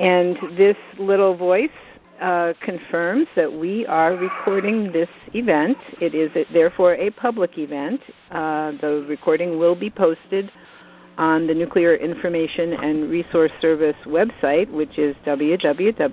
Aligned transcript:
And 0.00 0.38
this 0.56 0.76
little 0.98 1.36
voice 1.36 1.68
uh, 2.22 2.54
confirms 2.62 3.26
that 3.36 3.52
we 3.52 3.84
are 3.86 4.14
recording 4.16 4.90
this 4.92 5.10
event. 5.34 5.76
It 6.00 6.14
is 6.14 6.30
therefore 6.52 6.94
a 6.94 7.10
public 7.10 7.58
event. 7.58 8.00
Uh, 8.30 8.72
the 8.80 9.04
recording 9.08 9.58
will 9.58 9.74
be 9.74 9.90
posted 9.90 10.50
on 11.18 11.46
the 11.46 11.52
Nuclear 11.52 11.96
Information 11.96 12.72
and 12.72 13.10
Resource 13.10 13.52
Service 13.60 13.96
website, 14.06 14.70
which 14.70 14.98
is 14.98 15.14
www.nirs.org. 15.26 16.04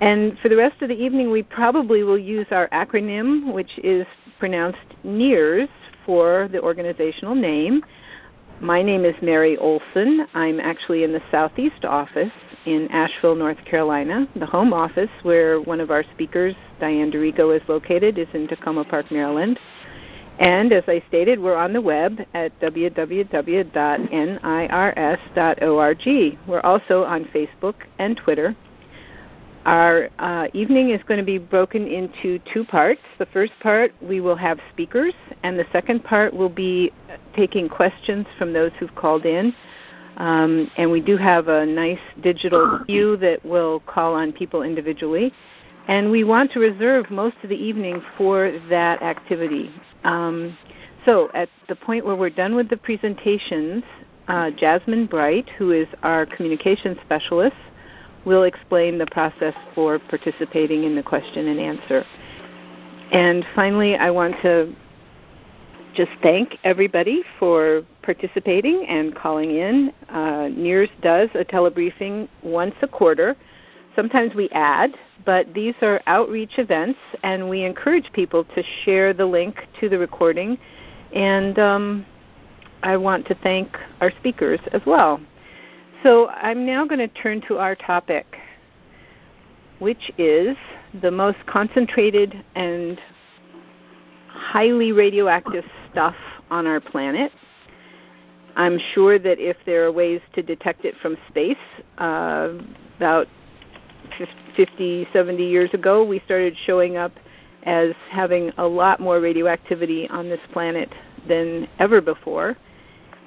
And 0.00 0.38
for 0.38 0.48
the 0.48 0.56
rest 0.56 0.82
of 0.82 0.88
the 0.88 0.94
evening, 0.94 1.32
we 1.32 1.42
probably 1.42 2.04
will 2.04 2.18
use 2.18 2.46
our 2.52 2.68
acronym, 2.68 3.52
which 3.52 3.76
is 3.78 4.06
pronounced 4.38 4.78
NEARS 5.02 5.68
for 6.06 6.48
the 6.52 6.60
organizational 6.60 7.34
name. 7.34 7.82
My 8.60 8.82
name 8.82 9.04
is 9.04 9.14
Mary 9.20 9.56
Olson. 9.58 10.26
I'm 10.32 10.60
actually 10.60 11.02
in 11.02 11.12
the 11.12 11.20
Southeast 11.30 11.84
office 11.84 12.30
in 12.64 12.88
Asheville, 12.88 13.34
North 13.34 13.62
Carolina. 13.64 14.28
The 14.36 14.46
home 14.46 14.72
office, 14.72 15.10
where 15.22 15.60
one 15.60 15.80
of 15.80 15.90
our 15.90 16.04
speakers, 16.14 16.54
Diane 16.80 17.10
D'Arrigo, 17.10 17.54
is 17.54 17.62
located, 17.68 18.16
is 18.16 18.28
in 18.32 18.46
Takoma 18.46 18.88
Park, 18.88 19.10
Maryland. 19.10 19.58
And 20.38 20.72
as 20.72 20.84
I 20.86 21.02
stated, 21.08 21.40
we're 21.40 21.56
on 21.56 21.72
the 21.72 21.80
web 21.80 22.20
at 22.32 22.58
www.nirs.org. 22.60 23.68
We're 26.46 26.60
also 26.60 27.04
on 27.04 27.24
Facebook 27.26 27.74
and 27.98 28.16
Twitter. 28.16 28.56
Our 29.64 30.10
uh, 30.18 30.48
evening 30.52 30.90
is 30.90 31.00
going 31.08 31.18
to 31.18 31.24
be 31.24 31.38
broken 31.38 31.86
into 31.86 32.38
two 32.52 32.64
parts. 32.64 33.00
The 33.18 33.26
first 33.26 33.52
part, 33.60 33.94
we 34.02 34.20
will 34.20 34.36
have 34.36 34.60
speakers, 34.70 35.14
and 35.42 35.58
the 35.58 35.64
second 35.72 36.04
part 36.04 36.34
will 36.34 36.50
be 36.50 36.92
taking 37.34 37.70
questions 37.70 38.26
from 38.36 38.52
those 38.52 38.72
who've 38.78 38.94
called 38.94 39.24
in. 39.24 39.54
Um, 40.18 40.70
and 40.76 40.90
we 40.90 41.00
do 41.00 41.16
have 41.16 41.48
a 41.48 41.64
nice 41.64 41.98
digital 42.22 42.80
queue 42.86 43.16
that 43.16 43.44
will 43.44 43.80
call 43.80 44.14
on 44.14 44.32
people 44.32 44.62
individually. 44.62 45.32
And 45.88 46.10
we 46.10 46.24
want 46.24 46.52
to 46.52 46.60
reserve 46.60 47.10
most 47.10 47.36
of 47.42 47.48
the 47.48 47.56
evening 47.56 48.02
for 48.18 48.58
that 48.68 49.02
activity. 49.02 49.70
Um, 50.04 50.56
so, 51.04 51.30
at 51.34 51.48
the 51.68 51.76
point 51.76 52.06
where 52.06 52.16
we're 52.16 52.30
done 52.30 52.54
with 52.54 52.70
the 52.70 52.76
presentations, 52.76 53.82
uh, 54.28 54.50
Jasmine 54.52 55.06
Bright, 55.06 55.48
who 55.58 55.72
is 55.72 55.86
our 56.02 56.24
communication 56.24 56.98
specialist, 57.04 57.56
will 58.24 58.44
explain 58.44 58.98
the 58.98 59.06
process 59.06 59.54
for 59.74 59.98
participating 59.98 60.84
in 60.84 60.96
the 60.96 61.02
question 61.02 61.48
and 61.48 61.60
answer. 61.60 62.04
And 63.12 63.44
finally, 63.54 63.96
I 63.96 64.10
want 64.10 64.34
to 64.42 64.74
just 65.94 66.10
thank 66.22 66.58
everybody 66.64 67.22
for 67.38 67.82
participating 68.02 68.86
and 68.88 69.14
calling 69.14 69.50
in. 69.50 69.92
Uh, 70.08 70.48
NEARS 70.48 70.88
does 71.02 71.28
a 71.34 71.44
telebriefing 71.44 72.28
once 72.42 72.74
a 72.82 72.88
quarter. 72.88 73.36
Sometimes 73.94 74.34
we 74.34 74.48
add, 74.50 74.96
but 75.24 75.52
these 75.54 75.74
are 75.82 76.02
outreach 76.06 76.58
events, 76.58 76.98
and 77.22 77.48
we 77.48 77.64
encourage 77.64 78.10
people 78.12 78.44
to 78.44 78.62
share 78.84 79.14
the 79.14 79.24
link 79.24 79.66
to 79.80 79.88
the 79.88 79.96
recording. 79.96 80.58
And 81.14 81.58
um, 81.58 82.06
I 82.82 82.96
want 82.96 83.26
to 83.28 83.36
thank 83.36 83.76
our 84.00 84.10
speakers 84.18 84.60
as 84.72 84.82
well. 84.84 85.20
So 86.04 86.28
I'm 86.28 86.66
now 86.66 86.84
going 86.84 86.98
to 86.98 87.08
turn 87.08 87.40
to 87.48 87.56
our 87.56 87.74
topic, 87.74 88.26
which 89.78 90.10
is 90.18 90.54
the 91.00 91.10
most 91.10 91.38
concentrated 91.46 92.44
and 92.54 93.00
highly 94.28 94.92
radioactive 94.92 95.64
stuff 95.90 96.14
on 96.50 96.66
our 96.66 96.78
planet. 96.78 97.32
I'm 98.54 98.78
sure 98.92 99.18
that 99.18 99.38
if 99.38 99.56
there 99.64 99.86
are 99.86 99.92
ways 99.92 100.20
to 100.34 100.42
detect 100.42 100.84
it 100.84 100.94
from 101.00 101.16
space, 101.28 101.56
uh, 101.96 102.50
about 102.98 103.26
50, 104.54 105.08
70 105.10 105.42
years 105.42 105.72
ago, 105.72 106.04
we 106.04 106.20
started 106.26 106.54
showing 106.66 106.98
up 106.98 107.12
as 107.62 107.94
having 108.10 108.52
a 108.58 108.66
lot 108.66 109.00
more 109.00 109.20
radioactivity 109.20 110.06
on 110.10 110.28
this 110.28 110.40
planet 110.52 110.92
than 111.26 111.66
ever 111.78 112.02
before. 112.02 112.58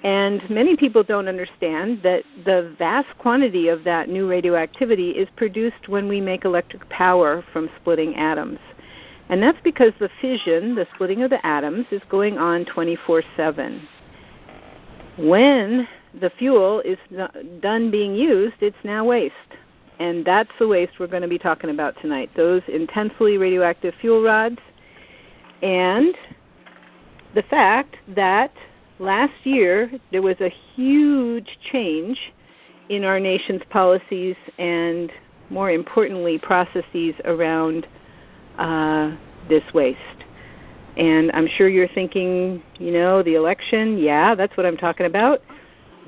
And 0.07 0.49
many 0.49 0.77
people 0.77 1.03
don't 1.03 1.27
understand 1.27 2.01
that 2.03 2.23
the 2.45 2.73
vast 2.79 3.09
quantity 3.17 3.67
of 3.67 3.83
that 3.83 4.07
new 4.07 4.25
radioactivity 4.25 5.09
is 5.09 5.27
produced 5.35 5.89
when 5.89 6.07
we 6.07 6.21
make 6.21 6.45
electric 6.45 6.87
power 6.87 7.43
from 7.51 7.69
splitting 7.81 8.15
atoms. 8.15 8.59
And 9.27 9.43
that's 9.43 9.57
because 9.65 9.91
the 9.99 10.09
fission, 10.21 10.75
the 10.75 10.87
splitting 10.95 11.23
of 11.23 11.29
the 11.29 11.45
atoms, 11.45 11.87
is 11.91 12.01
going 12.07 12.37
on 12.37 12.63
24 12.63 13.21
7. 13.35 13.85
When 15.17 15.85
the 16.17 16.29
fuel 16.29 16.79
is 16.85 16.97
done 17.59 17.91
being 17.91 18.15
used, 18.15 18.55
it's 18.61 18.77
now 18.85 19.03
waste. 19.03 19.35
And 19.99 20.23
that's 20.23 20.51
the 20.57 20.69
waste 20.69 21.01
we're 21.01 21.07
going 21.07 21.23
to 21.23 21.27
be 21.27 21.37
talking 21.37 21.69
about 21.69 21.99
tonight 21.99 22.29
those 22.33 22.61
intensely 22.69 23.37
radioactive 23.37 23.93
fuel 23.99 24.23
rods 24.23 24.59
and 25.61 26.15
the 27.35 27.43
fact 27.43 27.97
that 28.15 28.53
last 28.99 29.33
year 29.43 29.91
there 30.11 30.21
was 30.21 30.39
a 30.41 30.51
huge 30.75 31.57
change 31.71 32.19
in 32.89 33.03
our 33.03 33.19
nation's 33.19 33.61
policies 33.69 34.35
and, 34.57 35.11
more 35.49 35.71
importantly, 35.71 36.37
processes 36.37 37.13
around 37.25 37.87
uh, 38.57 39.15
this 39.49 39.63
waste. 39.73 39.99
And 40.95 41.31
I'm 41.33 41.47
sure 41.47 41.69
you're 41.69 41.87
thinking, 41.89 42.63
you 42.79 42.91
know, 42.91 43.21
the 43.21 43.35
election, 43.35 43.97
yeah, 43.97 44.33
that's 44.33 44.55
what 44.57 44.65
I'm 44.65 44.77
talking 44.77 45.05
about. 45.05 45.41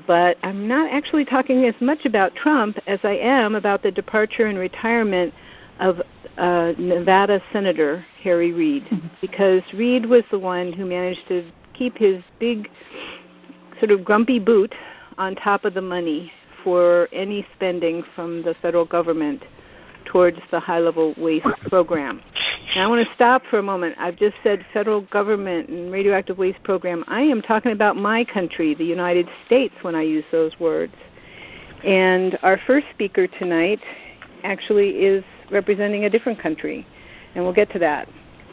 But 0.06 0.38
I'm 0.42 0.66
not 0.66 0.90
actually 0.90 1.24
talking 1.24 1.66
as 1.66 1.74
much 1.80 2.04
about 2.04 2.34
Trump 2.34 2.78
as 2.86 2.98
I 3.04 3.16
am 3.16 3.54
about 3.54 3.82
the 3.82 3.92
departure 3.92 4.46
and 4.46 4.58
retirement 4.58 5.32
of 5.78 6.00
uh, 6.36 6.72
Nevada 6.78 7.40
Senator 7.52 8.04
Harry 8.22 8.52
Reid, 8.52 8.84
mm-hmm. 8.84 9.06
because 9.20 9.62
Reid 9.72 10.06
was 10.06 10.24
the 10.30 10.38
one 10.38 10.72
who 10.72 10.84
managed 10.86 11.28
to 11.28 11.50
keep 11.80 11.96
his 11.96 12.22
big, 12.38 12.70
sort 13.78 13.90
of 13.90 14.04
grumpy 14.04 14.38
boot 14.38 14.74
on 15.16 15.34
top 15.34 15.64
of 15.64 15.72
the 15.72 15.80
money 15.80 16.30
for 16.62 17.08
any 17.10 17.46
spending 17.56 18.04
from 18.14 18.42
the 18.42 18.54
federal 18.60 18.84
government 18.84 19.42
towards 20.04 20.38
the 20.50 20.60
high 20.60 20.78
level 20.78 21.14
waste 21.16 21.46
program. 21.70 22.20
Now 22.76 22.84
I 22.84 22.86
want 22.86 23.06
to 23.08 23.14
stop 23.14 23.42
for 23.48 23.58
a 23.58 23.62
moment. 23.62 23.96
I've 23.98 24.16
just 24.16 24.36
said 24.42 24.66
federal 24.74 25.00
government 25.06 25.70
and 25.70 25.90
radioactive 25.90 26.36
waste 26.36 26.62
program. 26.64 27.02
I 27.08 27.22
am 27.22 27.40
talking 27.40 27.72
about 27.72 27.96
my 27.96 28.26
country, 28.26 28.74
the 28.74 28.84
United 28.84 29.26
States, 29.46 29.74
when 29.80 29.94
I 29.94 30.02
use 30.02 30.24
those 30.30 30.52
words. 30.60 30.94
And 31.82 32.38
our 32.42 32.60
first 32.66 32.88
speaker 32.92 33.26
tonight 33.26 33.80
actually 34.44 34.90
is 34.98 35.24
representing 35.50 36.04
a 36.04 36.10
different 36.10 36.38
country, 36.38 36.86
and 37.34 37.42
we'll 37.42 37.54
get 37.54 37.72
to 37.72 37.78
that. 37.78 38.06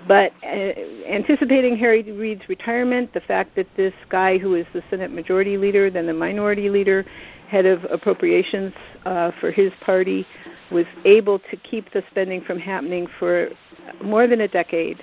But 0.07 0.31
uh, 0.43 0.47
anticipating 0.47 1.77
Harry 1.77 2.03
Reid's 2.03 2.47
retirement, 2.47 3.13
the 3.13 3.21
fact 3.21 3.55
that 3.55 3.67
this 3.75 3.93
guy 4.09 4.37
who 4.37 4.55
is 4.55 4.65
the 4.73 4.83
Senate 4.89 5.11
Majority 5.11 5.57
Leader, 5.57 5.89
then 5.89 6.05
the 6.05 6.13
Minority 6.13 6.69
Leader, 6.69 7.05
head 7.49 7.65
of 7.65 7.83
appropriations 7.85 8.73
uh, 9.05 9.31
for 9.39 9.51
his 9.51 9.71
party, 9.81 10.25
was 10.71 10.85
able 11.05 11.39
to 11.39 11.57
keep 11.57 11.91
the 11.91 12.03
spending 12.11 12.41
from 12.41 12.59
happening 12.59 13.07
for 13.19 13.49
more 14.03 14.27
than 14.27 14.41
a 14.41 14.47
decade 14.47 14.99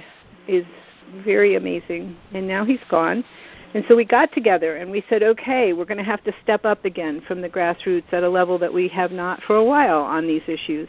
is 0.47 0.65
very 1.25 1.57
amazing. 1.57 2.17
And 2.33 2.47
now 2.47 2.65
he's 2.65 2.81
gone. 2.89 3.25
And 3.75 3.85
so 3.89 3.97
we 3.97 4.05
got 4.05 4.33
together 4.33 4.77
and 4.77 4.91
we 4.91 5.05
said, 5.09 5.23
okay, 5.23 5.73
we're 5.73 5.85
going 5.85 5.99
to 5.99 6.05
have 6.05 6.23
to 6.25 6.33
step 6.43 6.65
up 6.65 6.85
again 6.85 7.23
from 7.27 7.41
the 7.41 7.49
grassroots 7.49 8.13
at 8.13 8.23
a 8.23 8.29
level 8.29 8.59
that 8.59 8.73
we 8.73 8.89
have 8.89 9.11
not 9.11 9.43
for 9.43 9.57
a 9.57 9.65
while 9.65 10.01
on 10.01 10.27
these 10.27 10.43
issues. 10.47 10.89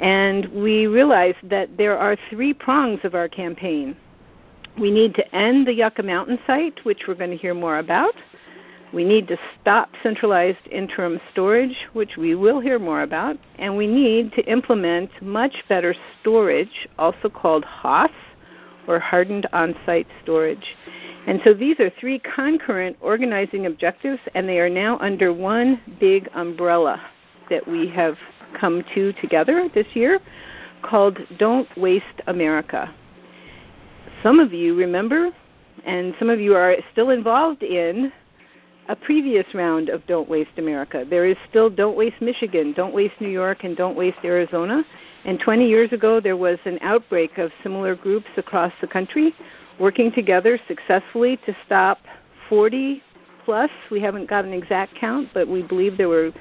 And 0.00 0.46
we 0.52 0.86
realized 0.86 1.38
that 1.44 1.76
there 1.76 1.98
are 1.98 2.16
three 2.30 2.52
prongs 2.52 3.00
of 3.04 3.14
our 3.14 3.28
campaign. 3.28 3.96
We 4.78 4.90
need 4.90 5.14
to 5.14 5.34
end 5.34 5.66
the 5.66 5.72
Yucca 5.72 6.02
Mountain 6.02 6.38
site, 6.46 6.84
which 6.84 7.02
we're 7.08 7.14
going 7.14 7.30
to 7.30 7.36
hear 7.36 7.54
more 7.54 7.78
about. 7.78 8.14
We 8.92 9.04
need 9.04 9.26
to 9.28 9.38
stop 9.60 9.90
centralized 10.02 10.66
interim 10.70 11.20
storage, 11.32 11.76
which 11.92 12.16
we 12.16 12.34
will 12.34 12.60
hear 12.60 12.78
more 12.78 13.02
about. 13.02 13.36
And 13.58 13.76
we 13.76 13.86
need 13.86 14.32
to 14.32 14.42
implement 14.50 15.10
much 15.22 15.64
better 15.68 15.94
storage, 16.20 16.88
also 16.98 17.28
called 17.28 17.64
HOSS, 17.64 18.12
or 18.86 19.00
hardened 19.00 19.46
on 19.52 19.74
site 19.84 20.06
storage. 20.22 20.76
And 21.26 21.40
so 21.42 21.52
these 21.52 21.80
are 21.80 21.90
three 21.98 22.20
concurrent 22.20 22.96
organizing 23.00 23.66
objectives, 23.66 24.20
and 24.34 24.48
they 24.48 24.60
are 24.60 24.70
now 24.70 24.98
under 25.00 25.32
one 25.32 25.80
big 25.98 26.28
umbrella 26.34 27.04
that 27.50 27.66
we 27.66 27.88
have 27.88 28.16
come 28.58 28.84
to 28.94 29.12
together 29.14 29.68
this 29.74 29.86
year 29.94 30.20
called 30.82 31.18
Don't 31.38 31.68
Waste 31.76 32.04
America. 32.26 32.92
Some 34.22 34.40
of 34.40 34.52
you 34.52 34.74
remember, 34.74 35.30
and 35.84 36.14
some 36.18 36.30
of 36.30 36.40
you 36.40 36.54
are 36.54 36.76
still 36.92 37.10
involved 37.10 37.62
in 37.62 38.12
a 38.88 38.96
previous 38.96 39.46
round 39.52 39.88
of 39.88 40.06
Don't 40.06 40.28
Waste 40.28 40.58
America. 40.58 41.04
There 41.08 41.26
is 41.26 41.36
still 41.48 41.68
Don't 41.68 41.96
Waste 41.96 42.20
Michigan, 42.20 42.72
Don't 42.72 42.94
Waste 42.94 43.20
New 43.20 43.28
York, 43.28 43.64
and 43.64 43.76
Don't 43.76 43.96
Waste 43.96 44.18
Arizona. 44.24 44.84
And 45.24 45.40
20 45.40 45.66
years 45.66 45.92
ago, 45.92 46.20
there 46.20 46.36
was 46.36 46.58
an 46.64 46.78
outbreak 46.82 47.38
of 47.38 47.50
similar 47.62 47.96
groups 47.96 48.28
across 48.36 48.72
the 48.80 48.86
country 48.86 49.34
working 49.78 50.12
together 50.12 50.58
successfully 50.68 51.36
to 51.46 51.56
stop 51.66 51.98
40 52.48 53.02
plus. 53.44 53.70
We 53.90 54.00
haven't 54.00 54.28
got 54.28 54.44
an 54.44 54.52
exact 54.52 54.94
count, 54.94 55.28
but 55.34 55.48
we 55.48 55.62
believe 55.62 55.96
there 55.96 56.08
were 56.08 56.32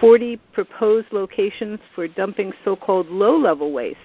40 0.00 0.36
proposed 0.52 1.08
locations 1.12 1.78
for 1.94 2.06
dumping 2.08 2.52
so-called 2.64 3.08
low-level 3.08 3.72
waste. 3.72 3.98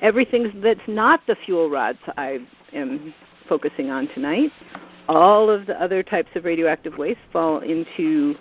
Everything 0.00 0.52
that's 0.62 0.80
not 0.86 1.20
the 1.26 1.36
fuel 1.44 1.70
rods 1.70 1.98
I 2.16 2.40
am 2.72 3.14
focusing 3.48 3.90
on 3.90 4.08
tonight. 4.08 4.50
All 5.08 5.50
of 5.50 5.66
the 5.66 5.80
other 5.80 6.02
types 6.02 6.30
of 6.34 6.44
radioactive 6.44 6.98
waste 6.98 7.20
fall 7.32 7.60
into 7.60 8.34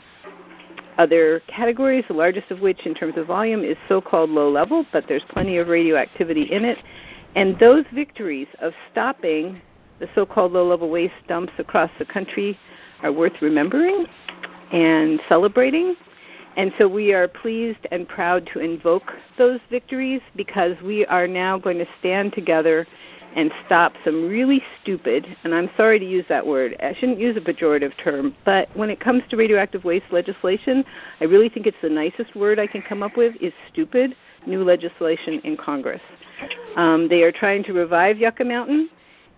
other 0.98 1.42
categories, 1.48 2.04
the 2.08 2.14
largest 2.14 2.52
of 2.52 2.60
which 2.60 2.86
in 2.86 2.94
terms 2.94 3.18
of 3.18 3.28
volume 3.28 3.64
is 3.64 3.78
so-called 3.88 4.30
low 4.30 4.50
level, 4.50 4.86
but 4.92 5.06
there's 5.08 5.24
plenty 5.30 5.58
of 5.58 5.68
radioactivity 5.68 6.44
in 6.44 6.66
it. 6.66 6.78
And 7.36 7.58
those 7.60 7.86
victories 7.94 8.48
of 8.60 8.74
stopping 8.92 9.62
the 10.00 10.10
so-called 10.16 10.52
low-level 10.52 10.90
waste 10.90 11.14
dumps 11.28 11.54
across 11.58 11.90
the 12.00 12.06
country 12.06 12.58
are 13.04 13.12
worth 13.12 13.42
remembering 13.42 14.06
and 14.72 15.22
celebrating. 15.30 15.96
And 16.58 16.74
so 16.78 16.88
we 16.88 17.14
are 17.14 17.28
pleased 17.28 17.88
and 17.92 18.08
proud 18.08 18.48
to 18.54 18.60
invoke 18.60 19.14
those 19.38 19.60
victories 19.70 20.22
because 20.36 20.76
we 20.82 21.06
are 21.06 21.28
now 21.28 21.58
going 21.58 21.78
to 21.78 21.88
stand 22.00 22.34
together 22.34 22.86
and 23.36 23.52
stop 23.66 23.94
some 24.04 24.28
really 24.28 24.62
stupid, 24.82 25.26
and 25.44 25.56
I'm 25.56 25.70
sorry 25.78 26.00
to 26.00 26.06
use 26.06 26.26
that 26.28 26.46
word, 26.46 26.76
I 26.82 26.94
shouldn't 26.94 27.20
use 27.20 27.38
a 27.38 27.40
pejorative 27.40 27.94
term, 28.04 28.36
but 28.44 28.68
when 28.76 28.90
it 28.90 29.00
comes 29.00 29.24
to 29.30 29.38
radioactive 29.38 29.86
waste 29.86 30.08
legislation, 30.12 30.84
I 31.22 31.26
really 31.26 31.48
think 31.48 31.66
it's 31.66 31.78
the 31.82 31.90
nicest 31.90 32.36
word 32.36 32.60
I 32.60 32.68
can 32.68 32.82
come 32.82 33.02
up 33.02 33.16
with 33.16 33.36
is 33.40 33.54
stupid 33.72 34.16
new 34.46 34.64
legislation 34.64 35.40
in 35.44 35.56
Congress. 35.56 36.02
Um, 36.76 37.08
they 37.08 37.24
are 37.24 37.32
trying 37.32 37.64
to 37.66 37.74
revive 37.74 38.18
Yucca 38.18 38.44
Mountain, 38.44 38.90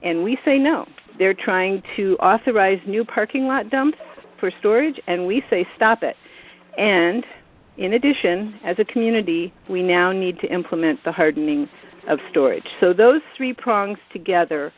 and 0.02 0.24
we 0.24 0.40
say 0.46 0.58
no. 0.58 0.88
They're 1.20 1.34
trying 1.34 1.84
to 1.96 2.18
authorize 2.18 2.80
new 2.88 3.06
parking 3.06 3.46
lot 3.48 3.70
dumps 3.70 3.98
for 4.40 4.50
storage, 4.60 5.00
and 5.08 5.28
we 5.28 5.44
say 5.50 5.68
stop 5.76 6.04
it. 6.04 6.16
And 6.78 7.26
in 7.78 7.94
addition, 7.94 8.60
as 8.64 8.78
a 8.80 8.86
community, 8.86 9.54
we 9.70 9.82
now 9.82 10.12
need 10.12 10.40
to 10.40 10.48
implement 10.52 11.04
the 11.04 11.12
hardening 11.12 11.70
of 12.08 12.20
storage. 12.30 12.68
So 12.80 12.94
those 12.94 13.22
three 13.36 13.54
prongs 13.54 13.98
together 14.12 14.72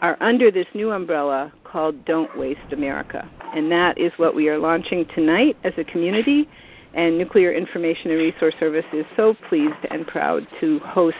are 0.00 0.16
under 0.20 0.50
this 0.50 0.66
new 0.74 0.92
umbrella 0.92 1.52
called 1.64 2.04
Don't 2.04 2.36
Waste 2.38 2.72
America. 2.72 3.28
And 3.54 3.70
that 3.72 3.98
is 3.98 4.12
what 4.16 4.34
we 4.34 4.48
are 4.48 4.58
launching 4.58 5.06
tonight 5.14 5.56
as 5.64 5.72
a 5.76 5.84
community. 5.84 6.48
And 6.94 7.18
Nuclear 7.18 7.52
Information 7.52 8.10
and 8.10 8.20
Resource 8.20 8.54
Service 8.60 8.84
is 8.92 9.06
so 9.16 9.34
pleased 9.48 9.74
and 9.90 10.06
proud 10.06 10.46
to 10.60 10.78
host 10.80 11.16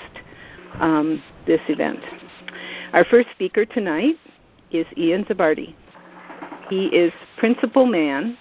um, 0.80 1.22
this 1.46 1.60
event. 1.68 2.00
Our 2.92 3.04
first 3.04 3.30
speaker 3.32 3.64
tonight 3.64 4.14
is 4.70 4.86
Ian 4.96 5.24
Zabarte. 5.24 5.74
He 6.70 6.86
is 6.86 7.12
principal 7.36 7.86
man 7.86 8.38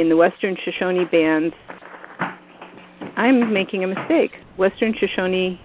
in 0.00 0.08
the 0.08 0.16
Western 0.16 0.56
Shoshone 0.56 1.04
Band's 1.04 1.54
I'm 3.16 3.52
making 3.52 3.84
a 3.84 3.86
mistake. 3.86 4.32
Western 4.56 4.94
Shoshone 4.94 5.60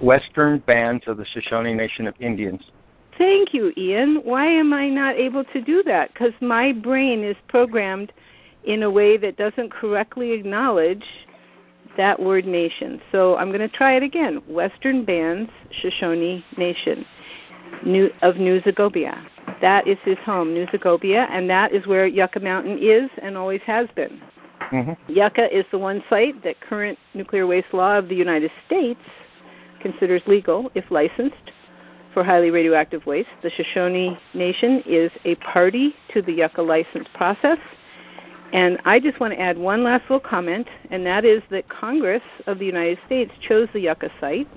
Western 0.00 0.58
Bands 0.58 1.04
of 1.06 1.16
the 1.16 1.24
Shoshone 1.24 1.72
Nation 1.72 2.06
of 2.06 2.14
Indians. 2.20 2.70
Thank 3.16 3.54
you, 3.54 3.72
Ian. 3.78 4.16
Why 4.24 4.44
am 4.44 4.74
I 4.74 4.90
not 4.90 5.16
able 5.16 5.42
to 5.44 5.60
do 5.62 5.82
that? 5.84 6.12
Because 6.12 6.34
my 6.42 6.72
brain 6.72 7.24
is 7.24 7.36
programmed 7.48 8.12
in 8.64 8.82
a 8.82 8.90
way 8.90 9.16
that 9.16 9.38
doesn't 9.38 9.70
correctly 9.70 10.32
acknowledge 10.32 11.04
that 11.96 12.20
word 12.20 12.44
nation. 12.44 13.00
So 13.10 13.36
I'm 13.36 13.48
going 13.48 13.66
to 13.66 13.74
try 13.74 13.96
it 13.96 14.02
again. 14.02 14.42
Western 14.48 15.02
Bands 15.06 15.50
Shoshone 15.70 16.44
Nation 16.58 17.06
New, 17.86 18.10
of 18.20 18.34
Newe 18.34 18.62
Sogobia. 18.62 19.18
That 19.60 19.86
is 19.86 19.98
his 20.04 20.18
home, 20.18 20.54
Newe 20.54 20.70
Sogobia, 20.70 21.26
and 21.30 21.48
that 21.48 21.72
is 21.72 21.86
where 21.86 22.06
Yucca 22.06 22.40
Mountain 22.40 22.78
is 22.80 23.10
and 23.22 23.36
always 23.36 23.62
has 23.62 23.88
been. 23.94 24.20
Mm-hmm. 24.70 25.12
Yucca 25.12 25.56
is 25.56 25.64
the 25.70 25.78
one 25.78 26.02
site 26.10 26.42
that 26.42 26.60
current 26.60 26.98
nuclear 27.14 27.46
waste 27.46 27.72
law 27.72 27.98
of 27.98 28.08
the 28.08 28.14
United 28.14 28.50
States 28.66 29.00
considers 29.80 30.22
legal 30.26 30.70
if 30.74 30.90
licensed 30.90 31.52
for 32.12 32.24
highly 32.24 32.50
radioactive 32.50 33.04
waste. 33.06 33.28
The 33.42 33.50
Shoshone 33.50 34.18
Nation 34.34 34.82
is 34.86 35.10
a 35.24 35.34
party 35.36 35.94
to 36.12 36.22
the 36.22 36.32
Yucca 36.32 36.62
license 36.62 37.06
process. 37.14 37.58
And 38.52 38.78
I 38.84 39.00
just 39.00 39.20
want 39.20 39.34
to 39.34 39.40
add 39.40 39.58
one 39.58 39.82
last 39.82 40.02
little 40.02 40.20
comment, 40.20 40.68
and 40.90 41.04
that 41.04 41.24
is 41.24 41.42
that 41.50 41.68
Congress 41.68 42.22
of 42.46 42.58
the 42.58 42.64
United 42.64 42.98
States 43.04 43.32
chose 43.46 43.68
the 43.72 43.80
Yucca 43.80 44.10
site. 44.20 44.48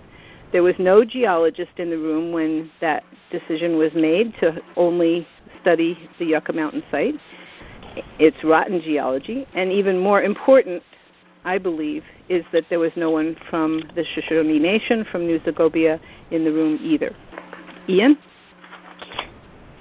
There 0.51 0.63
was 0.63 0.75
no 0.79 1.05
geologist 1.05 1.71
in 1.77 1.89
the 1.91 1.97
room 1.97 2.31
when 2.31 2.71
that 2.81 3.03
decision 3.31 3.77
was 3.77 3.91
made 3.93 4.33
to 4.39 4.59
only 4.75 5.27
study 5.61 6.09
the 6.17 6.25
Yucca 6.25 6.53
Mountain 6.53 6.83
site. 6.89 7.15
It's 8.17 8.43
rotten 8.43 8.81
geology, 8.81 9.47
and 9.53 9.71
even 9.71 9.99
more 9.99 10.23
important, 10.23 10.81
I 11.43 11.57
believe, 11.57 12.03
is 12.29 12.43
that 12.51 12.63
there 12.69 12.79
was 12.79 12.91
no 12.95 13.11
one 13.11 13.35
from 13.49 13.83
the 13.95 14.03
Shoshone 14.03 14.59
Nation, 14.59 15.05
from 15.11 15.27
Newe 15.27 15.43
Sogobia, 15.43 15.99
in 16.31 16.43
the 16.43 16.51
room 16.51 16.79
either. 16.81 17.15
Ian? 17.87 18.17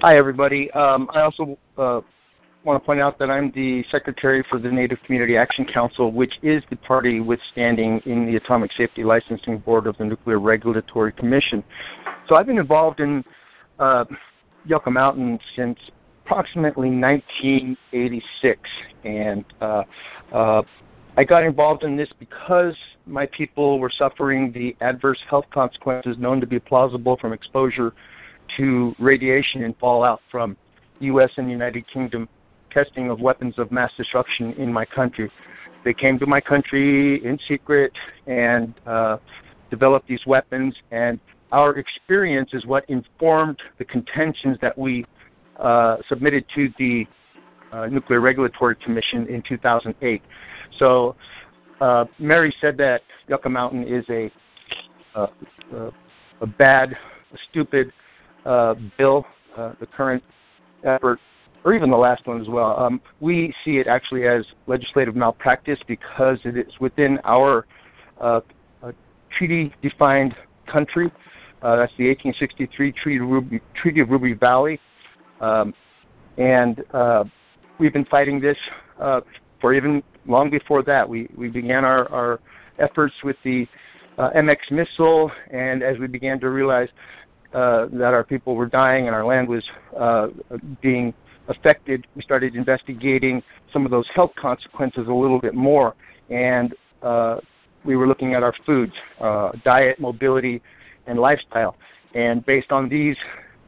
Hi, 0.01 0.17
everybody. 0.17 0.69
Um, 0.71 1.09
I 1.13 1.21
also 1.21 1.57
uh, 1.77 2.01
want 2.63 2.81
to 2.81 2.85
point 2.85 2.99
out 2.99 3.17
that 3.19 3.29
I'm 3.29 3.51
the 3.51 3.83
secretary 3.89 4.43
for 4.49 4.59
the 4.59 4.69
Native 4.69 5.01
Community 5.03 5.37
Action 5.37 5.65
Council, 5.65 6.11
which 6.11 6.39
is 6.41 6.61
the 6.69 6.75
party 6.75 7.21
withstanding 7.21 8.01
in 8.05 8.25
the 8.25 8.35
Atomic 8.35 8.71
Safety 8.73 9.03
Licensing 9.03 9.59
Board 9.59 9.87
of 9.87 9.97
the 9.97 10.05
Nuclear 10.05 10.39
Regulatory 10.39 11.13
Commission. 11.13 11.63
So 12.27 12.35
I've 12.35 12.47
been 12.47 12.57
involved 12.57 12.99
in 12.99 13.23
uh, 13.79 14.05
Yucca 14.65 14.91
Mountain 14.91 15.39
since 15.55 15.79
approximately 16.25 16.89
1986, 16.89 18.69
and 19.05 19.45
uh, 19.61 19.83
uh, 20.33 20.61
I 21.15 21.23
got 21.23 21.43
involved 21.43 21.83
in 21.83 21.95
this 21.95 22.09
because 22.19 22.75
my 23.07 23.25
people 23.27 23.79
were 23.79 23.89
suffering 23.89 24.51
the 24.51 24.75
adverse 24.81 25.19
health 25.29 25.45
consequences 25.49 26.17
known 26.17 26.41
to 26.41 26.47
be 26.47 26.59
plausible 26.59 27.17
from 27.17 27.31
exposure 27.31 27.93
to 28.57 28.93
radiation 28.99 29.63
and 29.63 29.77
fallout 29.77 30.21
from 30.29 30.57
U.S. 30.99 31.31
and 31.37 31.49
United 31.49 31.87
Kingdom 31.87 32.27
testing 32.71 33.09
of 33.09 33.19
weapons 33.19 33.57
of 33.57 33.71
mass 33.71 33.91
destruction 33.97 34.53
in 34.53 34.71
my 34.71 34.85
country. 34.85 35.31
They 35.83 35.93
came 35.93 36.19
to 36.19 36.25
my 36.25 36.41
country 36.41 37.23
in 37.23 37.39
secret 37.47 37.93
and 38.27 38.73
uh, 38.85 39.17
developed 39.69 40.07
these 40.07 40.25
weapons, 40.25 40.75
and 40.91 41.19
our 41.51 41.77
experience 41.77 42.53
is 42.53 42.65
what 42.65 42.87
informed 42.89 43.61
the 43.77 43.85
contentions 43.85 44.57
that 44.61 44.77
we 44.77 45.05
uh, 45.57 45.97
submitted 46.07 46.45
to 46.55 46.69
the 46.77 47.07
uh, 47.71 47.85
Nuclear 47.87 48.19
Regulatory 48.19 48.75
Commission 48.75 49.27
in 49.27 49.41
2008. 49.47 50.21
So 50.77 51.15
uh, 51.81 52.05
Mary 52.17 52.53
said 52.59 52.77
that 52.77 53.01
Yucca 53.27 53.49
Mountain 53.49 53.83
is 53.83 54.05
a 54.09 54.31
uh, 55.15 55.27
uh, 55.75 55.89
a 56.41 56.47
bad, 56.47 56.91
a 57.33 57.37
stupid 57.49 57.91
uh, 58.45 58.75
bill. 58.97 59.25
The 59.57 59.87
current 59.93 60.23
effort, 60.85 61.19
or 61.63 61.73
even 61.73 61.89
the 61.89 61.97
last 61.97 62.25
one 62.25 62.41
as 62.41 62.47
well. 62.47 62.79
Um, 62.79 63.01
we 63.19 63.53
see 63.63 63.77
it 63.77 63.87
actually 63.87 64.25
as 64.27 64.45
legislative 64.67 65.15
malpractice 65.15 65.79
because 65.87 66.39
it 66.43 66.57
is 66.57 66.73
within 66.79 67.19
our 67.23 67.65
uh, 68.19 68.41
uh, 68.83 68.91
treaty-defined 69.37 70.35
country. 70.67 71.11
Uh, 71.61 71.75
that's 71.75 71.93
the 71.97 72.07
1863 72.07 72.91
Treaty 72.93 73.23
of 73.23 73.29
Ruby, 73.29 73.61
Treaty 73.75 73.99
of 73.99 74.09
Ruby 74.09 74.33
Valley, 74.33 74.79
um, 75.41 75.73
and 76.37 76.83
uh, 76.93 77.25
we've 77.79 77.91
been 77.91 78.05
fighting 78.05 78.39
this 78.39 78.57
uh, 78.99 79.19
for 79.59 79.73
even 79.73 80.01
long 80.25 80.49
before 80.49 80.83
that. 80.83 81.07
We 81.07 81.27
we 81.35 81.49
began 81.49 81.83
our 81.83 82.09
our 82.11 82.39
efforts 82.77 83.13
with 83.25 83.35
the 83.43 83.67
MX 84.17 84.71
missile, 84.71 85.31
and 85.51 85.83
as 85.83 85.97
we 85.97 86.07
began 86.07 86.39
to 86.39 86.49
realize 86.49 86.87
uh, 87.53 87.87
that 87.91 88.13
our 88.13 88.23
people 88.23 88.55
were 88.55 88.67
dying 88.67 89.07
and 89.07 89.15
our 89.15 89.25
land 89.25 89.47
was 89.47 89.63
uh, 89.97 90.27
being 90.81 91.13
affected, 91.49 92.07
we 92.15 92.21
started 92.21 92.55
investigating 92.55 93.43
some 93.73 93.85
of 93.85 93.91
those 93.91 94.07
health 94.15 94.31
consequences 94.35 95.07
a 95.07 95.13
little 95.13 95.39
bit 95.39 95.53
more, 95.53 95.95
and 96.29 96.73
uh, 97.01 97.37
we 97.83 97.95
were 97.95 98.07
looking 98.07 98.33
at 98.33 98.43
our 98.43 98.53
foods, 98.65 98.93
uh, 99.19 99.51
diet, 99.65 99.99
mobility, 99.99 100.61
and 101.07 101.19
lifestyle. 101.19 101.75
And 102.13 102.45
based 102.45 102.71
on 102.71 102.87
these 102.87 103.17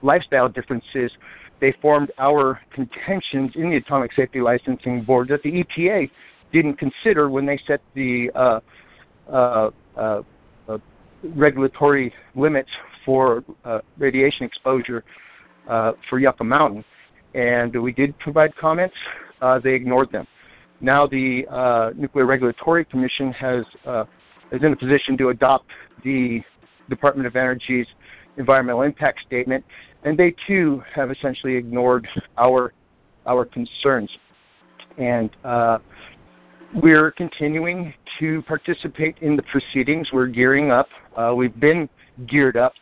lifestyle 0.02 0.48
differences, 0.48 1.12
they 1.60 1.74
formed 1.82 2.12
our 2.18 2.60
contentions 2.72 3.52
in 3.56 3.70
the 3.70 3.78
Atomic 3.78 4.14
Safety 4.14 4.42
Licensing 4.42 5.04
Board 5.04 5.28
that 5.30 5.44
the 5.44 5.64
EPA 5.64 6.10
didn't 6.52 6.76
consider 6.76 7.30
when 7.30 7.46
they 7.46 7.58
set 7.66 7.82
the 7.94 8.32
uh, 8.36 8.60
uh, 9.30 9.70
uh, 9.96 10.22
regulatory 11.36 12.14
limits 12.36 12.70
for 13.06 13.44
uh, 13.66 13.80
radiation 13.98 14.46
exposure 14.46 15.04
uh, 15.68 15.94
for 16.10 16.20
Yucca 16.20 16.44
Mountain. 16.44 16.84
And 17.34 17.82
we 17.82 17.92
did 17.92 18.18
provide 18.20 18.56
comments. 18.56 18.96
they 19.64 19.74
ignored 19.74 20.12
them. 20.12 20.28
Now 20.80 21.08
the 21.08 21.94
Nuclear 21.96 22.26
Regulatory 22.26 22.86
Commission 22.86 23.32
has 23.34 23.66
is 24.52 24.64
in 24.64 24.74
a 24.74 24.76
position 24.76 25.18
to 25.18 25.30
adopt 25.30 25.66
the 26.04 26.42
Department 26.90 27.26
of 27.26 27.36
Energy's 27.36 27.88
environmental 28.38 28.82
impact 28.84 29.22
statement, 29.26 29.64
and 30.04 30.18
they 30.18 30.36
too 30.48 30.84
have 30.94 31.12
essentially 31.12 31.56
ignored 31.56 32.08
our 32.38 32.74
our 33.26 33.46
concerns. 33.46 34.10
And 34.98 35.30
uh, 35.44 35.80
we're 36.76 37.12
continuing 37.12 37.94
to 38.20 38.42
participate 38.44 39.18
in 39.20 39.36
the 39.36 39.44
proceedings. 39.44 40.10
We're 40.12 40.28
gearing 40.28 40.72
up. 40.72 40.88
Uh, 41.16 41.34
we've 41.36 41.58
been 41.60 41.88
geared 42.28 42.58
up. 42.58 42.74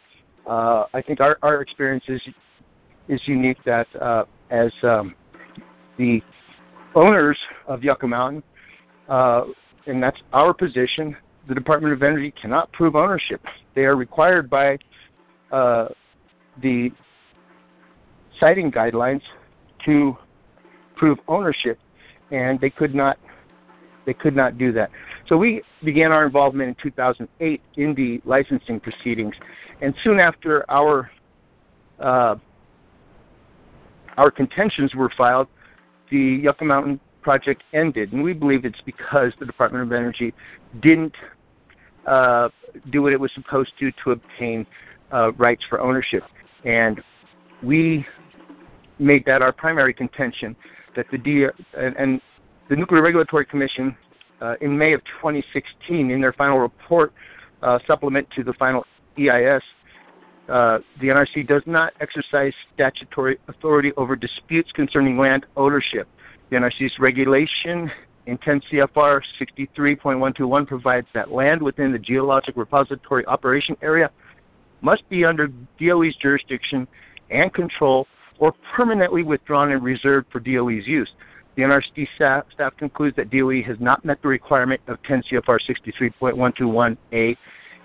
Uh, 0.47 0.85
I 0.93 1.01
think 1.01 1.19
our, 1.19 1.37
our 1.41 1.61
experience 1.61 2.05
is 2.07 2.21
is 3.07 3.21
unique 3.25 3.57
that 3.65 3.87
uh, 3.99 4.25
as 4.49 4.71
um, 4.83 5.15
the 5.97 6.21
owners 6.95 7.37
of 7.67 7.83
Yucca 7.83 8.07
Mountain, 8.07 8.43
uh, 9.07 9.45
and 9.85 10.01
that's 10.01 10.21
our 10.33 10.53
position, 10.53 11.15
the 11.47 11.55
Department 11.55 11.93
of 11.93 12.03
Energy 12.03 12.31
cannot 12.31 12.71
prove 12.71 12.95
ownership. 12.95 13.41
They 13.75 13.85
are 13.85 13.95
required 13.95 14.49
by 14.49 14.77
uh, 15.51 15.89
the 16.61 16.91
siting 18.39 18.71
guidelines 18.71 19.21
to 19.85 20.17
prove 20.95 21.19
ownership, 21.27 21.79
and 22.31 22.59
they 22.59 22.69
could 22.69 22.93
not 22.93 23.17
they 24.05 24.13
could 24.13 24.35
not 24.35 24.57
do 24.57 24.71
that. 24.71 24.89
So 25.27 25.37
we 25.37 25.61
began 25.83 26.11
our 26.11 26.25
involvement 26.25 26.69
in 26.69 26.75
2008 26.81 27.61
in 27.75 27.93
the 27.93 28.21
licensing 28.25 28.79
proceedings, 28.79 29.35
and 29.81 29.93
soon 30.03 30.19
after 30.19 30.69
our 30.69 31.11
uh, 31.99 32.35
our 34.19 34.29
contentions 34.29 34.93
were 34.93 35.09
filed, 35.17 35.47
the 36.11 36.41
Yucca 36.43 36.65
Mountain 36.65 36.99
project 37.21 37.63
ended, 37.71 38.11
and 38.11 38.21
we 38.21 38.33
believe 38.33 38.65
it's 38.65 38.81
because 38.85 39.31
the 39.39 39.45
Department 39.45 39.81
of 39.81 39.93
Energy 39.93 40.33
didn't 40.81 41.15
uh, 42.05 42.49
do 42.91 43.01
what 43.01 43.13
it 43.13 43.19
was 43.19 43.31
supposed 43.33 43.71
to 43.79 43.91
to 44.03 44.11
obtain 44.11 44.67
uh, 45.13 45.31
rights 45.33 45.63
for 45.69 45.79
ownership, 45.79 46.23
and 46.65 47.01
we 47.63 48.05
made 48.99 49.23
that 49.25 49.41
our 49.41 49.53
primary 49.53 49.93
contention 49.93 50.53
that 50.97 51.05
the 51.11 51.17
D 51.17 51.45
and, 51.77 51.95
and 51.95 52.21
the 52.69 52.75
Nuclear 52.75 53.01
Regulatory 53.01 53.45
Commission 53.45 53.95
uh, 54.41 54.55
in 54.59 54.77
May 54.77 54.91
of 54.91 55.01
2016 55.21 56.11
in 56.11 56.19
their 56.19 56.33
final 56.33 56.59
report 56.59 57.13
uh, 57.61 57.79
supplement 57.87 58.29
to 58.31 58.43
the 58.43 58.53
final 58.53 58.85
EIS 59.17 59.63
uh, 60.49 60.79
the 60.99 61.07
NRC 61.07 61.47
does 61.47 61.63
not 61.65 61.93
exercise 62.01 62.53
statutory 62.73 63.37
authority 63.47 63.93
over 63.97 64.15
disputes 64.15 64.71
concerning 64.71 65.17
land 65.17 65.45
ownership. 65.55 66.07
The 66.49 66.57
NRC's 66.57 66.97
regulation 66.99 67.91
in 68.25 68.37
10 68.37 68.61
CFR 68.71 69.21
63.121 69.39 70.67
provides 70.67 71.07
that 71.13 71.31
land 71.31 71.61
within 71.61 71.91
the 71.91 71.99
geologic 71.99 72.55
repository 72.57 73.25
operation 73.25 73.75
area 73.81 74.11
must 74.81 75.07
be 75.09 75.25
under 75.25 75.49
DOE's 75.79 76.15
jurisdiction 76.15 76.87
and 77.29 77.53
control 77.53 78.07
or 78.39 78.53
permanently 78.75 79.23
withdrawn 79.23 79.71
and 79.71 79.83
reserved 79.83 80.27
for 80.31 80.39
DOE's 80.39 80.87
use. 80.87 81.11
The 81.55 81.63
NRC 81.63 82.07
staff, 82.15 82.45
staff 82.51 82.77
concludes 82.77 83.15
that 83.17 83.29
DOE 83.29 83.61
has 83.63 83.77
not 83.79 84.05
met 84.05 84.21
the 84.21 84.29
requirement 84.29 84.79
of 84.87 85.01
10 85.03 85.23
CFR 85.23 85.59
63.121A 86.21 87.35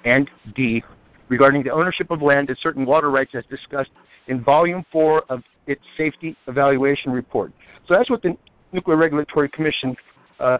and 0.04 0.30
D 0.54 0.84
regarding 1.28 1.62
the 1.62 1.70
ownership 1.70 2.10
of 2.10 2.22
land 2.22 2.48
and 2.48 2.58
certain 2.58 2.84
water 2.84 3.10
rights 3.10 3.34
as 3.34 3.44
discussed 3.46 3.90
in 4.28 4.42
Volume 4.42 4.84
4 4.92 5.24
of 5.28 5.42
its 5.66 5.82
Safety 5.96 6.36
Evaluation 6.46 7.12
Report. 7.12 7.52
So 7.86 7.94
that's 7.94 8.10
what 8.10 8.22
the 8.22 8.36
Nuclear 8.72 8.96
Regulatory 8.96 9.48
Commission 9.48 9.96
uh, 10.40 10.58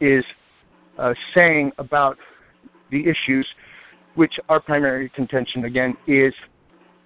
is 0.00 0.24
uh, 0.98 1.14
saying 1.34 1.72
about 1.78 2.18
the 2.90 3.06
issues, 3.08 3.46
which 4.14 4.38
our 4.48 4.60
primary 4.60 5.08
contention, 5.10 5.64
again, 5.64 5.96
is 6.06 6.34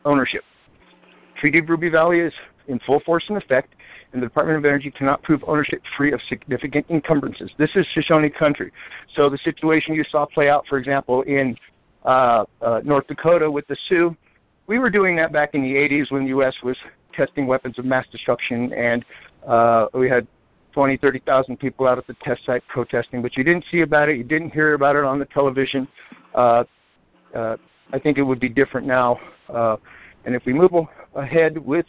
ownership. 0.04 0.42
Treaty 1.40 1.58
of 1.58 1.68
Ruby 1.68 1.88
Valley 1.88 2.20
is 2.20 2.32
in 2.68 2.78
full 2.80 3.00
force 3.00 3.24
and 3.28 3.36
effect, 3.36 3.74
and 4.12 4.22
the 4.22 4.26
Department 4.26 4.58
of 4.58 4.64
Energy 4.64 4.90
cannot 4.90 5.22
prove 5.22 5.42
ownership 5.46 5.82
free 5.96 6.12
of 6.12 6.20
significant 6.28 6.86
encumbrances. 6.90 7.50
This 7.58 7.70
is 7.74 7.86
Shoshone 7.94 8.30
country. 8.30 8.72
So 9.14 9.28
the 9.28 9.38
situation 9.38 9.94
you 9.94 10.04
saw 10.04 10.26
play 10.26 10.48
out, 10.48 10.66
for 10.68 10.78
example, 10.78 11.22
in 11.22 11.56
uh, 12.04 12.44
uh, 12.62 12.80
North 12.84 13.06
Dakota 13.06 13.50
with 13.50 13.66
the 13.66 13.76
Sioux. 13.88 14.16
We 14.66 14.78
were 14.78 14.90
doing 14.90 15.16
that 15.16 15.32
back 15.32 15.54
in 15.54 15.62
the 15.62 15.74
80s 15.74 16.10
when 16.10 16.22
the 16.22 16.28
U.S. 16.28 16.54
was 16.62 16.76
testing 17.12 17.46
weapons 17.46 17.78
of 17.78 17.84
mass 17.84 18.06
destruction, 18.10 18.72
and 18.72 19.04
uh, 19.46 19.86
we 19.94 20.08
had 20.08 20.26
20, 20.72 20.96
30,000 20.96 21.56
people 21.58 21.86
out 21.86 21.98
at 21.98 22.06
the 22.06 22.14
test 22.22 22.44
site 22.44 22.62
protesting. 22.68 23.22
But 23.22 23.36
you 23.36 23.44
didn't 23.44 23.64
see 23.70 23.80
about 23.80 24.08
it, 24.08 24.16
you 24.16 24.24
didn't 24.24 24.50
hear 24.50 24.74
about 24.74 24.96
it 24.96 25.04
on 25.04 25.18
the 25.18 25.24
television. 25.26 25.88
Uh, 26.34 26.64
uh, 27.34 27.56
I 27.92 27.98
think 27.98 28.18
it 28.18 28.22
would 28.22 28.40
be 28.40 28.48
different 28.48 28.86
now. 28.86 29.18
Uh, 29.48 29.76
and 30.24 30.34
if 30.34 30.44
we 30.44 30.52
move 30.52 30.70
ahead 31.14 31.58
with 31.58 31.86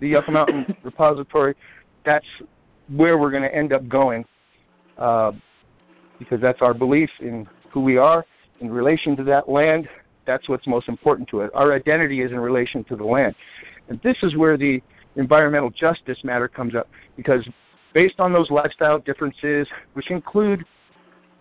the 0.00 0.08
Yucca 0.08 0.30
Mountain 0.30 0.76
Repository, 0.84 1.54
that's 2.04 2.26
where 2.94 3.18
we're 3.18 3.30
going 3.30 3.42
to 3.42 3.54
end 3.54 3.72
up 3.72 3.88
going 3.88 4.24
uh, 4.98 5.32
because 6.18 6.40
that's 6.40 6.62
our 6.62 6.74
belief 6.74 7.10
in 7.20 7.48
who 7.72 7.80
we 7.80 7.96
are 7.96 8.24
in 8.60 8.70
relation 8.70 9.16
to 9.16 9.24
that 9.24 9.48
land, 9.48 9.88
that's 10.26 10.48
what's 10.48 10.66
most 10.66 10.88
important 10.88 11.28
to 11.28 11.40
it. 11.40 11.50
Our 11.54 11.72
identity 11.72 12.22
is 12.22 12.30
in 12.30 12.40
relation 12.40 12.84
to 12.84 12.96
the 12.96 13.04
land. 13.04 13.34
And 13.88 14.00
this 14.02 14.16
is 14.22 14.36
where 14.36 14.56
the 14.56 14.82
environmental 15.16 15.70
justice 15.70 16.18
matter 16.24 16.48
comes 16.48 16.74
up 16.74 16.88
because 17.16 17.46
based 17.92 18.18
on 18.20 18.32
those 18.32 18.50
lifestyle 18.50 18.98
differences, 18.98 19.68
which 19.92 20.10
include 20.10 20.64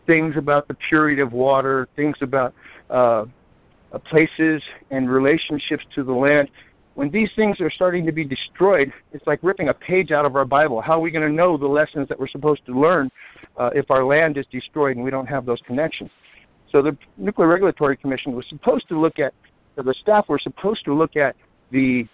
things 0.05 0.35
about 0.37 0.67
the 0.67 0.75
purity 0.89 1.21
of 1.21 1.31
water, 1.31 1.87
things 1.95 2.17
about 2.21 2.53
uh, 2.89 3.25
uh 3.93 3.99
places 3.99 4.61
and 4.91 5.09
relationships 5.09 5.85
to 5.95 6.03
the 6.03 6.11
land, 6.11 6.49
when 6.95 7.09
these 7.09 7.31
things 7.35 7.59
are 7.59 7.71
starting 7.71 8.05
to 8.05 8.11
be 8.11 8.23
destroyed, 8.23 8.93
it's 9.13 9.25
like 9.25 9.39
ripping 9.41 9.69
a 9.69 9.73
page 9.73 10.11
out 10.11 10.25
of 10.25 10.35
our 10.35 10.45
Bible. 10.45 10.79
How 10.79 10.93
are 10.93 10.99
we 10.99 11.09
going 11.09 11.27
to 11.27 11.33
know 11.33 11.57
the 11.57 11.67
lessons 11.67 12.07
that 12.09 12.19
we're 12.19 12.27
supposed 12.27 12.65
to 12.67 12.79
learn 12.79 13.09
uh, 13.57 13.71
if 13.73 13.89
our 13.89 14.05
land 14.05 14.37
is 14.37 14.45
destroyed 14.51 14.95
and 14.95 15.03
we 15.03 15.09
don't 15.09 15.25
have 15.25 15.45
those 15.45 15.61
connections? 15.65 16.11
So 16.73 16.81
the 16.81 16.97
Nuclear 17.17 17.47
Regulatory 17.47 17.95
Commission 17.95 18.35
was 18.35 18.45
supposed 18.49 18.89
to 18.89 18.99
look 18.99 19.19
at, 19.19 19.33
the 19.77 19.93
staff 19.93 20.27
were 20.27 20.39
supposed 20.39 20.83
to 20.85 20.93
look 20.93 21.15
at 21.15 21.35
the 21.71 22.07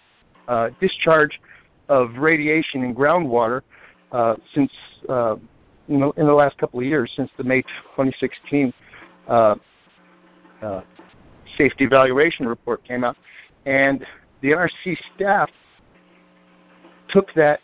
uh, 0.48 0.68
discharge 0.80 1.40
of 1.88 2.10
radiation 2.18 2.84
in 2.84 2.94
groundwater 2.94 3.62
uh, 4.12 4.34
since 4.54 4.70
uh, 5.08 5.36
you 5.88 5.96
know 5.96 6.12
in 6.18 6.26
the 6.26 6.32
last 6.32 6.58
couple 6.58 6.78
of 6.78 6.86
years, 6.86 7.10
since 7.16 7.30
the 7.38 7.44
May 7.44 7.62
2016 7.62 8.72
uh, 9.28 9.54
uh, 10.62 10.82
safety 11.56 11.84
evaluation 11.84 12.46
report 12.46 12.84
came 12.84 13.02
out, 13.02 13.16
and 13.64 14.04
the 14.42 14.48
NRC 14.48 14.96
staff 15.14 15.48
took 17.08 17.32
that 17.34 17.60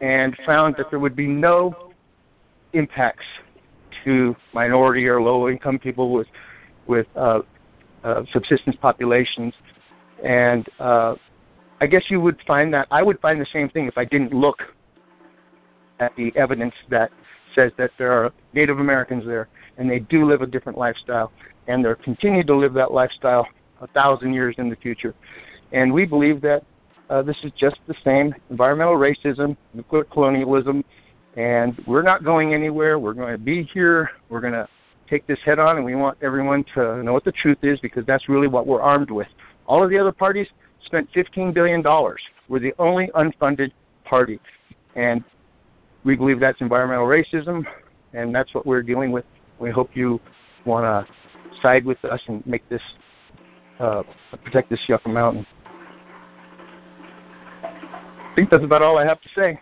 and 0.00 0.36
found 0.46 0.76
that 0.78 0.88
there 0.90 0.98
would 0.98 1.14
be 1.14 1.26
no 1.26 1.92
impacts 2.72 3.26
to 4.04 4.36
minority 4.52 5.06
or 5.06 5.20
low 5.20 5.48
income 5.48 5.78
people 5.78 6.12
with 6.12 6.26
with 6.86 7.06
uh, 7.16 7.40
uh, 8.04 8.22
subsistence 8.32 8.76
populations, 8.80 9.54
and 10.24 10.68
uh, 10.80 11.14
I 11.80 11.86
guess 11.86 12.04
you 12.10 12.20
would 12.20 12.40
find 12.46 12.72
that 12.74 12.86
I 12.90 13.02
would 13.02 13.20
find 13.20 13.40
the 13.40 13.46
same 13.46 13.68
thing 13.68 13.86
if 13.86 13.96
I 13.96 14.04
didn't 14.04 14.32
look 14.32 14.62
at 16.00 16.14
the 16.16 16.32
evidence 16.36 16.74
that 16.90 17.10
says 17.54 17.72
that 17.78 17.90
there 17.98 18.12
are 18.12 18.32
Native 18.54 18.78
Americans 18.78 19.24
there 19.24 19.48
and 19.78 19.90
they 19.90 20.00
do 20.00 20.24
live 20.24 20.42
a 20.42 20.46
different 20.46 20.78
lifestyle 20.78 21.32
and 21.68 21.84
they're 21.84 21.96
continuing 21.96 22.46
to 22.46 22.56
live 22.56 22.74
that 22.74 22.92
lifestyle 22.92 23.46
a 23.80 23.86
thousand 23.88 24.32
years 24.32 24.54
in 24.58 24.68
the 24.68 24.76
future. 24.76 25.14
And 25.72 25.92
we 25.92 26.04
believe 26.06 26.40
that 26.42 26.64
uh, 27.10 27.22
this 27.22 27.36
is 27.44 27.52
just 27.56 27.80
the 27.86 27.94
same 28.04 28.34
environmental 28.50 28.94
racism, 28.94 29.56
nuclear 29.74 30.04
colonialism, 30.04 30.84
and 31.36 31.80
we're 31.86 32.02
not 32.02 32.24
going 32.24 32.54
anywhere. 32.54 32.98
We're 32.98 33.14
going 33.14 33.32
to 33.32 33.38
be 33.38 33.62
here. 33.62 34.10
We're 34.28 34.40
going 34.40 34.52
to 34.52 34.68
take 35.08 35.26
this 35.26 35.38
head 35.44 35.58
on, 35.58 35.76
and 35.76 35.84
we 35.84 35.94
want 35.94 36.18
everyone 36.22 36.64
to 36.74 37.02
know 37.02 37.12
what 37.12 37.24
the 37.24 37.32
truth 37.32 37.58
is 37.62 37.80
because 37.80 38.04
that's 38.06 38.28
really 38.28 38.48
what 38.48 38.66
we're 38.66 38.80
armed 38.80 39.10
with. 39.10 39.28
All 39.66 39.82
of 39.82 39.90
the 39.90 39.98
other 39.98 40.12
parties 40.12 40.48
spent 40.84 41.08
$15 41.12 41.54
billion. 41.54 41.82
We're 42.48 42.58
the 42.58 42.74
only 42.78 43.10
unfunded 43.14 43.72
party. 44.04 44.40
And 44.96 45.24
we 46.04 46.16
believe 46.16 46.40
that's 46.40 46.60
environmental 46.60 47.06
racism, 47.06 47.64
and 48.12 48.34
that's 48.34 48.54
what 48.54 48.66
we're 48.66 48.82
dealing 48.82 49.12
with. 49.12 49.24
We 49.58 49.70
hope 49.70 49.90
you 49.94 50.20
want 50.64 50.84
to 51.06 51.60
side 51.60 51.84
with 51.84 52.04
us 52.04 52.20
and 52.26 52.44
make 52.46 52.68
this, 52.68 52.82
uh, 53.78 54.02
protect 54.44 54.70
this 54.70 54.80
Yucca 54.88 55.08
Mountain. 55.08 55.46
I 57.62 58.34
think 58.34 58.50
that's 58.50 58.64
about 58.64 58.82
all 58.82 58.98
I 58.98 59.06
have 59.06 59.20
to 59.20 59.28
say. 59.34 59.60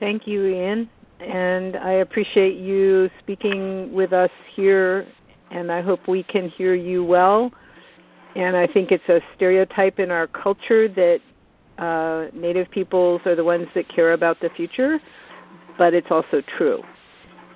Thank 0.00 0.26
you, 0.26 0.46
Ian. 0.46 0.88
And 1.20 1.76
I 1.76 1.92
appreciate 1.92 2.56
you 2.56 3.10
speaking 3.18 3.92
with 3.92 4.14
us 4.14 4.30
here, 4.54 5.06
and 5.50 5.70
I 5.70 5.82
hope 5.82 6.08
we 6.08 6.22
can 6.22 6.48
hear 6.48 6.74
you 6.74 7.04
well. 7.04 7.52
And 8.34 8.56
I 8.56 8.66
think 8.66 8.90
it's 8.90 9.08
a 9.10 9.20
stereotype 9.36 9.98
in 9.98 10.10
our 10.10 10.26
culture 10.26 10.88
that 10.88 11.20
uh, 11.76 12.28
Native 12.32 12.70
peoples 12.70 13.20
are 13.26 13.34
the 13.34 13.44
ones 13.44 13.68
that 13.74 13.88
care 13.88 14.12
about 14.12 14.40
the 14.40 14.48
future, 14.50 14.98
but 15.76 15.92
it's 15.92 16.10
also 16.10 16.42
true. 16.56 16.82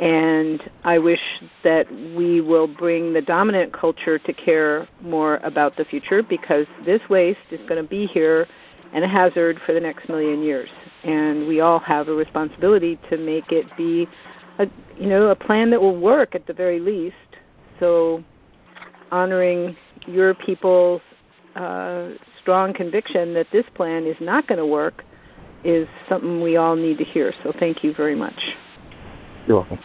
And 0.00 0.70
I 0.82 0.98
wish 0.98 1.20
that 1.62 1.90
we 1.90 2.42
will 2.42 2.66
bring 2.66 3.14
the 3.14 3.22
dominant 3.22 3.72
culture 3.72 4.18
to 4.18 4.32
care 4.34 4.86
more 5.00 5.36
about 5.38 5.76
the 5.76 5.84
future 5.86 6.22
because 6.22 6.66
this 6.84 7.00
waste 7.08 7.38
is 7.50 7.60
going 7.68 7.82
to 7.82 7.88
be 7.88 8.04
here 8.06 8.46
and 8.94 9.04
a 9.04 9.08
hazard 9.08 9.60
for 9.66 9.72
the 9.72 9.80
next 9.80 10.08
million 10.08 10.42
years. 10.42 10.70
And 11.02 11.46
we 11.46 11.60
all 11.60 11.80
have 11.80 12.08
a 12.08 12.14
responsibility 12.14 12.98
to 13.10 13.18
make 13.18 13.52
it 13.52 13.66
be 13.76 14.08
a 14.58 14.68
you 14.96 15.08
know, 15.08 15.28
a 15.28 15.36
plan 15.36 15.70
that 15.70 15.80
will 15.80 15.98
work 15.98 16.34
at 16.34 16.46
the 16.46 16.52
very 16.52 16.78
least. 16.78 17.16
So 17.80 18.22
honoring 19.10 19.76
your 20.06 20.34
people's 20.34 21.02
uh, 21.56 22.10
strong 22.40 22.72
conviction 22.72 23.34
that 23.34 23.48
this 23.52 23.64
plan 23.74 24.06
is 24.06 24.16
not 24.20 24.46
going 24.46 24.58
to 24.58 24.66
work 24.66 25.04
is 25.64 25.88
something 26.08 26.40
we 26.40 26.56
all 26.56 26.76
need 26.76 26.98
to 26.98 27.04
hear. 27.04 27.32
So 27.42 27.52
thank 27.58 27.82
you 27.82 27.92
very 27.94 28.14
much. 28.14 28.38
You're 29.46 29.60
welcome. 29.60 29.78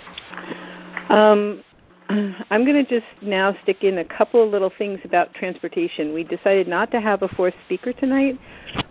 Um, 1.10 1.64
I'm 2.50 2.66
going 2.66 2.84
to 2.84 2.90
just 2.90 3.06
now 3.22 3.56
stick 3.62 3.84
in 3.84 4.00
a 4.00 4.06
couple 4.06 4.44
of 4.44 4.50
little 4.50 4.72
things 4.78 5.00
about 5.04 5.34
transportation. 5.36 6.12
We 6.14 6.24
decided 6.24 6.68
not 6.68 6.90
to 6.92 7.00
have 7.00 7.22
a 7.22 7.28
fourth 7.28 7.54
speaker 7.66 7.94
tonight, 7.94 8.40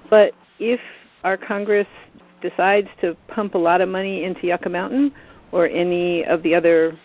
but 0.08 0.34
if 0.60 0.80
our 1.24 1.36
Congress 1.36 1.88
decides 2.40 2.88
to 3.00 3.16
pump 3.26 3.56
a 3.56 3.58
lot 3.58 3.80
of 3.80 3.88
money 3.88 4.22
into 4.22 4.46
Yucca 4.46 4.68
Mountain 4.68 5.12
or 5.50 5.66
any 5.66 6.24
of 6.26 6.44
the 6.44 6.54
other 6.54 6.96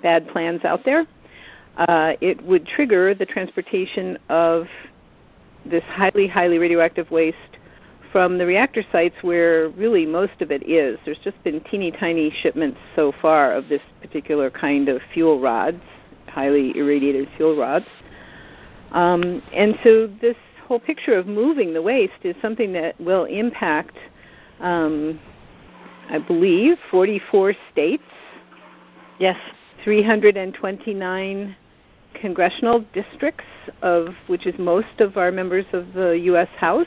bad 0.00 0.28
plans 0.28 0.64
out 0.64 0.84
there, 0.84 1.06
uh, 1.76 2.12
it 2.20 2.40
would 2.44 2.64
trigger 2.64 3.12
the 3.14 3.26
transportation 3.26 4.16
of 4.28 4.66
this 5.64 5.82
highly, 5.88 6.28
highly 6.28 6.58
radioactive 6.58 7.10
waste 7.10 7.57
from 8.12 8.38
the 8.38 8.46
reactor 8.46 8.82
sites 8.90 9.16
where 9.22 9.68
really 9.70 10.06
most 10.06 10.40
of 10.40 10.50
it 10.50 10.68
is. 10.68 10.98
There's 11.04 11.18
just 11.18 11.42
been 11.44 11.60
teeny 11.60 11.90
tiny 11.90 12.30
shipments 12.30 12.78
so 12.96 13.12
far 13.20 13.52
of 13.52 13.68
this 13.68 13.82
particular 14.00 14.50
kind 14.50 14.88
of 14.88 15.00
fuel 15.12 15.40
rods, 15.40 15.82
highly 16.26 16.76
irradiated 16.76 17.28
fuel 17.36 17.56
rods. 17.56 17.86
Um, 18.92 19.42
and 19.52 19.78
so 19.84 20.06
this 20.20 20.36
whole 20.66 20.80
picture 20.80 21.14
of 21.14 21.26
moving 21.26 21.74
the 21.74 21.82
waste 21.82 22.24
is 22.24 22.34
something 22.40 22.72
that 22.72 22.98
will 23.00 23.24
impact, 23.24 23.96
um, 24.60 25.20
I 26.10 26.18
believe, 26.18 26.78
44 26.90 27.54
states. 27.72 28.02
Yes. 29.18 29.36
329 29.84 31.56
congressional 32.14 32.84
districts, 32.92 33.44
of 33.82 34.08
which 34.26 34.46
is 34.46 34.58
most 34.58 35.00
of 35.00 35.16
our 35.16 35.30
members 35.30 35.64
of 35.72 35.92
the 35.92 36.10
U.S. 36.24 36.48
House 36.56 36.86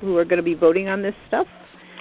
who 0.00 0.16
are 0.16 0.24
going 0.24 0.38
to 0.38 0.42
be 0.42 0.54
voting 0.54 0.88
on 0.88 1.02
this 1.02 1.14
stuff. 1.28 1.46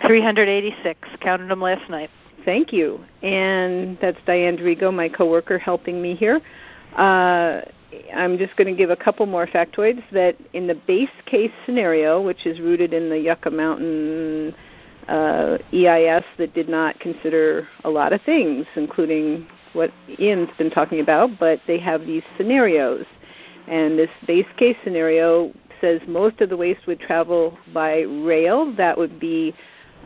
386. 0.06 1.10
Counted 1.22 1.50
them 1.50 1.62
last 1.62 1.89
night. 1.89 2.10
Thank 2.46 2.72
you. 2.72 3.03
And 3.22 3.98
that's 4.01 4.18
Diane 4.25 4.56
D'Arrigo, 4.56 4.94
my 4.94 5.10
coworker, 5.10 5.58
helping 5.58 6.01
me 6.01 6.15
here. 6.15 6.39
Uh, 6.96 7.62
I'm 8.15 8.38
just 8.38 8.56
going 8.56 8.68
to 8.68 8.77
give 8.77 8.89
a 8.89 8.96
couple 8.96 9.25
more 9.25 9.48
factoids 9.48 10.03
that 10.12 10.36
in 10.53 10.68
the 10.68 10.75
base 10.75 11.10
case 11.25 11.51
scenario, 11.65 12.22
which 12.22 12.46
is 12.46 12.60
rooted 12.60 12.94
in 12.94 13.10
the 13.10 13.20
Yucca 13.20 13.50
Mountain 13.50 14.56
uh, 15.08 15.58
EIS 15.74 16.24
that 16.38 16.53
did 16.53 16.70
not 16.70 17.00
consider 17.00 17.68
a 17.84 17.89
lot 17.89 18.13
of 18.13 18.22
things, 18.22 18.65
including 18.75 19.48
what 19.74 19.91
Ian's 20.20 20.50
been 20.58 20.70
talking 20.70 21.00
about, 21.00 21.32
but 21.39 21.60
they 21.68 21.79
have 21.79 22.06
these 22.06 22.24
scenarios. 22.38 23.06
And 23.68 23.98
this 23.98 24.10
base 24.25 24.48
case 24.58 24.77
scenario 24.84 25.53
says 25.81 26.01
most 26.07 26.41
of 26.41 26.50
the 26.50 26.57
waste 26.57 26.88
would 26.88 27.00
travel 27.00 27.57
by 27.74 28.01
rail. 28.01 28.74
That 28.75 28.98
would 28.98 29.19
be, 29.19 29.53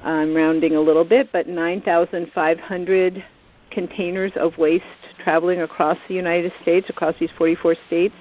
I'm 0.03 0.35
rounding 0.35 0.75
a 0.75 0.79
little 0.79 1.05
bit, 1.05 1.31
but 1.31 1.47
9,500 1.47 3.23
containers 3.71 4.31
of 4.35 4.57
waste 4.57 4.85
traveling 5.19 5.61
across 5.61 5.97
the 6.07 6.13
United 6.13 6.53
States, 6.61 6.89
across 6.89 7.15
these 7.19 7.31
44 7.37 7.75
states. 7.87 8.15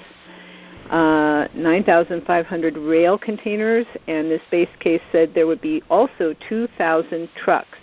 Uh, 0.90 1.48
9,500 1.54 2.76
rail 2.76 3.16
containers, 3.16 3.86
and 4.08 4.30
this 4.30 4.42
base 4.50 4.68
case 4.78 5.00
said 5.10 5.32
there 5.34 5.46
would 5.46 5.60
be 5.60 5.82
also 5.88 6.34
2,000 6.48 7.28
trucks 7.34 7.78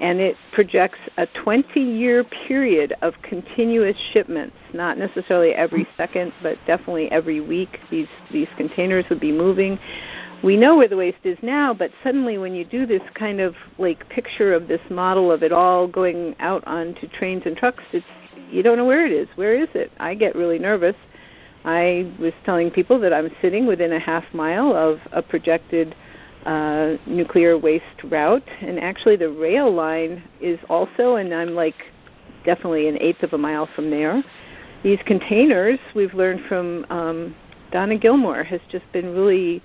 and 0.00 0.20
it 0.20 0.36
projects 0.52 0.98
a 1.18 1.26
20 1.26 1.80
year 1.80 2.24
period 2.24 2.94
of 3.02 3.14
continuous 3.22 3.96
shipments, 4.12 4.56
not 4.72 4.98
necessarily 4.98 5.52
every 5.52 5.86
second, 5.96 6.32
but 6.42 6.58
definitely 6.66 7.10
every 7.10 7.40
week. 7.40 7.78
These, 7.90 8.08
these 8.32 8.48
containers 8.56 9.04
would 9.08 9.20
be 9.20 9.32
moving. 9.32 9.78
We 10.42 10.56
know 10.56 10.76
where 10.76 10.88
the 10.88 10.96
waste 10.96 11.24
is 11.24 11.38
now, 11.42 11.72
but 11.72 11.90
suddenly 12.02 12.38
when 12.38 12.54
you 12.54 12.64
do 12.64 12.86
this 12.86 13.02
kind 13.14 13.40
of 13.40 13.54
like 13.78 14.06
picture 14.08 14.52
of 14.52 14.68
this 14.68 14.80
model 14.90 15.32
of 15.32 15.42
it 15.42 15.52
all 15.52 15.86
going 15.86 16.36
out 16.38 16.66
onto 16.66 17.08
trains 17.08 17.44
and 17.46 17.56
trucks, 17.56 17.82
it's 17.92 18.04
you 18.50 18.62
don't 18.62 18.76
know 18.76 18.84
where 18.84 19.06
it 19.06 19.12
is. 19.12 19.28
Where 19.36 19.54
is 19.54 19.68
it? 19.74 19.90
I 19.98 20.14
get 20.14 20.36
really 20.36 20.58
nervous. 20.58 20.96
I 21.64 22.12
was 22.20 22.34
telling 22.44 22.70
people 22.70 23.00
that 23.00 23.12
I'm 23.12 23.30
sitting 23.40 23.66
within 23.66 23.92
a 23.92 23.98
half 23.98 24.24
mile 24.34 24.76
of 24.76 25.00
a 25.12 25.22
projected 25.22 25.94
uh, 26.44 26.96
nuclear 27.06 27.56
waste 27.58 28.02
route. 28.04 28.46
And 28.60 28.78
actually, 28.78 29.16
the 29.16 29.30
rail 29.30 29.72
line 29.72 30.22
is 30.40 30.58
also, 30.68 31.16
and 31.16 31.32
I'm 31.32 31.54
like 31.54 31.76
definitely 32.44 32.88
an 32.88 32.98
eighth 33.00 33.22
of 33.22 33.32
a 33.32 33.38
mile 33.38 33.68
from 33.74 33.90
there. 33.90 34.22
These 34.82 34.98
containers, 35.06 35.78
we've 35.94 36.12
learned 36.12 36.44
from 36.46 36.84
um, 36.90 37.34
Donna 37.72 37.96
Gilmore, 37.96 38.44
has 38.44 38.60
just 38.70 38.84
been 38.92 39.14
really 39.14 39.62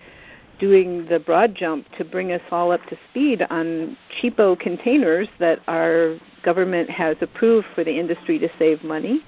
doing 0.60 1.06
the 1.08 1.20
broad 1.20 1.56
jump 1.56 1.86
to 1.98 2.04
bring 2.06 2.32
us 2.32 2.42
all 2.52 2.72
up 2.72 2.86
to 2.88 2.98
speed 3.10 3.46
on 3.50 3.98
cheapo 4.22 4.60
containers 4.60 5.28
that 5.40 5.60
our 5.68 6.18
government 6.44 6.90
has 6.90 7.18
approved 7.22 7.68
for 7.76 7.84
the 7.84 8.00
industry 8.00 8.38
to 8.40 8.50
save 8.60 8.84
money. 8.84 9.24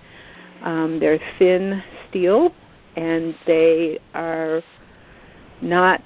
Um, 0.61 0.99
they're 0.99 1.19
thin 1.39 1.83
steel 2.09 2.53
and 2.95 3.35
they 3.47 3.99
are 4.13 4.61
not 5.61 6.01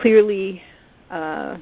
clearly 0.00 0.62
uh, 1.10 1.56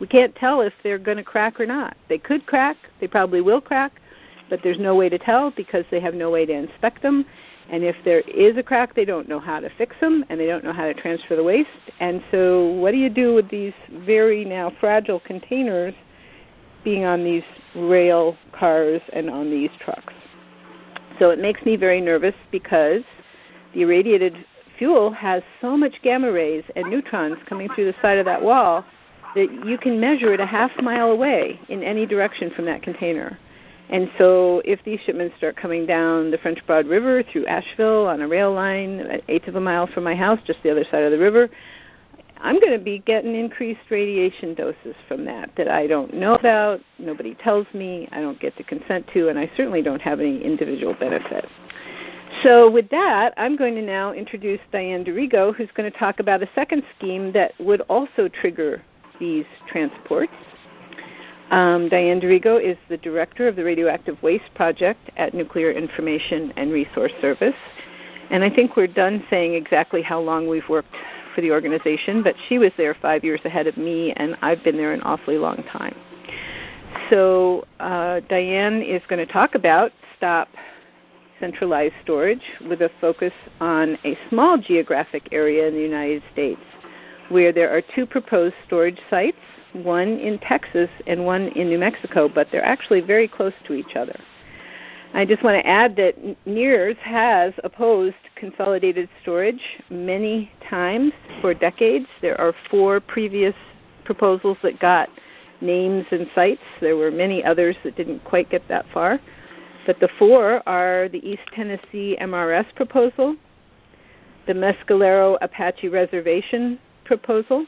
we 0.00 0.06
can't 0.06 0.34
tell 0.34 0.60
if 0.60 0.72
they're 0.82 0.98
going 0.98 1.16
to 1.16 1.24
crack 1.24 1.60
or 1.60 1.66
not. 1.66 1.96
They 2.08 2.18
could 2.18 2.46
crack, 2.46 2.76
they 3.00 3.06
probably 3.06 3.40
will 3.40 3.60
crack, 3.60 4.00
but 4.48 4.60
there's 4.62 4.78
no 4.78 4.94
way 4.94 5.08
to 5.08 5.18
tell 5.18 5.50
because 5.50 5.84
they 5.90 6.00
have 6.00 6.14
no 6.14 6.30
way 6.30 6.46
to 6.46 6.52
inspect 6.52 7.02
them. 7.02 7.24
And 7.68 7.82
if 7.82 7.96
there 8.04 8.20
is 8.20 8.56
a 8.56 8.62
crack, 8.62 8.94
they 8.94 9.04
don't 9.04 9.28
know 9.28 9.40
how 9.40 9.58
to 9.58 9.68
fix 9.70 9.96
them 10.00 10.24
and 10.28 10.38
they 10.38 10.46
don't 10.46 10.62
know 10.62 10.72
how 10.72 10.84
to 10.84 10.94
transfer 10.94 11.34
the 11.34 11.42
waste. 11.42 11.68
And 11.98 12.22
so, 12.30 12.68
what 12.72 12.92
do 12.92 12.96
you 12.96 13.10
do 13.10 13.34
with 13.34 13.48
these 13.48 13.72
very 13.90 14.44
now 14.44 14.72
fragile 14.78 15.18
containers 15.20 15.94
being 16.84 17.04
on 17.04 17.24
these 17.24 17.42
rail 17.74 18.36
cars 18.52 19.00
and 19.12 19.28
on 19.28 19.50
these 19.50 19.70
trucks? 19.80 20.14
So, 21.18 21.30
it 21.30 21.40
makes 21.40 21.64
me 21.64 21.76
very 21.76 22.00
nervous 22.00 22.34
because 22.52 23.02
the 23.74 23.82
irradiated 23.82 24.44
fuel 24.78 25.10
has 25.10 25.42
so 25.60 25.76
much 25.76 25.94
gamma 26.02 26.30
rays 26.30 26.64
and 26.74 26.88
neutrons 26.88 27.36
coming 27.48 27.68
through 27.74 27.86
the 27.86 27.94
side 28.02 28.18
of 28.18 28.24
that 28.26 28.42
wall 28.42 28.84
that 29.34 29.66
you 29.66 29.76
can 29.76 30.00
measure 30.00 30.32
it 30.32 30.40
a 30.40 30.46
half 30.46 30.70
mile 30.82 31.10
away 31.10 31.60
in 31.68 31.82
any 31.82 32.06
direction 32.06 32.50
from 32.50 32.64
that 32.64 32.82
container. 32.82 33.38
And 33.88 34.10
so 34.18 34.62
if 34.64 34.82
these 34.84 34.98
shipments 35.06 35.36
start 35.36 35.56
coming 35.56 35.86
down 35.86 36.30
the 36.30 36.38
French 36.38 36.64
Broad 36.66 36.86
River 36.86 37.22
through 37.22 37.46
Asheville 37.46 38.06
on 38.06 38.20
a 38.20 38.28
rail 38.28 38.52
line, 38.52 39.00
an 39.00 39.20
eighth 39.28 39.46
of 39.46 39.54
a 39.54 39.60
mile 39.60 39.86
from 39.86 40.04
my 40.04 40.14
house, 40.14 40.40
just 40.44 40.60
the 40.62 40.70
other 40.70 40.84
side 40.90 41.02
of 41.02 41.12
the 41.12 41.18
river, 41.18 41.48
I'm 42.38 42.60
going 42.60 42.72
to 42.72 42.84
be 42.84 42.98
getting 42.98 43.34
increased 43.34 43.80
radiation 43.90 44.54
doses 44.54 44.94
from 45.08 45.24
that 45.26 45.50
that 45.56 45.68
I 45.68 45.86
don't 45.86 46.12
know 46.14 46.34
about, 46.34 46.80
nobody 46.98 47.34
tells 47.34 47.66
me, 47.72 48.08
I 48.12 48.20
don't 48.20 48.38
get 48.40 48.56
to 48.56 48.62
consent 48.62 49.06
to, 49.14 49.28
and 49.28 49.38
I 49.38 49.50
certainly 49.56 49.82
don't 49.82 50.02
have 50.02 50.20
any 50.20 50.42
individual 50.42 50.94
benefit. 50.94 51.46
So, 52.42 52.70
with 52.70 52.88
that, 52.90 53.34
I'm 53.36 53.56
going 53.56 53.74
to 53.76 53.82
now 53.82 54.12
introduce 54.12 54.60
Diane 54.72 55.04
D'Arrigo, 55.04 55.54
who's 55.54 55.70
going 55.74 55.90
to 55.90 55.96
talk 55.96 56.20
about 56.20 56.42
a 56.42 56.48
second 56.54 56.82
scheme 56.96 57.32
that 57.32 57.52
would 57.60 57.82
also 57.82 58.28
trigger 58.28 58.82
these 59.18 59.46
transports. 59.68 60.32
Um, 61.50 61.88
Diane 61.88 62.18
D'Arrigo 62.18 62.60
is 62.60 62.76
the 62.88 62.96
director 62.96 63.46
of 63.46 63.54
the 63.54 63.64
Radioactive 63.64 64.20
Waste 64.22 64.52
Project 64.54 65.10
at 65.16 65.34
Nuclear 65.34 65.70
Information 65.70 66.52
and 66.56 66.72
Resource 66.72 67.12
Service. 67.20 67.54
And 68.30 68.42
I 68.42 68.50
think 68.50 68.76
we're 68.76 68.88
done 68.88 69.24
saying 69.30 69.54
exactly 69.54 70.02
how 70.02 70.18
long 70.20 70.48
we've 70.48 70.68
worked 70.68 70.94
for 71.34 71.40
the 71.40 71.52
organization, 71.52 72.22
but 72.24 72.34
she 72.48 72.58
was 72.58 72.72
there 72.76 72.94
five 72.94 73.22
years 73.22 73.40
ahead 73.44 73.68
of 73.68 73.76
me, 73.76 74.12
and 74.14 74.36
I've 74.42 74.64
been 74.64 74.76
there 74.76 74.92
an 74.92 75.02
awfully 75.02 75.38
long 75.38 75.62
time. 75.70 75.94
So, 77.10 77.66
uh, 77.78 78.20
Diane 78.28 78.82
is 78.82 79.02
going 79.08 79.24
to 79.24 79.32
talk 79.32 79.54
about 79.54 79.92
STOP 80.16 80.48
centralized 81.40 81.94
storage 82.02 82.42
with 82.68 82.82
a 82.82 82.90
focus 83.00 83.32
on 83.60 83.98
a 84.04 84.18
small 84.28 84.58
geographic 84.58 85.28
area 85.32 85.68
in 85.68 85.74
the 85.74 85.80
United 85.80 86.22
States 86.32 86.60
where 87.28 87.52
there 87.52 87.74
are 87.74 87.82
two 87.94 88.06
proposed 88.06 88.54
storage 88.66 89.00
sites, 89.10 89.36
one 89.72 90.18
in 90.18 90.38
Texas 90.38 90.88
and 91.06 91.24
one 91.24 91.48
in 91.48 91.68
New 91.68 91.78
Mexico, 91.78 92.28
but 92.28 92.48
they're 92.50 92.64
actually 92.64 93.00
very 93.00 93.28
close 93.28 93.52
to 93.66 93.74
each 93.74 93.96
other. 93.96 94.18
I 95.14 95.24
just 95.24 95.42
want 95.42 95.60
to 95.62 95.66
add 95.66 95.96
that 95.96 96.14
NIRS 96.46 96.96
has 96.98 97.54
opposed 97.64 98.16
consolidated 98.34 99.08
storage 99.22 99.62
many 99.88 100.50
times 100.68 101.12
for 101.40 101.54
decades. 101.54 102.06
There 102.20 102.38
are 102.40 102.54
four 102.70 103.00
previous 103.00 103.54
proposals 104.04 104.58
that 104.62 104.78
got 104.78 105.08
names 105.60 106.06
and 106.10 106.28
sites. 106.34 106.60
There 106.80 106.96
were 106.96 107.10
many 107.10 107.42
others 107.42 107.76
that 107.82 107.96
didn't 107.96 108.24
quite 108.24 108.50
get 108.50 108.66
that 108.68 108.84
far. 108.92 109.18
But 109.86 110.00
the 110.00 110.08
four 110.18 110.68
are 110.68 111.08
the 111.08 111.24
East 111.26 111.44
Tennessee 111.54 112.18
MRS 112.20 112.74
proposal, 112.74 113.36
the 114.48 114.52
Mescalero 114.52 115.38
Apache 115.40 115.88
Reservation 115.88 116.80
proposal, 117.04 117.66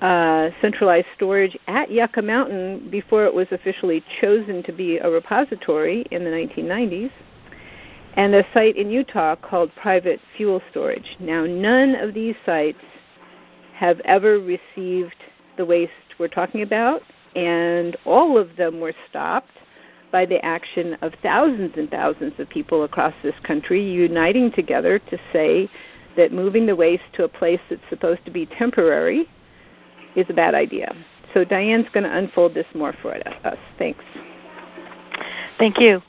uh, 0.00 0.50
centralized 0.60 1.06
storage 1.14 1.56
at 1.68 1.92
Yucca 1.92 2.22
Mountain 2.22 2.90
before 2.90 3.24
it 3.24 3.32
was 3.32 3.46
officially 3.52 4.04
chosen 4.20 4.64
to 4.64 4.72
be 4.72 4.98
a 4.98 5.08
repository 5.08 6.04
in 6.10 6.24
the 6.24 6.30
1990s, 6.30 7.12
and 8.14 8.34
a 8.34 8.44
site 8.52 8.76
in 8.76 8.90
Utah 8.90 9.36
called 9.36 9.70
Private 9.76 10.20
Fuel 10.36 10.60
Storage. 10.72 11.16
Now, 11.20 11.46
none 11.46 11.94
of 11.94 12.14
these 12.14 12.34
sites 12.44 12.82
have 13.74 14.00
ever 14.00 14.40
received 14.40 15.22
the 15.56 15.64
waste 15.64 15.92
we're 16.18 16.26
talking 16.26 16.62
about, 16.62 17.02
and 17.36 17.96
all 18.04 18.36
of 18.36 18.56
them 18.56 18.80
were 18.80 18.94
stopped 19.08 19.52
by 20.12 20.24
the 20.24 20.44
action 20.44 20.96
of 21.02 21.12
thousands 21.22 21.74
and 21.76 21.90
thousands 21.90 22.32
of 22.38 22.48
people 22.48 22.84
across 22.84 23.14
this 23.22 23.34
country 23.42 23.82
uniting 23.82 24.50
together 24.52 24.98
to 24.98 25.18
say 25.32 25.68
that 26.16 26.32
moving 26.32 26.66
the 26.66 26.76
waste 26.76 27.04
to 27.14 27.24
a 27.24 27.28
place 27.28 27.60
that's 27.68 27.82
supposed 27.90 28.24
to 28.24 28.30
be 28.30 28.46
temporary 28.46 29.28
is 30.14 30.26
a 30.30 30.34
bad 30.34 30.54
idea. 30.54 30.94
So 31.34 31.44
Diane's 31.44 31.88
going 31.92 32.04
to 32.04 32.16
unfold 32.16 32.54
this 32.54 32.66
more 32.74 32.94
for 33.02 33.14
us. 33.14 33.58
Thanks. 33.78 34.04
Thank 35.58 35.78
you. 35.78 36.00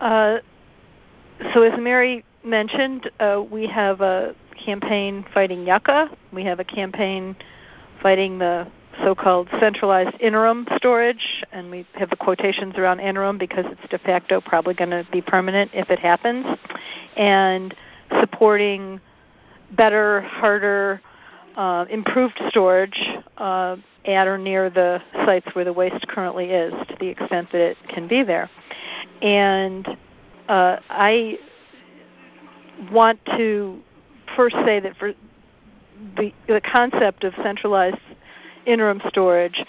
Uh, 0.00 0.38
so 1.54 1.62
as 1.62 1.78
Mary 1.78 2.24
mentioned, 2.44 3.10
uh, 3.20 3.42
we 3.48 3.66
have 3.68 4.00
a 4.00 4.34
campaign 4.64 5.24
fighting 5.32 5.66
yucca. 5.66 6.10
We 6.32 6.44
have 6.44 6.60
a 6.60 6.64
campaign 6.64 7.36
fighting 8.02 8.38
the 8.38 8.66
so-called 9.02 9.48
centralized 9.58 10.16
interim 10.20 10.66
storage, 10.76 11.44
and 11.52 11.70
we 11.70 11.86
have 11.94 12.10
the 12.10 12.16
quotations 12.16 12.76
around 12.76 13.00
interim 13.00 13.38
because 13.38 13.64
it's 13.66 13.90
de 13.90 13.98
facto 13.98 14.40
probably 14.40 14.74
going 14.74 14.90
to 14.90 15.06
be 15.10 15.20
permanent 15.20 15.70
if 15.74 15.90
it 15.90 15.98
happens, 15.98 16.46
and 17.16 17.74
supporting 18.20 19.00
better, 19.72 20.20
harder, 20.22 21.00
uh, 21.56 21.86
improved 21.90 22.40
storage 22.48 22.98
uh, 23.38 23.76
at 24.04 24.26
or 24.26 24.38
near 24.38 24.70
the 24.70 25.00
sites 25.24 25.46
where 25.54 25.64
the 25.64 25.72
waste 25.72 26.06
currently 26.08 26.46
is, 26.46 26.72
to 26.88 26.96
the 26.98 27.08
extent 27.08 27.50
that 27.52 27.60
it 27.60 27.76
can 27.88 28.08
be 28.08 28.22
there. 28.22 28.50
And 29.20 29.86
uh, 30.48 30.78
I 30.90 31.38
want 32.90 33.24
to 33.36 33.80
first 34.36 34.56
say 34.64 34.80
that 34.80 34.96
for 34.96 35.12
the, 36.16 36.32
the 36.48 36.60
concept 36.60 37.24
of 37.24 37.34
centralized 37.42 37.98
interim 38.66 39.00
storage, 39.08 39.64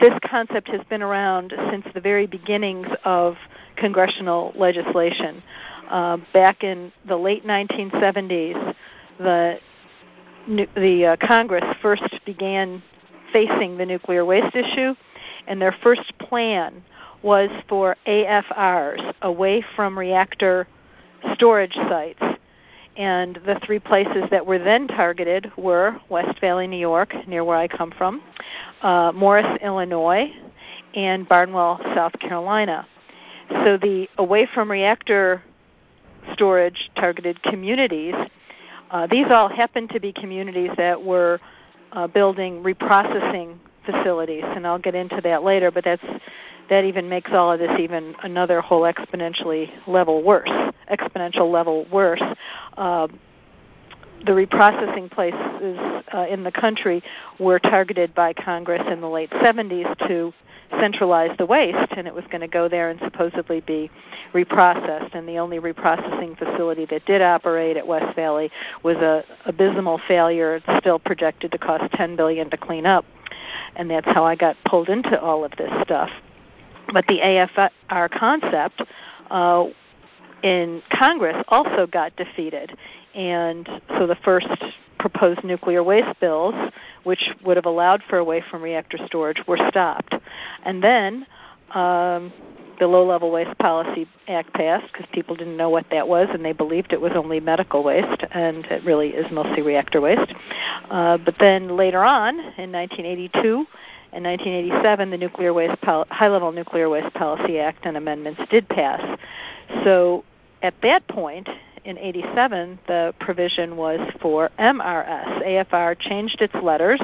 this 0.00 0.14
concept 0.24 0.68
has 0.68 0.80
been 0.88 1.02
around 1.02 1.54
since 1.70 1.84
the 1.94 2.00
very 2.00 2.26
beginnings 2.26 2.88
of 3.04 3.36
congressional 3.76 4.52
legislation. 4.56 5.42
Uh, 5.88 6.18
back 6.32 6.62
in 6.62 6.92
the 7.06 7.16
late 7.16 7.44
1970s, 7.44 8.74
the 9.18 9.58
the 10.74 11.06
uh, 11.06 11.16
Congress 11.26 11.64
first 11.82 12.18
began 12.24 12.82
facing 13.32 13.76
the 13.76 13.84
nuclear 13.84 14.24
waste 14.24 14.56
issue, 14.56 14.94
and 15.46 15.60
their 15.60 15.74
first 15.82 16.12
plan 16.18 16.82
was 17.22 17.50
for 17.68 17.96
AFRs, 18.06 19.14
away 19.22 19.62
from 19.76 19.98
reactor 19.98 20.66
storage 21.34 21.74
sites, 21.74 22.22
and 22.96 23.36
the 23.46 23.58
three 23.64 23.78
places 23.78 24.24
that 24.30 24.44
were 24.44 24.58
then 24.58 24.88
targeted 24.88 25.50
were 25.56 25.98
West 26.08 26.40
Valley, 26.40 26.66
New 26.66 26.76
York, 26.78 27.14
near 27.26 27.44
where 27.44 27.56
I 27.56 27.68
come 27.68 27.92
from, 27.96 28.22
uh, 28.82 29.12
Morris, 29.14 29.46
Illinois, 29.62 30.30
and 30.94 31.28
Barnwell, 31.28 31.80
South 31.94 32.18
Carolina. 32.18 32.86
So 33.64 33.76
the 33.76 34.08
away 34.18 34.48
from 34.52 34.70
reactor 34.70 35.42
storage 36.32 36.90
targeted 36.96 37.42
communities, 37.42 38.14
uh, 38.90 39.06
these 39.06 39.26
all 39.30 39.48
happen 39.48 39.88
to 39.88 40.00
be 40.00 40.12
communities 40.12 40.70
that 40.76 41.00
were 41.00 41.40
uh, 41.92 42.06
building 42.06 42.62
reprocessing 42.62 43.56
facilities, 43.84 44.44
and 44.44 44.66
I'll 44.66 44.78
get 44.78 44.94
into 44.94 45.20
that 45.22 45.42
later. 45.42 45.70
But 45.70 45.84
that's 45.84 46.04
that 46.70 46.84
even 46.84 47.08
makes 47.08 47.32
all 47.32 47.52
of 47.52 47.58
this 47.58 47.78
even 47.78 48.14
another 48.22 48.60
whole 48.60 48.82
exponentially 48.82 49.70
level 49.86 50.22
worse, 50.22 50.48
exponential 50.90 51.50
level 51.50 51.84
worse. 51.92 52.22
Uh, 52.76 53.08
the 54.24 54.32
reprocessing 54.32 55.10
places 55.10 56.04
uh, 56.14 56.26
in 56.28 56.44
the 56.44 56.52
country 56.52 57.02
were 57.38 57.58
targeted 57.58 58.14
by 58.14 58.32
Congress 58.32 58.82
in 58.90 59.00
the 59.00 59.08
late 59.08 59.30
70s 59.30 59.96
to 60.08 60.32
centralize 60.78 61.36
the 61.38 61.46
waste, 61.46 61.92
and 61.96 62.06
it 62.06 62.14
was 62.14 62.24
going 62.30 62.42
to 62.42 62.48
go 62.48 62.68
there 62.68 62.90
and 62.90 63.00
supposedly 63.00 63.60
be 63.60 63.90
reprocessed. 64.32 65.14
And 65.14 65.26
the 65.26 65.38
only 65.38 65.58
reprocessing 65.58 66.38
facility 66.38 66.84
that 66.86 67.04
did 67.06 67.22
operate 67.22 67.76
at 67.76 67.86
West 67.86 68.14
Valley 68.14 68.50
was 68.82 68.96
a 68.98 69.24
abysmal 69.46 70.00
failure. 70.06 70.56
It's 70.56 70.80
still 70.80 70.98
projected 70.98 71.50
to 71.52 71.58
cost 71.58 71.90
10 71.94 72.14
billion 72.14 72.50
to 72.50 72.56
clean 72.56 72.86
up, 72.86 73.06
and 73.74 73.90
that's 73.90 74.06
how 74.06 74.24
I 74.24 74.36
got 74.36 74.56
pulled 74.66 74.90
into 74.90 75.20
all 75.20 75.44
of 75.44 75.52
this 75.56 75.72
stuff. 75.82 76.10
But 76.92 77.06
the 77.06 77.18
AFR 77.20 78.10
concept 78.10 78.82
uh, 79.30 79.66
in 80.42 80.82
Congress 80.92 81.42
also 81.48 81.86
got 81.86 82.16
defeated. 82.16 82.76
And 83.14 83.68
so 83.90 84.06
the 84.06 84.16
first 84.16 84.48
proposed 84.98 85.42
nuclear 85.44 85.82
waste 85.82 86.18
bills, 86.20 86.54
which 87.04 87.30
would 87.44 87.56
have 87.56 87.66
allowed 87.66 88.02
for 88.08 88.18
away 88.18 88.42
from 88.50 88.62
reactor 88.62 88.98
storage, 89.06 89.42
were 89.46 89.58
stopped. 89.68 90.14
And 90.64 90.82
then 90.82 91.26
um, 91.74 92.32
the 92.78 92.86
Low 92.86 93.06
Level 93.06 93.30
Waste 93.30 93.56
Policy 93.58 94.08
Act 94.28 94.52
passed 94.54 94.92
because 94.92 95.06
people 95.12 95.36
didn't 95.36 95.56
know 95.56 95.70
what 95.70 95.86
that 95.90 96.08
was 96.08 96.28
and 96.32 96.44
they 96.44 96.52
believed 96.52 96.92
it 96.92 97.00
was 97.00 97.12
only 97.14 97.38
medical 97.38 97.82
waste, 97.84 98.24
and 98.32 98.64
it 98.66 98.82
really 98.84 99.10
is 99.10 99.30
mostly 99.30 99.62
reactor 99.62 100.00
waste. 100.00 100.34
Uh, 100.90 101.18
but 101.18 101.34
then 101.38 101.76
later 101.76 102.02
on, 102.02 102.38
in 102.38 102.72
1982, 102.72 103.66
in 104.12 104.24
1987, 104.24 105.10
the 105.10 105.18
Nuclear 105.18 105.52
Waste 105.52 105.80
Pol- 105.82 106.06
High-Level 106.10 106.52
Nuclear 106.52 106.88
Waste 106.88 107.14
Policy 107.14 107.58
Act 107.58 107.86
and 107.86 107.96
amendments 107.96 108.40
did 108.50 108.68
pass. 108.68 109.18
So 109.84 110.24
at 110.62 110.74
that 110.82 111.06
point, 111.06 111.48
in 111.84 111.96
87, 111.96 112.78
the 112.86 113.14
provision 113.20 113.76
was 113.76 114.00
for 114.20 114.50
MRS. 114.58 115.46
AFR 115.46 115.98
changed 115.98 116.40
its 116.42 116.54
letters 116.56 117.00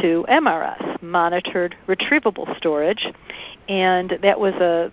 to 0.00 0.24
MRS, 0.28 1.02
Monitored 1.02 1.76
Retrievable 1.86 2.56
Storage, 2.56 3.06
and 3.68 4.18
that 4.22 4.38
was 4.38 4.54
a, 4.54 4.92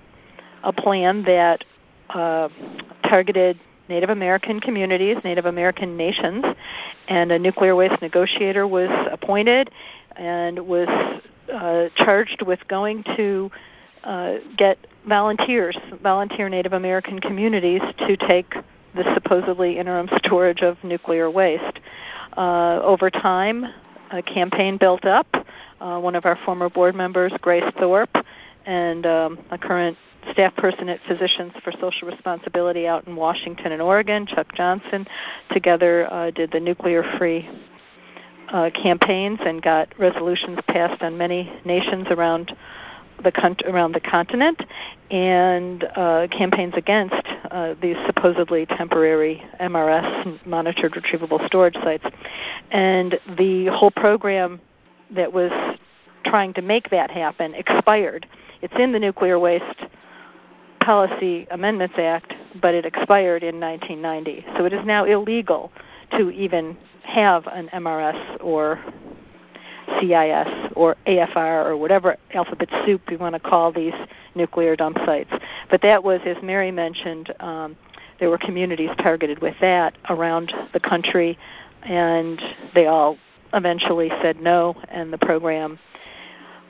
a 0.63 0.73
plan 0.73 1.23
that 1.23 1.63
uh, 2.09 2.49
targeted 3.03 3.59
Native 3.87 4.09
American 4.09 4.59
communities, 4.59 5.17
Native 5.23 5.45
American 5.45 5.95
nations, 5.95 6.43
and 7.07 7.31
a 7.31 7.39
nuclear 7.39 7.75
waste 7.75 8.01
negotiator 8.01 8.67
was 8.67 8.89
appointed 9.11 9.69
and 10.15 10.67
was 10.67 10.87
uh, 11.51 11.89
charged 11.95 12.41
with 12.41 12.59
going 12.67 13.03
to 13.15 13.51
uh, 14.03 14.35
get 14.57 14.77
volunteers, 15.07 15.77
volunteer 16.01 16.49
Native 16.49 16.73
American 16.73 17.19
communities 17.19 17.81
to 17.99 18.17
take 18.17 18.53
the 18.95 19.13
supposedly 19.13 19.77
interim 19.77 20.09
storage 20.17 20.61
of 20.61 20.77
nuclear 20.83 21.29
waste. 21.29 21.79
Uh, 22.37 22.79
over 22.83 23.09
time, 23.09 23.65
a 24.11 24.21
campaign 24.21 24.77
built 24.77 25.05
up. 25.05 25.27
Uh, 25.79 25.99
one 25.99 26.15
of 26.15 26.25
our 26.25 26.37
former 26.45 26.69
board 26.69 26.95
members, 26.95 27.33
Grace 27.41 27.69
Thorpe, 27.77 28.15
and 28.65 29.05
um, 29.05 29.39
a 29.51 29.57
current 29.57 29.97
staff 30.31 30.55
person 30.55 30.89
at 30.89 30.99
Physicians 31.07 31.53
for 31.63 31.71
Social 31.73 32.07
Responsibility 32.07 32.87
out 32.87 33.05
in 33.07 33.15
Washington 33.15 33.71
and 33.71 33.81
Oregon, 33.81 34.25
Chuck 34.25 34.53
Johnson, 34.55 35.05
together 35.51 36.11
uh, 36.11 36.31
did 36.31 36.51
the 36.51 36.59
nuclear 36.59 37.03
free 37.17 37.47
uh, 38.49 38.69
campaigns 38.71 39.39
and 39.45 39.61
got 39.61 39.97
resolutions 39.97 40.59
passed 40.67 41.01
on 41.01 41.17
many 41.17 41.51
nations 41.65 42.07
around 42.09 42.55
the 43.23 43.31
con- 43.31 43.57
around 43.65 43.93
the 43.93 43.99
continent, 43.99 44.61
and 45.09 45.83
uh, 45.95 46.27
campaigns 46.31 46.73
against 46.75 47.15
uh, 47.49 47.73
these 47.81 47.95
supposedly 48.05 48.65
temporary 48.65 49.41
MRS 49.59 50.45
monitored 50.45 50.93
retrievable 50.93 51.45
storage 51.47 51.75
sites, 51.75 52.05
and 52.71 53.19
the 53.37 53.67
whole 53.67 53.91
program 53.91 54.59
that 55.11 55.31
was 55.31 55.51
trying 56.25 56.53
to 56.53 56.61
make 56.61 56.89
that 56.89 57.09
happen 57.09 57.53
expired. 57.55 58.27
It's 58.61 58.73
in 58.77 58.91
the 58.91 58.99
Nuclear 58.99 59.39
Waste 59.39 59.85
Policy 60.81 61.47
Amendments 61.51 61.95
Act, 61.97 62.33
but 62.61 62.73
it 62.73 62.85
expired 62.85 63.43
in 63.43 63.59
1990. 63.59 64.45
So 64.57 64.65
it 64.65 64.73
is 64.73 64.85
now 64.85 65.05
illegal 65.05 65.71
to 66.11 66.29
even 66.31 66.77
have 67.05 67.47
an 67.47 67.69
MRS 67.73 68.43
or 68.43 68.83
CIS 69.99 70.71
or 70.75 70.95
AFR 71.07 71.65
or 71.65 71.77
whatever 71.77 72.17
alphabet 72.33 72.69
soup 72.85 73.01
you 73.09 73.17
want 73.17 73.33
to 73.33 73.39
call 73.39 73.71
these 73.71 73.93
nuclear 74.33 74.75
dump 74.75 74.97
sites. 75.05 75.31
But 75.69 75.81
that 75.83 76.03
was, 76.03 76.21
as 76.25 76.37
Mary 76.41 76.71
mentioned, 76.71 77.33
um, 77.39 77.77
there 78.19 78.29
were 78.29 78.37
communities 78.37 78.89
targeted 78.97 79.39
with 79.41 79.55
that 79.61 79.97
around 80.09 80.53
the 80.73 80.79
country, 80.79 81.37
and 81.83 82.41
they 82.73 82.87
all 82.87 83.17
eventually 83.53 84.09
said 84.21 84.41
no, 84.41 84.75
and 84.89 85.13
the 85.13 85.17
program 85.17 85.79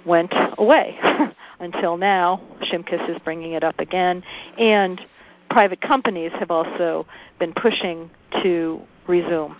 went 0.06 0.34
away 0.58 0.98
until 1.60 1.98
now. 1.98 2.42
Shimkus 2.64 3.10
is 3.10 3.18
bringing 3.24 3.54
it 3.54 3.64
up 3.64 3.80
again, 3.80 4.24
and 4.58 5.02
private 5.50 5.82
companies 5.82 6.32
have 6.40 6.52
also 6.52 7.06
been 7.40 7.54
pushing 7.54 8.10
to 8.44 8.82
resume. 9.08 9.56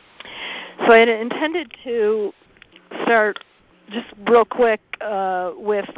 So 0.80 0.92
I 0.92 1.00
intended 1.00 1.74
to 1.84 2.34
start 3.04 3.40
just 3.90 4.08
real 4.28 4.46
quick 4.46 4.82
uh, 5.02 5.52
with 5.56 5.90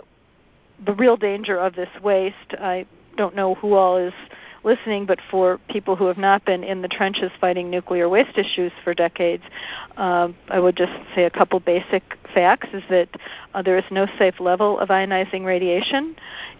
the 0.85 0.93
real 0.93 1.17
danger 1.17 1.57
of 1.57 1.75
this 1.75 1.89
waste. 2.03 2.53
I 2.59 2.85
don't 3.15 3.35
know 3.35 3.55
who 3.55 3.73
all 3.73 3.97
is 3.97 4.13
listening, 4.63 5.05
but 5.05 5.19
for 5.31 5.59
people 5.69 5.95
who 5.95 6.05
have 6.05 6.17
not 6.17 6.45
been 6.45 6.63
in 6.63 6.81
the 6.81 6.87
trenches 6.87 7.31
fighting 7.39 7.69
nuclear 7.69 8.07
waste 8.09 8.37
issues 8.37 8.71
for 8.83 8.93
decades, 8.93 9.43
uh, 9.95 10.29
I 10.49 10.59
would 10.59 10.75
just 10.75 10.93
say 11.15 11.23
a 11.23 11.29
couple 11.29 11.59
basic 11.59 12.03
facts 12.33 12.67
is 12.73 12.83
that 12.89 13.09
uh, 13.53 13.61
there 13.61 13.77
is 13.77 13.85
no 13.89 14.07
safe 14.19 14.39
level 14.39 14.79
of 14.79 14.89
ionizing 14.89 15.45
radiation, 15.45 16.15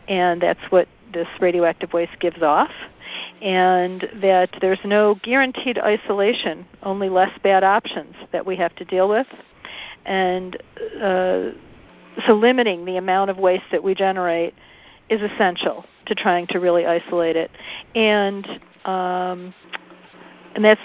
and 0.07 0.41
that's 0.41 0.63
what 0.69 0.87
this 1.13 1.27
radioactive 1.39 1.93
waste 1.93 2.19
gives 2.19 2.41
off, 2.41 2.71
and 3.41 4.09
that 4.21 4.49
there's 4.61 4.79
no 4.83 5.15
guaranteed 5.23 5.77
isolation, 5.77 6.65
only 6.83 7.09
less 7.09 7.31
bad 7.43 7.63
options 7.63 8.15
that 8.31 8.45
we 8.45 8.55
have 8.55 8.75
to 8.75 8.85
deal 8.85 9.07
with. 9.07 9.27
And 10.05 10.55
uh, 11.01 11.51
so 12.25 12.33
limiting 12.33 12.85
the 12.85 12.97
amount 12.97 13.29
of 13.29 13.37
waste 13.37 13.65
that 13.71 13.83
we 13.83 13.93
generate 13.93 14.53
is 15.09 15.21
essential 15.21 15.85
to 16.05 16.15
trying 16.15 16.47
to 16.47 16.59
really 16.59 16.85
isolate 16.85 17.35
it, 17.35 17.51
and 17.95 18.45
um, 18.85 19.53
and 20.55 20.63
that's 20.63 20.81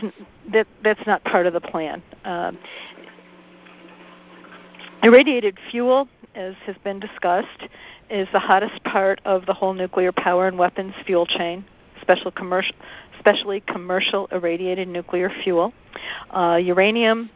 that 0.53 0.67
that's 0.83 1.07
not 1.07 1.25
part 1.25 1.47
of 1.47 1.53
the 1.53 1.61
plan. 1.61 2.03
Um, 2.25 2.59
irradiated 5.03 5.59
fuel, 5.71 6.09
as 6.35 6.55
has 6.67 6.77
been 6.85 7.01
discussed, 7.01 7.69
is 8.12 8.29
the 8.33 8.38
hottest 8.38 8.85
part 8.85 9.20
of 9.25 9.46
the 9.46 9.55
whole 9.55 9.72
nuclear 9.72 10.12
power 10.12 10.46
and 10.46 10.59
weapons 10.59 10.94
fuel 11.07 11.25
chain. 11.25 11.64
Special 12.03 12.31
commercial, 12.31 12.75
especially 13.16 13.61
commercial 13.61 14.27
irradiated 14.33 14.87
nuclear 14.87 15.31
fuel. 15.42 15.72
Uh, 16.31 16.59
uranium, 16.62 17.31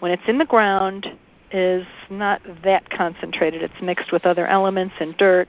when 0.00 0.10
it's 0.10 0.22
in 0.26 0.38
the 0.38 0.44
ground, 0.44 1.06
is 1.52 1.86
not 2.10 2.42
that 2.64 2.90
concentrated. 2.90 3.62
It's 3.62 3.80
mixed 3.80 4.10
with 4.10 4.26
other 4.26 4.46
elements 4.46 4.94
and 4.98 5.16
dirt, 5.16 5.48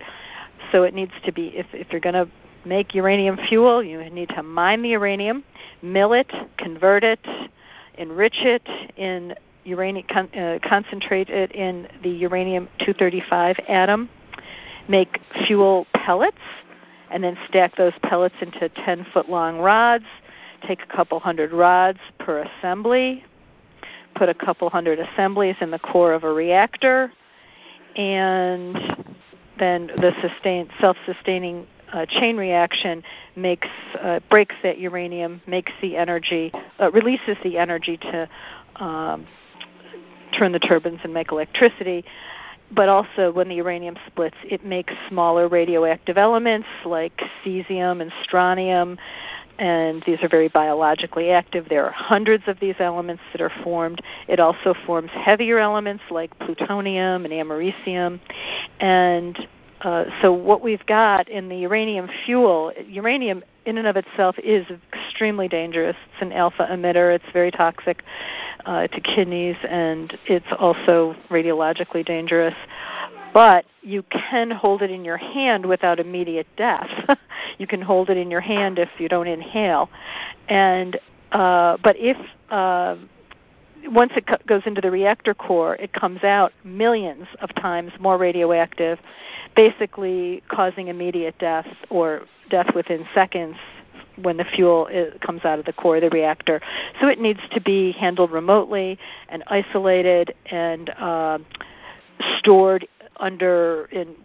so 0.71 0.83
it 0.83 0.93
needs 0.93 1.13
to 1.25 1.31
be. 1.31 1.47
If 1.47 1.65
if 1.73 1.87
you're 1.91 2.01
going 2.01 2.13
to 2.13 2.29
make 2.63 2.93
uranium 2.93 3.37
fuel, 3.47 3.83
you 3.83 4.07
need 4.09 4.29
to 4.29 4.43
mine 4.43 4.83
the 4.83 4.89
uranium, 4.89 5.43
mill 5.81 6.13
it, 6.13 6.31
convert 6.57 7.03
it, 7.03 7.25
enrich 7.97 8.37
it 8.41 8.67
in 8.97 9.33
uranium, 9.63 10.05
con- 10.07 10.29
uh, 10.35 10.59
concentrate 10.63 11.29
it 11.29 11.51
in 11.53 11.87
the 12.03 12.09
uranium 12.09 12.67
235 12.79 13.57
atom, 13.67 14.09
make 14.89 15.21
fuel 15.47 15.87
pellets, 15.93 16.37
and 17.11 17.23
then 17.23 17.37
stack 17.47 17.75
those 17.77 17.93
pellets 18.03 18.35
into 18.41 18.67
10 18.69 19.05
foot 19.13 19.29
long 19.29 19.59
rods. 19.59 20.05
Take 20.67 20.81
a 20.83 20.87
couple 20.87 21.19
hundred 21.19 21.53
rods 21.53 21.99
per 22.19 22.39
assembly, 22.39 23.23
put 24.15 24.27
a 24.27 24.33
couple 24.33 24.69
hundred 24.69 24.99
assemblies 24.99 25.55
in 25.61 25.71
the 25.71 25.79
core 25.79 26.11
of 26.11 26.25
a 26.25 26.33
reactor, 26.33 27.13
and 27.95 28.75
then 29.57 29.87
the 29.87 30.11
sustain, 30.21 30.69
self-sustaining 30.81 31.65
uh, 31.91 32.05
chain 32.07 32.37
reaction 32.37 33.03
makes 33.35 33.67
uh, 34.01 34.19
breaks 34.29 34.55
that 34.63 34.77
uranium, 34.77 35.41
makes 35.47 35.71
the 35.81 35.95
energy, 35.95 36.51
uh, 36.79 36.91
releases 36.91 37.37
the 37.43 37.57
energy 37.57 37.97
to 37.97 38.29
um, 38.75 39.25
turn 40.37 40.51
the 40.51 40.59
turbines 40.59 40.99
and 41.03 41.13
make 41.13 41.31
electricity. 41.31 42.03
But 42.71 42.87
also, 42.87 43.31
when 43.31 43.49
the 43.49 43.55
uranium 43.55 43.95
splits, 44.07 44.37
it 44.43 44.63
makes 44.63 44.93
smaller 45.07 45.47
radioactive 45.47 46.17
elements 46.17 46.67
like 46.85 47.21
cesium 47.43 48.01
and 48.01 48.11
strontium, 48.23 48.97
and 49.57 50.01
these 50.05 50.23
are 50.23 50.29
very 50.29 50.47
biologically 50.47 51.31
active. 51.31 51.67
There 51.67 51.85
are 51.85 51.91
hundreds 51.91 52.47
of 52.47 52.59
these 52.59 52.75
elements 52.79 53.21
that 53.33 53.41
are 53.41 53.51
formed. 53.63 54.01
It 54.27 54.39
also 54.39 54.73
forms 54.85 55.11
heavier 55.11 55.59
elements 55.59 56.03
like 56.09 56.37
plutonium 56.39 57.25
and 57.25 57.33
americium. 57.33 58.19
And 58.79 59.37
uh, 59.81 60.05
so, 60.21 60.33
what 60.33 60.61
we've 60.61 60.85
got 60.85 61.29
in 61.29 61.49
the 61.49 61.57
uranium 61.57 62.09
fuel, 62.25 62.73
uranium 62.85 63.43
in 63.65 63.77
and 63.77 63.87
of 63.87 63.95
itself 63.95 64.35
is 64.39 64.65
extremely 64.93 65.47
dangerous. 65.47 65.95
It's 66.13 66.21
an 66.21 66.33
alpha 66.33 66.67
emitter. 66.71 67.13
It's 67.13 67.31
very 67.31 67.51
toxic 67.51 68.03
uh, 68.65 68.87
to 68.87 69.01
kidneys, 69.01 69.57
and 69.67 70.17
it's 70.25 70.45
also 70.57 71.15
radiologically 71.29 72.05
dangerous 72.05 72.55
but 73.33 73.65
you 73.81 74.03
can 74.03 74.51
hold 74.51 74.81
it 74.81 74.91
in 74.91 75.05
your 75.05 75.17
hand 75.17 75.65
without 75.65 75.99
immediate 75.99 76.47
death. 76.57 76.89
you 77.57 77.67
can 77.67 77.81
hold 77.81 78.09
it 78.09 78.17
in 78.17 78.31
your 78.31 78.41
hand 78.41 78.79
if 78.79 78.89
you 78.97 79.07
don't 79.07 79.27
inhale, 79.27 79.89
and 80.47 80.99
uh, 81.31 81.77
but 81.83 81.95
if 81.97 82.17
uh, 82.49 82.95
once 83.87 84.11
it 84.15 84.27
co- 84.27 84.37
goes 84.45 84.63
into 84.65 84.81
the 84.81 84.91
reactor 84.91 85.33
core, 85.33 85.75
it 85.75 85.93
comes 85.93 86.23
out 86.23 86.53
millions 86.63 87.27
of 87.41 87.53
times 87.55 87.91
more 87.99 88.17
radioactive, 88.17 88.99
basically 89.55 90.43
causing 90.47 90.87
immediate 90.87 91.37
death 91.39 91.67
or 91.89 92.21
death 92.49 92.73
within 92.75 93.05
seconds 93.13 93.55
when 94.21 94.37
the 94.37 94.43
fuel 94.43 94.87
is, 94.87 95.13
comes 95.21 95.45
out 95.45 95.59
of 95.59 95.65
the 95.65 95.73
core 95.73 95.97
of 95.97 96.01
the 96.01 96.09
reactor. 96.09 96.61
So 96.99 97.07
it 97.07 97.19
needs 97.19 97.39
to 97.51 97.61
be 97.61 97.91
handled 97.93 98.31
remotely 98.31 98.97
and 99.29 99.43
isolated 99.47 100.33
and 100.47 100.89
uh, 100.91 101.39
stored 102.37 102.87
under 103.17 103.87
in 103.91 104.15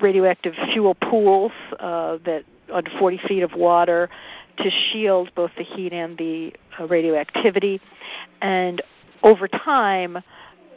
radioactive 0.00 0.54
fuel 0.72 0.94
pools 0.94 1.52
uh, 1.78 2.18
that 2.24 2.44
under 2.72 2.90
40 2.98 3.18
feet 3.26 3.42
of 3.42 3.54
water 3.54 4.08
to 4.62 4.70
shield 4.70 5.30
both 5.34 5.50
the 5.56 5.64
heat 5.64 5.92
and 5.92 6.16
the 6.18 6.52
uh, 6.78 6.86
radioactivity. 6.86 7.80
And 8.40 8.82
over 9.22 9.48
time, 9.48 10.16
uh, 10.16 10.22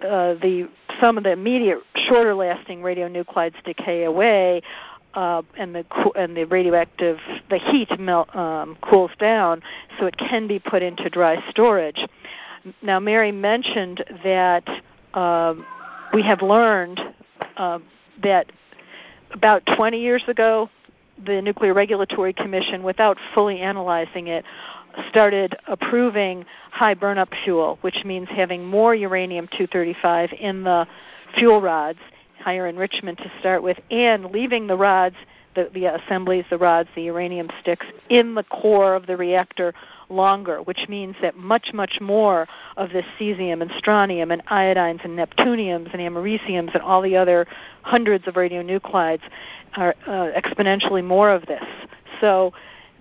the 0.01 0.69
some 0.99 1.17
of 1.17 1.23
the 1.23 1.31
immediate 1.31 1.79
shorter 1.95 2.35
lasting 2.35 2.81
radionuclides 2.81 3.63
decay 3.63 4.03
away 4.03 4.61
uh, 5.13 5.41
and 5.57 5.75
the 5.75 5.85
and 6.15 6.35
the 6.35 6.45
radioactive 6.45 7.19
the 7.49 7.57
heat 7.57 7.99
melt, 7.99 8.33
um, 8.35 8.77
cools 8.81 9.11
down, 9.19 9.61
so 9.99 10.05
it 10.05 10.17
can 10.17 10.47
be 10.47 10.59
put 10.59 10.81
into 10.81 11.09
dry 11.09 11.41
storage. 11.49 12.05
Now, 12.81 12.99
Mary 12.99 13.31
mentioned 13.31 14.03
that 14.23 14.67
um, 15.13 15.65
we 16.13 16.23
have 16.23 16.41
learned 16.41 16.99
uh, 17.57 17.79
that 18.21 18.51
about 19.33 19.63
20 19.75 19.99
years 19.99 20.23
ago, 20.27 20.69
the 21.25 21.41
Nuclear 21.41 21.73
Regulatory 21.73 22.33
Commission, 22.33 22.83
without 22.83 23.17
fully 23.33 23.59
analyzing 23.59 24.27
it, 24.27 24.45
started 25.09 25.55
approving 25.67 26.45
high 26.71 26.95
burnup 26.95 27.29
fuel, 27.43 27.77
which 27.81 28.03
means 28.05 28.27
having 28.29 28.65
more 28.65 28.93
uranium 28.93 29.47
235 29.47 30.31
in 30.39 30.63
the 30.63 30.87
fuel 31.37 31.61
rods, 31.61 31.99
higher 32.39 32.67
enrichment 32.67 33.17
to 33.19 33.31
start 33.39 33.63
with, 33.63 33.79
and 33.89 34.25
leaving 34.31 34.67
the 34.67 34.75
rods 34.75 35.15
the, 35.55 35.69
the 35.73 35.85
assemblies, 35.85 36.45
the 36.49 36.57
rods, 36.57 36.89
the 36.95 37.03
uranium 37.03 37.49
sticks 37.59 37.85
in 38.09 38.35
the 38.35 38.43
core 38.43 38.95
of 38.95 39.07
the 39.07 39.17
reactor 39.17 39.73
longer, 40.09 40.61
which 40.61 40.85
means 40.87 41.15
that 41.21 41.35
much, 41.35 41.71
much 41.73 41.99
more 42.01 42.47
of 42.77 42.91
this 42.91 43.05
cesium 43.19 43.61
and 43.61 43.71
strontium 43.77 44.31
and 44.31 44.45
iodines 44.47 45.03
and 45.03 45.17
neptuniums 45.17 45.91
and 45.93 46.01
americiums 46.01 46.71
and 46.73 46.81
all 46.81 47.01
the 47.01 47.15
other 47.15 47.47
hundreds 47.81 48.27
of 48.27 48.35
radionuclides 48.35 49.21
are 49.75 49.95
uh, 50.07 50.29
exponentially 50.39 51.03
more 51.03 51.31
of 51.31 51.45
this. 51.45 51.63
So 52.21 52.53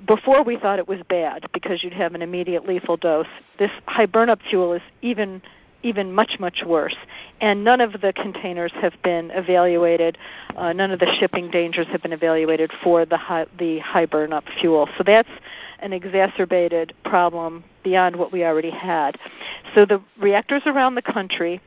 before 0.06 0.42
we 0.42 0.56
thought 0.56 0.78
it 0.78 0.88
was 0.88 1.00
bad 1.08 1.46
because 1.52 1.84
you'd 1.84 1.92
have 1.92 2.14
an 2.14 2.22
immediate 2.22 2.66
lethal 2.66 2.96
dose. 2.96 3.26
This 3.58 3.70
high 3.86 4.06
burnup 4.06 4.40
fuel 4.48 4.72
is 4.72 4.82
even 5.00 5.42
even 5.83 6.12
much, 6.12 6.37
much 6.38 6.62
worse. 6.66 6.97
And 7.40 7.64
none 7.64 7.81
of 7.81 8.01
the 8.01 8.12
containers 8.12 8.73
have 8.81 8.95
been 9.03 9.31
evaluated. 9.33 10.18
Uh, 10.57 10.73
none 10.73 10.90
of 10.90 11.01
the 11.01 11.12
shipping 11.18 11.51
dangers 11.51 11.87
have 11.88 12.03
been 12.03 12.12
evaluated 12.12 12.71
for 12.83 13.05
the 13.05 13.16
high, 13.16 13.47
the 13.59 13.79
high 13.81 14.07
burn-up 14.07 14.45
fuel. 14.61 14.88
So 14.97 15.05
that's 15.05 15.29
an 15.81 15.92
exacerbated 15.92 16.95
problem 17.05 17.64
beyond 17.83 18.16
what 18.16 18.33
we 18.33 18.45
already 18.45 18.71
had. 18.71 19.18
So 19.75 19.85
the 19.85 20.03
reactors 20.18 20.62
around 20.66 20.95
the 20.95 21.03
country, 21.03 21.61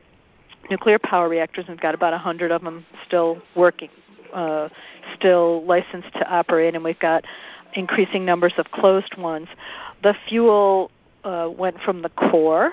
nuclear 0.70 0.98
power 0.98 1.28
reactors, 1.28 1.66
we've 1.68 1.80
got 1.80 1.94
about 1.94 2.12
100 2.12 2.50
of 2.50 2.62
them 2.62 2.86
still 3.06 3.42
working, 3.54 3.90
uh, 4.32 4.68
still 5.16 5.64
licensed 5.66 6.12
to 6.14 6.28
operate, 6.28 6.74
and 6.74 6.82
we've 6.82 6.98
got 6.98 7.24
increasing 7.74 8.24
numbers 8.24 8.54
of 8.56 8.70
closed 8.70 9.16
ones. 9.18 9.48
The 10.02 10.14
fuel 10.28 10.90
uh, 11.24 11.50
went 11.56 11.80
from 11.80 12.02
the 12.02 12.08
core 12.08 12.72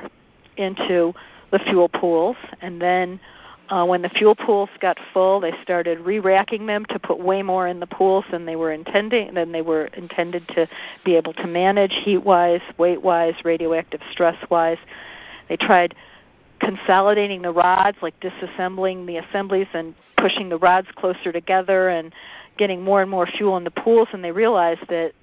into 0.57 1.13
the 1.53 1.59
fuel 1.59 1.87
pools, 1.87 2.35
and 2.61 2.81
then 2.81 3.19
uh, 3.69 3.85
when 3.85 4.01
the 4.01 4.09
fuel 4.09 4.35
pools 4.35 4.69
got 4.81 4.97
full, 5.13 5.39
they 5.39 5.53
started 5.61 5.99
re-racking 5.99 6.65
them 6.65 6.83
to 6.89 6.97
put 6.97 7.19
way 7.19 7.43
more 7.43 7.67
in 7.67 7.79
the 7.79 7.85
pools 7.87 8.25
than 8.31 8.45
they 8.45 8.55
were 8.55 8.73
intending 8.73 9.33
than 9.35 9.51
they 9.51 9.61
were 9.61 9.85
intended 9.93 10.45
to 10.49 10.67
be 11.05 11.15
able 11.15 11.31
to 11.31 11.45
manage 11.45 11.93
heat-wise, 12.03 12.61
weight-wise, 12.79 13.35
radioactive 13.45 14.01
stress-wise. 14.11 14.79
They 15.47 15.55
tried 15.55 15.93
consolidating 16.59 17.43
the 17.43 17.51
rods, 17.51 17.97
like 18.01 18.19
disassembling 18.19 19.05
the 19.05 19.17
assemblies 19.17 19.67
and 19.73 19.93
pushing 20.17 20.49
the 20.49 20.57
rods 20.57 20.87
closer 20.95 21.31
together 21.31 21.89
and 21.89 22.13
getting 22.57 22.81
more 22.81 23.03
and 23.03 23.11
more 23.11 23.27
fuel 23.27 23.57
in 23.57 23.63
the 23.63 23.71
pools, 23.71 24.07
and 24.11 24.23
they 24.23 24.31
realized 24.31 24.81
that 24.89 25.13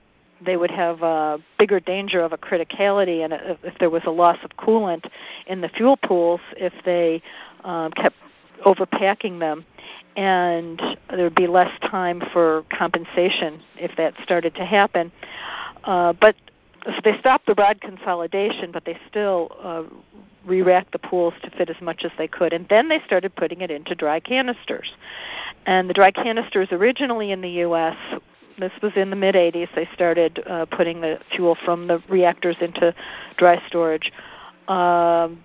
they 0.44 0.56
would 0.56 0.70
have 0.70 1.02
a 1.02 1.38
bigger 1.58 1.80
danger 1.80 2.20
of 2.20 2.32
a 2.32 2.38
criticality 2.38 3.24
and 3.24 3.32
if 3.62 3.78
there 3.78 3.90
was 3.90 4.02
a 4.06 4.10
loss 4.10 4.38
of 4.42 4.50
coolant 4.56 5.08
in 5.46 5.60
the 5.60 5.68
fuel 5.68 5.96
pools 5.96 6.40
if 6.56 6.72
they 6.84 7.22
um, 7.64 7.90
kept 7.92 8.16
overpacking 8.64 9.38
them. 9.38 9.64
And 10.16 10.80
there 11.08 11.24
would 11.24 11.34
be 11.34 11.46
less 11.46 11.72
time 11.80 12.22
for 12.32 12.64
compensation 12.70 13.60
if 13.76 13.96
that 13.96 14.14
started 14.22 14.54
to 14.56 14.64
happen. 14.64 15.12
Uh, 15.84 16.12
but 16.14 16.36
so 16.84 16.92
they 17.04 17.18
stopped 17.18 17.46
the 17.46 17.54
rod 17.54 17.80
consolidation 17.80 18.72
but 18.72 18.84
they 18.84 18.98
still 19.08 19.50
uh, 19.62 19.82
re-racked 20.46 20.92
the 20.92 20.98
pools 20.98 21.34
to 21.42 21.50
fit 21.50 21.68
as 21.70 21.80
much 21.80 22.04
as 22.04 22.10
they 22.16 22.26
could. 22.26 22.52
And 22.52 22.66
then 22.68 22.88
they 22.88 23.00
started 23.04 23.34
putting 23.36 23.60
it 23.60 23.70
into 23.70 23.94
dry 23.94 24.20
canisters. 24.20 24.92
And 25.66 25.88
the 25.88 25.94
dry 25.94 26.10
canisters 26.10 26.68
originally 26.70 27.32
in 27.32 27.40
the 27.40 27.50
us 27.50 27.96
this 28.58 28.72
was 28.82 28.92
in 28.96 29.10
the 29.10 29.16
mid 29.16 29.34
80s. 29.34 29.68
They 29.74 29.88
started 29.94 30.42
uh, 30.46 30.66
putting 30.66 31.00
the 31.00 31.18
fuel 31.34 31.56
from 31.64 31.86
the 31.86 32.02
reactors 32.08 32.56
into 32.60 32.94
dry 33.36 33.62
storage. 33.66 34.12
Um, 34.68 35.40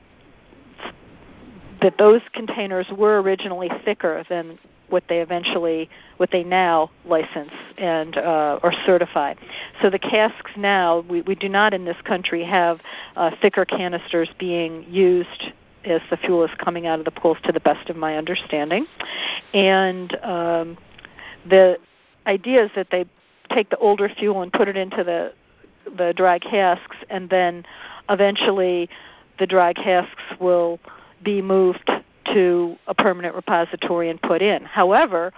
that 1.82 1.98
those 1.98 2.22
containers 2.34 2.88
were 2.96 3.22
originally 3.22 3.70
thicker 3.84 4.24
than 4.30 4.58
what 4.90 5.04
they 5.10 5.20
eventually, 5.20 5.90
what 6.18 6.32
they 6.32 6.44
now 6.44 6.90
license 7.06 7.52
and 7.78 8.18
uh, 8.18 8.60
or 8.64 8.72
certify. 8.86 9.34
So 9.82 9.90
the 9.90 10.00
casks 10.00 10.52
now, 10.58 11.02
we, 11.02 11.22
we 11.22 11.36
do 11.36 11.50
not 11.50 11.74
in 11.74 11.86
this 11.86 11.98
country 12.04 12.44
have 12.44 12.80
uh, 13.16 13.32
thicker 13.42 13.66
canisters 13.66 14.30
being 14.40 14.86
used 14.90 15.52
as 15.86 16.02
the 16.10 16.18
fuel 16.18 16.44
is 16.44 16.52
coming 16.58 16.88
out 16.88 17.00
of 17.00 17.06
the 17.06 17.12
pools, 17.12 17.38
to 17.44 17.52
the 17.52 17.60
best 17.60 17.90
of 17.90 17.96
my 17.96 18.18
understanding. 18.18 18.88
And 19.54 20.16
um, 20.24 20.78
the 21.48 21.78
idea 22.28 22.66
is 22.66 22.72
that 22.76 22.90
they 22.92 23.06
take 23.50 23.70
the 23.70 23.78
older 23.78 24.10
fuel 24.10 24.42
and 24.42 24.52
put 24.52 24.68
it 24.68 24.78
into 24.78 25.04
the 25.04 25.34
the 25.98 26.14
dry 26.14 26.40
casks, 26.40 26.98
and 27.10 27.30
then 27.30 27.64
eventually 28.10 28.90
the 29.38 29.46
dry 29.46 29.72
casks 29.72 30.24
will 30.40 30.80
be 31.24 31.42
moved 31.42 31.90
to 32.34 32.78
a 32.88 32.94
permanent 32.94 33.36
repository 33.36 34.10
and 34.10 34.20
put 34.22 34.42
in. 34.42 34.64
However, 34.66 35.32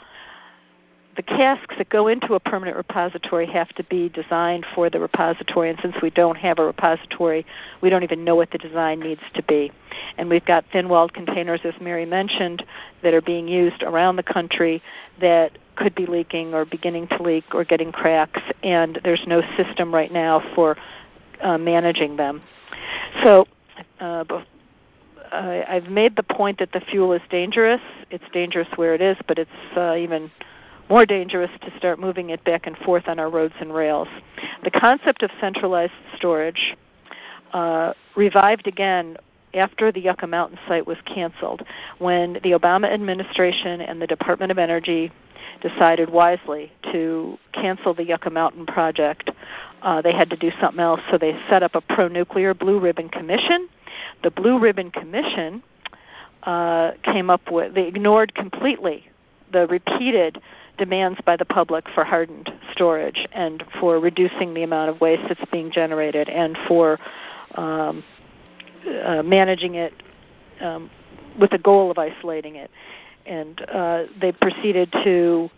the 1.17 1.23
casks 1.23 1.75
that 1.77 1.89
go 1.89 2.07
into 2.07 2.35
a 2.35 2.39
permanent 2.39 2.77
repository 2.77 3.47
have 3.47 3.69
to 3.69 3.83
be 3.83 4.07
designed 4.07 4.65
for 4.75 4.89
the 4.89 4.99
repository, 4.99 5.69
and 5.69 5.79
since 5.81 5.95
we 6.01 6.11
don't 6.11 6.37
have 6.37 6.59
a 6.59 6.65
repository, 6.65 7.45
we 7.81 7.89
don't 7.89 8.03
even 8.03 8.23
know 8.23 8.35
what 8.35 8.51
the 8.51 8.57
design 8.57 8.99
needs 8.99 9.21
to 9.33 9.41
be. 9.43 9.71
And 10.17 10.29
we've 10.29 10.45
got 10.45 10.63
thin 10.71 10.89
walled 10.89 11.13
containers, 11.13 11.61
as 11.63 11.73
Mary 11.81 12.05
mentioned, 12.05 12.63
that 13.01 13.13
are 13.15 13.21
being 13.21 13.47
used 13.47 13.81
around 13.81 14.15
the 14.15 14.23
country 14.23 14.81
that 15.19 15.57
could 15.77 15.95
be 15.95 16.05
leaking 16.05 16.53
or 16.53 16.65
beginning 16.65 17.07
to 17.07 17.21
leak 17.21 17.45
or 17.53 17.63
getting 17.63 17.91
cracks, 17.91 18.41
and 18.63 18.99
there's 19.03 19.23
no 19.27 19.41
system 19.55 19.93
right 19.93 20.11
now 20.11 20.41
for 20.55 20.75
uh, 21.41 21.57
managing 21.57 22.17
them. 22.17 22.41
So, 23.23 23.45
uh, 23.99 24.23
I've 25.31 25.89
made 25.89 26.15
the 26.15 26.23
point 26.23 26.59
that 26.59 26.71
the 26.71 26.79
fuel 26.81 27.13
is 27.13 27.21
dangerous. 27.29 27.81
It's 28.09 28.23
dangerous 28.31 28.67
where 28.75 28.93
it 28.95 29.01
is, 29.01 29.17
but 29.27 29.37
it's 29.37 29.51
uh, 29.75 29.95
even 29.95 30.31
more 30.89 31.05
dangerous 31.05 31.51
to 31.61 31.77
start 31.77 31.99
moving 31.99 32.29
it 32.29 32.43
back 32.43 32.65
and 32.65 32.77
forth 32.77 33.07
on 33.07 33.19
our 33.19 33.29
roads 33.29 33.53
and 33.59 33.73
rails. 33.73 34.07
The 34.63 34.71
concept 34.71 35.21
of 35.21 35.31
centralized 35.39 35.91
storage 36.15 36.75
uh, 37.53 37.93
revived 38.15 38.67
again 38.67 39.17
after 39.53 39.91
the 39.91 39.99
Yucca 39.99 40.27
Mountain 40.27 40.59
site 40.67 40.85
was 40.85 40.97
canceled 41.05 41.63
when 41.99 42.33
the 42.43 42.51
Obama 42.51 42.91
administration 42.91 43.81
and 43.81 44.01
the 44.01 44.07
Department 44.07 44.51
of 44.51 44.57
Energy 44.57 45.11
decided 45.61 46.09
wisely 46.09 46.71
to 46.91 47.37
cancel 47.53 47.93
the 47.93 48.03
Yucca 48.03 48.29
Mountain 48.29 48.65
project. 48.65 49.31
Uh, 49.81 50.01
they 50.01 50.13
had 50.13 50.29
to 50.29 50.37
do 50.37 50.51
something 50.59 50.79
else, 50.79 51.01
so 51.11 51.17
they 51.17 51.37
set 51.49 51.63
up 51.63 51.75
a 51.75 51.81
pro 51.81 52.07
nuclear 52.07 52.53
Blue 52.53 52.79
Ribbon 52.79 53.09
Commission. 53.09 53.67
The 54.23 54.31
Blue 54.31 54.59
Ribbon 54.59 54.91
Commission 54.91 55.63
uh, 56.43 56.91
came 57.03 57.29
up 57.29 57.51
with, 57.51 57.73
they 57.73 57.87
ignored 57.87 58.33
completely 58.33 59.05
the 59.51 59.67
repeated 59.67 60.41
demands 60.77 61.19
by 61.25 61.35
the 61.35 61.45
public 61.45 61.85
for 61.93 62.03
hardened 62.03 62.51
storage 62.71 63.27
and 63.31 63.63
for 63.79 63.99
reducing 63.99 64.53
the 64.53 64.63
amount 64.63 64.89
of 64.89 65.01
waste 65.01 65.23
that's 65.27 65.51
being 65.51 65.71
generated 65.71 66.29
and 66.29 66.57
for 66.67 66.99
um, 67.55 68.03
uh, 69.03 69.23
managing 69.23 69.75
it 69.75 69.93
um, 70.61 70.89
with 71.39 71.51
the 71.51 71.57
goal 71.57 71.89
of 71.91 71.97
isolating 71.97 72.55
it 72.55 72.69
and 73.27 73.61
uh, 73.69 74.03
they 74.19 74.31
proceeded 74.31 74.91
to, 75.03 75.49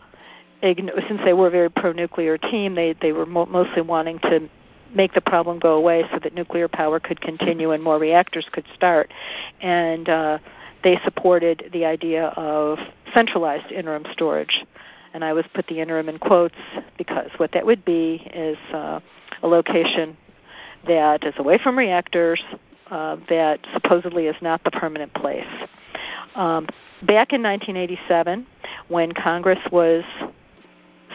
since 0.61 1.21
they 1.23 1.33
were 1.33 1.47
a 1.47 1.51
very 1.51 1.69
pro-nuclear 1.69 2.37
team, 2.37 2.75
they 2.75 2.93
they 3.01 3.11
were 3.11 3.25
mo- 3.25 3.45
mostly 3.45 3.81
wanting 3.81 4.19
to 4.19 4.49
make 4.93 5.13
the 5.13 5.21
problem 5.21 5.59
go 5.59 5.75
away 5.75 6.03
so 6.11 6.19
that 6.19 6.33
nuclear 6.33 6.67
power 6.67 6.99
could 6.99 7.21
continue 7.21 7.71
and 7.71 7.83
more 7.83 7.99
reactors 7.99 8.47
could 8.51 8.65
start, 8.75 9.13
and 9.61 10.09
uh, 10.09 10.39
they 10.83 10.99
supported 11.03 11.69
the 11.73 11.85
idea 11.85 12.27
of 12.35 12.79
centralized 13.13 13.71
interim 13.71 14.05
storage. 14.11 14.65
And 15.13 15.23
I 15.23 15.33
was 15.33 15.45
put 15.53 15.65
the 15.67 15.79
interim 15.79 16.07
in 16.07 16.19
quotes 16.19 16.55
because 16.97 17.31
what 17.37 17.51
that 17.53 17.65
would 17.65 17.83
be 17.83 18.29
is 18.33 18.57
uh, 18.71 18.99
a 19.41 19.47
location 19.47 20.15
that 20.87 21.23
is 21.23 21.33
away 21.37 21.57
from 21.57 21.77
reactors, 21.77 22.41
uh, 22.91 23.17
that 23.27 23.59
supposedly 23.73 24.27
is 24.27 24.35
not 24.41 24.63
the 24.63 24.71
permanent 24.71 25.13
place. 25.13 25.47
Um, 26.35 26.67
back 27.03 27.33
in 27.33 27.41
1987, 27.43 28.45
when 28.87 29.11
Congress 29.11 29.59
was 29.71 30.03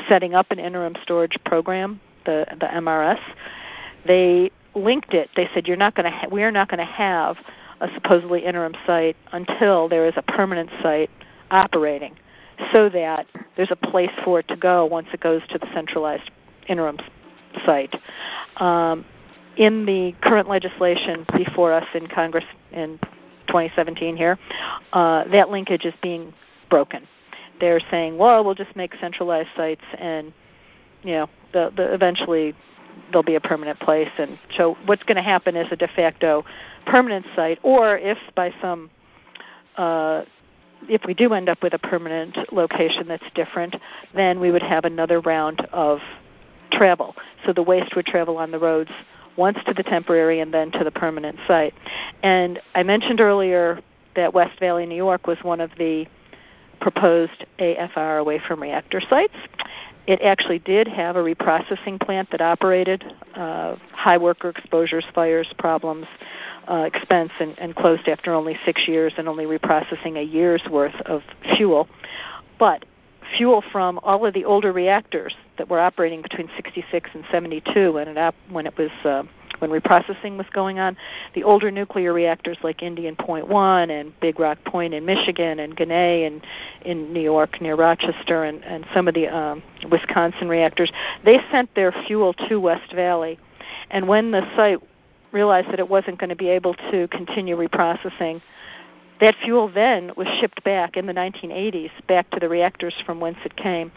setting 0.09 0.35
up 0.35 0.51
an 0.51 0.59
interim 0.59 0.95
storage 1.03 1.37
program, 1.45 2.01
the 2.25 2.47
the 2.61 2.67
MRS, 2.67 3.21
they 4.07 4.51
linked 4.75 5.15
it. 5.15 5.31
They 5.37 5.49
said 5.55 5.67
you're 5.67 5.77
not 5.77 5.95
going 5.95 6.11
to 6.11 6.17
ha- 6.17 6.29
we 6.31 6.43
are 6.43 6.51
not 6.51 6.69
going 6.69 6.79
to 6.79 6.85
have 6.85 7.37
a 7.81 7.89
supposedly 7.95 8.45
interim 8.45 8.75
site 8.87 9.17
until 9.33 9.89
there 9.89 10.07
is 10.07 10.15
a 10.17 10.23
permanent 10.23 10.71
site 10.83 11.11
operating, 11.51 12.17
so 12.73 12.89
that 12.89 13.27
there's 13.57 13.71
a 13.71 13.77
place 13.77 14.11
for 14.25 14.41
it 14.41 14.49
to 14.49 14.57
go 14.57 14.87
once 14.87 15.09
it 15.13 15.21
goes 15.21 15.43
to 15.49 15.59
the 15.59 15.67
centralized 15.75 16.31
interim 16.69 16.99
site. 17.65 17.95
Um, 18.57 19.05
in 19.57 19.87
the 19.87 20.13
current 20.21 20.49
legislation 20.49 21.25
before 21.37 21.73
us 21.73 21.87
in 21.95 22.09
Congress 22.09 22.45
in 22.73 22.99
2017 23.47 24.17
here, 24.17 24.39
uh, 24.93 25.25
that 25.29 25.51
linkage 25.51 25.85
is 25.85 25.95
being 26.03 26.33
broken. 26.71 27.07
They're 27.61 27.81
saying, 27.91 28.19
well, 28.19 28.45
we'll 28.45 28.55
just 28.55 28.75
make 28.75 28.95
centralized 29.01 29.51
sites, 29.57 29.85
and 29.99 30.33
you 31.03 31.13
know, 31.13 31.31
the, 31.53 31.73
the, 31.77 31.95
eventually 31.95 32.55
there'll 33.11 33.23
be 33.23 33.37
a 33.37 33.41
permanent 33.41 33.79
place. 33.81 34.11
And 34.19 34.39
so, 34.57 34.77
what's 34.87 35.03
going 35.05 35.17
to 35.17 35.23
happen 35.23 35.57
is 35.57 35.69
a 35.71 35.77
de 35.77 35.89
facto 35.89 36.45
permanent 36.87 37.27
site, 37.37 37.59
or 37.63 37.97
if 37.99 38.19
by 38.35 38.53
some 38.61 38.91
uh, 39.77 40.25
if 40.89 41.03
we 41.07 41.15
do 41.15 41.33
end 41.33 41.49
up 41.49 41.63
with 41.63 41.75
a 41.75 41.79
permanent 41.79 42.37
location 42.53 43.09
that's 43.09 43.25
different, 43.35 43.77
then 44.15 44.41
we 44.41 44.51
would 44.51 44.63
have 44.63 44.85
another 44.85 45.21
round 45.21 45.67
of 45.73 46.01
travel. 46.73 47.15
So 47.47 47.53
the 47.53 47.63
waste 47.63 47.95
would 47.97 48.07
travel 48.07 48.37
on 48.37 48.51
the 48.51 48.59
roads 48.59 48.91
once 49.37 49.59
to 49.67 49.75
the 49.75 49.83
temporary 49.83 50.41
and 50.41 50.53
then 50.53 50.71
to 50.73 50.85
the 50.85 50.91
permanent 50.91 51.39
site. 51.47 51.75
And 52.23 52.61
I 52.75 52.83
mentioned 52.83 53.21
earlier 53.21 53.81
that 54.15 54.33
West 54.33 54.59
Valley, 54.61 54.87
New 54.87 54.97
York 54.97 55.27
was 55.27 55.39
one 55.43 55.61
of 55.61 55.71
the 55.77 56.07
proposed 56.81 57.45
AFR 57.59 58.21
away 58.21 58.41
from 58.47 58.61
reactor 58.61 59.01
sites. 59.01 59.35
It 60.07 60.21
actually 60.21 60.59
did 60.59 60.87
have 60.87 61.17
a 61.17 61.23
reprocessing 61.23 61.99
plant 61.99 62.31
that 62.31 62.43
operated, 62.43 63.05
uh, 63.35 63.77
high 63.93 64.19
worker 64.19 64.51
exposures, 64.51 65.05
fires, 65.15 65.51
problems, 65.59 66.07
uh, 66.69 66.89
expense, 66.93 67.33
and, 67.41 67.59
and 67.59 67.75
closed 67.75 68.07
after 68.07 68.35
only 68.35 68.59
six 68.67 68.87
years 68.87 69.15
and 69.17 69.29
only 69.29 69.47
reprocessing 69.47 70.19
a 70.19 70.23
year's 70.23 70.63
worth 70.71 71.01
of 71.07 71.23
fuel. 71.57 71.89
But 72.59 72.85
fuel 73.37 73.63
from 73.73 73.99
all 74.03 74.25
of 74.27 74.35
the 74.35 74.45
older 74.45 74.73
reactors 74.73 75.35
that 75.59 75.69
were 75.69 75.81
operating 75.81 76.23
between 76.23 76.49
66 76.57 77.11
and 77.15 77.25
72 77.31 77.93
when 77.93 78.09
it 78.09 78.19
op- 78.19 78.35
when 78.51 78.67
it 78.67 78.77
was 78.77 78.91
uh, 79.05 79.23
when 79.61 79.71
reprocessing 79.71 80.37
was 80.37 80.47
going 80.53 80.79
on. 80.79 80.97
The 81.35 81.45
older 81.45 81.71
nuclear 81.71 82.13
reactors 82.13 82.59
like 82.63 82.83
Indian 82.83 83.17
Point 83.17 83.49
One 83.49 83.91
and 83.91 84.19
Big 84.21 84.39
Rock 84.39 84.59
Point 84.65 84.95
in 84.95 85.05
Michigan 85.05 85.61
and 85.61 85.77
Ginna 85.77 86.27
in 86.27 86.43
in 86.85 87.13
New 87.13 87.23
York 87.23 87.61
near 87.61 87.77
Rochester 87.77 88.45
and 88.45 88.65
and 88.65 88.87
some 88.93 89.09
of 89.09 89.15
the 89.15 89.29
um, 89.29 89.63
Wisconsin 89.91 90.49
reactors, 90.49 90.93
they 91.25 91.39
sent 91.51 91.75
their 91.75 91.93
fuel 92.07 92.33
to 92.49 92.59
West 92.59 92.93
Valley, 92.93 93.39
and 93.91 94.09
when 94.09 94.31
the 94.31 94.43
site 94.57 94.79
realized 95.33 95.69
that 95.69 95.81
it 95.81 95.89
wasn't 95.89 96.19
going 96.19 96.31
to 96.31 96.37
be 96.37 96.49
able 96.49 96.75
to 96.75 97.09
continue 97.09 97.57
reprocessing 97.57 98.41
that 99.21 99.35
fuel 99.45 99.71
then 99.73 100.13
was 100.17 100.27
shipped 100.41 100.63
back 100.65 100.97
in 100.97 101.07
the 101.07 101.13
1980s 101.13 101.91
back 102.09 102.31
to 102.31 102.41
the 102.41 102.49
reactors 102.49 102.95
from 103.07 103.21
whence 103.21 103.39
it 103.45 103.57
came. 103.57 103.93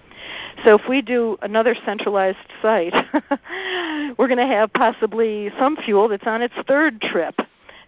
So 0.64 0.76
if 0.76 0.82
we 0.88 1.02
do 1.02 1.38
another 1.42 1.76
centralized 1.86 2.38
site, 2.62 2.94
we're 4.18 4.28
going 4.28 4.38
to 4.38 4.48
have 4.48 4.72
possibly 4.74 5.52
some 5.58 5.76
fuel 5.78 6.08
that's 6.08 6.28
on 6.28 6.42
its 6.42 6.56
third 6.68 7.02
trip 7.02 7.36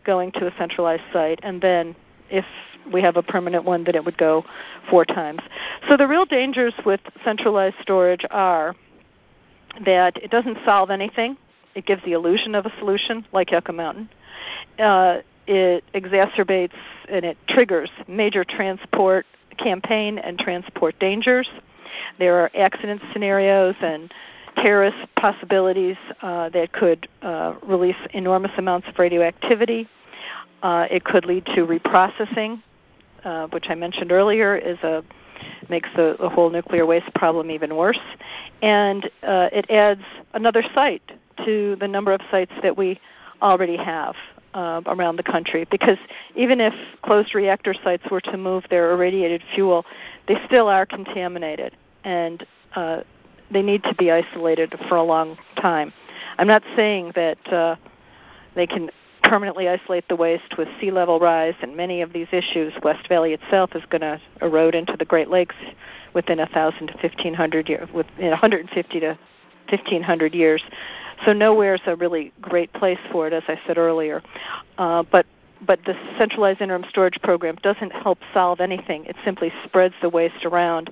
going 0.06 0.32
to 0.34 0.48
a 0.48 0.52
centralized 0.58 1.04
site 1.12 1.40
and 1.44 1.62
then 1.62 1.96
if 2.30 2.46
we 2.92 3.02
have 3.02 3.18
a 3.18 3.24
permanent 3.24 3.66
one, 3.66 3.84
then 3.84 3.96
it 3.96 4.04
would 4.04 4.18
go 4.18 4.46
four 4.90 5.06
times. 5.06 5.42
So 5.88 5.98
the 5.98 6.08
real 6.08 6.26
dangers 6.26 6.74
with 6.86 7.02
centralized 7.24 7.76
storage 7.82 8.26
are 8.32 8.76
that 9.86 10.18
it 10.18 10.32
doesn't 10.32 10.58
solve 10.66 10.90
anything. 10.90 11.38
It 11.76 11.86
gives 11.86 12.04
the 12.04 12.14
illusion 12.14 12.56
of 12.56 12.66
a 12.66 12.72
solution, 12.80 13.26
like 13.32 13.52
Yucca 13.52 13.72
Mountain. 13.72 14.10
Uh, 14.78 15.20
it 15.50 15.84
exacerbates 15.96 16.78
and 17.10 17.26
it 17.26 17.38
triggers 17.48 17.90
major 18.08 18.44
transport 18.44 19.26
campaign 19.58 20.20
and 20.20 20.38
transport 20.38 20.98
dangers. 21.00 21.50
There 22.20 22.40
are 22.40 22.52
accident 22.56 23.02
scenarios 23.12 23.76
and 23.82 24.14
terrorist 24.56 24.98
possibilities 25.16 25.98
uh, 26.22 26.50
that 26.50 26.72
could 26.72 27.08
uh, 27.24 27.56
release 27.64 27.96
enormous 28.14 28.52
amounts 28.58 28.88
of 28.88 29.00
radioactivity. 29.00 29.88
Uh, 30.62 30.88
it 30.92 31.04
could 31.04 31.26
lead 31.26 31.46
to 31.48 31.66
reprocessing, 31.66 32.62
uh, 33.24 33.48
which 33.48 33.66
I 33.70 33.76
mentioned 33.76 34.12
earlier, 34.12 34.56
is 34.56 34.78
a 34.84 35.04
makes 35.70 35.88
the, 35.96 36.18
the 36.20 36.28
whole 36.28 36.50
nuclear 36.50 36.86
waste 36.86 37.14
problem 37.16 37.50
even 37.50 37.76
worse. 37.76 38.00
And 38.62 39.06
uh, 39.24 39.50
it 39.54 39.72
adds 39.72 40.02
another 40.34 40.62
site 40.76 41.14
to 41.46 41.78
the 41.80 41.88
number 41.88 42.12
of 42.12 42.20
sites 42.30 42.52
that 42.62 42.78
we 42.78 43.00
already 43.42 43.78
have 43.78 44.16
uh, 44.54 44.82
around 44.88 45.16
the 45.16 45.24
country. 45.24 45.68
Because 45.70 45.98
even 46.36 46.60
if 46.60 46.74
closed 47.04 47.36
reactor 47.36 47.74
sites 47.84 48.04
were 48.10 48.22
to 48.22 48.38
move 48.38 48.64
their 48.70 48.92
irradiated 48.92 49.44
fuel, 49.54 49.86
they 50.28 50.36
still 50.46 50.68
are 50.68 50.86
contaminated, 50.86 51.76
and 52.04 52.46
uh, 52.76 53.02
they 53.52 53.62
need 53.62 53.84
to 53.84 53.96
be 53.96 54.12
isolated 54.12 54.74
for 54.88 54.96
a 54.96 55.04
long 55.04 55.38
time. 55.60 55.94
I'm 56.38 56.48
not 56.48 56.64
saying 56.76 57.14
that 57.16 57.48
uh, 57.52 57.76
they 58.56 58.68
can 58.68 58.90
permanently 59.24 59.70
isolate 59.70 60.08
the 60.08 60.16
waste 60.16 60.58
with 60.58 60.68
sea 60.80 60.92
level 60.92 61.20
rise 61.20 61.54
and 61.62 61.76
many 61.78 62.02
of 62.02 62.14
these 62.14 62.28
issues. 62.32 62.74
West 62.84 63.08
Valley 63.08 63.34
itself 63.34 63.76
is 63.76 63.84
going 63.90 64.02
to 64.02 64.20
erode 64.42 64.74
into 64.74 64.96
the 64.98 65.06
Great 65.06 65.30
Lakes 65.30 65.56
within 66.16 66.40
a 66.40 66.48
thousand 66.48 66.88
to 66.88 66.98
fifteen 66.98 67.34
hundred 67.34 67.70
years, 67.70 67.88
within 67.94 68.30
150 68.30 69.00
to 69.00 69.18
1500 69.72 70.34
years. 70.34 70.64
So 71.26 71.34
nowhere 71.34 71.76
is 71.76 71.82
a 71.86 71.96
really 71.96 72.32
great 72.42 72.72
place 72.74 73.00
for 73.12 73.28
it, 73.28 73.34
as 73.34 73.44
I 73.48 73.60
said 73.68 73.78
earlier. 73.78 74.22
Uh, 74.78 75.04
but 75.12 75.26
but 75.66 75.80
the 75.86 75.94
centralized 76.18 76.62
interim 76.62 76.86
storage 76.90 77.20
program 77.22 77.58
doesn't 77.62 77.92
help 77.92 78.20
solve 78.34 78.62
anything. 78.62 79.06
It 79.06 79.18
simply 79.26 79.52
spreads 79.66 79.94
the 80.02 80.08
waste 80.08 80.46
around, 80.46 80.90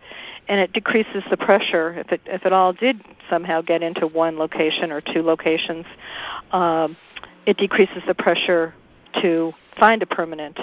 and 0.49 0.59
it 0.59 0.73
decreases 0.73 1.23
the 1.29 1.37
pressure. 1.37 1.93
If 1.93 2.11
it 2.11 2.21
if 2.25 2.45
it 2.45 2.51
all 2.51 2.73
did 2.73 3.01
somehow 3.29 3.61
get 3.61 3.81
into 3.81 4.07
one 4.07 4.37
location 4.37 4.91
or 4.91 5.01
two 5.01 5.21
locations, 5.21 5.85
um, 6.51 6.97
it 7.45 7.57
decreases 7.57 8.03
the 8.07 8.13
pressure 8.13 8.73
to 9.21 9.53
find 9.79 10.03
a 10.03 10.05
permanent 10.05 10.59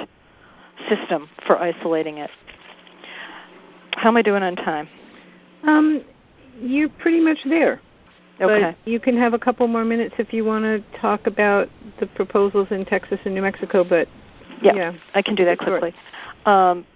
system 0.89 1.29
for 1.47 1.59
isolating 1.59 2.19
it. 2.19 2.31
How 3.93 4.09
am 4.09 4.17
I 4.17 4.23
doing 4.23 4.43
on 4.43 4.57
time? 4.57 4.89
Um, 5.63 6.05
you're 6.61 6.89
pretty 6.89 7.21
much 7.21 7.39
there. 7.45 7.81
Okay. 8.41 8.77
But 8.77 8.91
you 8.91 8.99
can 8.99 9.17
have 9.17 9.33
a 9.35 9.39
couple 9.39 9.67
more 9.69 9.85
minutes 9.85 10.15
if 10.19 10.33
you 10.33 10.45
want 10.45 10.65
to 10.65 10.83
talk 10.99 11.27
about 11.27 11.69
the 12.01 12.07
proposals 12.07 12.69
in 12.71 12.85
Texas 12.85 13.21
and 13.25 13.35
New 13.35 13.43
Mexico. 13.43 13.85
But 13.85 14.09
yeah, 14.61 14.75
yeah 14.75 14.93
I 15.15 15.23
can 15.23 15.35
do 15.35 15.45
that 15.45 15.59
quickly. 15.59 15.95
Um, 16.47 16.87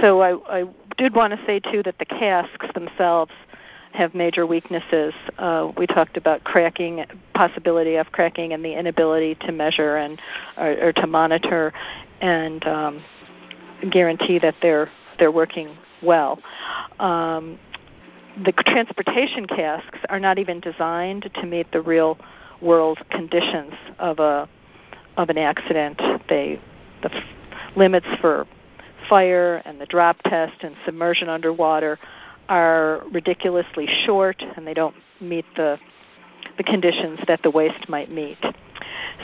so 0.00 0.20
I, 0.20 0.60
I 0.60 0.64
did 0.96 1.14
want 1.14 1.32
to 1.32 1.46
say 1.46 1.60
too 1.60 1.82
that 1.84 1.98
the 1.98 2.04
casks 2.04 2.66
themselves 2.74 3.32
have 3.92 4.14
major 4.14 4.46
weaknesses. 4.46 5.14
Uh, 5.38 5.72
we 5.76 5.86
talked 5.86 6.16
about 6.16 6.42
cracking, 6.44 7.04
possibility 7.34 7.94
of 7.96 8.10
cracking, 8.12 8.52
and 8.52 8.64
the 8.64 8.76
inability 8.76 9.36
to 9.36 9.52
measure 9.52 9.96
and 9.96 10.20
or, 10.56 10.88
or 10.88 10.92
to 10.92 11.06
monitor 11.06 11.72
and 12.20 12.66
um, 12.66 13.02
guarantee 13.90 14.38
that 14.38 14.54
they're 14.60 14.90
they're 15.18 15.32
working 15.32 15.76
well. 16.02 16.40
Um, 16.98 17.58
the 18.42 18.52
transportation 18.52 19.46
casks 19.46 19.98
are 20.08 20.18
not 20.18 20.38
even 20.38 20.60
designed 20.60 21.30
to 21.34 21.46
meet 21.46 21.70
the 21.72 21.80
real 21.80 22.18
world 22.60 22.98
conditions 23.10 23.74
of 23.98 24.18
a 24.18 24.48
of 25.16 25.28
an 25.30 25.38
accident. 25.38 26.00
They 26.28 26.60
the 27.02 27.14
f- 27.14 27.76
limits 27.76 28.06
for 28.20 28.46
fire 29.08 29.62
and 29.64 29.80
the 29.80 29.86
drop 29.86 30.20
test 30.22 30.64
and 30.64 30.74
submersion 30.84 31.28
underwater 31.28 31.98
are 32.48 33.02
ridiculously 33.12 33.86
short 34.04 34.42
and 34.56 34.66
they 34.66 34.74
don't 34.74 34.96
meet 35.20 35.44
the 35.56 35.78
the 36.56 36.64
conditions 36.64 37.20
that 37.26 37.42
the 37.42 37.50
waste 37.50 37.88
might 37.88 38.10
meet. 38.10 38.38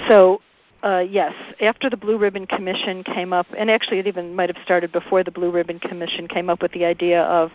So 0.09 0.41
uh, 0.83 1.05
yes, 1.09 1.35
after 1.61 1.91
the 1.91 1.97
Blue 1.97 2.17
Ribbon 2.17 2.47
Commission 2.47 3.05
came 3.05 3.33
up, 3.33 3.47
and 3.57 3.71
actually 3.71 3.99
it 3.99 4.07
even 4.07 4.35
might 4.35 4.49
have 4.49 4.63
started 4.65 4.93
before 4.93 5.23
the 5.23 5.31
Blue 5.31 5.51
Ribbon 5.51 5.79
Commission 5.79 6.27
came 6.27 6.49
up 6.49 6.63
with 6.63 6.73
the 6.73 6.85
idea 6.85 7.23
of 7.25 7.51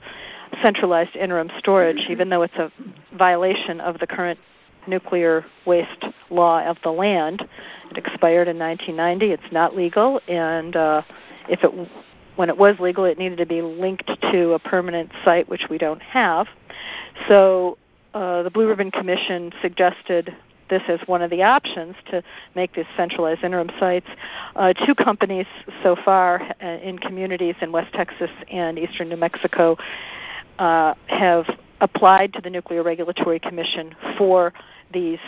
centralized 0.62 1.16
interim 1.16 1.50
storage, 1.58 1.98
mm-hmm. 1.98 2.12
even 2.12 2.30
though 2.30 2.44
it's 2.44 2.56
a 2.56 2.72
violation 3.18 3.82
of 3.82 4.00
the 4.00 4.08
current 4.08 4.40
nuclear 4.88 5.44
waste 5.66 6.06
law 6.30 6.64
of 6.66 6.78
the 6.84 6.92
land. 6.92 7.48
It 7.90 7.98
expired 7.98 8.48
in 8.48 8.60
1990. 8.60 9.32
It's 9.32 9.52
not 9.52 9.76
legal, 9.76 10.22
and 10.28 10.76
uh, 10.76 11.02
if 11.50 11.64
it 11.64 11.72
w- 11.72 11.90
when 12.36 12.50
it 12.50 12.58
was 12.58 12.76
legal, 12.80 13.06
it 13.06 13.18
needed 13.18 13.38
to 13.38 13.46
be 13.46 13.62
linked 13.62 14.12
to 14.32 14.54
a 14.54 14.60
permanent 14.60 15.12
site, 15.24 15.48
which 15.48 15.68
we 15.70 15.78
don't 15.78 16.02
have. 16.02 16.48
So 17.28 17.78
uh, 18.14 18.44
the 18.44 18.50
Blue 18.50 18.68
Ribbon 18.68 18.92
Commission 18.92 19.52
suggested 19.62 20.36
this 20.70 20.82
as 20.88 21.00
one 21.08 21.22
of 21.22 21.30
the 21.30 21.44
options 21.44 21.96
to 22.10 22.24
make 22.56 22.74
these 22.74 22.86
centralized 22.98 23.44
interim 23.44 23.70
sites. 23.80 24.08
Uh, 24.56 24.74
two 24.86 24.96
companies 24.96 25.46
so 25.84 25.96
far 26.04 26.42
uh, 26.62 26.66
in 26.66 26.98
communities 26.98 27.56
in 27.62 27.72
West 27.72 27.94
Texas 27.94 28.32
and 28.52 28.78
eastern 28.80 29.10
New 29.10 29.18
Mexico 29.18 29.78
uh, 30.60 30.94
have 31.08 31.46
applied 31.82 32.34
to 32.34 32.42
the 32.42 32.50
Nuclear 32.50 32.84
Regulatory 32.84 33.40
Commission 33.40 33.96
for 34.18 34.54
these 34.94 35.20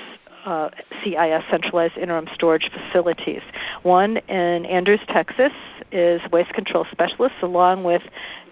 uh, 0.45 0.69
CIS 1.03 1.43
centralized 1.49 1.97
interim 1.97 2.27
storage 2.33 2.69
facilities. 2.71 3.41
One 3.83 4.17
in 4.17 4.65
Andrews, 4.65 5.01
Texas, 5.09 5.51
is 5.91 6.21
Waste 6.31 6.53
Control 6.53 6.85
Specialists, 6.91 7.39
along 7.41 7.83
with 7.83 8.01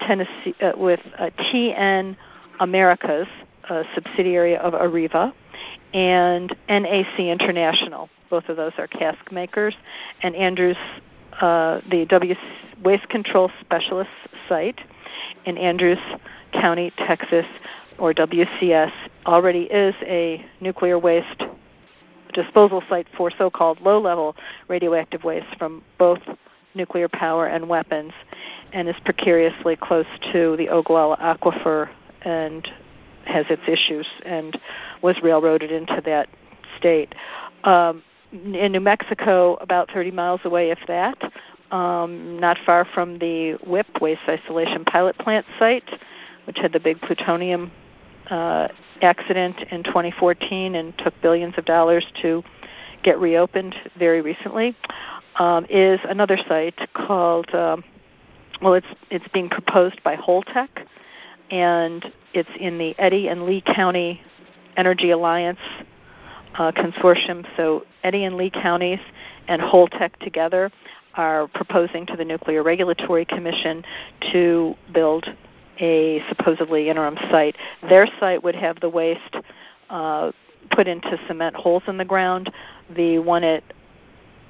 Tennessee 0.01 0.55
uh, 0.61 0.73
with 0.75 0.99
uh, 1.17 1.29
TN 1.39 2.17
Americas, 2.59 3.27
a 3.69 3.83
subsidiary 3.93 4.57
of 4.57 4.73
Areva, 4.73 5.33
and 5.93 6.55
NAC 6.67 7.19
International. 7.19 8.09
Both 8.29 8.49
of 8.49 8.57
those 8.57 8.73
are 8.77 8.87
cask 8.87 9.31
makers, 9.31 9.75
and 10.21 10.35
Andrews, 10.35 10.77
uh, 11.39 11.81
the 11.89 12.05
W 12.05 12.35
Waste 12.83 13.07
Control 13.09 13.51
Specialists 13.61 14.13
site 14.49 14.79
in 15.45 15.57
Andrews 15.57 15.99
County, 16.51 16.91
Texas, 16.97 17.45
or 17.97 18.13
WCS, 18.13 18.91
already 19.25 19.63
is 19.63 19.95
a 20.01 20.45
nuclear 20.59 20.99
waste 20.99 21.43
disposal 22.33 22.83
site 22.89 23.07
for 23.15 23.31
so-called 23.31 23.79
low-level 23.79 24.35
radioactive 24.67 25.23
waste 25.23 25.47
from 25.57 25.81
both 25.97 26.19
nuclear 26.73 27.07
power 27.07 27.47
and 27.47 27.67
weapons, 27.69 28.11
and 28.73 28.89
is 28.89 28.95
precariously 29.05 29.77
close 29.77 30.05
to 30.33 30.57
the 30.57 30.67
Ogallala 30.67 31.17
Aquifer 31.17 31.89
and 32.23 32.67
has 33.25 33.45
its 33.49 33.63
issues 33.67 34.07
and 34.25 34.59
was 35.01 35.15
railroaded 35.21 35.71
into 35.71 36.01
that 36.05 36.29
state. 36.77 37.13
Um, 37.63 38.03
in 38.31 38.71
New 38.71 38.79
Mexico, 38.79 39.55
about 39.55 39.89
30 39.91 40.11
miles 40.11 40.41
away, 40.43 40.71
if 40.71 40.79
that, 40.87 41.17
um, 41.71 42.39
not 42.39 42.57
far 42.65 42.85
from 42.93 43.17
the 43.19 43.57
WIPP 43.65 44.01
Waste 44.01 44.21
Isolation 44.27 44.83
Pilot 44.85 45.17
Plant 45.17 45.45
site, 45.57 45.89
which 46.45 46.57
had 46.57 46.73
the 46.73 46.79
big 46.79 46.99
plutonium 47.01 47.71
uh, 48.29 48.67
accident 49.01 49.61
in 49.71 49.83
2014 49.83 50.75
and 50.75 50.97
took 50.97 51.13
billions 51.21 51.55
of 51.57 51.65
dollars 51.65 52.05
to 52.21 52.43
get 53.03 53.19
reopened 53.19 53.75
very 53.97 54.21
recently, 54.21 54.75
um, 55.35 55.65
is 55.69 55.99
another 56.03 56.37
site 56.47 56.79
called. 56.93 57.53
Um, 57.53 57.83
well, 58.61 58.73
it's 58.73 58.87
it's 59.11 59.27
being 59.33 59.49
proposed 59.49 60.01
by 60.03 60.15
Holtec, 60.15 60.69
and 61.51 62.11
it's 62.33 62.49
in 62.59 62.77
the 62.77 62.95
Eddy 62.97 63.27
and 63.27 63.45
Lea 63.45 63.61
County 63.61 64.21
Energy 64.77 65.11
Alliance 65.11 65.59
uh, 66.55 66.71
consortium. 66.71 67.45
So 67.57 67.85
Eddy 68.03 68.23
and 68.25 68.35
Lea 68.35 68.49
counties 68.49 68.99
and 69.47 69.61
Holtec 69.61 70.15
together 70.17 70.71
are 71.15 71.47
proposing 71.47 72.05
to 72.07 72.15
the 72.15 72.25
Nuclear 72.25 72.63
Regulatory 72.63 73.25
Commission 73.25 73.83
to 74.31 74.75
build 74.93 75.25
a 75.79 76.21
supposedly 76.29 76.89
interim 76.89 77.17
site. 77.29 77.55
Their 77.89 78.07
site 78.19 78.43
would 78.43 78.55
have 78.55 78.79
the 78.79 78.89
waste 78.89 79.35
uh, 79.89 80.31
put 80.71 80.87
into 80.87 81.17
cement 81.27 81.55
holes 81.55 81.83
in 81.87 81.97
the 81.97 82.05
ground. 82.05 82.51
The 82.95 83.19
one 83.19 83.43
at 83.43 83.63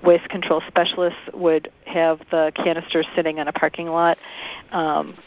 Waste 0.03 0.29
Control 0.29 0.61
Specialists 0.67 1.19
would 1.33 1.71
have 1.85 2.19
the 2.31 2.51
canisters 2.55 3.07
sitting 3.15 3.39
in 3.39 3.47
a 3.47 3.53
parking 3.53 3.87
lot, 3.87 4.17
um, 4.71 5.17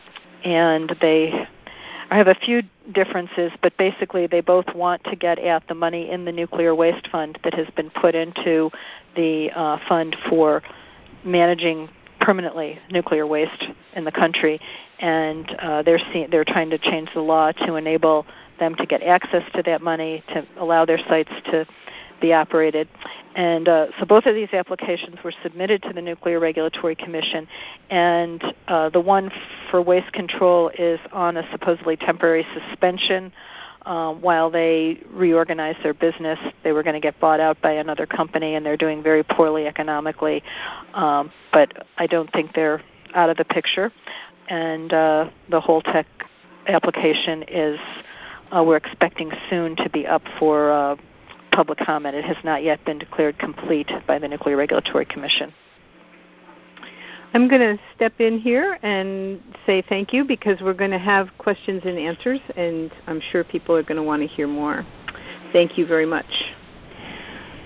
and 0.44 0.96
they 1.00 1.48
I 2.10 2.16
have 2.16 2.28
a 2.28 2.34
few 2.34 2.62
differences, 2.92 3.52
but 3.62 3.76
basically 3.76 4.26
they 4.26 4.40
both 4.40 4.74
want 4.74 5.04
to 5.04 5.16
get 5.16 5.38
at 5.38 5.68
the 5.68 5.74
money 5.74 6.10
in 6.10 6.24
the 6.24 6.32
nuclear 6.32 6.74
waste 6.74 7.06
fund 7.08 7.38
that 7.44 7.52
has 7.52 7.68
been 7.76 7.90
put 7.90 8.14
into 8.14 8.70
the 9.14 9.50
uh, 9.54 9.78
fund 9.86 10.16
for 10.28 10.62
managing 11.22 11.88
permanently 12.20 12.78
nuclear 12.90 13.26
waste 13.26 13.66
in 13.94 14.04
the 14.04 14.12
country, 14.12 14.58
and 15.00 15.50
uh, 15.58 15.82
they're 15.82 16.00
see- 16.12 16.26
they're 16.30 16.44
trying 16.44 16.70
to 16.70 16.78
change 16.78 17.10
the 17.12 17.20
law 17.20 17.52
to 17.52 17.76
enable 17.76 18.24
them 18.58 18.74
to 18.76 18.86
get 18.86 19.02
access 19.02 19.42
to 19.54 19.62
that 19.62 19.82
money 19.82 20.24
to 20.28 20.46
allow 20.56 20.84
their 20.86 20.98
sites 21.08 21.32
to 21.44 21.66
be 22.20 22.32
operated. 22.32 22.88
And 23.34 23.68
uh, 23.68 23.86
so 23.98 24.06
both 24.06 24.26
of 24.26 24.34
these 24.34 24.52
applications 24.52 25.16
were 25.22 25.32
submitted 25.42 25.82
to 25.84 25.92
the 25.92 26.02
Nuclear 26.02 26.40
Regulatory 26.40 26.94
Commission, 26.94 27.46
and 27.90 28.42
uh, 28.66 28.90
the 28.90 29.00
one 29.00 29.30
for 29.70 29.82
waste 29.82 30.12
control 30.12 30.70
is 30.78 31.00
on 31.12 31.36
a 31.36 31.50
supposedly 31.50 31.96
temporary 31.96 32.46
suspension. 32.54 33.32
Uh, 33.86 34.12
while 34.12 34.50
they 34.50 35.00
reorganize 35.10 35.76
their 35.82 35.94
business, 35.94 36.38
they 36.62 36.72
were 36.72 36.82
going 36.82 36.94
to 36.94 37.00
get 37.00 37.18
bought 37.20 37.40
out 37.40 37.60
by 37.62 37.72
another 37.72 38.06
company, 38.06 38.54
and 38.54 38.66
they're 38.66 38.76
doing 38.76 39.02
very 39.02 39.22
poorly 39.22 39.66
economically. 39.66 40.42
Um, 40.92 41.30
but 41.52 41.86
I 41.96 42.06
don't 42.06 42.30
think 42.32 42.52
they're 42.54 42.82
out 43.14 43.30
of 43.30 43.36
the 43.36 43.44
picture. 43.44 43.90
And 44.48 44.92
uh, 44.92 45.30
the 45.48 45.60
Holtec 45.60 46.04
application 46.66 47.44
is 47.44 47.78
uh, 48.50 48.62
we're 48.62 48.76
expecting 48.76 49.30
soon 49.48 49.76
to 49.76 49.88
be 49.90 50.06
up 50.06 50.22
for 50.38 50.70
uh, 50.70 50.96
public 51.58 51.80
comment. 51.80 52.14
It 52.14 52.24
has 52.24 52.36
not 52.44 52.62
yet 52.62 52.84
been 52.84 53.00
declared 53.00 53.36
complete 53.36 53.90
by 54.06 54.20
the 54.20 54.28
Nuclear 54.28 54.56
Regulatory 54.56 55.04
Commission. 55.04 55.52
I'm 57.34 57.48
going 57.48 57.60
to 57.60 57.82
step 57.96 58.12
in 58.20 58.38
here 58.38 58.78
and 58.84 59.42
say 59.66 59.82
thank 59.88 60.12
you 60.12 60.24
because 60.24 60.60
we're 60.60 60.72
going 60.72 60.92
to 60.92 61.00
have 61.00 61.30
questions 61.38 61.82
and 61.84 61.98
answers, 61.98 62.38
and 62.54 62.92
I'm 63.08 63.20
sure 63.32 63.42
people 63.42 63.74
are 63.74 63.82
going 63.82 63.96
to 63.96 64.04
want 64.04 64.22
to 64.22 64.28
hear 64.28 64.46
more. 64.46 64.86
Thank 65.52 65.76
you 65.76 65.84
very 65.84 66.06
much. 66.06 66.30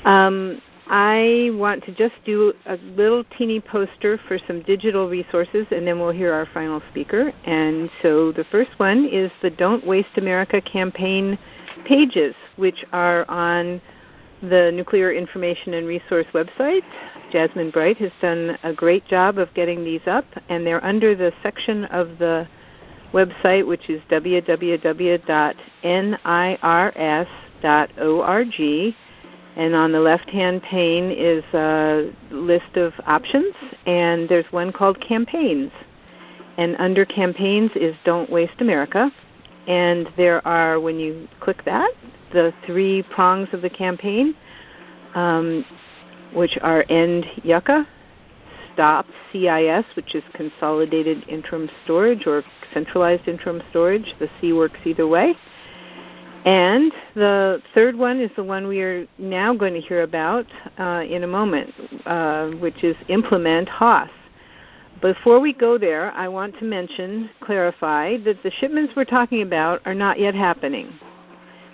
Um, 0.06 0.62
I 0.86 1.50
want 1.52 1.84
to 1.84 1.94
just 1.94 2.14
do 2.24 2.54
a 2.64 2.76
little 2.96 3.24
teeny 3.36 3.60
poster 3.60 4.18
for 4.26 4.38
some 4.46 4.62
digital 4.62 5.06
resources, 5.06 5.66
and 5.70 5.86
then 5.86 6.00
we'll 6.00 6.12
hear 6.12 6.32
our 6.32 6.46
final 6.54 6.80
speaker. 6.90 7.30
And 7.44 7.90
so 8.00 8.32
the 8.32 8.44
first 8.44 8.70
one 8.78 9.04
is 9.04 9.30
the 9.42 9.50
Don't 9.50 9.86
Waste 9.86 10.16
America 10.16 10.62
campaign 10.62 11.38
pages, 11.84 12.34
which 12.56 12.84
are 12.92 13.28
on 13.30 13.80
the 14.42 14.72
Nuclear 14.74 15.12
Information 15.12 15.74
and 15.74 15.86
Resource 15.86 16.26
website. 16.34 16.82
Jasmine 17.30 17.70
Bright 17.70 17.98
has 17.98 18.10
done 18.20 18.58
a 18.62 18.72
great 18.72 19.06
job 19.06 19.38
of 19.38 19.54
getting 19.54 19.84
these 19.84 20.00
up, 20.06 20.24
and 20.48 20.66
they're 20.66 20.84
under 20.84 21.14
the 21.14 21.32
section 21.42 21.84
of 21.86 22.18
the 22.18 22.46
website 23.12 23.66
which 23.66 23.88
is 23.88 24.02
www.nirs.org. 24.10 24.54
And 29.54 29.74
on 29.74 29.92
the 29.92 30.00
left 30.00 30.30
hand 30.30 30.62
pane 30.62 31.10
is 31.10 31.44
a 31.52 32.10
list 32.30 32.76
of 32.76 32.94
options, 33.06 33.54
and 33.86 34.26
there's 34.28 34.50
one 34.50 34.72
called 34.72 34.98
Campaigns. 35.00 35.70
And 36.56 36.74
under 36.78 37.04
Campaigns 37.04 37.70
is 37.74 37.94
Don't 38.04 38.30
Waste 38.30 38.60
America. 38.60 39.12
And 39.66 40.08
there 40.16 40.44
are, 40.46 40.80
when 40.80 40.98
you 40.98 41.28
click 41.40 41.64
that, 41.64 41.92
the 42.32 42.52
three 42.66 43.02
prongs 43.02 43.48
of 43.52 43.62
the 43.62 43.70
campaign, 43.70 44.34
um, 45.14 45.64
which 46.32 46.58
are 46.62 46.84
End 46.88 47.26
Yucca, 47.42 47.86
Stop 48.74 49.06
CIS, 49.30 49.84
which 49.94 50.14
is 50.14 50.22
Consolidated 50.32 51.28
Interim 51.28 51.68
Storage 51.84 52.26
or 52.26 52.42
Centralized 52.72 53.28
Interim 53.28 53.62
Storage. 53.70 54.14
The 54.18 54.30
C 54.40 54.52
works 54.52 54.78
either 54.84 55.06
way. 55.06 55.34
And 56.44 56.90
the 57.14 57.62
third 57.74 57.96
one 57.96 58.20
is 58.20 58.30
the 58.34 58.42
one 58.42 58.66
we 58.66 58.80
are 58.80 59.06
now 59.18 59.54
going 59.54 59.74
to 59.74 59.80
hear 59.80 60.02
about 60.02 60.46
uh, 60.78 61.04
in 61.08 61.22
a 61.22 61.26
moment, 61.26 61.72
uh, 62.04 62.48
which 62.52 62.82
is 62.82 62.96
Implement 63.08 63.68
HOSS. 63.68 64.10
Before 65.00 65.38
we 65.38 65.52
go 65.52 65.78
there, 65.78 66.12
I 66.12 66.28
want 66.28 66.58
to 66.58 66.64
mention, 66.64 67.30
clarify, 67.40 68.18
that 68.18 68.42
the 68.42 68.50
shipments 68.52 68.94
we're 68.96 69.04
talking 69.04 69.42
about 69.42 69.82
are 69.84 69.94
not 69.94 70.18
yet 70.18 70.34
happening. 70.34 70.92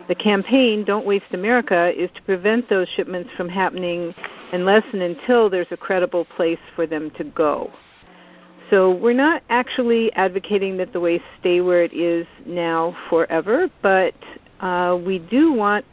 The 0.08 0.14
campaign, 0.14 0.84
Don't 0.84 1.04
Waste 1.04 1.32
America, 1.32 1.92
is 1.94 2.10
to 2.14 2.22
prevent 2.22 2.68
those 2.70 2.88
shipments 2.96 3.30
from 3.36 3.48
happening 3.48 4.14
unless 4.52 4.82
and 4.92 5.02
until 5.02 5.50
there's 5.50 5.70
a 5.70 5.76
credible 5.76 6.24
place 6.24 6.58
for 6.74 6.86
them 6.86 7.10
to 7.18 7.24
go. 7.24 7.70
So 8.70 8.90
we're 8.90 9.12
not 9.12 9.42
actually 9.50 10.12
advocating 10.14 10.78
that 10.78 10.92
the 10.92 11.00
waste 11.00 11.24
stay 11.40 11.60
where 11.60 11.82
it 11.82 11.92
is 11.92 12.26
now 12.46 12.96
forever, 13.10 13.70
but 13.82 14.14
uh, 14.60 14.98
we 15.04 15.18
do 15.18 15.52
want 15.52 15.84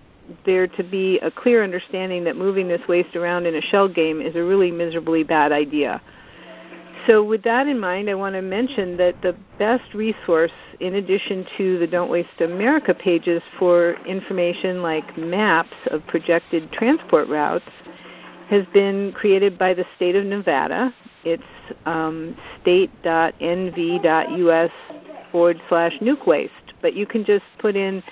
there 0.46 0.68
to 0.68 0.84
be 0.84 1.20
a 1.20 1.30
clear 1.30 1.64
understanding 1.64 2.24
that 2.24 2.36
moving 2.36 2.68
this 2.68 2.82
waste 2.88 3.16
around 3.16 3.46
in 3.46 3.56
a 3.56 3.62
shell 3.62 3.88
game 3.88 4.22
is 4.22 4.36
a 4.36 4.44
really 4.44 4.72
miserably 4.72 5.24
bad 5.24 5.52
idea. 5.52 6.02
So, 7.06 7.24
with 7.24 7.44
that 7.44 7.68
in 7.68 7.80
mind, 7.80 8.10
I 8.10 8.16
want 8.16 8.34
to 8.36 8.42
mention 8.42 8.98
that 8.98 9.22
the 9.22 9.36
best 9.60 9.94
resource, 9.94 10.52
in 10.80 10.96
addition 10.96 11.46
to 11.58 11.78
the 11.80 11.88
Don't 11.88 12.10
Waste 12.10 12.42
America 12.42 12.94
pages 12.94 13.42
for 13.58 13.96
information 14.06 14.82
like 14.82 15.18
maps 15.18 15.76
of 15.92 16.06
projected 16.08 16.72
transport 16.72 17.28
routes, 17.28 17.66
has 18.50 18.66
been 18.74 19.12
created 19.14 19.58
by 19.58 19.74
the 19.74 19.86
state 19.96 20.16
of 20.16 20.26
Nevada. 20.26 20.94
It's 21.24 21.44
um, 21.86 22.38
state.nv.us 22.62 23.02
forward 25.32 25.62
slash 25.68 25.94
nuke 26.00 26.28
waste. 26.28 26.74
But 26.82 26.94
you 26.94 27.06
can 27.06 27.26
just 27.26 27.46
put 27.60 27.76
in 27.76 28.04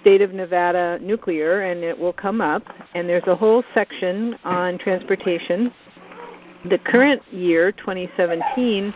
state 0.00 0.22
of 0.22 0.32
Nevada 0.32 0.98
nuclear 1.00 1.62
and 1.62 1.82
it 1.82 1.98
will 1.98 2.12
come 2.12 2.40
up. 2.40 2.62
And 2.94 3.08
there's 3.08 3.26
a 3.26 3.34
whole 3.34 3.64
section 3.74 4.38
on 4.44 4.78
transportation 4.78 5.72
the 6.68 6.78
current 6.78 7.22
year, 7.32 7.72
2017, 7.72 8.94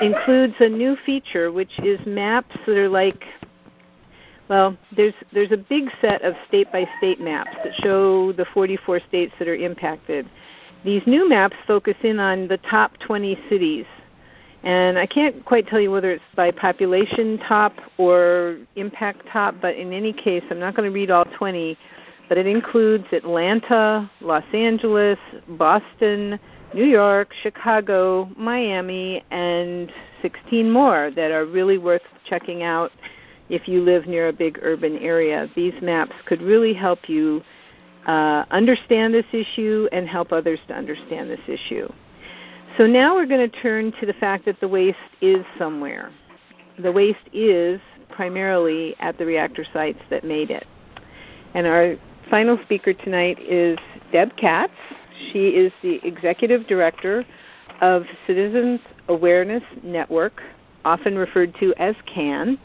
includes 0.00 0.54
a 0.60 0.68
new 0.68 0.96
feature 1.04 1.52
which 1.52 1.78
is 1.80 1.98
maps 2.06 2.56
that 2.66 2.76
are 2.76 2.88
like 2.88 3.24
well, 4.48 4.76
there's 4.94 5.14
there's 5.32 5.52
a 5.52 5.56
big 5.56 5.90
set 6.00 6.22
of 6.22 6.34
state 6.48 6.70
by 6.70 6.86
state 6.98 7.20
maps 7.20 7.56
that 7.64 7.72
show 7.82 8.32
the 8.32 8.44
44 8.52 9.00
states 9.08 9.32
that 9.38 9.48
are 9.48 9.54
impacted. 9.54 10.28
These 10.84 11.02
new 11.06 11.28
maps 11.28 11.56
focus 11.66 11.96
in 12.02 12.20
on 12.20 12.46
the 12.48 12.58
top 12.58 12.92
20 12.98 13.38
cities. 13.48 13.86
And 14.64 14.98
I 14.98 15.06
can't 15.06 15.44
quite 15.44 15.66
tell 15.66 15.80
you 15.80 15.90
whether 15.90 16.10
it's 16.10 16.24
by 16.36 16.50
population 16.50 17.38
top 17.38 17.74
or 17.98 18.58
impact 18.76 19.26
top, 19.30 19.56
but 19.60 19.76
in 19.76 19.92
any 19.92 20.12
case, 20.12 20.42
I'm 20.50 20.58
not 20.58 20.74
going 20.74 20.88
to 20.88 20.94
read 20.94 21.10
all 21.10 21.26
20, 21.26 21.76
but 22.28 22.38
it 22.38 22.46
includes 22.46 23.04
Atlanta, 23.12 24.10
Los 24.22 24.44
Angeles, 24.54 25.18
Boston, 25.48 26.40
New 26.74 26.84
York, 26.84 27.32
Chicago, 27.40 28.28
Miami, 28.36 29.24
and 29.30 29.92
16 30.22 30.68
more 30.68 31.12
that 31.14 31.30
are 31.30 31.46
really 31.46 31.78
worth 31.78 32.02
checking 32.28 32.64
out 32.64 32.90
if 33.48 33.68
you 33.68 33.80
live 33.80 34.08
near 34.08 34.26
a 34.26 34.32
big 34.32 34.58
urban 34.60 34.98
area. 34.98 35.48
These 35.54 35.74
maps 35.80 36.14
could 36.26 36.42
really 36.42 36.74
help 36.74 37.08
you 37.08 37.42
uh, 38.08 38.44
understand 38.50 39.14
this 39.14 39.24
issue 39.32 39.88
and 39.92 40.08
help 40.08 40.32
others 40.32 40.58
to 40.66 40.74
understand 40.74 41.30
this 41.30 41.40
issue. 41.46 41.88
So 42.76 42.88
now 42.88 43.14
we're 43.14 43.26
going 43.26 43.48
to 43.48 43.60
turn 43.60 43.92
to 44.00 44.06
the 44.06 44.14
fact 44.14 44.44
that 44.46 44.58
the 44.60 44.66
waste 44.66 44.98
is 45.20 45.46
somewhere. 45.56 46.10
The 46.82 46.90
waste 46.90 47.28
is 47.32 47.80
primarily 48.10 48.96
at 48.98 49.16
the 49.16 49.24
reactor 49.24 49.64
sites 49.72 50.00
that 50.10 50.24
made 50.24 50.50
it. 50.50 50.66
And 51.54 51.68
our 51.68 51.94
final 52.28 52.58
speaker 52.64 52.92
tonight 52.92 53.38
is 53.38 53.78
Deb 54.10 54.36
Katz. 54.36 54.72
She 55.32 55.48
is 55.48 55.72
the 55.82 56.00
executive 56.06 56.66
director 56.66 57.24
of 57.80 58.04
Citizens 58.26 58.80
Awareness 59.08 59.62
Network, 59.82 60.42
often 60.84 61.16
referred 61.16 61.54
to 61.60 61.74
as 61.78 61.94
CAN. 62.06 62.58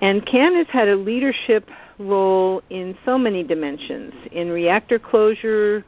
And 0.00 0.24
CAN 0.26 0.54
has 0.54 0.66
had 0.68 0.88
a 0.88 0.96
leadership 0.96 1.68
role 1.98 2.62
in 2.70 2.96
so 3.04 3.16
many 3.16 3.42
dimensions 3.42 4.12
in 4.32 4.50
reactor 4.50 4.98
closure, 4.98 5.84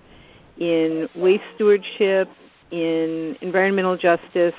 in 0.59 1.09
waste 1.15 1.45
stewardship, 1.55 2.29
in 2.71 3.37
environmental 3.41 3.97
justice, 3.97 4.55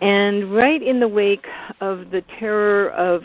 and 0.00 0.54
right 0.54 0.82
in 0.82 1.00
the 1.00 1.08
wake 1.08 1.46
of 1.80 2.10
the 2.10 2.22
terror 2.38 2.90
of 2.90 3.22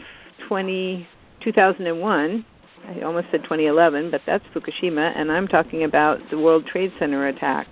20, 0.48 1.08
2001, 1.42 2.46
I 2.88 3.02
almost 3.02 3.28
said 3.32 3.44
2011, 3.44 4.12
but 4.12 4.22
that's 4.26 4.46
Fukushima, 4.54 5.14
and 5.16 5.32
I'm 5.32 5.48
talking 5.48 5.84
about 5.84 6.20
the 6.30 6.38
World 6.38 6.66
Trade 6.68 6.94
Center 7.00 7.28
attack. 7.28 7.68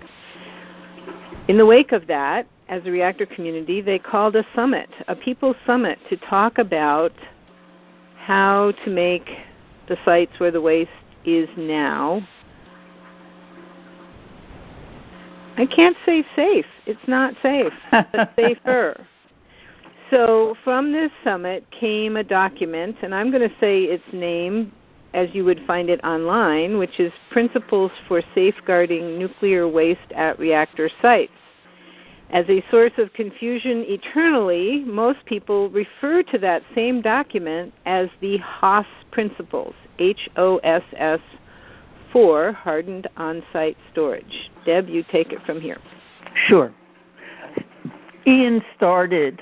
In 1.48 1.56
the 1.56 1.66
wake 1.66 1.92
of 1.92 2.06
that, 2.08 2.46
as 2.68 2.82
a 2.86 2.90
reactor 2.90 3.26
community, 3.26 3.80
they 3.80 3.98
called 3.98 4.34
a 4.34 4.44
summit, 4.54 4.88
a 5.06 5.14
people's 5.14 5.56
summit, 5.66 5.98
to 6.08 6.16
talk 6.16 6.58
about 6.58 7.12
how 8.18 8.72
to 8.84 8.90
make 8.90 9.28
the 9.88 9.96
sites 10.04 10.32
where 10.38 10.50
the 10.50 10.60
waste 10.60 10.90
is 11.24 11.48
now. 11.56 12.26
I 15.56 15.66
can't 15.66 15.96
say 16.04 16.24
safe. 16.34 16.66
It's 16.86 17.06
not 17.06 17.34
safe, 17.42 17.72
but 17.90 18.32
safer. 18.36 19.06
So 20.10 20.56
from 20.64 20.92
this 20.92 21.12
summit 21.22 21.64
came 21.70 22.16
a 22.16 22.24
document, 22.24 22.96
and 23.02 23.14
I'm 23.14 23.30
going 23.30 23.48
to 23.48 23.54
say 23.60 23.84
its 23.84 24.04
name 24.12 24.72
as 25.14 25.28
you 25.32 25.44
would 25.44 25.62
find 25.66 25.88
it 25.88 26.02
online, 26.04 26.76
which 26.76 26.98
is 26.98 27.12
Principles 27.30 27.92
for 28.08 28.20
Safeguarding 28.34 29.18
Nuclear 29.18 29.66
Waste 29.68 30.12
at 30.14 30.38
Reactor 30.38 30.90
Sites. 31.00 31.32
As 32.30 32.44
a 32.48 32.64
source 32.68 32.92
of 32.98 33.12
confusion 33.12 33.84
eternally, 33.86 34.82
most 34.84 35.24
people 35.24 35.70
refer 35.70 36.24
to 36.24 36.38
that 36.38 36.62
same 36.74 37.00
document 37.00 37.72
as 37.86 38.08
the 38.20 38.38
HOSS 38.38 38.86
Principles, 39.12 39.74
H 40.00 40.28
O 40.36 40.56
S 40.58 40.82
S, 40.96 41.20
for 42.12 42.52
hardened 42.52 43.06
on 43.16 43.42
site 43.52 43.76
storage. 43.92 44.50
Deb, 44.66 44.88
you 44.88 45.04
take 45.12 45.32
it 45.32 45.38
from 45.46 45.60
here. 45.60 45.78
Sure. 46.46 46.74
Ian 48.26 48.64
started 48.76 49.40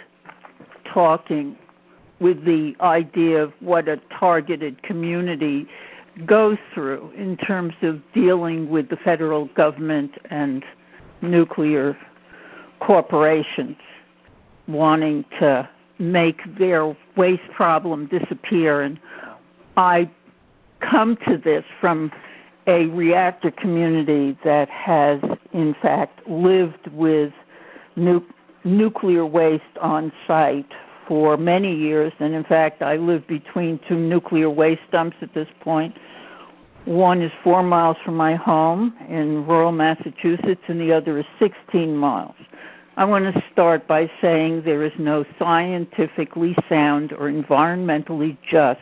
talking 0.93 1.57
with 2.23 2.45
the 2.45 2.77
idea 2.81 3.43
of 3.43 3.53
what 3.61 3.89
a 3.89 3.99
targeted 4.18 4.83
community 4.83 5.66
goes 6.25 6.59
through 6.73 7.11
in 7.16 7.37
terms 7.37 7.75
of 7.83 8.01
dealing 8.12 8.70
with 8.70 8.89
the 8.89 8.97
federal 8.97 9.47
government 9.47 10.12
and 10.31 10.64
nuclear 11.20 11.97
corporations 12.81 13.77
wanting 14.68 15.25
to 15.39 15.68
make 15.99 16.41
their 16.59 16.97
waste 17.16 17.51
problem 17.55 18.07
disappear. 18.07 18.81
And 18.81 18.99
I 19.77 20.09
come 20.81 21.16
to 21.29 21.37
this 21.37 21.64
from 21.81 22.12
a 22.66 22.87
reactor 22.87 23.51
community 23.51 24.37
that 24.45 24.68
has, 24.68 25.20
in 25.53 25.75
fact, 25.75 26.27
lived 26.29 26.87
with 26.89 27.33
nu- 27.97 28.25
nuclear 28.64 29.27
waste 29.27 29.79
on 29.81 30.12
site 30.27 30.73
for 31.07 31.36
many 31.36 31.74
years. 31.74 32.12
And 32.18 32.34
in 32.34 32.44
fact, 32.44 32.82
I 32.82 32.96
live 32.96 33.26
between 33.26 33.80
two 33.88 33.98
nuclear 33.98 34.50
waste 34.50 34.82
dumps 34.90 35.16
at 35.20 35.34
this 35.34 35.48
point. 35.61 35.96
One 36.84 37.22
is 37.22 37.30
four 37.44 37.62
miles 37.62 37.96
from 38.05 38.16
my 38.16 38.34
home 38.34 38.94
in 39.09 39.46
rural 39.46 39.72
Massachusetts, 39.72 40.62
and 40.66 40.80
the 40.80 40.92
other 40.92 41.18
is 41.18 41.26
16 41.38 41.96
miles. 41.96 42.34
I 42.96 43.05
want 43.05 43.32
to 43.32 43.44
start 43.53 43.86
by 43.86 44.11
saying 44.20 44.62
there 44.62 44.82
is 44.82 44.92
no 44.98 45.24
scientifically 45.38 46.57
sound 46.68 47.12
or 47.12 47.30
environmentally 47.30 48.36
just 48.46 48.80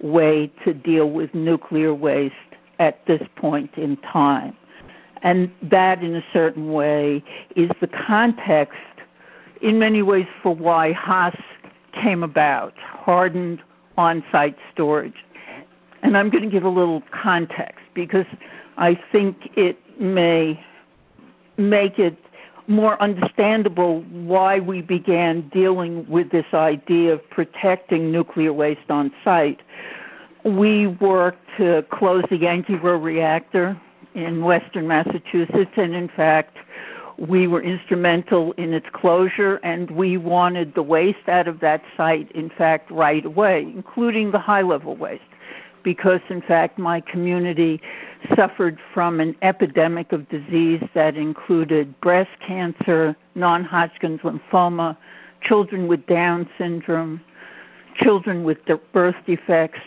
way 0.00 0.50
to 0.64 0.74
deal 0.74 1.10
with 1.10 1.32
nuclear 1.34 1.94
waste 1.94 2.34
at 2.78 3.06
this 3.06 3.22
point 3.36 3.70
in 3.76 3.96
time. 3.98 4.56
And 5.22 5.50
that, 5.62 6.02
in 6.02 6.16
a 6.16 6.24
certain 6.32 6.72
way, 6.72 7.22
is 7.54 7.70
the 7.80 7.86
context, 7.86 8.78
in 9.60 9.78
many 9.78 10.02
ways, 10.02 10.26
for 10.42 10.54
why 10.54 10.92
HOSS 10.92 11.36
came 11.92 12.22
about 12.22 12.76
hardened 12.78 13.62
on 13.98 14.24
site 14.30 14.56
storage. 14.72 15.24
And 16.02 16.16
I'm 16.16 16.30
going 16.30 16.44
to 16.44 16.50
give 16.50 16.64
a 16.64 16.70
little 16.70 17.02
context 17.10 17.84
because 17.94 18.26
I 18.78 18.98
think 19.12 19.50
it 19.56 19.78
may 20.00 20.64
make 21.58 21.98
it 21.98 22.16
more 22.66 23.00
understandable 23.02 24.02
why 24.02 24.60
we 24.60 24.80
began 24.80 25.48
dealing 25.48 26.08
with 26.08 26.30
this 26.30 26.46
idea 26.54 27.14
of 27.14 27.30
protecting 27.30 28.12
nuclear 28.12 28.52
waste 28.52 28.90
on 28.90 29.12
site. 29.24 29.60
We 30.44 30.86
worked 30.86 31.44
to 31.58 31.84
close 31.90 32.24
the 32.30 32.38
Yankee 32.38 32.76
Rowe 32.76 32.96
reactor 32.96 33.78
in 34.14 34.44
western 34.44 34.88
Massachusetts, 34.88 35.72
and 35.76 35.94
in 35.94 36.08
fact, 36.08 36.58
we 37.20 37.46
were 37.46 37.62
instrumental 37.62 38.52
in 38.52 38.72
its 38.72 38.88
closure, 38.92 39.56
and 39.62 39.90
we 39.90 40.16
wanted 40.16 40.74
the 40.74 40.82
waste 40.82 41.28
out 41.28 41.46
of 41.46 41.60
that 41.60 41.82
site, 41.96 42.30
in 42.32 42.48
fact, 42.48 42.90
right 42.90 43.24
away, 43.24 43.62
including 43.62 44.30
the 44.30 44.38
high 44.38 44.62
level 44.62 44.96
waste 44.96 45.22
because, 45.82 46.20
in 46.28 46.42
fact, 46.42 46.78
my 46.78 47.00
community 47.00 47.80
suffered 48.34 48.78
from 48.92 49.20
an 49.20 49.36
epidemic 49.42 50.12
of 50.12 50.28
disease 50.28 50.82
that 50.94 51.16
included 51.16 51.98
breast 52.00 52.30
cancer, 52.40 53.16
non 53.34 53.64
Hodgkin's 53.64 54.20
lymphoma, 54.20 54.96
children 55.40 55.88
with 55.88 56.06
Down 56.06 56.48
syndrome, 56.58 57.20
children 57.94 58.44
with 58.44 58.58
birth 58.92 59.16
defects. 59.26 59.80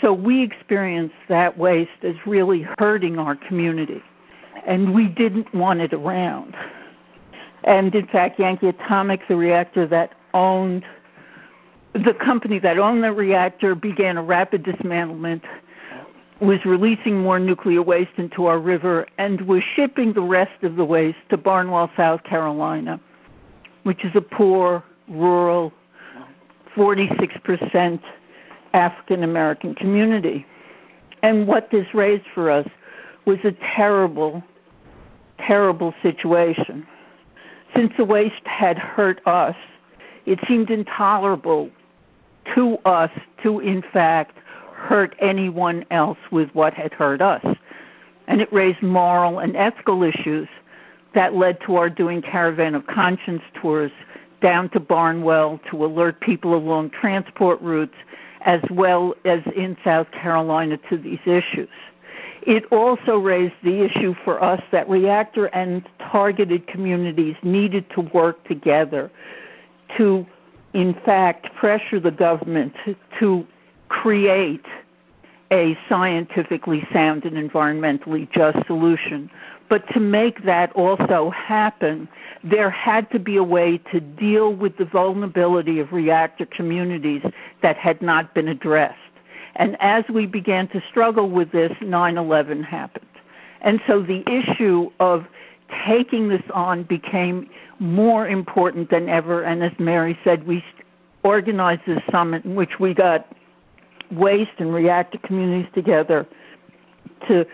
So 0.00 0.12
we 0.12 0.42
experienced 0.42 1.16
that 1.28 1.58
waste 1.58 2.02
as 2.02 2.14
really 2.26 2.66
hurting 2.78 3.18
our 3.18 3.34
community, 3.34 4.02
and 4.68 4.94
we 4.94 5.08
didn't 5.08 5.52
want 5.54 5.80
it 5.80 5.94
around. 5.94 6.54
And 7.64 7.92
in 7.94 8.06
fact, 8.06 8.38
Yankee 8.38 8.68
Atomic, 8.68 9.26
the 9.26 9.34
reactor 9.34 9.86
that 9.86 10.12
owned 10.34 10.84
the 11.94 12.12
company 12.12 12.58
that 12.58 12.78
owned 12.78 13.02
the 13.02 13.12
reactor 13.12 13.74
began 13.74 14.18
a 14.18 14.22
rapid 14.22 14.62
dismantlement, 14.62 15.42
was 16.40 16.64
releasing 16.64 17.18
more 17.18 17.40
nuclear 17.40 17.82
waste 17.82 18.12
into 18.18 18.46
our 18.46 18.58
river, 18.58 19.06
and 19.16 19.40
was 19.42 19.64
shipping 19.64 20.12
the 20.12 20.22
rest 20.22 20.62
of 20.62 20.76
the 20.76 20.84
waste 20.84 21.18
to 21.30 21.36
Barnwell, 21.36 21.90
South 21.96 22.22
Carolina, 22.22 23.00
which 23.82 24.04
is 24.04 24.14
a 24.14 24.20
poor, 24.20 24.84
rural, 25.08 25.72
46% 26.76 28.00
African 28.74 29.24
American 29.24 29.74
community. 29.74 30.46
And 31.22 31.48
what 31.48 31.70
this 31.70 31.92
raised 31.94 32.26
for 32.32 32.50
us 32.50 32.68
was 33.24 33.38
a 33.42 33.52
terrible, 33.52 34.44
terrible 35.38 35.94
situation. 36.02 36.86
Since 37.74 37.92
the 37.96 38.04
waste 38.04 38.46
had 38.46 38.78
hurt 38.78 39.26
us, 39.26 39.56
it 40.26 40.38
seemed 40.46 40.70
intolerable 40.70 41.70
to 42.54 42.78
us 42.84 43.10
to, 43.42 43.60
in 43.60 43.82
fact, 43.82 44.36
hurt 44.72 45.14
anyone 45.18 45.84
else 45.90 46.18
with 46.30 46.50
what 46.54 46.74
had 46.74 46.92
hurt 46.92 47.20
us. 47.20 47.44
And 48.26 48.40
it 48.40 48.52
raised 48.52 48.82
moral 48.82 49.38
and 49.38 49.56
ethical 49.56 50.02
issues 50.02 50.48
that 51.14 51.34
led 51.34 51.60
to 51.62 51.76
our 51.76 51.90
doing 51.90 52.22
Caravan 52.22 52.74
of 52.74 52.86
Conscience 52.86 53.42
tours 53.54 53.90
down 54.40 54.68
to 54.70 54.80
Barnwell 54.80 55.60
to 55.70 55.84
alert 55.84 56.20
people 56.20 56.54
along 56.54 56.90
transport 56.90 57.60
routes 57.60 57.94
as 58.42 58.60
well 58.70 59.14
as 59.24 59.40
in 59.56 59.76
South 59.82 60.10
Carolina 60.12 60.78
to 60.88 60.96
these 60.96 61.18
issues. 61.26 61.68
It 62.42 62.64
also 62.72 63.18
raised 63.18 63.54
the 63.62 63.82
issue 63.82 64.14
for 64.24 64.42
us 64.42 64.62
that 64.72 64.88
reactor 64.88 65.46
and 65.46 65.86
targeted 65.98 66.66
communities 66.66 67.36
needed 67.42 67.88
to 67.90 68.00
work 68.00 68.42
together 68.46 69.10
to 69.96 70.26
in 70.72 70.94
fact, 71.04 71.54
pressure 71.54 72.00
the 72.00 72.10
government 72.10 72.74
to 73.18 73.46
create 73.88 74.66
a 75.50 75.78
scientifically 75.88 76.86
sound 76.92 77.24
and 77.24 77.50
environmentally 77.50 78.30
just 78.30 78.66
solution. 78.66 79.30
But 79.70 79.88
to 79.88 80.00
make 80.00 80.44
that 80.44 80.72
also 80.72 81.30
happen, 81.30 82.08
there 82.44 82.70
had 82.70 83.10
to 83.12 83.18
be 83.18 83.36
a 83.36 83.42
way 83.42 83.78
to 83.90 84.00
deal 84.00 84.54
with 84.54 84.76
the 84.76 84.84
vulnerability 84.84 85.80
of 85.80 85.92
reactor 85.92 86.46
communities 86.46 87.22
that 87.62 87.76
had 87.76 88.02
not 88.02 88.34
been 88.34 88.48
addressed. 88.48 88.98
And 89.58 89.76
as 89.80 90.04
we 90.08 90.24
began 90.26 90.68
to 90.68 90.80
struggle 90.88 91.28
with 91.28 91.52
this, 91.52 91.72
9 91.80 92.16
11 92.16 92.62
happened. 92.62 93.04
And 93.60 93.80
so 93.86 94.00
the 94.00 94.22
issue 94.30 94.90
of 95.00 95.26
taking 95.84 96.28
this 96.28 96.42
on 96.54 96.84
became 96.84 97.50
more 97.80 98.28
important 98.28 98.88
than 98.90 99.08
ever. 99.08 99.42
And 99.42 99.62
as 99.62 99.72
Mary 99.78 100.18
said, 100.24 100.46
we 100.46 100.64
organized 101.24 101.82
this 101.86 102.02
summit 102.10 102.44
in 102.44 102.54
which 102.54 102.78
we 102.78 102.94
got 102.94 103.26
waste 104.12 104.52
and 104.58 104.72
reactor 104.72 105.18
communities 105.18 105.70
together 105.74 106.26
to 107.26 107.44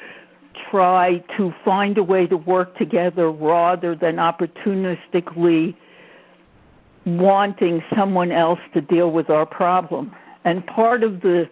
try 0.70 1.18
to 1.36 1.52
find 1.64 1.98
a 1.98 2.02
way 2.02 2.26
to 2.26 2.36
work 2.36 2.76
together 2.76 3.30
rather 3.30 3.96
than 3.96 4.16
opportunistically 4.16 5.74
wanting 7.06 7.82
someone 7.94 8.30
else 8.30 8.60
to 8.72 8.80
deal 8.80 9.10
with 9.10 9.30
our 9.30 9.46
problem. 9.46 10.14
And 10.44 10.64
part 10.66 11.02
of 11.02 11.22
the 11.22 11.48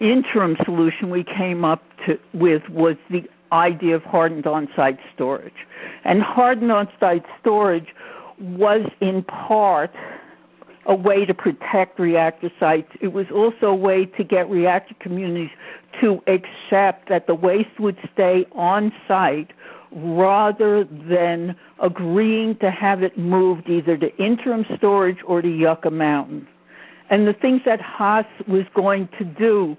interim 0.00 0.56
solution 0.64 1.10
we 1.10 1.24
came 1.24 1.64
up 1.64 1.82
to, 2.04 2.18
with 2.32 2.68
was 2.68 2.96
the 3.10 3.28
idea 3.52 3.94
of 3.94 4.02
hardened 4.04 4.46
on-site 4.46 4.98
storage. 5.14 5.66
And 6.04 6.22
hardened 6.22 6.72
on-site 6.72 7.24
storage 7.40 7.94
was 8.38 8.88
in 9.00 9.22
part 9.22 9.92
a 10.86 10.94
way 10.94 11.24
to 11.24 11.34
protect 11.34 11.98
reactor 11.98 12.50
sites. 12.60 12.90
It 13.00 13.08
was 13.08 13.26
also 13.30 13.66
a 13.66 13.74
way 13.74 14.06
to 14.06 14.24
get 14.24 14.48
reactor 14.48 14.94
communities 15.00 15.50
to 16.00 16.22
accept 16.26 17.08
that 17.08 17.26
the 17.26 17.34
waste 17.34 17.80
would 17.80 17.96
stay 18.12 18.46
on 18.52 18.92
site 19.08 19.52
rather 19.92 20.84
than 20.84 21.56
agreeing 21.80 22.56
to 22.56 22.70
have 22.70 23.02
it 23.02 23.16
moved 23.16 23.68
either 23.68 23.96
to 23.96 24.16
interim 24.22 24.64
storage 24.76 25.18
or 25.24 25.42
to 25.42 25.48
Yucca 25.48 25.90
Mountain. 25.90 26.46
And 27.10 27.26
the 27.26 27.32
things 27.32 27.62
that 27.64 27.80
HOSS 27.80 28.26
was 28.46 28.64
going 28.74 29.08
to 29.18 29.24
do 29.24 29.76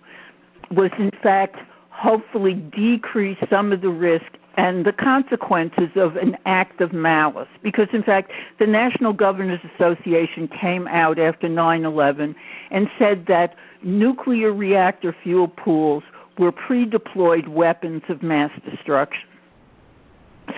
was, 0.71 0.91
in 0.97 1.11
fact, 1.11 1.57
hopefully 1.89 2.53
decrease 2.53 3.37
some 3.49 3.71
of 3.71 3.81
the 3.81 3.89
risk 3.89 4.37
and 4.55 4.85
the 4.85 4.93
consequences 4.93 5.89
of 5.95 6.15
an 6.15 6.35
act 6.45 6.81
of 6.81 6.91
malice. 6.91 7.47
Because, 7.61 7.89
in 7.93 8.01
fact, 8.01 8.31
the 8.59 8.67
National 8.67 9.13
Governors 9.13 9.59
Association 9.75 10.47
came 10.47 10.87
out 10.87 11.19
after 11.19 11.47
9 11.47 11.85
11 11.85 12.35
and 12.71 12.89
said 12.97 13.27
that 13.27 13.55
nuclear 13.83 14.51
reactor 14.51 15.15
fuel 15.23 15.47
pools 15.47 16.03
were 16.37 16.51
pre 16.51 16.85
deployed 16.85 17.47
weapons 17.47 18.03
of 18.09 18.23
mass 18.23 18.51
destruction. 18.69 19.27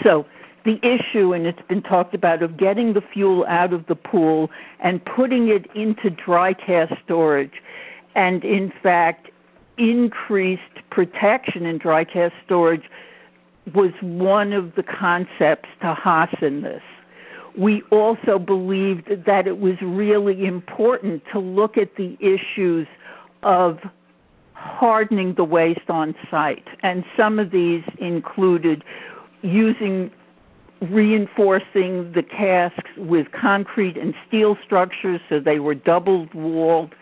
So, 0.04 0.26
the 0.64 0.80
issue, 0.86 1.34
and 1.34 1.46
it's 1.46 1.62
been 1.64 1.82
talked 1.82 2.14
about, 2.14 2.44
of 2.44 2.58
getting 2.58 2.94
the 2.94 3.02
fuel 3.02 3.46
out 3.48 3.74
of 3.74 3.86
the 3.88 3.96
pool 3.96 4.52
and 4.80 5.04
putting 5.06 5.48
it 5.50 5.66
into 5.76 6.10
dry 6.10 6.54
cask 6.54 6.94
storage, 7.04 7.62
and 8.16 8.44
in 8.44 8.72
fact, 8.84 9.30
increased 9.78 10.62
protection 10.90 11.66
in 11.66 11.78
dry 11.78 12.04
cask 12.04 12.36
storage 12.46 12.90
was 13.74 13.92
one 14.02 14.52
of 14.52 14.76
the 14.76 14.84
concepts 14.84 15.70
to 15.82 15.94
hasten 15.94 16.62
this. 16.62 16.84
We 17.58 17.82
also 17.92 18.40
believed 18.40 19.26
that 19.26 19.48
it 19.48 19.60
was 19.60 19.82
really 19.82 20.46
important 20.46 21.24
to 21.32 21.40
look 21.40 21.78
at 21.78 21.96
the 21.96 22.18
issues 22.20 22.88
of 23.44 23.80
hardening 24.54 25.34
the 25.36 25.44
waste 25.46 25.90
on 25.90 26.16
site, 26.30 26.68
and 26.84 27.06
some 27.16 27.40
of 27.40 27.52
these 27.52 27.84
included 27.98 28.84
using 29.42 30.12
reinforcing 30.82 32.12
the 32.14 32.24
casks 32.24 32.90
with 32.98 33.32
concrete 33.32 33.98
and 33.98 34.14
steel 34.28 34.58
structures 34.64 35.20
so 35.28 35.40
they 35.40 35.60
were 35.60 35.76
double 35.76 36.28
walled. 36.34 36.96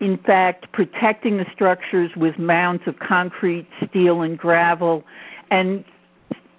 In 0.00 0.18
fact, 0.18 0.72
protecting 0.72 1.36
the 1.36 1.46
structures 1.52 2.14
with 2.16 2.38
mounds 2.38 2.82
of 2.86 2.98
concrete, 2.98 3.66
steel, 3.88 4.22
and 4.22 4.38
gravel. 4.38 5.04
And 5.50 5.84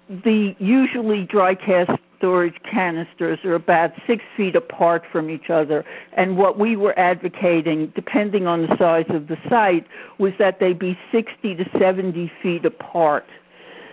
the 0.08 0.54
usually 0.58 1.24
dry 1.24 1.54
cask 1.54 1.92
storage 2.18 2.60
canisters 2.62 3.44
are 3.44 3.54
about 3.54 3.92
six 4.06 4.24
feet 4.36 4.56
apart 4.56 5.04
from 5.12 5.28
each 5.28 5.50
other. 5.50 5.84
And 6.14 6.36
what 6.36 6.58
we 6.58 6.76
were 6.76 6.98
advocating, 6.98 7.88
depending 7.94 8.46
on 8.46 8.66
the 8.66 8.76
size 8.78 9.06
of 9.10 9.26
the 9.26 9.38
site, 9.48 9.86
was 10.18 10.32
that 10.38 10.58
they 10.58 10.72
be 10.72 10.98
60 11.12 11.56
to 11.56 11.78
70 11.78 12.32
feet 12.42 12.64
apart 12.64 13.26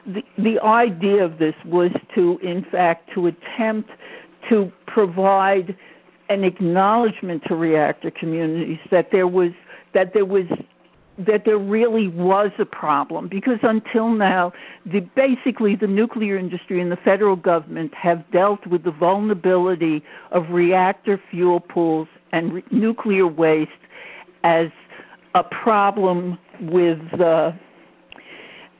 the, 0.06 0.60
idea 0.64 1.24
of 1.24 1.39
this 1.39 1.56
was 1.66 1.91
to, 2.16 2.38
in 2.39 2.64
fact, 2.64 3.12
to 3.14 3.28
attempt 3.28 3.89
to 4.49 4.72
provide 4.86 5.76
an 6.30 6.43
acknowledgement 6.43 7.43
to 7.45 7.56
reactor 7.56 8.12
communities 8.12 8.80
that 8.91 9.12
there 9.12 9.28
was 9.28 9.51
that 9.93 10.14
there 10.14 10.26
was 10.26 10.45
that 11.18 11.45
there 11.45 11.60
really 11.60 12.08
was 12.08 12.51
a 12.58 12.66
problem. 12.66 13.28
Because 13.28 13.60
until 13.62 14.10
now 14.10 14.51
the 14.86 15.01
basically 15.01 15.76
the 15.76 15.88
nuclear 15.88 16.38
industry 16.38 16.82
and 16.82 16.91
the 16.91 16.97
federal 16.97 17.36
government 17.36 17.93
have 17.93 18.30
dealt 18.32 18.66
with 18.66 18.84
the 18.84 18.91
vulnerability 18.91 20.04
of 20.32 20.49
reactor 20.49 21.22
fuel 21.30 21.60
pools 21.60 22.08
and 22.32 22.54
re- 22.54 22.64
nuclear 22.72 23.28
waste 23.28 23.72
as 24.43 24.70
a 25.36 25.43
problem 25.43 26.38
with 26.62 26.99
uh, 27.20 27.51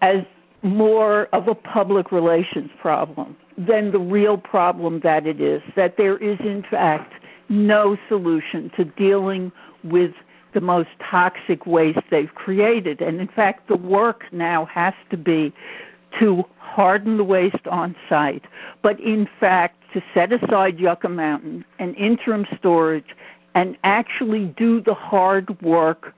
as 0.02 0.26
more 0.64 1.28
of 1.34 1.48
a 1.48 1.56
public 1.56 2.12
relations 2.12 2.72
problem 2.80 3.36
than 3.58 3.92
the 3.92 4.00
real 4.00 4.38
problem 4.38 5.02
that 5.02 5.28
it 5.28 5.40
is, 5.40 5.62
that 5.76 5.98
there 5.98 6.18
is, 6.18 6.40
in 6.40 6.64
fact, 6.64 7.14
no 7.50 7.98
solution 8.08 8.72
to 8.76 8.86
dealing 8.86 9.52
with 9.84 10.14
the 10.54 10.62
most 10.62 10.90
toxic 11.00 11.66
waste 11.66 12.00
they've 12.10 12.34
created. 12.34 13.02
And 13.02 13.20
in 13.20 13.28
fact, 13.28 13.68
the 13.68 13.76
work 13.76 14.26
now 14.32 14.66
has 14.66 14.94
to 15.10 15.18
be 15.18 15.54
to 16.20 16.46
harden 16.58 17.18
the 17.18 17.24
waste 17.24 17.68
on 17.68 17.96
site, 18.08 18.46
but 18.82 19.00
in 19.00 19.28
fact, 19.40 19.76
to 19.94 20.02
set 20.14 20.32
aside 20.32 20.80
Yucca 20.80 21.10
Mountain 21.10 21.66
and 21.80 21.96
interim 21.96 22.46
storage 22.58 23.16
and 23.56 23.78
actually 23.84 24.46
do 24.46 24.82
the 24.82 24.94
hard 24.94 25.62
work 25.62 26.16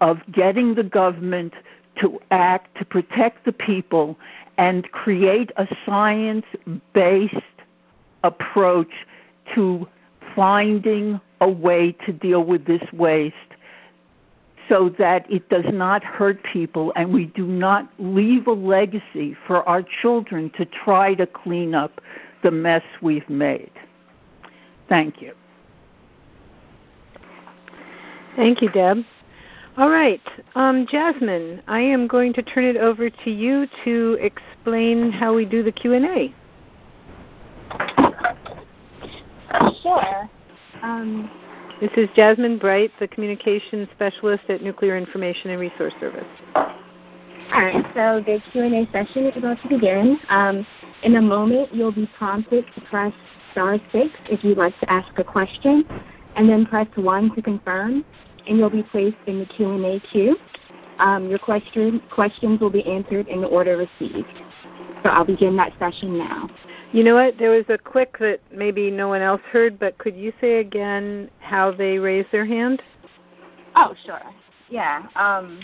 of 0.00 0.20
getting 0.30 0.74
the 0.74 0.82
government 0.82 1.54
to 2.00 2.20
act 2.30 2.76
to 2.78 2.84
protect 2.84 3.44
the 3.44 3.52
people 3.52 4.18
and 4.56 4.90
create 4.92 5.50
a 5.56 5.66
science 5.84 6.46
based 6.92 7.34
approach 8.22 9.06
to 9.54 9.86
finding 10.34 11.20
a 11.40 11.48
way 11.48 11.92
to 11.92 12.12
deal 12.12 12.42
with 12.42 12.64
this 12.64 12.82
waste 12.92 13.34
so 14.68 14.88
that 14.88 15.30
it 15.30 15.48
does 15.50 15.66
not 15.72 16.02
hurt 16.02 16.42
people 16.42 16.92
and 16.96 17.12
we 17.12 17.26
do 17.26 17.46
not 17.46 17.88
leave 17.98 18.46
a 18.46 18.52
legacy 18.52 19.36
for 19.46 19.66
our 19.68 19.82
children 19.82 20.50
to 20.50 20.64
try 20.64 21.14
to 21.14 21.26
clean 21.26 21.74
up 21.74 22.00
the 22.42 22.50
mess 22.50 22.82
we've 23.02 23.28
made. 23.28 23.70
Thank 24.88 25.20
you. 25.20 25.34
Thank 28.36 28.62
you, 28.62 28.70
Deb. 28.70 29.04
All 29.76 29.90
right, 29.90 30.22
um, 30.54 30.86
Jasmine, 30.88 31.60
I 31.66 31.80
am 31.80 32.06
going 32.06 32.32
to 32.34 32.42
turn 32.42 32.62
it 32.62 32.76
over 32.76 33.10
to 33.10 33.30
you 33.30 33.66
to 33.82 34.16
explain 34.20 35.10
how 35.10 35.34
we 35.34 35.44
do 35.44 35.64
the 35.64 35.72
Q 35.72 35.94
and 35.94 36.04
A. 36.04 36.34
Sure. 39.82 40.30
Um, 40.80 41.28
this 41.80 41.90
is 41.96 42.08
Jasmine 42.14 42.56
Bright, 42.56 42.92
the 43.00 43.08
communications 43.08 43.88
specialist 43.96 44.44
at 44.48 44.62
Nuclear 44.62 44.96
Information 44.96 45.50
and 45.50 45.60
Resource 45.60 45.94
Service. 45.98 46.24
All 46.54 46.70
right, 47.52 47.84
so 47.94 48.22
the 48.24 48.40
Q&A 48.52 48.88
session 48.92 49.26
is 49.26 49.36
about 49.36 49.60
to 49.62 49.68
begin. 49.68 50.20
Um, 50.28 50.64
in 51.02 51.16
a 51.16 51.20
moment, 51.20 51.74
you'll 51.74 51.90
be 51.90 52.08
prompted 52.16 52.64
to 52.76 52.80
press 52.82 53.12
star 53.50 53.78
six 53.90 54.10
if 54.30 54.44
you'd 54.44 54.56
like 54.56 54.78
to 54.78 54.92
ask 54.92 55.18
a 55.18 55.24
question, 55.24 55.84
and 56.36 56.48
then 56.48 56.64
press 56.64 56.86
one 56.94 57.34
to 57.34 57.42
confirm 57.42 58.04
and 58.46 58.58
you'll 58.58 58.70
be 58.70 58.82
placed 58.82 59.16
in 59.26 59.38
the 59.38 59.46
Q&A 59.46 60.00
queue. 60.00 60.36
Um, 60.98 61.28
your 61.28 61.38
question, 61.38 62.00
questions 62.10 62.60
will 62.60 62.70
be 62.70 62.84
answered 62.86 63.28
in 63.28 63.40
the 63.40 63.48
order 63.48 63.76
received. 63.76 64.26
So 65.02 65.10
I'll 65.10 65.24
begin 65.24 65.56
that 65.56 65.72
session 65.78 66.16
now. 66.16 66.48
You 66.92 67.02
know 67.02 67.14
what? 67.14 67.36
There 67.38 67.50
was 67.50 67.64
a 67.68 67.76
click 67.76 68.16
that 68.20 68.40
maybe 68.52 68.90
no 68.90 69.08
one 69.08 69.20
else 69.20 69.40
heard, 69.50 69.78
but 69.78 69.98
could 69.98 70.16
you 70.16 70.32
say 70.40 70.60
again 70.60 71.30
how 71.40 71.72
they 71.72 71.98
raise 71.98 72.26
their 72.30 72.46
hand? 72.46 72.82
Oh, 73.74 73.94
sure. 74.06 74.22
Yeah. 74.70 75.02
Um, 75.16 75.60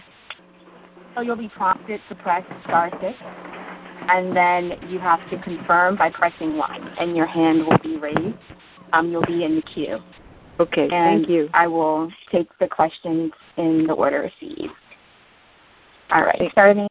so 1.15 1.23
you'll 1.23 1.37
be 1.37 1.49
prompted 1.49 2.01
to 2.09 2.15
press 2.17 2.45
star 2.65 2.91
six, 3.01 3.17
and 4.09 4.37
then 4.37 4.73
you 4.89 4.99
have 4.99 5.21
to 5.31 5.41
confirm 5.43 5.97
by 5.97 6.11
pressing 6.11 6.57
one, 6.57 6.89
and 6.99 7.17
your 7.17 7.27
hand 7.27 7.67
will 7.67 7.79
be 7.79 7.97
raised. 7.97 8.37
Um, 8.93 9.11
you'll 9.11 9.25
be 9.25 9.45
in 9.45 9.57
the 9.57 9.63
queue. 9.63 10.01
Okay, 10.61 10.83
and 10.83 10.91
thank 10.91 11.29
you. 11.29 11.49
I 11.55 11.67
will 11.67 12.13
take 12.31 12.47
the 12.59 12.69
questions 12.69 13.33
in 13.57 13.87
the 13.87 13.95
order 13.95 14.21
received. 14.21 14.75
All 16.11 16.23
right, 16.23 16.51
starting. 16.53 16.87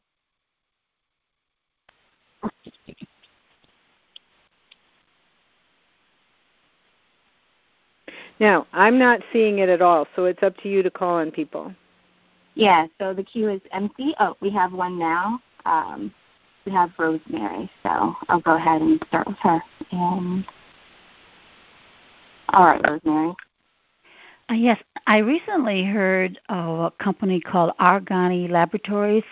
Now, 8.40 8.66
I'm 8.72 8.98
not 8.98 9.20
seeing 9.32 9.60
it 9.60 9.68
at 9.68 9.80
all, 9.80 10.08
so 10.16 10.24
it's 10.24 10.42
up 10.42 10.56
to 10.58 10.68
you 10.68 10.82
to 10.82 10.90
call 10.90 11.16
on 11.16 11.30
people. 11.30 11.72
Yeah, 12.54 12.86
so 12.98 13.14
the 13.14 13.22
queue 13.22 13.50
is 13.50 13.60
empty. 13.70 14.14
Oh, 14.18 14.34
we 14.40 14.50
have 14.50 14.72
one 14.72 14.98
now. 14.98 15.38
Um, 15.64 16.12
we 16.66 16.72
have 16.72 16.90
Rosemary, 16.98 17.70
so 17.84 18.16
I'll 18.28 18.40
go 18.40 18.56
ahead 18.56 18.82
and 18.82 19.00
start 19.08 19.28
with 19.28 19.38
her. 19.42 19.62
And 19.92 20.44
all 22.48 22.64
right, 22.64 22.80
Rosemary. 22.84 23.34
Uh, 24.50 24.54
yes, 24.54 24.82
I 25.06 25.18
recently 25.18 25.84
heard 25.84 26.40
of 26.48 26.78
a 26.80 26.90
company 27.02 27.40
called 27.40 27.72
Argonne 27.78 28.48
Laboratories 28.50 29.22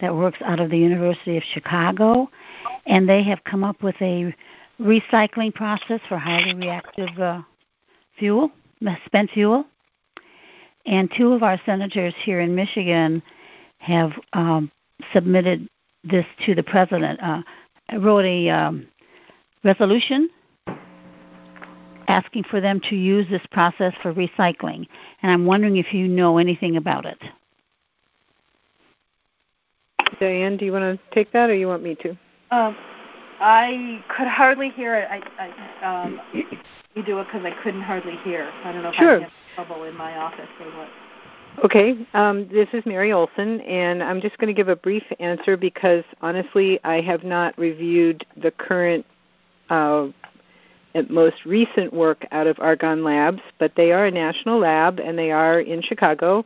that 0.00 0.14
works 0.14 0.38
out 0.44 0.58
of 0.58 0.70
the 0.70 0.78
University 0.78 1.36
of 1.36 1.44
Chicago, 1.54 2.28
and 2.86 3.08
they 3.08 3.22
have 3.22 3.44
come 3.44 3.62
up 3.62 3.80
with 3.82 3.94
a 4.00 4.34
recycling 4.80 5.54
process 5.54 6.00
for 6.08 6.18
highly 6.18 6.54
reactive 6.54 7.16
uh, 7.18 7.42
fuel, 8.18 8.50
spent 9.04 9.30
fuel. 9.30 9.64
And 10.84 11.12
two 11.16 11.32
of 11.32 11.44
our 11.44 11.60
senators 11.64 12.14
here 12.24 12.40
in 12.40 12.54
Michigan 12.54 13.22
have 13.78 14.12
um, 14.32 14.72
submitted 15.12 15.68
this 16.02 16.26
to 16.44 16.56
the 16.56 16.62
president. 16.64 17.20
Uh, 17.22 17.42
wrote 18.00 18.24
a 18.24 18.48
um, 18.48 18.88
resolution 19.62 20.28
asking 22.08 22.44
for 22.44 22.60
them 22.60 22.80
to 22.88 22.96
use 22.96 23.26
this 23.28 23.42
process 23.50 23.92
for 24.02 24.12
recycling. 24.14 24.86
And 25.22 25.32
I'm 25.32 25.46
wondering 25.46 25.76
if 25.76 25.92
you 25.92 26.08
know 26.08 26.38
anything 26.38 26.76
about 26.76 27.06
it. 27.06 27.18
Diane, 30.20 30.56
do 30.56 30.64
you 30.64 30.72
want 30.72 30.98
to 30.98 31.14
take 31.14 31.32
that 31.32 31.50
or 31.50 31.54
you 31.54 31.68
want 31.68 31.82
me 31.82 31.94
to? 31.96 32.10
Um, 32.50 32.76
I 33.40 34.02
could 34.08 34.28
hardly 34.28 34.70
hear 34.70 34.94
it. 34.94 35.08
I, 35.10 35.20
I, 35.82 36.04
um, 36.04 36.20
you 36.32 37.02
do 37.02 37.18
it 37.18 37.24
because 37.24 37.44
I 37.44 37.50
couldn't 37.62 37.82
hardly 37.82 38.16
hear. 38.18 38.50
I 38.64 38.72
don't 38.72 38.82
know 38.82 38.90
if 38.90 38.94
sure. 38.94 39.18
I 39.18 39.22
have 39.22 39.32
trouble 39.54 39.84
in 39.84 39.96
my 39.96 40.16
office 40.16 40.48
or 40.60 40.66
what. 40.76 40.88
Okay, 41.64 42.06
um, 42.12 42.46
this 42.48 42.68
is 42.74 42.84
Mary 42.84 43.12
Olson, 43.12 43.62
and 43.62 44.02
I'm 44.02 44.20
just 44.20 44.36
going 44.36 44.48
to 44.48 44.54
give 44.54 44.68
a 44.68 44.76
brief 44.76 45.02
answer 45.20 45.56
because 45.56 46.04
honestly, 46.20 46.78
I 46.84 47.00
have 47.00 47.24
not 47.24 47.56
reviewed 47.58 48.26
the 48.36 48.50
current 48.50 49.06
uh, 49.70 50.08
most 51.04 51.44
recent 51.44 51.92
work 51.92 52.26
out 52.32 52.46
of 52.46 52.58
Argonne 52.60 53.04
Labs, 53.04 53.42
but 53.58 53.72
they 53.76 53.92
are 53.92 54.06
a 54.06 54.10
national 54.10 54.58
lab 54.58 55.00
and 55.00 55.18
they 55.18 55.30
are 55.30 55.60
in 55.60 55.82
Chicago. 55.82 56.44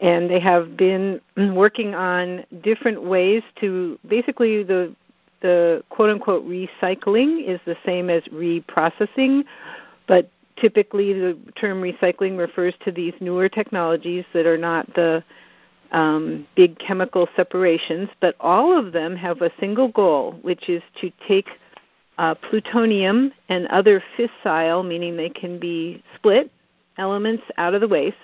And 0.00 0.28
they 0.28 0.40
have 0.40 0.76
been 0.76 1.20
working 1.54 1.94
on 1.94 2.44
different 2.62 3.02
ways 3.02 3.42
to 3.60 3.98
basically 4.08 4.62
the 4.62 4.94
the 5.40 5.82
quote 5.90 6.08
unquote 6.08 6.46
recycling 6.46 7.44
is 7.44 7.60
the 7.66 7.76
same 7.84 8.08
as 8.08 8.22
reprocessing, 8.24 9.44
but 10.06 10.30
typically 10.56 11.12
the 11.12 11.36
term 11.56 11.82
recycling 11.82 12.38
refers 12.38 12.74
to 12.84 12.92
these 12.92 13.12
newer 13.20 13.48
technologies 13.48 14.24
that 14.32 14.46
are 14.46 14.56
not 14.56 14.86
the 14.94 15.22
um, 15.90 16.46
big 16.56 16.78
chemical 16.78 17.28
separations, 17.36 18.08
but 18.20 18.34
all 18.40 18.76
of 18.76 18.92
them 18.92 19.14
have 19.14 19.42
a 19.42 19.50
single 19.60 19.88
goal, 19.88 20.38
which 20.42 20.68
is 20.68 20.82
to 21.00 21.10
take 21.26 21.48
uh, 22.18 22.34
plutonium 22.34 23.32
and 23.48 23.66
other 23.68 24.02
fissile, 24.16 24.86
meaning 24.86 25.16
they 25.16 25.30
can 25.30 25.58
be 25.58 26.02
split, 26.14 26.50
elements 26.98 27.42
out 27.56 27.74
of 27.74 27.80
the 27.80 27.88
waste. 27.88 28.16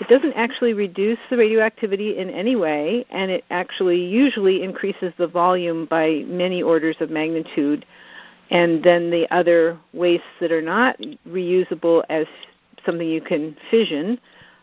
It 0.00 0.08
doesn't 0.08 0.32
actually 0.32 0.72
reduce 0.72 1.18
the 1.28 1.36
radioactivity 1.36 2.16
in 2.16 2.30
any 2.30 2.56
way, 2.56 3.04
and 3.10 3.30
it 3.30 3.44
actually 3.50 4.02
usually 4.02 4.62
increases 4.62 5.12
the 5.18 5.26
volume 5.26 5.84
by 5.84 6.24
many 6.26 6.62
orders 6.62 6.96
of 7.00 7.10
magnitude. 7.10 7.84
And 8.50 8.82
then 8.82 9.10
the 9.10 9.30
other 9.30 9.78
wastes 9.92 10.26
that 10.40 10.50
are 10.52 10.62
not 10.62 10.98
reusable 11.28 12.02
as 12.08 12.26
something 12.86 13.06
you 13.06 13.20
can 13.20 13.56
fission 13.70 14.18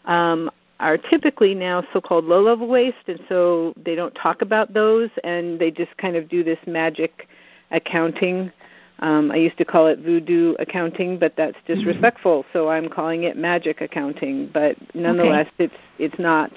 um, 0.05 0.49
are 0.79 0.97
typically 0.97 1.53
now 1.53 1.83
so-called 1.93 2.25
low-level 2.25 2.67
waste, 2.67 2.97
and 3.07 3.19
so 3.29 3.73
they 3.83 3.93
don't 3.95 4.13
talk 4.15 4.41
about 4.41 4.73
those, 4.73 5.09
and 5.23 5.59
they 5.59 5.69
just 5.69 5.95
kind 5.97 6.15
of 6.15 6.27
do 6.29 6.43
this 6.43 6.59
magic 6.65 7.27
accounting. 7.71 8.51
Um, 8.99 9.31
I 9.31 9.35
used 9.35 9.57
to 9.59 9.65
call 9.65 9.87
it 9.87 9.99
voodoo 9.99 10.55
accounting, 10.59 11.19
but 11.19 11.33
that's 11.37 11.55
mm-hmm. 11.57 11.75
disrespectful, 11.75 12.43
mm-hmm. 12.43 12.57
so 12.57 12.69
I'm 12.69 12.89
calling 12.89 13.23
it 13.23 13.37
magic 13.37 13.81
accounting. 13.81 14.49
But 14.53 14.75
nonetheless, 14.95 15.47
okay. 15.55 15.65
it's 15.65 15.75
it's 15.99 16.19
not 16.19 16.51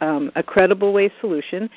um, 0.00 0.30
a 0.34 0.42
credible 0.42 0.92
waste 0.92 1.14
solution. 1.20 1.70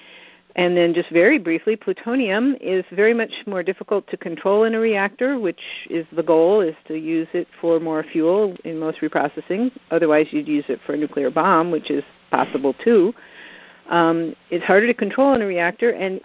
And 0.56 0.76
then, 0.76 0.94
just 0.94 1.10
very 1.12 1.38
briefly, 1.38 1.76
plutonium 1.76 2.58
is 2.60 2.84
very 2.92 3.14
much 3.14 3.32
more 3.46 3.62
difficult 3.64 4.08
to 4.10 4.18
control 4.18 4.64
in 4.64 4.74
a 4.74 4.80
reactor, 4.80 5.40
which 5.40 5.62
is 5.90 6.06
the 6.12 6.24
goal, 6.24 6.62
is 6.62 6.76
to 6.88 6.96
use 6.96 7.28
it 7.34 7.48
for 7.62 7.80
more 7.80 8.04
fuel 8.04 8.58
in 8.66 8.78
most 8.80 9.00
reprocessing. 9.00 9.72
Otherwise, 9.92 10.28
you'd 10.32 10.48
use 10.48 10.66
it 10.68 10.80
for 10.86 10.96
a 10.96 10.98
nuclear 10.98 11.30
bomb, 11.30 11.72
which 11.72 11.92
is 11.92 12.04
possible 12.32 12.74
too. 12.84 13.14
Um, 13.90 14.36
it's 14.50 14.66
harder 14.66 14.88
to 14.88 14.94
control 14.94 15.34
in 15.34 15.42
a 15.42 15.46
reactor, 15.46 15.92
and 15.92 16.20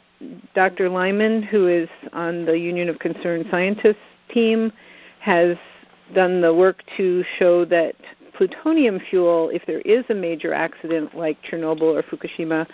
Dr. 0.55 0.89
Lyman, 0.89 1.43
who 1.43 1.69
is 1.69 1.89
on 2.13 2.45
the 2.45 2.59
Union 2.59 2.89
of 2.89 2.99
Concerned 2.99 3.47
Scientists 3.51 3.97
team, 4.31 4.73
has 5.21 5.57
done 6.15 6.41
the 6.41 6.55
work 6.55 6.83
to 6.97 7.25
show 7.39 7.65
that 7.67 7.95
plutonium 8.35 9.01
fuel, 9.11 9.49
if 9.51 9.65
there 9.67 9.81
is 9.81 10.05
a 10.11 10.15
major 10.15 10.53
accident 10.53 11.17
like 11.17 11.39
Chernobyl 11.43 11.83
or 11.83 12.03
Fukushima, 12.03 12.67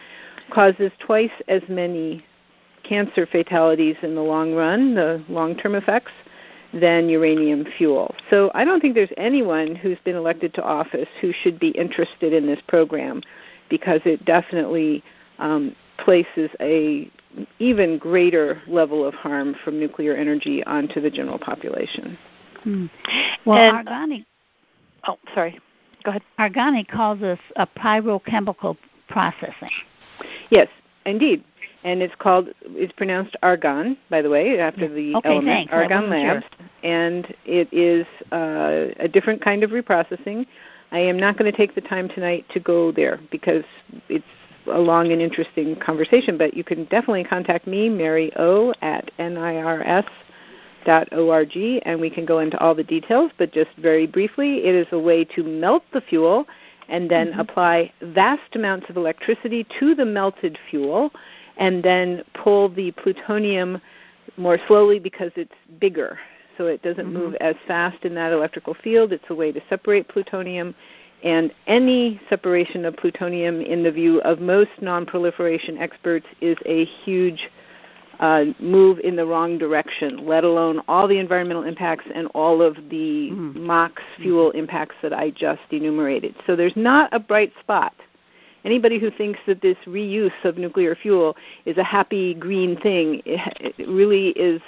causes 0.50 0.90
twice 0.98 1.30
as 1.48 1.62
many 1.68 2.24
cancer 2.82 3.26
fatalities 3.26 3.96
in 4.02 4.14
the 4.14 4.22
long 4.22 4.54
run, 4.54 4.94
the 4.94 5.22
long 5.28 5.56
term 5.56 5.74
effects, 5.74 6.12
than 6.72 7.08
uranium 7.08 7.64
fuel. 7.76 8.14
So 8.30 8.50
I 8.54 8.64
don't 8.64 8.80
think 8.80 8.94
there's 8.94 9.10
anyone 9.16 9.74
who's 9.74 9.98
been 10.04 10.16
elected 10.16 10.54
to 10.54 10.62
office 10.62 11.08
who 11.20 11.32
should 11.32 11.58
be 11.58 11.70
interested 11.70 12.32
in 12.32 12.46
this 12.46 12.60
program 12.68 13.22
because 13.68 14.00
it 14.04 14.24
definitely 14.24 15.02
um, 15.38 15.74
places 15.98 16.50
a 16.60 17.10
even 17.58 17.98
greater 17.98 18.60
level 18.66 19.06
of 19.06 19.14
harm 19.14 19.54
from 19.64 19.78
nuclear 19.78 20.14
energy 20.14 20.64
onto 20.64 21.00
the 21.00 21.10
general 21.10 21.38
population. 21.38 22.18
Hmm. 22.62 22.86
Well, 23.44 23.76
and, 23.76 23.86
Argani. 23.86 24.24
Oh, 25.06 25.16
sorry. 25.34 25.58
Go 26.04 26.10
ahead. 26.10 26.22
Argani 26.38 26.86
calls 26.86 27.20
this 27.20 27.38
a 27.56 27.66
pyrochemical 27.66 28.76
processing. 29.08 29.70
Yes, 30.50 30.68
indeed. 31.06 31.44
And 31.82 32.02
it's 32.02 32.14
called 32.18 32.48
it's 32.62 32.92
pronounced 32.92 33.36
argon, 33.42 33.96
by 34.10 34.20
the 34.20 34.28
way, 34.28 34.58
after 34.58 34.86
the 34.86 35.14
okay, 35.16 35.28
element 35.28 35.70
thanks. 35.70 35.72
argon 35.72 36.10
labs, 36.10 36.44
sure. 36.58 36.68
and 36.82 37.34
it 37.46 37.72
is 37.72 38.06
uh, 38.32 38.92
a 39.02 39.08
different 39.08 39.42
kind 39.42 39.64
of 39.64 39.70
reprocessing. 39.70 40.46
I 40.92 40.98
am 40.98 41.18
not 41.18 41.38
going 41.38 41.50
to 41.50 41.56
take 41.56 41.74
the 41.74 41.80
time 41.80 42.08
tonight 42.10 42.44
to 42.52 42.60
go 42.60 42.92
there 42.92 43.18
because 43.30 43.64
it's 44.10 44.24
a 44.66 44.78
long 44.78 45.12
and 45.12 45.20
interesting 45.20 45.76
conversation. 45.76 46.36
But 46.36 46.54
you 46.54 46.64
can 46.64 46.84
definitely 46.84 47.24
contact 47.24 47.66
me, 47.66 47.88
Mary 47.88 48.32
O 48.36 48.72
at 48.82 49.10
nirs 49.18 50.04
dot 50.84 51.12
org, 51.12 51.56
and 51.84 52.00
we 52.00 52.10
can 52.10 52.24
go 52.24 52.38
into 52.38 52.58
all 52.58 52.74
the 52.74 52.84
details. 52.84 53.30
But 53.38 53.52
just 53.52 53.70
very 53.76 54.06
briefly, 54.06 54.64
it 54.64 54.74
is 54.74 54.86
a 54.92 54.98
way 54.98 55.24
to 55.24 55.42
melt 55.42 55.84
the 55.92 56.00
fuel 56.00 56.46
and 56.88 57.10
then 57.10 57.30
mm-hmm. 57.30 57.40
apply 57.40 57.92
vast 58.02 58.54
amounts 58.54 58.90
of 58.90 58.96
electricity 58.96 59.66
to 59.78 59.94
the 59.94 60.04
melted 60.04 60.58
fuel 60.68 61.10
and 61.56 61.82
then 61.82 62.22
pull 62.34 62.68
the 62.68 62.90
plutonium 62.92 63.80
more 64.36 64.58
slowly 64.66 64.98
because 64.98 65.30
it's 65.36 65.52
bigger. 65.78 66.18
So 66.58 66.66
it 66.66 66.82
doesn't 66.82 67.06
mm-hmm. 67.06 67.18
move 67.18 67.34
as 67.36 67.54
fast 67.66 68.04
in 68.04 68.14
that 68.16 68.32
electrical 68.32 68.74
field. 68.74 69.12
It's 69.12 69.24
a 69.30 69.34
way 69.34 69.52
to 69.52 69.60
separate 69.68 70.08
plutonium. 70.08 70.74
And 71.22 71.52
any 71.66 72.20
separation 72.30 72.84
of 72.84 72.96
plutonium, 72.96 73.60
in 73.60 73.82
the 73.82 73.92
view 73.92 74.20
of 74.22 74.40
most 74.40 74.70
non-proliferation 74.80 75.78
experts, 75.78 76.26
is 76.40 76.56
a 76.64 76.84
huge 77.04 77.50
uh, 78.20 78.44
move 78.58 78.98
in 79.00 79.16
the 79.16 79.24
wrong 79.24 79.58
direction, 79.58 80.26
let 80.26 80.44
alone 80.44 80.80
all 80.88 81.08
the 81.08 81.18
environmental 81.18 81.64
impacts 81.64 82.04
and 82.14 82.26
all 82.34 82.62
of 82.62 82.76
the 82.90 83.30
mm. 83.32 83.54
MOX 83.56 84.02
fuel 84.18 84.50
impacts 84.52 84.94
that 85.02 85.12
I 85.12 85.30
just 85.30 85.62
enumerated. 85.70 86.34
So 86.46 86.54
there's 86.54 86.76
not 86.76 87.12
a 87.12 87.18
bright 87.18 87.52
spot. 87.60 87.94
Anybody 88.64 88.98
who 88.98 89.10
thinks 89.10 89.40
that 89.46 89.62
this 89.62 89.78
reuse 89.86 90.44
of 90.44 90.58
nuclear 90.58 90.94
fuel 90.94 91.34
is 91.64 91.78
a 91.78 91.84
happy 91.84 92.34
green 92.34 92.78
thing, 92.80 93.22
it, 93.24 93.74
it 93.78 93.88
really 93.88 94.28
is 94.30 94.60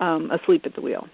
um, 0.00 0.30
asleep 0.30 0.66
at 0.66 0.74
the 0.74 0.82
wheel. 0.82 1.08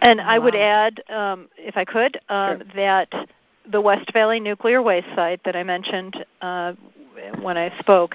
And 0.00 0.20
I 0.20 0.40
would 0.40 0.56
add, 0.56 1.02
um, 1.08 1.48
if 1.56 1.76
I 1.76 1.84
could, 1.84 2.18
um, 2.28 2.58
sure. 2.58 2.66
that 2.74 3.28
the 3.70 3.80
West 3.80 4.12
Valley 4.12 4.40
nuclear 4.40 4.82
waste 4.82 5.08
site 5.14 5.42
that 5.44 5.56
I 5.56 5.62
mentioned 5.62 6.24
uh, 6.40 6.72
when 7.40 7.56
I 7.56 7.76
spoke, 7.80 8.14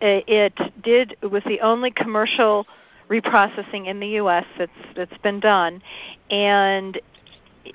it 0.00 0.54
did 0.82 1.16
it 1.22 1.26
was 1.26 1.42
the 1.44 1.60
only 1.60 1.90
commercial 1.90 2.66
reprocessing 3.08 3.86
in 3.86 4.00
the 4.00 4.08
U.S. 4.08 4.44
that's 4.58 4.72
that's 4.96 5.18
been 5.18 5.40
done, 5.40 5.82
and 6.30 7.00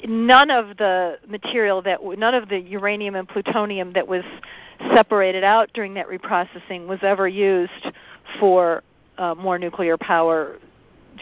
none 0.05 0.51
of 0.51 0.77
the 0.77 1.17
material 1.27 1.81
that 1.81 1.99
none 2.17 2.33
of 2.33 2.49
the 2.49 2.59
uranium 2.59 3.15
and 3.15 3.27
plutonium 3.27 3.93
that 3.93 4.07
was 4.07 4.23
separated 4.93 5.43
out 5.43 5.69
during 5.73 5.93
that 5.95 6.07
reprocessing 6.07 6.87
was 6.87 6.99
ever 7.01 7.27
used 7.27 7.87
for 8.39 8.83
uh, 9.17 9.35
more 9.35 9.59
nuclear 9.59 9.97
power 9.97 10.57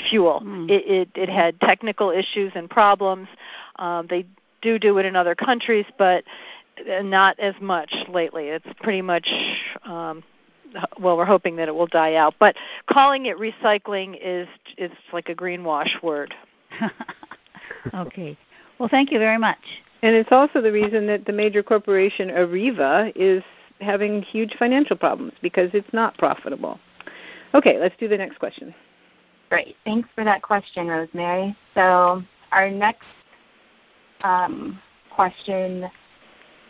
fuel. 0.09 0.41
Mm. 0.45 0.69
It, 0.69 0.85
it, 0.85 1.09
it 1.15 1.29
had 1.29 1.59
technical 1.61 2.11
issues 2.11 2.51
and 2.55 2.69
problems. 2.69 3.27
Um, 3.77 4.07
they 4.07 4.25
do 4.61 4.79
do 4.79 4.97
it 4.97 5.05
in 5.05 5.15
other 5.15 5.35
countries, 5.35 5.85
but 5.97 6.23
not 7.03 7.39
as 7.39 7.55
much 7.59 7.93
lately. 8.09 8.49
It's 8.49 8.67
pretty 8.81 9.01
much 9.01 9.27
um, 9.83 10.23
well, 10.99 11.17
we're 11.17 11.25
hoping 11.25 11.55
that 11.57 11.67
it 11.67 11.75
will 11.75 11.87
die 11.87 12.15
out. 12.15 12.35
But 12.39 12.55
calling 12.89 13.25
it 13.27 13.37
recycling 13.37 14.17
is 14.21 14.47
is 14.77 14.91
like 15.13 15.29
a 15.29 15.35
greenwash 15.35 16.01
word. 16.01 16.33
okay. 17.93 18.37
Well, 18.79 18.89
thank 18.89 19.11
you 19.11 19.19
very 19.19 19.37
much. 19.37 19.57
And 20.03 20.15
it's 20.15 20.31
also 20.31 20.61
the 20.61 20.71
reason 20.71 21.07
that 21.07 21.25
the 21.25 21.33
major 21.33 21.63
corporation 21.63 22.29
Areva 22.29 23.11
is 23.15 23.43
having 23.81 24.21
huge 24.21 24.55
financial 24.57 24.95
problems 24.95 25.33
because 25.41 25.69
it's 25.73 25.91
not 25.93 26.17
profitable. 26.17 26.79
Okay, 27.53 27.79
let's 27.79 27.95
do 27.99 28.07
the 28.07 28.17
next 28.17 28.37
question. 28.37 28.73
Great. 29.49 29.75
Thanks 29.85 30.09
for 30.13 30.23
that 30.23 30.41
question, 30.41 30.87
Rosemary. 30.87 31.55
So 31.73 32.21
our 32.51 32.69
next 32.69 33.07
um, 34.23 34.79
question 35.11 35.89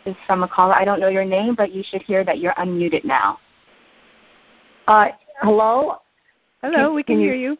is 0.06 0.16
from 0.26 0.42
a 0.42 0.48
caller. 0.48 0.74
I 0.74 0.84
don't 0.84 1.00
know 1.00 1.08
your 1.08 1.24
name, 1.24 1.54
but 1.54 1.72
you 1.72 1.82
should 1.88 2.02
hear 2.02 2.24
that 2.24 2.38
you're 2.38 2.54
unmuted 2.54 3.04
now. 3.04 3.38
Uh, 4.86 5.08
hello. 5.40 5.98
Hello, 6.62 6.74
can, 6.74 6.94
we 6.94 7.02
can, 7.02 7.16
can 7.16 7.24
hear 7.24 7.34
you, 7.34 7.50
you. 7.50 7.58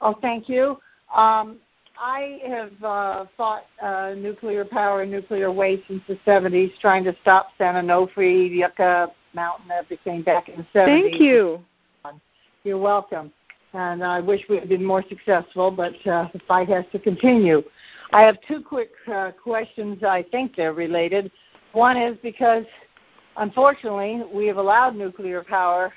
Oh, 0.00 0.16
thank 0.20 0.48
you. 0.48 0.78
Um, 1.14 1.58
I 1.98 2.40
have 2.46 2.84
uh, 2.84 3.26
fought 3.36 3.64
uh, 3.82 4.14
nuclear 4.16 4.64
power 4.64 5.02
and 5.02 5.10
nuclear 5.10 5.52
waste 5.52 5.82
since 5.88 6.02
the 6.08 6.16
70s, 6.26 6.70
trying 6.80 7.04
to 7.04 7.14
stop 7.20 7.48
San 7.58 7.74
Onofre, 7.74 8.50
Yucca 8.50 9.12
Mountain, 9.34 9.70
everything 9.70 10.22
back 10.22 10.48
in 10.48 10.56
the 10.56 10.78
70s. 10.78 11.02
Thank 11.02 11.20
you. 11.20 11.60
You're 12.64 12.78
welcome. 12.78 13.32
And 13.72 14.02
I 14.02 14.20
wish 14.20 14.42
we 14.48 14.56
had 14.56 14.68
been 14.68 14.84
more 14.84 15.04
successful, 15.08 15.70
but 15.70 15.94
uh, 16.06 16.28
the 16.32 16.40
fight 16.48 16.68
has 16.68 16.84
to 16.92 16.98
continue. 16.98 17.62
I 18.12 18.22
have 18.22 18.38
two 18.48 18.60
quick 18.60 18.90
uh, 19.12 19.30
questions. 19.32 20.02
I 20.02 20.24
think 20.30 20.56
they're 20.56 20.72
related. 20.72 21.30
One 21.72 21.96
is 21.96 22.18
because, 22.22 22.64
unfortunately, 23.36 24.22
we 24.34 24.46
have 24.46 24.56
allowed 24.56 24.96
nuclear 24.96 25.44
power 25.44 25.92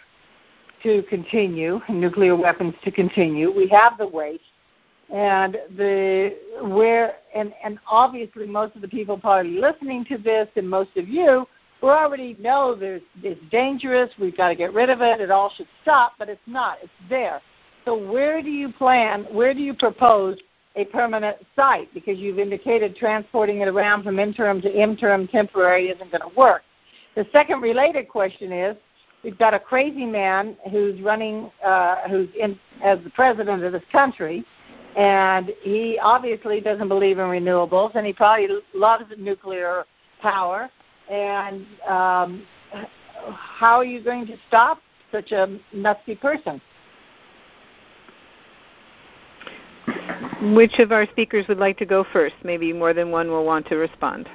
to 0.84 1.01
continue, 1.03 1.82
nuclear 1.89 2.36
weapons 2.36 2.76
to 2.84 2.91
continue. 2.91 3.51
We 3.51 3.67
have 3.69 3.97
the 3.97 4.07
waste, 4.07 4.43
and 5.09 5.57
the 5.76 6.36
where 6.61 7.15
and 7.34 7.53
and 7.63 7.80
obviously 7.88 8.45
most 8.45 8.76
of 8.76 8.82
the 8.82 8.88
people 8.88 9.17
probably 9.17 9.59
listening 9.59 10.05
to 10.05 10.17
this, 10.17 10.47
and 10.55 10.69
most 10.69 10.95
of 10.97 11.07
you, 11.07 11.47
who 11.82 11.89
already 11.89 12.36
know 12.39 12.76
there's 12.76 13.01
it's 13.24 13.41
dangerous. 13.49 14.11
We've 14.19 14.38
got 14.38 14.49
to 14.49 14.55
get 14.55 14.74
rid 14.74 14.89
of 14.89 15.01
it. 15.01 15.21
It 15.21 15.32
all 15.32 15.51
should 15.55 15.67
stop, 15.82 16.13
but 16.19 16.30
it's 16.30 16.41
not. 16.45 16.78
It's 16.84 16.91
there. 17.09 17.41
So 17.86 17.95
where 17.95 18.41
do 18.41 18.49
you 18.49 18.71
plan? 18.71 19.25
Where 19.31 19.53
do 19.53 19.59
you 19.59 19.73
propose 19.73 20.38
a 20.75 20.86
permanent 20.86 21.38
site? 21.55 21.93
Because 21.93 22.17
you've 22.17 22.39
indicated 22.39 22.95
transporting 22.95 23.61
it 23.61 23.67
around 23.67 24.03
from 24.03 24.19
interim 24.19 24.61
to 24.61 24.81
interim 24.81 25.27
temporary 25.27 25.89
isn't 25.89 26.11
going 26.11 26.21
to 26.21 26.36
work. 26.38 26.61
The 27.15 27.27
second 27.31 27.61
related 27.61 28.07
question 28.07 28.51
is 28.51 28.75
we've 29.23 29.38
got 29.38 29.53
a 29.53 29.59
crazy 29.59 30.05
man 30.05 30.55
who's 30.71 30.99
running, 31.01 31.51
uh, 31.63 32.07
who's 32.09 32.29
in 32.39 32.57
as 32.84 32.99
the 33.03 33.09
president 33.11 33.63
of 33.63 33.71
this 33.71 33.84
country, 33.91 34.43
and 34.95 35.51
he 35.61 35.99
obviously 36.01 36.61
doesn't 36.61 36.88
believe 36.88 37.19
in 37.19 37.25
renewables, 37.25 37.95
and 37.95 38.05
he 38.05 38.13
probably 38.13 38.47
loves 38.73 39.05
nuclear 39.17 39.86
power. 40.21 40.69
And 41.09 41.65
um, 41.88 42.43
how 43.36 43.77
are 43.77 43.86
you 43.86 44.03
going 44.03 44.25
to 44.27 44.36
stop 44.47 44.79
such 45.11 45.31
a 45.31 45.59
nasty 45.73 46.15
person? 46.15 46.61
Which 50.43 50.79
of 50.79 50.91
our 50.91 51.05
speakers 51.05 51.47
would 51.47 51.57
like 51.57 51.77
to 51.77 51.85
go 51.85 52.03
first? 52.03 52.35
Maybe 52.43 52.73
more 52.73 52.93
than 52.93 53.11
one 53.11 53.29
will 53.29 53.45
want 53.45 53.65
to 53.67 53.77
respond. 53.77 54.27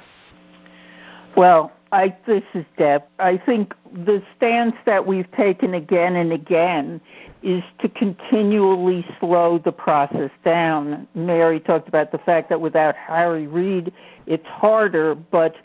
Well, 1.37 1.71
I, 1.91 2.15
this 2.25 2.43
is 2.55 2.65
Deb. 2.77 3.03
I 3.19 3.37
think 3.37 3.73
the 3.93 4.23
stance 4.35 4.75
that 4.85 5.05
we've 5.05 5.31
taken 5.33 5.75
again 5.75 6.15
and 6.15 6.33
again 6.33 6.99
is 7.43 7.63
to 7.79 7.89
continually 7.89 9.05
slow 9.19 9.59
the 9.59 9.71
process 9.71 10.31
down. 10.43 11.07
Mary 11.13 11.59
talked 11.59 11.87
about 11.87 12.11
the 12.11 12.17
fact 12.17 12.49
that 12.49 12.59
without 12.59 12.95
Harry 12.95 13.47
Reid, 13.47 13.93
it's 14.25 14.47
harder, 14.47 15.13
but 15.13 15.55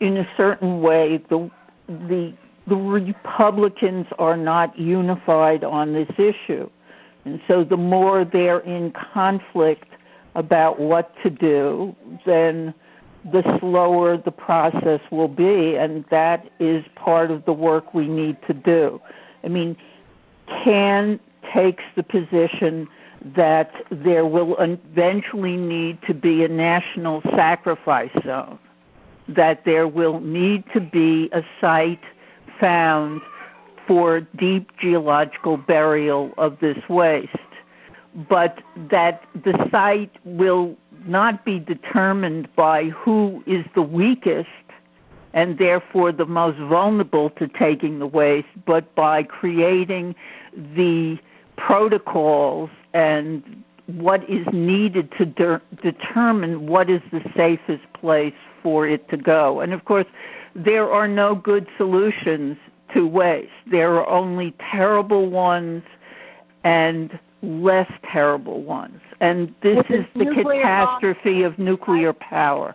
in 0.00 0.18
a 0.18 0.28
certain 0.36 0.80
way, 0.82 1.22
the 1.30 1.50
the 1.88 2.34
the 2.66 2.76
Republicans 2.76 4.06
are 4.18 4.36
not 4.36 4.78
unified 4.78 5.64
on 5.64 5.92
this 5.92 6.08
issue, 6.16 6.68
and 7.24 7.40
so 7.48 7.64
the 7.64 7.76
more 7.76 8.24
they're 8.24 8.60
in 8.60 8.92
conflict 8.92 9.88
about 10.34 10.78
what 10.78 11.14
to 11.22 11.30
do, 11.30 11.94
then 12.26 12.74
the 13.32 13.58
slower 13.58 14.16
the 14.16 14.30
process 14.30 15.00
will 15.10 15.28
be, 15.28 15.76
and 15.76 16.04
that 16.10 16.50
is 16.58 16.84
part 16.94 17.30
of 17.30 17.44
the 17.44 17.52
work 17.52 17.94
we 17.94 18.06
need 18.06 18.36
to 18.46 18.52
do. 18.52 19.00
I 19.42 19.48
mean, 19.48 19.76
CAN 20.46 21.18
takes 21.52 21.84
the 21.96 22.02
position 22.02 22.88
that 23.34 23.86
there 23.90 24.26
will 24.26 24.56
eventually 24.58 25.56
need 25.56 26.02
to 26.02 26.12
be 26.12 26.44
a 26.44 26.48
national 26.48 27.22
sacrifice 27.22 28.10
zone, 28.24 28.58
that 29.28 29.64
there 29.64 29.88
will 29.88 30.20
need 30.20 30.64
to 30.74 30.80
be 30.80 31.30
a 31.32 31.42
site 31.60 32.02
found 32.60 33.22
for 33.86 34.20
deep 34.36 34.76
geological 34.78 35.56
burial 35.56 36.32
of 36.38 36.58
this 36.60 36.78
waste, 36.88 37.36
but 38.28 38.62
that 38.90 39.22
the 39.44 39.68
site 39.70 40.14
will 40.24 40.76
not 41.06 41.44
be 41.44 41.58
determined 41.58 42.48
by 42.56 42.84
who 42.90 43.42
is 43.46 43.64
the 43.74 43.82
weakest 43.82 44.48
and 45.32 45.58
therefore 45.58 46.12
the 46.12 46.26
most 46.26 46.58
vulnerable 46.58 47.28
to 47.30 47.48
taking 47.48 47.98
the 47.98 48.06
waste, 48.06 48.48
but 48.66 48.94
by 48.94 49.22
creating 49.22 50.14
the 50.76 51.18
protocols 51.56 52.70
and 52.94 53.64
what 53.86 54.28
is 54.30 54.46
needed 54.52 55.12
to 55.18 55.26
de- 55.26 55.60
determine 55.82 56.66
what 56.66 56.88
is 56.88 57.02
the 57.10 57.22
safest 57.36 57.82
place 57.92 58.34
for 58.62 58.86
it 58.86 59.08
to 59.10 59.16
go. 59.16 59.60
And 59.60 59.72
of 59.72 59.84
course, 59.84 60.06
there 60.54 60.90
are 60.90 61.08
no 61.08 61.34
good 61.34 61.66
solutions 61.76 62.56
to 62.94 63.06
waste. 63.06 63.50
There 63.66 63.94
are 63.94 64.08
only 64.08 64.54
terrible 64.70 65.28
ones 65.28 65.82
and 66.64 67.18
less 67.42 67.90
terrible 68.10 68.62
ones. 68.62 69.00
And 69.20 69.54
this 69.60 69.76
With 69.76 69.90
is 69.90 70.06
the 70.14 70.24
catastrophe 70.26 71.42
bomb, 71.42 71.52
of 71.52 71.58
nuclear 71.58 72.12
power. 72.12 72.74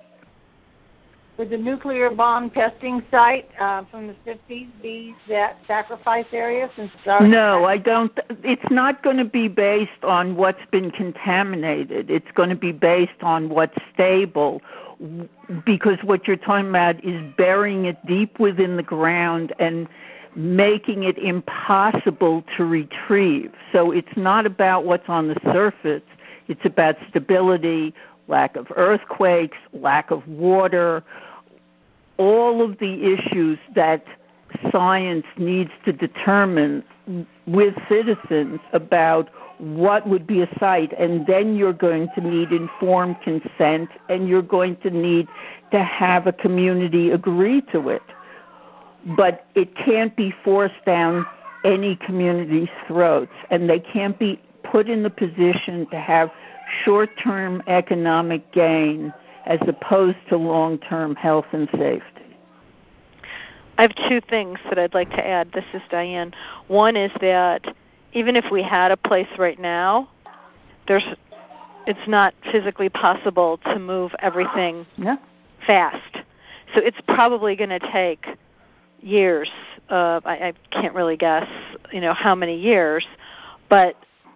Would 1.40 1.52
the 1.52 1.58
nuclear 1.58 2.10
bomb 2.10 2.50
testing 2.50 3.02
site 3.10 3.50
uh, 3.62 3.86
from 3.86 4.08
the 4.08 4.16
50s 4.28 4.68
be 4.82 5.16
that 5.30 5.58
sacrifice 5.68 6.26
area? 6.34 6.70
Since 6.76 6.92
no, 7.06 7.64
I 7.64 7.78
don't. 7.78 8.12
It's 8.44 8.70
not 8.70 9.02
going 9.04 9.16
to 9.16 9.24
be 9.24 9.48
based 9.48 10.04
on 10.04 10.36
what's 10.36 10.66
been 10.70 10.92
contaminated. 10.92 12.12
It's 12.12 12.30
going 12.34 12.50
to 12.50 12.58
be 12.58 12.74
based 12.74 13.22
on 13.24 13.48
what's 13.48 13.78
stable 13.94 14.62
because 15.66 16.04
what 16.04 16.28
you're 16.28 16.36
talking 16.36 16.68
about 16.68 17.02
is 17.06 17.24
burying 17.38 17.86
it 17.86 18.06
deep 18.06 18.38
within 18.38 18.76
the 18.76 18.84
ground 18.84 19.54
and 19.60 19.88
making 20.36 21.04
it 21.04 21.18
impossible 21.18 22.44
to 22.58 22.66
retrieve. 22.66 23.54
So 23.72 23.92
it's 23.92 24.18
not 24.18 24.46
about 24.46 24.84
what's 24.84 25.08
on 25.08 25.30
the 25.30 25.40
surface, 25.54 26.04
it's 26.50 26.66
about 26.66 26.98
stability, 27.08 27.94
lack 28.28 28.58
of 28.58 28.68
earthquakes, 28.76 29.58
lack 29.72 30.12
of 30.12 30.28
water, 30.28 31.02
all 32.20 32.62
of 32.62 32.78
the 32.80 33.14
issues 33.14 33.58
that 33.74 34.04
science 34.72 35.26
needs 35.38 35.72
to 35.86 35.94
determine 35.94 36.84
with 37.48 37.74
citizens 37.88 38.60
about 38.74 39.30
what 39.58 40.08
would 40.08 40.28
be 40.28 40.42
a 40.42 40.60
site 40.60 40.94
and 41.00 41.26
then 41.28 41.56
you're 41.56 41.74
going 41.74 42.08
to 42.16 42.22
need 42.22 42.52
informed 42.52 43.16
consent 43.22 43.90
and 44.10 44.28
you're 44.28 44.42
going 44.42 44.76
to 44.78 44.90
need 44.90 45.28
to 45.72 45.84
have 45.84 46.28
a 46.28 46.34
community 46.34 47.10
agree 47.12 47.62
to 47.62 47.90
it. 47.90 48.04
But 49.18 49.46
it 49.56 49.76
can't 49.76 50.16
be 50.16 50.34
forced 50.44 50.86
down 50.86 51.26
any 51.64 51.96
community's 51.96 52.70
throats, 52.88 53.32
and 53.50 53.70
they 53.70 53.80
can't 53.80 54.18
be 54.20 54.42
put 54.64 54.90
in 54.90 55.04
the 55.04 55.10
position 55.10 55.88
to 55.90 56.00
have 56.00 56.30
short 56.84 57.10
term 57.18 57.64
economic 57.68 58.52
gain 58.52 59.14
as 59.50 59.60
opposed 59.68 60.18
to 60.30 60.38
long 60.38 60.78
term 60.78 61.16
health 61.16 61.48
and 61.52 61.68
safety. 61.72 62.06
I 63.78 63.82
have 63.82 63.96
two 64.08 64.22
things 64.22 64.60
that 64.70 64.78
I'd 64.78 64.94
like 64.94 65.10
to 65.12 65.26
add. 65.26 65.52
This 65.52 65.66
is 65.74 65.82
Diane. 65.90 66.34
One 66.68 66.96
is 66.96 67.12
that 67.20 67.76
even 68.14 68.36
if 68.36 68.46
we 68.52 68.62
had 68.62 68.92
a 68.92 68.98
place 68.98 69.28
right 69.38 69.60
now, 69.60 70.10
there's 70.88 71.06
it's 71.88 72.08
not 72.08 72.36
physically 72.52 72.90
possible 72.90 73.58
to 73.64 73.80
move 73.80 74.12
everything 74.20 74.86
yeah. 74.98 75.16
fast. 75.66 76.18
So 76.76 76.82
it's 76.82 77.00
probably 77.08 77.56
going 77.56 77.72
to 77.72 77.80
take 77.92 78.28
years. 79.02 79.50
Uh, 79.90 80.20
I, 80.24 80.50
I 80.50 80.54
can't 80.70 80.94
really 80.94 81.18
guess, 81.18 81.48
you 81.92 82.02
know, 82.02 82.14
how 82.14 82.36
many 82.36 82.60
years, 82.60 83.08
but 83.70 83.96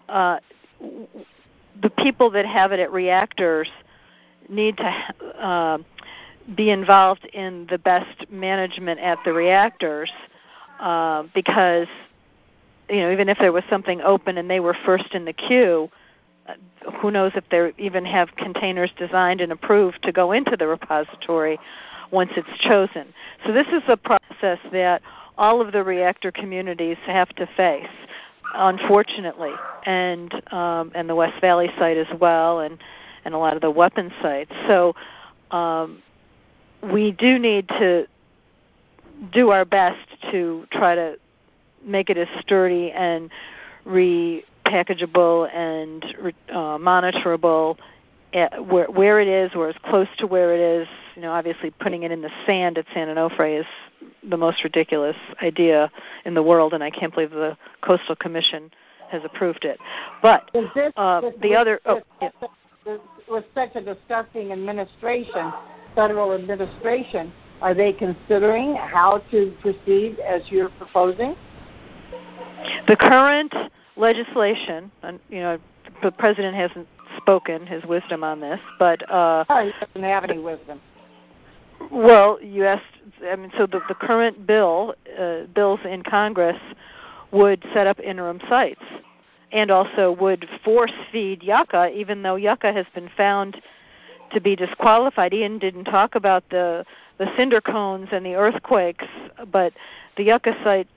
uh, 0.10 0.40
the 0.80 1.90
people 1.98 2.32
that 2.32 2.46
have 2.46 2.72
it 2.72 2.80
at 2.80 2.92
reactors 2.92 3.70
need 4.50 4.78
to 4.78 5.06
uh, 5.40 5.78
be 6.56 6.70
involved 6.70 7.26
in 7.34 7.68
the 7.70 7.78
best 7.78 8.30
management 8.30 9.00
at 9.00 9.18
the 9.24 9.34
reactors 9.34 10.12
uh, 10.80 11.24
because 11.34 11.88
you 12.90 12.98
know 12.98 13.12
even 13.12 13.30
if 13.30 13.38
there 13.40 13.52
was 13.52 13.64
something 13.70 14.02
open 14.02 14.38
and 14.38 14.50
they 14.50 14.60
were 14.60 14.76
first 14.86 15.14
in 15.14 15.26
the 15.26 15.34
queue 15.34 15.90
uh, 16.48 16.54
who 17.02 17.12
knows 17.12 17.32
if 17.36 17.44
they 17.50 17.72
even 17.78 18.04
have 18.04 18.36
containers 18.36 18.92
designed 18.98 19.40
and 19.40 19.52
approved 19.52 20.02
to 20.04 20.12
go 20.12 20.34
into 20.34 20.58
the 20.58 20.68
repository 20.68 21.58
once 22.12 22.32
it's 22.36 22.58
chosen. 22.60 23.08
So 23.46 23.54
this 23.54 23.68
is 23.68 23.82
a 23.88 23.98
process 23.98 24.60
that 24.72 25.02
all 25.38 25.62
of 25.62 25.72
the 25.72 25.84
reactor 25.84 26.32
communities 26.32 26.98
have 27.06 27.30
to 27.36 27.48
face, 27.58 27.88
unfortunately, 28.54 29.54
and 29.86 30.34
um, 30.54 30.92
and 30.94 31.10
the 31.10 31.16
West 31.16 31.40
Valley 31.42 31.72
site 31.80 31.98
as 31.98 32.08
well, 32.20 32.60
and 32.60 32.78
and 33.26 33.34
a 33.34 33.38
lot 33.38 33.56
of 33.56 33.62
the 33.62 33.72
weapon 33.72 34.12
sites. 34.22 34.52
So 34.68 34.96
um, 35.52 36.02
we 36.92 37.12
do 37.12 37.40
need 37.40 37.68
to 37.70 38.08
do 39.32 39.52
our 39.52 39.66
best 39.66 40.00
to 40.32 40.66
try 40.72 40.96
to 40.96 41.18
make 41.86 42.10
it 42.10 42.18
as 42.18 42.28
sturdy 42.42 42.92
and 42.92 43.30
repackageable 43.86 45.54
and 45.54 46.04
uh, 46.50 46.78
monitorable 46.78 47.78
where, 48.34 48.90
where 48.90 49.20
it 49.20 49.28
is 49.28 49.52
or 49.54 49.70
as 49.70 49.76
close 49.86 50.08
to 50.18 50.28
where 50.28 50.54
it 50.54 50.82
is. 50.82 50.88
You 51.16 51.22
know, 51.22 51.32
obviously 51.32 51.70
putting 51.70 52.04
it 52.04 52.12
in 52.12 52.22
the 52.22 52.32
sand 52.46 52.78
at 52.78 52.86
San 52.94 53.08
Onofre 53.08 53.60
is 53.60 53.66
the 54.28 54.38
most 54.38 54.64
ridiculous 54.64 55.16
idea 55.42 55.92
in 56.26 56.34
the 56.34 56.44
world, 56.44 56.74
and 56.74 56.84
I 56.84 56.90
can't 56.90 57.14
believe 57.14 57.32
the 57.32 57.58
Coastal 57.82 58.16
Commission 58.16 58.72
has 59.10 59.22
approved 59.24 59.66
it. 59.66 59.78
But 60.22 60.50
uh, 60.98 61.22
the 61.42 61.56
other, 61.56 61.80
oh, 61.86 62.02
yeah. 62.22 62.98
With 63.30 63.46
such 63.56 63.76
a 63.76 63.82
disgusting 63.82 64.52
administration, 64.52 65.52
federal 65.96 66.34
administration, 66.34 67.32
are 67.62 67.74
they 67.74 67.94
considering 67.94 68.76
how 68.76 69.22
to 69.32 69.56
proceed 69.62 70.20
as 70.20 70.42
you're 70.50 70.70
proposing? 70.70 71.36
The 72.88 72.96
current 72.96 73.54
legislation, 73.96 74.92
you 75.30 75.40
know, 75.40 75.60
the 76.02 76.12
president 76.12 76.56
hasn't 76.56 76.88
spoken 77.18 77.66
his 77.66 77.84
wisdom 77.86 78.24
on 78.24 78.40
this, 78.40 78.60
but 78.80 79.10
uh, 79.10 79.46
oh, 79.50 79.66
he 79.66 79.72
doesn't 79.86 80.04
have 80.04 80.24
any 80.24 80.40
wisdom. 80.40 80.82
Well, 81.92 82.42
you 82.42 82.66
asked. 82.66 82.84
I 83.26 83.36
mean, 83.36 83.52
so 83.58 83.66
the, 83.66 83.82
the 83.88 83.96
current 83.96 84.48
bill, 84.48 84.96
uh, 85.20 85.42
bills 85.54 85.80
in 85.86 86.04
Congress, 86.04 86.60
would 87.32 87.64
set 87.74 87.88
up 87.88 88.00
interim 88.00 88.40
sites, 88.50 88.82
and 89.54 89.70
also 89.72 90.12
would 90.12 90.48
force 90.64 90.92
feed 91.12 91.44
yucca, 91.44 91.92
even 91.96 92.24
though 92.24 92.36
yucca 92.36 92.74
has 92.74 92.88
been 92.94 93.10
found 93.16 93.62
to 94.34 94.42
be 94.42 94.56
disqualified. 94.56 95.34
Ian 95.34 95.60
didn't 95.60 95.86
talk 95.86 96.16
about 96.16 96.44
the 96.50 96.86
the 97.20 97.32
cinder 97.38 97.62
cones 97.62 98.10
and 98.12 98.26
the 98.26 98.34
earthquakes, 98.34 99.06
but 99.52 99.72
the 100.18 100.24
yucca 100.24 100.56
site 100.64 100.88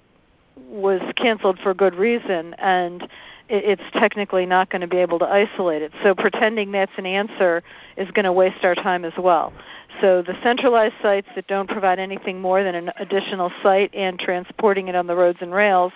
was 0.57 1.03
canceled 1.17 1.59
for 1.59 1.75
good 1.75 1.95
reason, 1.95 2.55
and 2.55 3.07
it's 3.51 3.83
technically 3.93 4.47
not 4.47 4.71
going 4.71 4.81
to 4.81 4.87
be 4.87 4.97
able 4.97 5.19
to 5.19 5.27
isolate 5.27 5.83
it. 5.83 5.93
So 6.03 6.15
pretending 6.15 6.73
that's 6.73 6.91
an 6.97 7.05
answer 7.05 7.63
is 7.99 8.11
going 8.13 8.25
to 8.25 8.33
waste 8.33 8.65
our 8.65 8.75
time 8.75 9.05
as 9.05 9.13
well. 9.19 9.53
So 10.01 10.23
the 10.23 10.35
centralized 10.43 10.95
sites 11.03 11.29
that 11.35 11.47
don't 11.47 11.69
provide 11.69 11.99
anything 11.99 12.41
more 12.41 12.65
than 12.65 12.75
an 12.75 12.91
additional 12.99 13.53
site 13.63 13.95
and 13.95 14.19
transporting 14.19 14.89
it 14.89 14.95
on 14.95 15.07
the 15.07 15.15
roads 15.15 15.39
and 15.43 15.53
rails 15.53 15.93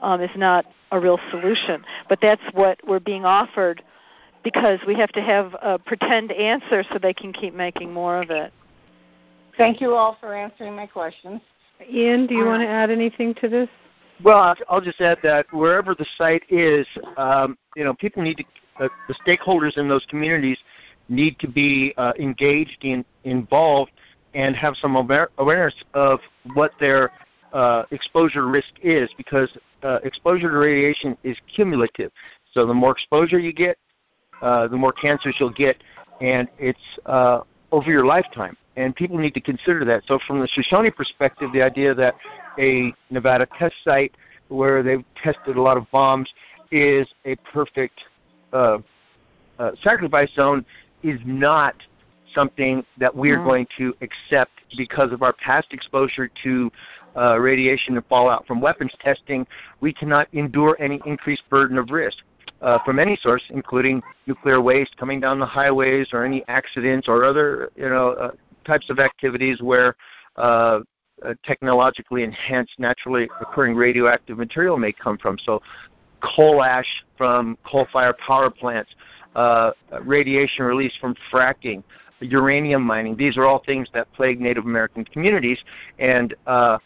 um, 0.00 0.20
is 0.20 0.30
not 0.36 0.66
a 0.96 1.00
real 1.00 1.18
solution. 1.30 1.84
But 2.08 2.20
that's 2.20 2.42
what 2.52 2.78
we're 2.86 3.00
being 3.00 3.24
offered 3.24 3.82
because 4.42 4.78
we 4.86 4.94
have 4.94 5.10
to 5.12 5.22
have 5.22 5.56
a 5.60 5.78
pretend 5.78 6.32
answer 6.32 6.84
so 6.92 6.98
they 6.98 7.14
can 7.14 7.32
keep 7.32 7.54
making 7.54 7.92
more 7.92 8.20
of 8.22 8.30
it. 8.30 8.52
Thank 9.56 9.80
you 9.80 9.94
all 9.94 10.16
for 10.20 10.34
answering 10.34 10.76
my 10.76 10.86
questions. 10.86 11.40
Ian, 11.90 12.26
do 12.26 12.34
you 12.34 12.44
uh, 12.44 12.50
want 12.50 12.62
to 12.62 12.68
add 12.68 12.90
anything 12.90 13.34
to 13.40 13.48
this? 13.48 13.68
Well, 14.22 14.54
I'll 14.68 14.80
just 14.80 15.00
add 15.00 15.18
that 15.22 15.46
wherever 15.52 15.94
the 15.94 16.06
site 16.16 16.42
is, 16.48 16.86
um, 17.16 17.58
you 17.74 17.84
know, 17.84 17.94
people 17.94 18.22
need 18.22 18.38
to, 18.38 18.84
uh, 18.84 18.88
the 19.08 19.14
stakeholders 19.26 19.76
in 19.76 19.88
those 19.88 20.06
communities 20.08 20.58
need 21.08 21.38
to 21.38 21.48
be 21.48 21.92
uh, 21.96 22.12
engaged 22.18 22.78
in 22.82 23.04
involved 23.24 23.92
and 24.34 24.54
have 24.54 24.74
some 24.76 24.96
awareness 24.96 25.74
of 25.94 26.20
what 26.54 26.72
their 26.78 27.10
uh, 27.52 27.84
exposure 27.90 28.46
risk 28.46 28.68
is 28.82 29.08
because 29.16 29.48
uh, 29.82 29.98
exposure 30.04 30.50
to 30.50 30.56
radiation 30.56 31.16
is 31.22 31.36
cumulative. 31.54 32.10
So 32.52 32.66
the 32.66 32.74
more 32.74 32.92
exposure 32.92 33.38
you 33.38 33.52
get, 33.52 33.78
uh, 34.42 34.68
the 34.68 34.76
more 34.76 34.92
cancers 34.92 35.36
you'll 35.38 35.50
get, 35.50 35.76
and 36.20 36.48
it's 36.58 36.78
uh, 37.06 37.40
over 37.72 37.90
your 37.90 38.06
lifetime. 38.06 38.56
And 38.76 38.94
people 38.94 39.16
need 39.16 39.34
to 39.34 39.40
consider 39.40 39.84
that. 39.86 40.02
So 40.06 40.18
from 40.26 40.40
the 40.40 40.48
Shoshone 40.48 40.90
perspective, 40.90 41.50
the 41.52 41.62
idea 41.62 41.94
that 41.94 42.14
a 42.58 42.92
Nevada 43.10 43.46
test 43.58 43.74
site 43.82 44.14
where 44.48 44.82
they've 44.82 45.04
tested 45.22 45.56
a 45.56 45.62
lot 45.62 45.76
of 45.76 45.90
bombs 45.90 46.30
is 46.70 47.08
a 47.24 47.36
perfect 47.36 47.98
uh, 48.52 48.78
uh, 49.58 49.70
sacrifice 49.82 50.30
zone 50.34 50.64
is 51.02 51.18
not 51.24 51.74
something 52.34 52.84
that 52.98 53.14
we're 53.14 53.36
mm-hmm. 53.36 53.46
going 53.46 53.66
to 53.78 53.94
accept 54.00 54.52
because 54.76 55.12
of 55.12 55.22
our 55.22 55.32
past 55.32 55.68
exposure 55.72 56.30
to 56.42 56.70
uh, 57.16 57.38
radiation 57.38 57.96
and 57.96 58.04
fallout 58.06 58.46
from 58.46 58.60
weapons 58.60 58.92
testing. 59.00 59.46
We 59.80 59.92
cannot 59.92 60.28
endure 60.32 60.76
any 60.80 61.00
increased 61.06 61.48
burden 61.48 61.78
of 61.78 61.90
risk. 61.90 62.18
Uh, 62.62 62.78
from 62.86 62.98
any 62.98 63.16
source, 63.20 63.42
including 63.50 64.02
nuclear 64.26 64.62
waste 64.62 64.96
coming 64.96 65.20
down 65.20 65.38
the 65.38 65.44
highways 65.44 66.08
or 66.14 66.24
any 66.24 66.42
accidents 66.48 67.06
or 67.06 67.22
other 67.22 67.70
you 67.76 67.86
know 67.86 68.12
uh, 68.12 68.30
types 68.64 68.88
of 68.88 68.98
activities 68.98 69.60
where 69.60 69.94
uh, 70.36 70.80
uh, 71.24 71.32
technologically 71.44 72.22
enhanced, 72.22 72.74
naturally 72.78 73.28
occurring 73.40 73.74
radioactive 73.74 74.36
material 74.36 74.76
may 74.76 74.92
come 74.92 75.16
from. 75.16 75.38
So, 75.38 75.62
coal 76.20 76.62
ash 76.62 77.04
from 77.16 77.56
coal-fired 77.64 78.18
power 78.18 78.50
plants, 78.50 78.90
uh, 79.34 79.70
radiation 80.02 80.64
release 80.64 80.92
from 81.00 81.14
fracking, 81.32 81.82
uranium 82.20 82.82
mining. 82.82 83.16
These 83.16 83.36
are 83.36 83.44
all 83.44 83.62
things 83.64 83.88
that 83.94 84.12
plague 84.12 84.40
Native 84.40 84.64
American 84.64 85.04
communities, 85.04 85.58
and 85.98 86.34
uh, 86.46 86.78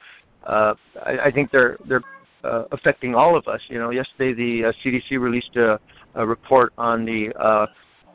uh, 0.45 0.75
I, 1.05 1.19
I 1.27 1.31
think 1.31 1.51
they're 1.51 1.77
they're 1.87 2.03
uh, 2.45 2.65
affecting 2.73 3.15
all 3.15 3.37
of 3.37 3.47
us. 3.49 3.61
You 3.69 3.79
know, 3.79 3.91
yesterday 3.91 4.33
the 4.33 4.69
uh, 4.69 4.73
CDC 4.85 5.21
released 5.21 5.57
a, 5.57 5.79
a 6.15 6.27
report 6.27 6.73
on 6.79 7.05
the 7.05 7.33
uh, 7.35 7.67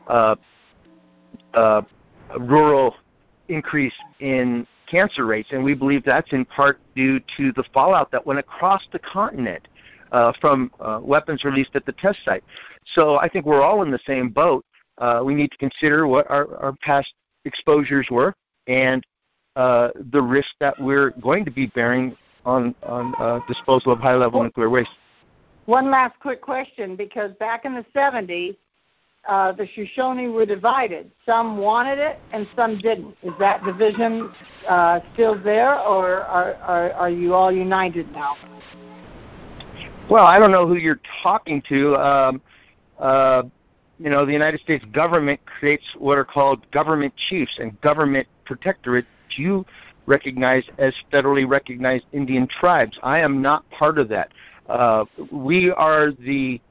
uh, 0.08 0.36
uh, 1.54 1.82
rural 2.40 2.96
increase 3.48 3.94
in 4.20 4.66
cancer 4.88 5.26
rates, 5.26 5.50
and 5.52 5.64
we 5.64 5.74
believe 5.74 6.04
that's 6.04 6.32
in 6.32 6.46
part 6.46 6.80
due 6.96 7.20
to 7.38 7.52
the 7.54 7.64
fallout 7.74 8.12
that 8.12 8.26
went 8.26 8.40
across 8.40 8.84
the 8.92 9.00
continent 9.00 9.68
uh, 10.12 10.32
from 10.40 10.72
uh, 10.80 11.00
weapons 11.02 11.44
released 11.44 11.72
at 11.76 11.86
the 11.86 11.92
test 11.94 12.20
site. 12.24 12.44
So 12.94 13.18
I 13.18 13.28
think 13.28 13.46
we're 13.46 13.62
all 13.62 13.82
in 13.82 13.92
the 13.92 14.00
same 14.06 14.30
boat. 14.30 14.66
Uh, 14.98 15.22
we 15.24 15.34
need 15.34 15.52
to 15.52 15.58
consider 15.58 16.08
what 16.08 16.30
our, 16.30 16.56
our 16.58 16.74
past 16.82 17.14
exposures 17.46 18.08
were 18.10 18.34
and 18.68 19.06
uh, 19.56 19.90
the 20.12 20.22
risk 20.22 20.50
that 20.60 20.80
we're 20.80 21.12
going 21.22 21.46
to 21.46 21.52
be 21.52 21.68
bearing 21.68 22.16
on, 22.46 22.76
on 22.84 23.14
uh, 23.20 23.40
disposal 23.48 23.92
of 23.92 24.00
high 24.00 24.16
level 24.16 24.44
nuclear 24.44 24.70
waste. 24.70 24.90
One 25.66 25.90
last 25.90 26.20
quick 26.20 26.42
question 26.42 26.96
because 26.96 27.32
back 27.40 27.66
in 27.66 27.74
the 27.74 27.86
70s, 27.96 28.56
uh, 29.28 29.52
the 29.54 29.68
Shoshone 29.74 30.28
were 30.28 30.46
divided. 30.46 31.10
Some 31.26 31.58
wanted 31.58 31.98
it 31.98 32.20
and 32.32 32.48
some 32.56 32.78
didn't. 32.78 33.16
Is 33.24 33.34
that 33.40 33.64
division 33.64 34.32
uh, 34.70 35.00
still 35.14 35.42
there, 35.42 35.80
or 35.80 36.22
are, 36.22 36.54
are, 36.56 36.92
are 36.94 37.10
you 37.10 37.34
all 37.34 37.52
united 37.52 38.12
now? 38.12 38.36
Well, 40.10 40.26
I 40.26 40.38
don't 40.38 40.52
know 40.52 40.68
who 40.68 40.76
you're 40.76 41.00
talking 41.24 41.64
to. 41.70 41.96
Um, 41.96 42.42
uh, 43.00 43.44
you 44.00 44.10
know, 44.10 44.26
the 44.26 44.34
United 44.34 44.60
States 44.60 44.84
government 44.92 45.40
creates 45.46 45.84
what 45.98 46.18
are 46.18 46.26
called 46.26 46.70
government 46.72 47.14
chiefs 47.30 47.58
and 47.60 47.80
government 47.82 48.28
protectorates. 48.48 49.06
You 49.38 49.66
recognize 50.06 50.64
as 50.78 50.94
federally 51.12 51.48
recognized 51.48 52.06
Indian 52.14 52.48
tribes. 52.48 52.98
I 53.02 53.20
am 53.20 53.42
not 53.42 53.70
part 53.72 53.98
of 53.98 54.10
that. 54.10 54.32
Uh, 54.68 55.06
we 55.32 55.72
are 55.72 56.12
the 56.12 56.62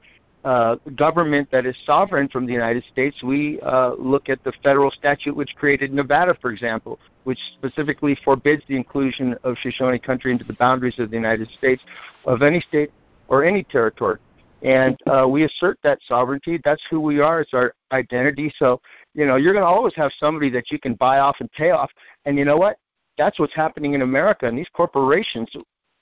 uh, 0.45 0.75
government 0.95 1.49
that 1.51 1.65
is 1.65 1.75
sovereign 1.87 2.27
from 2.29 2.45
the 2.45 2.53
United 2.53 2.83
States, 2.91 3.23
we 3.23 3.59
uh, 3.61 3.93
look 3.97 4.29
at 4.29 4.43
the 4.43 4.53
federal 4.63 4.91
statute 4.91 5.35
which 5.35 5.55
created 5.55 5.91
Nevada, 5.91 6.37
for 6.39 6.51
example, 6.51 6.99
which 7.23 7.39
specifically 7.57 8.15
forbids 8.23 8.61
the 8.67 8.75
inclusion 8.75 9.35
of 9.43 9.57
Shoshone 9.57 9.97
country 9.97 10.31
into 10.31 10.43
the 10.43 10.53
boundaries 10.53 10.99
of 10.99 11.09
the 11.09 11.15
United 11.15 11.49
States 11.57 11.81
of 12.25 12.43
any 12.43 12.61
state 12.61 12.91
or 13.27 13.43
any 13.43 13.63
territory. 13.63 14.19
And 14.65 14.97
uh, 15.05 15.27
we 15.27 15.43
assert 15.43 15.77
that 15.83 15.99
sovereignty. 16.07 16.59
That's 16.65 16.81
who 16.89 16.99
we 16.99 17.19
are. 17.19 17.39
It's 17.39 17.53
our 17.53 17.75
identity. 17.91 18.51
So, 18.57 18.81
you 19.13 19.27
know, 19.27 19.35
you're 19.35 19.53
going 19.53 19.63
to 19.63 19.69
always 19.69 19.93
have 19.93 20.11
somebody 20.19 20.49
that 20.49 20.71
you 20.71 20.79
can 20.79 20.95
buy 20.95 21.19
off 21.19 21.35
and 21.39 21.51
pay 21.51 21.69
off. 21.69 21.91
And 22.25 22.35
you 22.35 22.45
know 22.45 22.57
what? 22.57 22.77
That's 23.15 23.39
what's 23.39 23.53
happening 23.53 23.93
in 23.93 24.01
America. 24.01 24.47
And 24.47 24.57
these 24.57 24.69
corporations 24.73 25.51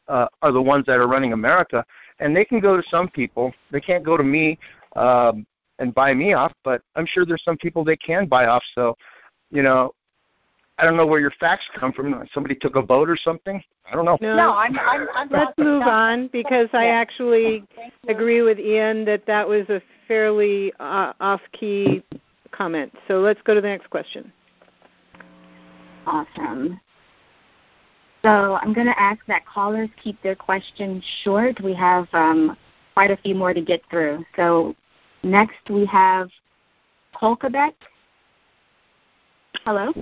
uh, 0.07 0.27
are 0.41 0.53
the 0.53 0.61
ones 0.61 0.85
that 0.85 0.97
are 0.97 1.07
running 1.09 1.33
America 1.33 1.83
and 2.19 2.33
they 2.33 2.45
can 2.45 2.61
go 2.61 2.77
to 2.77 2.83
some 2.89 3.09
people. 3.09 3.53
They 3.69 3.81
can't 3.81 4.03
go 4.03 4.15
to 4.15 4.23
me 4.23 4.57
um, 4.95 5.45
and 5.79 5.93
buy 5.93 6.13
me 6.13 6.31
off, 6.31 6.53
but 6.63 6.81
I'm 6.95 7.05
sure 7.05 7.25
there's 7.25 7.43
some 7.43 7.57
people 7.57 7.83
they 7.83 7.97
can 7.97 8.27
buy 8.27 8.45
off. 8.45 8.63
So, 8.75 8.95
you 9.51 9.61
know, 9.61 9.91
I 10.77 10.85
don't 10.85 10.97
know 10.97 11.05
where 11.05 11.19
your 11.19 11.33
facts 11.39 11.65
come 11.79 11.93
from. 11.93 12.27
Somebody 12.33 12.55
took 12.55 12.75
a 12.75 12.81
vote 12.81 13.09
or 13.09 13.15
something. 13.15 13.63
I 13.89 13.95
don't 13.95 14.05
know. 14.05 14.17
No, 14.21 14.35
no 14.35 14.53
I'm, 14.53 14.77
I'm, 14.79 15.07
I'm 15.13 15.29
let's 15.29 15.57
move 15.57 15.83
on 15.83 16.29
because 16.33 16.67
I 16.73 16.87
actually 16.87 17.63
agree 18.07 18.41
with 18.41 18.59
Ian 18.59 19.05
that 19.05 19.25
that 19.27 19.47
was 19.47 19.69
a 19.69 19.81
fairly 20.07 20.73
uh, 20.79 21.13
off-key 21.19 22.03
comment. 22.51 22.91
So 23.07 23.19
let's 23.19 23.39
go 23.43 23.53
to 23.53 23.61
the 23.61 23.67
next 23.67 23.89
question. 23.89 24.31
Awesome. 26.07 26.79
So 28.23 28.57
I'm 28.61 28.73
going 28.73 28.87
to 28.87 28.99
ask 28.99 29.19
that 29.27 29.45
callers 29.45 29.89
keep 30.01 30.21
their 30.23 30.35
questions 30.35 31.03
short. 31.23 31.61
We 31.61 31.73
have 31.75 32.07
um, 32.13 32.57
quite 32.93 33.11
a 33.11 33.17
few 33.17 33.35
more 33.35 33.53
to 33.53 33.61
get 33.61 33.81
through. 33.89 34.23
So 34.35 34.75
next 35.23 35.69
we 35.69 35.85
have 35.85 36.29
Kolkabek. 37.15 37.73
Hello? 39.65 39.93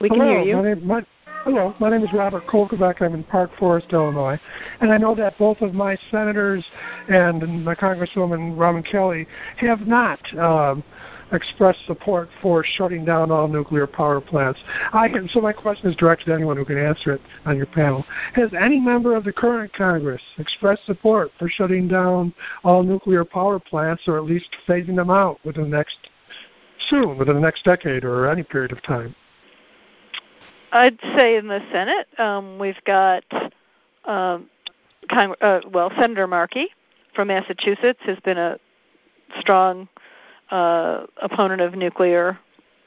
We 0.00 0.08
can 0.08 0.20
hello, 0.20 0.30
hear 0.30 0.42
you. 0.42 0.56
My 0.56 0.62
name, 0.62 0.86
my, 0.86 1.06
hello, 1.44 1.74
my 1.78 1.90
name 1.90 2.02
is 2.02 2.12
Robert 2.12 2.46
Kolkabek. 2.46 3.02
I'm 3.02 3.14
in 3.14 3.24
Park 3.24 3.50
Forest, 3.58 3.88
Illinois. 3.92 4.38
And 4.80 4.92
I 4.92 4.96
know 4.96 5.14
that 5.14 5.36
both 5.38 5.60
of 5.60 5.74
my 5.74 5.96
senators 6.10 6.64
and 7.08 7.64
my 7.64 7.74
Congresswoman 7.74 8.58
Robin 8.58 8.82
Kelly 8.82 9.26
have 9.58 9.86
not 9.86 10.20
um,– 10.38 10.82
expressed 11.32 11.78
support 11.86 12.28
for 12.42 12.64
shutting 12.64 13.04
down 13.04 13.30
all 13.30 13.48
nuclear 13.48 13.86
power 13.86 14.20
plants. 14.20 14.60
I 14.92 15.08
can, 15.08 15.28
so 15.28 15.40
my 15.40 15.52
question 15.52 15.90
is 15.90 15.96
directed 15.96 16.26
to 16.26 16.34
anyone 16.34 16.56
who 16.56 16.64
can 16.64 16.78
answer 16.78 17.12
it 17.12 17.20
on 17.46 17.56
your 17.56 17.66
panel. 17.66 18.04
Has 18.34 18.50
any 18.58 18.80
member 18.80 19.16
of 19.16 19.24
the 19.24 19.32
current 19.32 19.72
Congress 19.72 20.22
expressed 20.38 20.84
support 20.86 21.30
for 21.38 21.48
shutting 21.48 21.88
down 21.88 22.34
all 22.64 22.82
nuclear 22.82 23.24
power 23.24 23.58
plants, 23.58 24.02
or 24.06 24.18
at 24.18 24.24
least 24.24 24.48
phasing 24.66 24.96
them 24.96 25.10
out 25.10 25.38
within 25.44 25.70
the 25.70 25.76
next 25.76 25.96
soon, 26.88 27.18
within 27.18 27.34
the 27.34 27.40
next 27.40 27.64
decade 27.64 28.04
or 28.04 28.30
any 28.30 28.42
period 28.42 28.72
of 28.72 28.82
time? 28.82 29.14
I'd 30.72 30.98
say 31.16 31.36
in 31.36 31.48
the 31.48 31.60
Senate, 31.72 32.06
um, 32.18 32.58
we've 32.58 32.82
got 32.84 33.24
um, 34.04 34.48
Cong- 35.10 35.34
uh, 35.40 35.60
well, 35.70 35.90
Senator 35.98 36.26
Markey 36.26 36.68
from 37.14 37.28
Massachusetts 37.28 38.00
has 38.02 38.18
been 38.20 38.38
a 38.38 38.58
strong 39.40 39.88
uh, 40.50 41.06
opponent 41.18 41.60
of 41.60 41.74
nuclear 41.74 42.38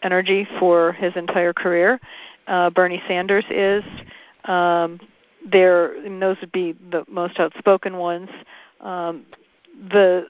energy 0.02 0.48
for 0.60 0.94
his 0.94 1.16
entire 1.16 1.54
career. 1.54 2.00
Uh, 2.48 2.70
Bernie 2.70 3.02
Sanders 3.08 3.46
is. 3.50 3.84
Um, 4.46 5.00
there, 5.50 5.96
and 6.06 6.22
those 6.22 6.38
would 6.42 6.52
be 6.52 6.74
the 6.92 7.04
most 7.10 7.40
outspoken 7.40 7.98
ones. 7.98 8.30
Um, 8.82 9.26
the 9.90 10.28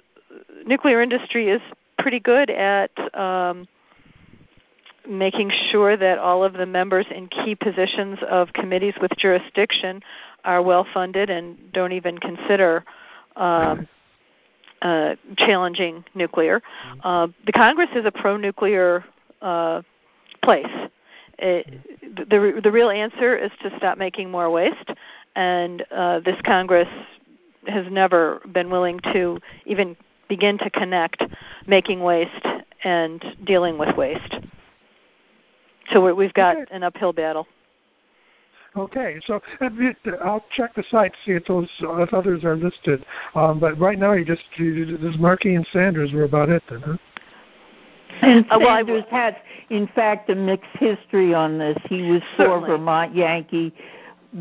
nuclear 0.65 1.01
industry 1.01 1.49
is 1.49 1.61
pretty 1.99 2.19
good 2.19 2.49
at 2.49 2.91
um, 3.17 3.67
making 5.07 5.51
sure 5.71 5.97
that 5.97 6.17
all 6.17 6.43
of 6.43 6.53
the 6.53 6.65
members 6.65 7.05
in 7.13 7.27
key 7.27 7.55
positions 7.55 8.19
of 8.29 8.53
committees 8.53 8.93
with 9.01 9.11
jurisdiction 9.17 10.01
are 10.45 10.61
well 10.61 10.85
funded 10.93 11.29
and 11.29 11.57
don't 11.73 11.91
even 11.91 12.17
consider 12.17 12.83
um, 13.35 13.87
uh, 14.81 15.15
challenging 15.37 16.03
nuclear. 16.15 16.59
Mm-hmm. 16.59 16.99
Uh, 17.03 17.27
the 17.45 17.51
Congress 17.51 17.89
is 17.95 18.05
a 18.05 18.11
pro-nuclear 18.11 19.03
uh, 19.41 19.81
place. 20.43 20.67
It, 21.39 21.67
the 22.15 22.59
the 22.61 22.71
real 22.71 22.89
answer 22.89 23.35
is 23.35 23.51
to 23.63 23.75
stop 23.77 23.97
making 23.97 24.29
more 24.29 24.49
waste, 24.51 24.91
and 25.35 25.83
uh, 25.91 26.19
this 26.19 26.39
Congress 26.45 26.87
has 27.67 27.85
never 27.89 28.39
been 28.51 28.69
willing 28.69 28.99
to 29.13 29.39
even 29.65 29.95
begin 30.29 30.57
to 30.59 30.69
connect 30.69 31.23
making 31.65 32.01
waste 32.01 32.45
and 32.83 33.23
dealing 33.45 33.77
with 33.77 33.95
waste. 33.97 34.35
So 35.91 36.13
we've 36.13 36.33
got 36.33 36.55
okay. 36.55 36.65
an 36.75 36.83
uphill 36.83 37.13
battle. 37.13 37.47
Okay, 38.75 39.19
so 39.27 39.39
I'll 40.23 40.43
check 40.55 40.73
the 40.73 40.83
site 40.89 41.13
to 41.13 41.17
see 41.25 41.31
if 41.33 41.45
those 41.45 41.69
if 41.79 42.11
others 42.11 42.43
are 42.43 42.55
listed. 42.55 43.05
Um, 43.35 43.59
but 43.59 43.79
right 43.79 43.99
now, 43.99 44.13
you 44.13 44.25
just 44.25 44.41
you, 44.55 44.97
there's 44.97 45.17
Markey 45.19 45.53
and 45.53 45.67
Sanders 45.71 46.11
were 46.11 46.23
about 46.23 46.49
it 46.49 46.63
then, 46.69 46.81
huh? 46.81 46.97
And 48.23 48.45
uh, 48.49 48.59
Sanders 48.59 49.03
has, 49.11 49.35
in 49.69 49.87
fact, 49.93 50.29
a 50.31 50.35
mixed 50.35 50.71
history 50.79 51.35
on 51.35 51.59
this. 51.59 51.77
He 51.87 52.09
was 52.09 52.21
for 52.35 52.59
Vermont 52.61 53.15
Yankee 53.15 53.73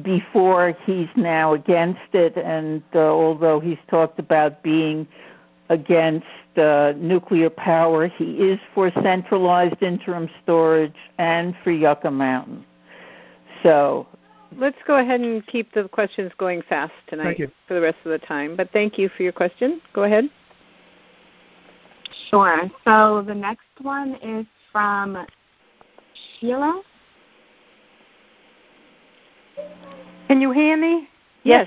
before 0.02 0.74
he's 0.86 1.08
now 1.16 1.52
against 1.52 2.00
it, 2.14 2.36
and 2.38 2.82
uh, 2.94 3.00
although 3.00 3.60
he's 3.60 3.78
talked 3.90 4.18
about 4.18 4.62
being 4.62 5.06
against 5.72 6.26
uh, 6.56 6.92
nuclear 6.96 7.48
power, 7.48 8.06
he 8.06 8.24
is 8.24 8.60
for 8.74 8.90
centralized 9.02 9.82
interim 9.82 10.28
storage 10.42 10.94
and 11.18 11.54
for 11.64 11.70
Yucca 11.70 12.10
Mountain. 12.10 12.64
So 13.62 14.06
let's 14.58 14.76
go 14.86 14.98
ahead 14.98 15.20
and 15.20 15.44
keep 15.46 15.72
the 15.72 15.88
questions 15.88 16.30
going 16.36 16.62
fast 16.68 16.92
tonight 17.08 17.38
for 17.66 17.74
the 17.74 17.80
rest 17.80 17.96
of 18.04 18.10
the 18.10 18.18
time. 18.26 18.54
But 18.54 18.70
thank 18.72 18.98
you 18.98 19.08
for 19.16 19.22
your 19.22 19.32
question. 19.32 19.80
Go 19.94 20.04
ahead. 20.04 20.24
Sure. 22.28 22.70
So 22.84 23.24
the 23.26 23.34
next 23.34 23.62
one 23.80 24.16
is 24.22 24.44
from 24.70 25.26
Sheila. 26.38 26.82
Can 30.28 30.40
you 30.42 30.52
hear 30.52 30.76
me? 30.76 31.08
Yes. 31.44 31.66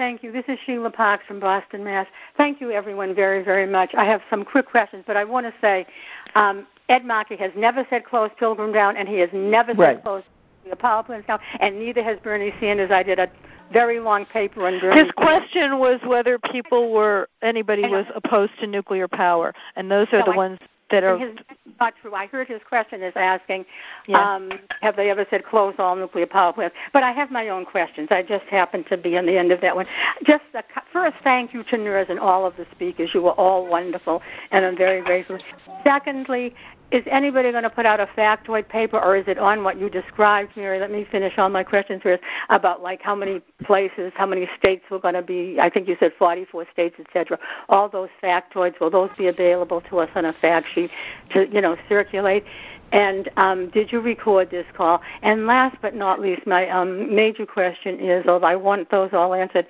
Thank 0.00 0.22
you. 0.22 0.32
This 0.32 0.46
is 0.48 0.58
Sheila 0.64 0.88
Parks 0.88 1.24
from 1.28 1.40
Boston, 1.40 1.84
Mass. 1.84 2.06
Thank 2.38 2.58
you, 2.58 2.70
everyone, 2.70 3.14
very, 3.14 3.44
very 3.44 3.66
much. 3.66 3.90
I 3.94 4.06
have 4.06 4.22
some 4.30 4.46
quick 4.46 4.64
questions, 4.64 5.04
but 5.06 5.14
I 5.14 5.24
want 5.24 5.44
to 5.44 5.52
say 5.60 5.86
um, 6.34 6.66
Ed 6.88 7.04
Markey 7.04 7.36
has 7.36 7.50
never 7.54 7.86
said 7.90 8.06
close 8.06 8.30
Pilgrim 8.38 8.72
down, 8.72 8.96
and 8.96 9.06
he 9.06 9.18
has 9.18 9.28
never 9.34 9.74
right. 9.74 9.96
said 9.96 10.02
close 10.02 10.22
the 10.70 10.74
power 10.74 11.02
plants 11.02 11.26
down, 11.26 11.38
and 11.60 11.78
neither 11.78 12.02
has 12.02 12.18
Bernie 12.20 12.50
Sanders. 12.60 12.90
I 12.90 13.02
did 13.02 13.18
a 13.18 13.30
very 13.74 14.00
long 14.00 14.24
paper 14.24 14.66
on 14.66 14.80
Bernie. 14.80 15.02
His 15.02 15.12
question 15.18 15.78
was 15.78 16.00
whether 16.06 16.38
people 16.38 16.92
were 16.92 17.28
anybody 17.42 17.82
was 17.82 18.06
opposed 18.14 18.52
to 18.60 18.66
nuclear 18.66 19.06
power, 19.06 19.52
and 19.76 19.90
those 19.90 20.08
are 20.12 20.20
no, 20.20 20.24
the 20.24 20.32
I, 20.32 20.36
ones 20.36 20.58
that 20.90 21.04
are 21.04 21.18
his, 21.18 21.38
not 21.80 21.94
true. 22.00 22.14
I 22.14 22.26
heard 22.26 22.48
his 22.48 22.60
question 22.68 23.02
is 23.02 23.12
asking, 23.16 23.64
yeah. 24.06 24.34
um, 24.34 24.50
have 24.80 24.96
they 24.96 25.10
ever 25.10 25.26
said 25.30 25.44
close 25.44 25.74
all 25.78 25.96
nuclear 25.96 26.26
power 26.26 26.52
plants? 26.52 26.76
But 26.92 27.02
I 27.02 27.12
have 27.12 27.30
my 27.30 27.48
own 27.48 27.64
questions. 27.64 28.08
I 28.10 28.22
just 28.22 28.44
happened 28.46 28.86
to 28.88 28.96
be 28.96 29.16
on 29.16 29.26
the 29.26 29.36
end 29.36 29.52
of 29.52 29.60
that 29.60 29.74
one. 29.74 29.86
Just 30.24 30.44
a, 30.54 30.62
first, 30.92 31.16
thank 31.22 31.54
you 31.54 31.62
to 31.64 31.76
NIRS 31.76 32.10
and 32.10 32.18
all 32.18 32.46
of 32.46 32.56
the 32.56 32.66
speakers. 32.72 33.10
You 33.14 33.22
were 33.22 33.32
all 33.32 33.66
wonderful, 33.66 34.22
and 34.50 34.64
I'm 34.64 34.76
very 34.76 35.02
grateful. 35.02 35.38
Secondly, 35.84 36.54
is 36.92 37.04
anybody 37.10 37.52
going 37.52 37.62
to 37.62 37.70
put 37.70 37.86
out 37.86 38.00
a 38.00 38.06
factoid 38.06 38.68
paper 38.68 38.98
or 38.98 39.16
is 39.16 39.24
it 39.28 39.38
on 39.38 39.62
what 39.62 39.78
you 39.78 39.88
described, 39.88 40.56
Mary? 40.56 40.78
Let 40.78 40.90
me 40.90 41.06
finish 41.10 41.38
all 41.38 41.48
my 41.48 41.62
questions 41.62 42.02
first 42.02 42.22
about 42.48 42.82
like 42.82 43.00
how 43.00 43.14
many 43.14 43.40
places, 43.64 44.12
how 44.16 44.26
many 44.26 44.48
states 44.58 44.84
we're 44.90 44.98
going 44.98 45.14
to 45.14 45.22
be. 45.22 45.58
I 45.60 45.70
think 45.70 45.88
you 45.88 45.96
said 46.00 46.12
44 46.18 46.66
states, 46.72 46.96
etc. 46.98 47.38
All 47.68 47.88
those 47.88 48.08
factoids, 48.22 48.80
will 48.80 48.90
those 48.90 49.10
be 49.16 49.28
available 49.28 49.80
to 49.82 49.98
us 49.98 50.10
on 50.14 50.24
a 50.24 50.32
fact 50.32 50.66
sheet 50.74 50.90
to, 51.32 51.48
you 51.48 51.60
know, 51.60 51.76
circulate? 51.88 52.44
And 52.92 53.30
um, 53.36 53.70
did 53.70 53.92
you 53.92 54.00
record 54.00 54.50
this 54.50 54.66
call? 54.76 55.00
And 55.22 55.46
last 55.46 55.76
but 55.80 55.94
not 55.94 56.20
least, 56.20 56.46
my 56.46 56.68
um, 56.68 57.14
major 57.14 57.46
question 57.46 58.00
is, 58.00 58.26
although 58.26 58.46
I 58.46 58.56
want 58.56 58.90
those 58.90 59.10
all 59.12 59.32
answered, 59.32 59.66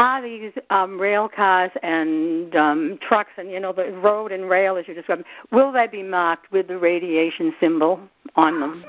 are 0.00 0.22
these 0.22 0.52
um, 0.70 0.98
rail 0.98 1.28
cars 1.28 1.70
and 1.82 2.56
um, 2.56 2.98
trucks 3.06 3.32
and 3.36 3.50
you 3.50 3.60
know 3.60 3.70
the 3.70 3.92
road 3.92 4.32
and 4.32 4.48
rail 4.48 4.76
as 4.78 4.88
you 4.88 4.94
described 4.94 5.24
will 5.52 5.70
they 5.70 5.86
be 5.86 6.02
marked 6.02 6.50
with 6.50 6.68
the 6.68 6.78
radiation 6.78 7.54
symbol 7.60 8.00
on 8.34 8.60
them? 8.60 8.84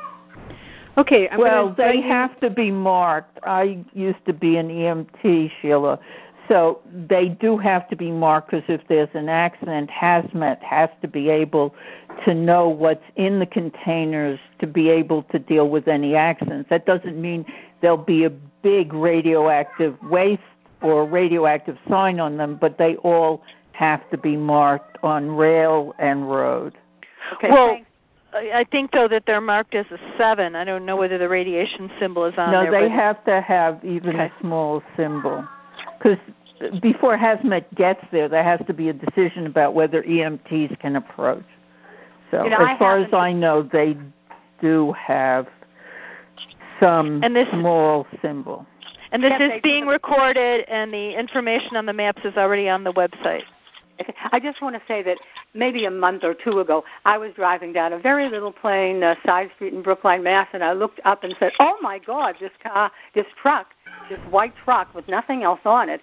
Okay 0.97 1.27
I'm 1.27 1.39
well 1.39 1.73
they 1.77 1.99
have 2.01 2.39
to 2.39 2.49
be 2.49 2.71
marked. 2.71 3.39
I 3.43 3.83
used 3.93 4.25
to 4.25 4.33
be 4.33 4.55
an 4.55 4.69
emt 4.69 5.51
sheila. 5.61 5.99
So 6.47 6.81
they 7.07 7.29
do 7.29 7.57
have 7.57 7.89
to 7.89 7.95
be 7.95 8.11
marked 8.11 8.51
because 8.51 8.65
if 8.69 8.87
there's 8.87 9.09
an 9.13 9.27
accident 9.27 9.89
hazmat 9.89 10.61
has 10.61 10.89
to 11.01 11.07
be 11.09 11.29
able 11.29 11.75
to 12.25 12.33
know 12.33 12.69
what's 12.69 13.03
in 13.17 13.39
the 13.39 13.45
containers 13.45 14.39
to 14.59 14.67
be 14.67 14.89
able 14.89 15.23
to 15.23 15.39
deal 15.39 15.69
with 15.69 15.87
any 15.87 16.15
accidents. 16.15 16.69
That 16.69 16.85
doesn't 16.85 17.21
mean 17.21 17.45
there'll 17.81 17.97
be 17.97 18.23
a 18.23 18.29
big 18.29 18.93
radioactive 18.93 19.97
waste 20.03 20.41
or 20.81 21.05
radioactive 21.05 21.77
sign 21.89 22.19
on 22.19 22.37
them, 22.37 22.57
but 22.59 22.77
they 22.77 22.95
all 22.97 23.43
have 23.73 24.07
to 24.11 24.17
be 24.17 24.35
marked 24.35 24.97
on 25.03 25.31
rail 25.31 25.93
and 25.99 26.29
road. 26.29 26.77
Okay, 27.35 27.49
well, 27.49 27.69
thanks. 27.69 27.87
I 28.33 28.65
think 28.71 28.91
though 28.91 29.09
that 29.09 29.23
they're 29.25 29.41
marked 29.41 29.75
as 29.75 29.85
a 29.91 29.97
seven. 30.17 30.55
I 30.55 30.63
don't 30.63 30.85
know 30.85 30.95
whether 30.95 31.17
the 31.17 31.27
radiation 31.27 31.91
symbol 31.99 32.23
is 32.25 32.33
on 32.37 32.51
no, 32.51 32.61
there. 32.63 32.71
No, 32.71 32.81
they 32.81 32.89
have 32.89 33.23
to 33.25 33.41
have 33.41 33.83
even 33.83 34.15
okay. 34.15 34.25
a 34.25 34.33
small 34.39 34.81
symbol 34.95 35.45
because 35.97 36.17
before 36.81 37.17
hazmat 37.17 37.65
gets 37.75 38.03
there, 38.11 38.29
there 38.29 38.43
has 38.43 38.59
to 38.67 38.73
be 38.73 38.89
a 38.89 38.93
decision 38.93 39.45
about 39.45 39.73
whether 39.73 40.03
EMTs 40.03 40.79
can 40.79 40.95
approach. 40.95 41.43
So, 42.29 42.43
you 42.43 42.49
know, 42.49 42.65
as 42.65 42.77
far 42.77 42.97
as 42.97 43.13
I 43.13 43.33
know, 43.33 43.61
they 43.63 43.97
do 44.61 44.93
have 44.93 45.47
some 46.81 47.21
and 47.23 47.35
this, 47.35 47.49
small 47.49 48.07
symbol. 48.21 48.65
And 49.11 49.23
this 49.23 49.33
is 49.39 49.61
being 49.61 49.87
recorded, 49.87 50.65
and 50.69 50.93
the 50.93 51.19
information 51.19 51.75
on 51.75 51.85
the 51.85 51.93
maps 51.93 52.21
is 52.23 52.37
already 52.37 52.69
on 52.69 52.83
the 52.83 52.93
website. 52.93 53.43
I 54.31 54.39
just 54.39 54.61
want 54.61 54.75
to 54.75 54.81
say 54.87 55.03
that 55.03 55.17
maybe 55.53 55.85
a 55.85 55.91
month 55.91 56.23
or 56.23 56.33
two 56.33 56.59
ago, 56.59 56.83
I 57.05 57.17
was 57.17 57.33
driving 57.33 57.73
down 57.73 57.93
a 57.93 57.99
very 57.99 58.29
little 58.29 58.51
plain 58.51 59.03
uh, 59.03 59.15
side 59.25 59.51
street 59.55 59.73
in 59.73 59.81
Brookline, 59.81 60.23
Mass, 60.23 60.47
and 60.53 60.63
I 60.63 60.73
looked 60.73 61.01
up 61.05 61.23
and 61.23 61.35
said, 61.39 61.51
"Oh 61.59 61.77
my 61.81 61.99
God, 61.99 62.35
this 62.39 62.51
car, 62.63 62.91
this 63.13 63.25
truck, 63.41 63.67
this 64.09 64.19
white 64.29 64.53
truck 64.63 64.93
with 64.95 65.07
nothing 65.07 65.43
else 65.43 65.59
on 65.65 65.89
it." 65.89 66.01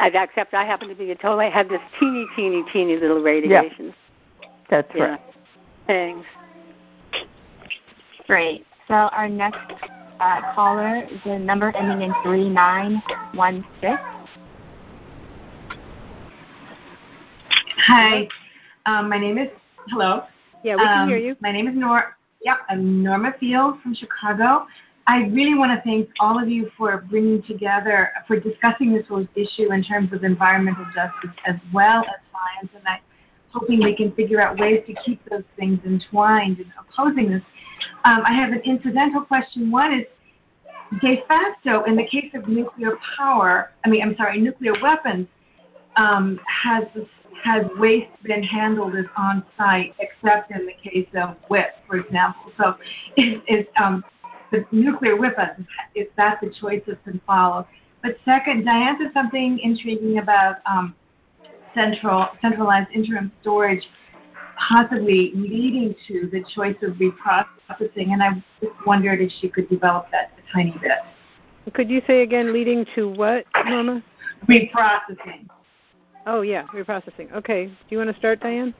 Except 0.00 0.54
I 0.54 0.64
happened 0.64 0.90
to 0.90 0.96
be 0.96 1.10
a 1.10 1.14
total. 1.14 1.40
I 1.40 1.50
had 1.50 1.68
this 1.68 1.80
teeny, 1.98 2.26
teeny, 2.36 2.64
teeny 2.72 2.96
little 2.96 3.22
radiations. 3.22 3.94
Yeah. 4.40 4.48
That's 4.70 4.90
yeah. 4.94 5.04
right. 5.04 5.20
Thanks. 5.86 6.26
Great. 8.26 8.66
So 8.86 8.94
our 8.94 9.28
next 9.28 9.58
uh, 10.20 10.54
caller, 10.54 11.06
the 11.24 11.38
number 11.38 11.74
ending 11.76 12.02
in 12.02 12.14
3916. 12.22 13.98
Hi, 17.86 18.28
um, 18.86 19.08
my 19.08 19.18
name 19.18 19.38
is, 19.38 19.48
hello. 19.88 20.24
Yeah, 20.62 20.76
we 20.76 20.82
can 20.82 21.02
um, 21.02 21.08
hear 21.08 21.18
you. 21.18 21.36
My 21.40 21.52
name 21.52 21.68
is 21.68 21.74
Nor. 21.76 22.16
Yeah, 22.42 22.56
I'm 22.68 23.02
Norma 23.02 23.34
Field 23.40 23.80
from 23.82 23.94
Chicago. 23.94 24.66
I 25.06 25.22
really 25.28 25.54
want 25.54 25.72
to 25.72 25.82
thank 25.88 26.10
all 26.20 26.40
of 26.40 26.48
you 26.50 26.70
for 26.76 27.04
bringing 27.08 27.42
together, 27.44 28.10
for 28.26 28.38
discussing 28.38 28.92
this 28.92 29.06
whole 29.08 29.26
issue 29.36 29.72
in 29.72 29.82
terms 29.82 30.12
of 30.12 30.22
environmental 30.22 30.84
justice 30.94 31.30
as 31.46 31.56
well 31.72 32.00
as 32.00 32.20
science, 32.30 32.70
and 32.74 32.86
I'm 32.86 33.00
hoping 33.58 33.82
we 33.82 33.96
can 33.96 34.12
figure 34.12 34.40
out 34.40 34.58
ways 34.58 34.82
to 34.86 34.94
keep 35.04 35.20
those 35.30 35.44
things 35.56 35.78
entwined 35.84 36.58
and 36.58 36.72
opposing 36.78 37.30
this 37.30 37.42
um, 38.04 38.22
I 38.24 38.32
have 38.32 38.52
an 38.52 38.60
incidental 38.60 39.22
question. 39.22 39.70
One 39.70 39.92
is 39.92 40.06
de 41.00 41.22
facto, 41.28 41.84
in 41.84 41.96
the 41.96 42.04
case 42.04 42.30
of 42.34 42.48
nuclear 42.48 42.98
power, 43.16 43.70
I 43.84 43.88
mean, 43.88 44.02
I'm 44.02 44.16
sorry, 44.16 44.40
nuclear 44.40 44.72
weapons, 44.82 45.28
um, 45.96 46.40
has 46.46 46.84
has 47.44 47.64
waste 47.76 48.10
been 48.24 48.42
handled 48.42 48.96
as 48.96 49.04
on 49.16 49.44
site, 49.56 49.94
except 50.00 50.50
in 50.50 50.66
the 50.66 50.72
case 50.72 51.08
of 51.14 51.36
WIPP, 51.48 51.70
for 51.86 51.96
example. 51.96 52.50
So, 52.56 52.76
is, 53.16 53.40
is 53.46 53.66
um, 53.80 54.04
the 54.50 54.64
nuclear 54.72 55.14
weapons, 55.16 55.66
if 55.94 56.08
that 56.16 56.40
the 56.40 56.50
choice 56.50 56.82
that's 56.86 57.02
been 57.04 57.20
followed. 57.26 57.66
But 58.02 58.16
second, 58.24 58.64
Diane 58.64 58.96
said 59.00 59.12
something 59.12 59.58
intriguing 59.60 60.18
about 60.18 60.56
um, 60.66 60.94
central 61.74 62.28
centralized 62.40 62.90
interim 62.92 63.32
storage 63.40 63.82
possibly 64.58 65.32
leading 65.34 65.94
to 66.08 66.28
the 66.32 66.44
choice 66.54 66.76
of 66.82 66.94
reprocessing. 66.94 68.12
And 68.12 68.22
I 68.22 68.30
just 68.60 68.74
wondered 68.86 69.20
if 69.20 69.30
she 69.40 69.48
could 69.48 69.68
develop 69.68 70.06
that 70.10 70.32
a 70.36 70.52
tiny 70.52 70.74
bit. 70.80 70.92
Could 71.74 71.90
you 71.90 72.02
say 72.06 72.22
again, 72.22 72.52
leading 72.52 72.86
to 72.94 73.08
what, 73.08 73.44
Norma? 73.66 74.02
Reprocessing. 74.48 75.48
Oh 76.26 76.42
yeah, 76.42 76.66
reprocessing. 76.74 77.32
Okay. 77.32 77.66
Do 77.66 77.72
you 77.88 77.98
want 77.98 78.10
to 78.10 78.16
start, 78.16 78.40
Diane? 78.40 78.74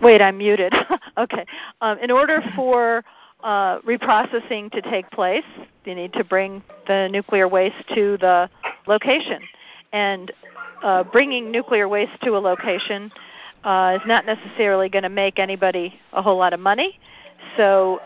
Wait, 0.00 0.20
I'm 0.20 0.38
muted. 0.38 0.72
okay. 1.18 1.44
Um, 1.80 1.98
in 1.98 2.10
order 2.10 2.42
for 2.54 3.04
uh, 3.42 3.80
reprocessing 3.80 4.70
to 4.72 4.82
take 4.82 5.10
place, 5.10 5.44
you 5.86 5.94
need 5.94 6.12
to 6.14 6.24
bring 6.24 6.62
the 6.86 7.08
nuclear 7.10 7.48
waste 7.48 7.88
to 7.94 8.16
the 8.18 8.50
location. 8.86 9.42
And 9.92 10.32
uh, 10.82 11.04
bringing 11.04 11.50
nuclear 11.50 11.88
waste 11.88 12.20
to 12.22 12.36
a 12.36 12.38
location 12.38 13.10
uh, 13.64 13.98
is 14.00 14.06
not 14.06 14.26
necessarily 14.26 14.88
going 14.88 15.04
to 15.04 15.08
make 15.08 15.38
anybody 15.38 15.98
a 16.12 16.22
whole 16.22 16.36
lot 16.36 16.52
of 16.52 16.60
money. 16.60 16.98
So 17.56 18.00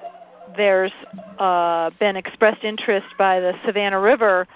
there's 0.56 0.92
uh, 1.38 1.90
been 1.98 2.16
expressed 2.16 2.64
interest 2.64 3.06
by 3.18 3.40
the 3.40 3.54
Savannah 3.64 4.00
River, 4.00 4.46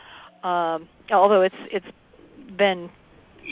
um, 0.42 0.88
although 1.10 1.42
it's 1.42 1.54
it's 1.70 1.86
been 2.56 2.90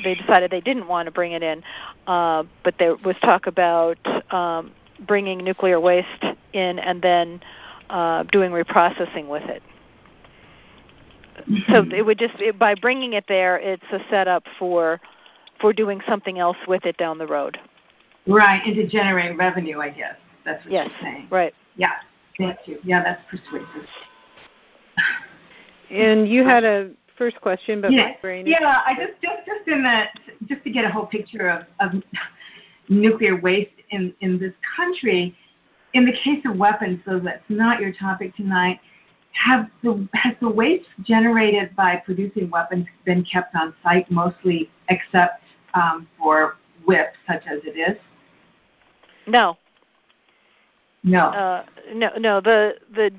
they 0.05 0.15
decided 0.15 0.51
they 0.51 0.61
didn't 0.61 0.89
want 0.89 1.07
to 1.07 1.11
bring 1.11 1.32
it 1.32 1.43
in, 1.43 1.62
uh, 2.07 2.44
but 2.65 2.74
there 2.78 2.97
was 2.97 3.16
talk 3.23 3.47
about 3.47 3.99
um, 4.32 4.73
bringing 5.07 5.39
nuclear 5.39 5.78
waste 5.78 6.24
in 6.53 6.78
and 6.78 7.03
then 7.03 7.40
uh, 7.93 8.24
doing 8.32 8.51
reprocessing 8.51 9.28
with 9.28 9.44
it. 9.44 9.62
So 11.69 11.85
it 11.94 12.05
would 12.05 12.19
just 12.19 12.35
it, 12.40 12.59
by 12.59 12.74
bringing 12.74 13.12
it 13.12 13.24
there, 13.28 13.59
it's 13.59 13.85
a 13.93 13.98
setup 14.10 14.44
for 14.59 15.01
for 15.60 15.73
doing 15.73 16.01
something 16.09 16.39
else 16.39 16.56
with 16.66 16.85
it 16.85 16.97
down 16.97 17.19
the 17.19 17.27
road. 17.27 17.59
Right, 18.27 18.62
and 18.64 18.74
to 18.77 18.86
generate 18.86 19.36
revenue, 19.36 19.81
I 19.81 19.90
guess. 19.90 20.16
That's 20.44 20.64
what 20.64 20.73
yes, 20.73 20.90
you're 21.01 21.12
saying. 21.12 21.28
Right. 21.31 21.55
Yeah. 21.77 21.90
Thank 22.39 22.59
you. 22.66 22.78
Yeah, 22.82 23.02
that's 23.02 23.23
persuasive. 23.31 23.86
And 25.90 26.27
you 26.27 26.43
had 26.43 26.64
a 26.64 26.90
first 27.19 27.39
question, 27.43 27.82
but 27.82 27.93
yeah, 27.93 28.05
my 28.05 28.16
brain. 28.23 28.47
Yeah, 28.47 28.81
I 28.86 28.94
just 28.94 29.20
just 29.20 29.47
just 29.47 29.69
in 29.69 29.82
that 29.82 30.19
just 30.47 30.64
to 30.64 30.70
get 30.70 30.86
a 30.86 30.89
whole 30.89 31.05
picture 31.05 31.51
of, 31.51 31.64
of 31.81 32.02
nuclear 32.89 33.39
waste 33.39 33.74
in 33.90 34.14
in 34.20 34.39
this 34.39 34.55
country. 34.74 35.36
In 35.94 36.06
the 36.06 36.12
case 36.12 36.43
of 36.47 36.56
weapons, 36.56 37.01
though 37.06 37.20
that's 37.20 37.44
not 37.48 37.81
your 37.81 37.93
topic 37.93 38.35
tonight, 38.36 38.81
have 39.32 39.69
the 39.82 40.09
has 40.14 40.35
the 40.40 40.48
waste 40.48 40.89
generated 41.02 41.74
by 41.77 41.97
producing 41.97 42.51
weapons 42.51 42.86
been 43.05 43.24
kept 43.24 43.55
on 43.55 43.74
site 43.82 44.10
mostly, 44.10 44.70
except 44.89 45.43
um, 45.74 46.06
for 46.19 46.56
WIPP, 46.86 47.12
such 47.27 47.47
as 47.47 47.60
it 47.64 47.78
is? 47.78 47.97
No. 49.27 49.56
No. 51.02 51.27
Uh, 51.27 51.64
no, 51.94 52.10
no. 52.19 52.40
The 52.40 52.74
the 52.94 53.10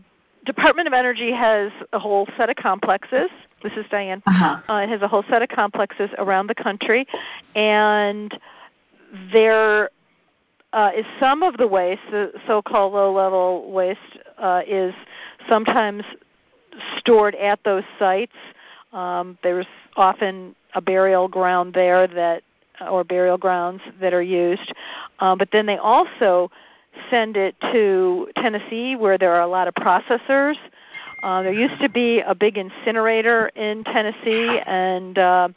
Department 0.46 0.88
of 0.88 0.94
Energy 0.94 1.32
has 1.32 1.72
a 1.94 2.00
whole 2.00 2.28
set 2.38 2.50
of 2.50 2.56
complexes. 2.56 3.30
This 3.62 3.74
is 3.74 3.86
Diane. 3.90 4.22
Uh-huh. 4.28 4.62
Uh, 4.70 4.82
it 4.82 4.90
has 4.90 5.02
a 5.02 5.08
whole 5.08 5.24
set 5.30 5.42
of 5.42 5.50
complexes 5.50 6.10
around 6.18 6.48
the 6.48 6.56
country, 6.56 7.08
and 7.56 8.38
there 9.32 9.90
uh, 10.74 10.92
is 10.96 11.06
some 11.20 11.44
of 11.44 11.58
the 11.58 11.68
waste, 11.68 12.02
the 12.10 12.32
so-called 12.48 12.94
low-level 12.94 13.72
waste, 13.72 14.00
uh, 14.40 14.62
is 14.68 14.94
sometimes 15.48 16.04
stored 16.98 17.36
at 17.36 17.60
those 17.64 17.84
sites. 18.00 18.34
Um, 18.92 19.38
there's 19.44 19.68
often 19.96 20.56
a 20.74 20.82
burial 20.82 21.28
ground 21.28 21.74
there 21.74 22.08
that, 22.08 22.42
or 22.90 23.04
burial 23.04 23.38
grounds 23.38 23.82
that 24.02 24.14
are 24.14 24.24
used, 24.24 24.74
uh, 25.20 25.36
but 25.36 25.50
then 25.52 25.68
they 25.68 25.78
also 25.78 26.50
send 27.10 27.38
it 27.38 27.56
to 27.72 28.28
Tennessee 28.38 28.96
where 28.96 29.18
there 29.18 29.34
are 29.34 29.42
a 29.42 29.48
lot 29.48 29.68
of 29.68 29.76
processors. 29.76 30.56
Uh, 31.22 31.42
there 31.44 31.54
used 31.54 31.80
to 31.82 31.88
be 31.88 32.20
a 32.22 32.36
big 32.36 32.58
incinerator 32.58 33.48
in 33.50 33.84
Tennessee, 33.86 34.60
and 34.66 35.18
uh, 35.18 35.50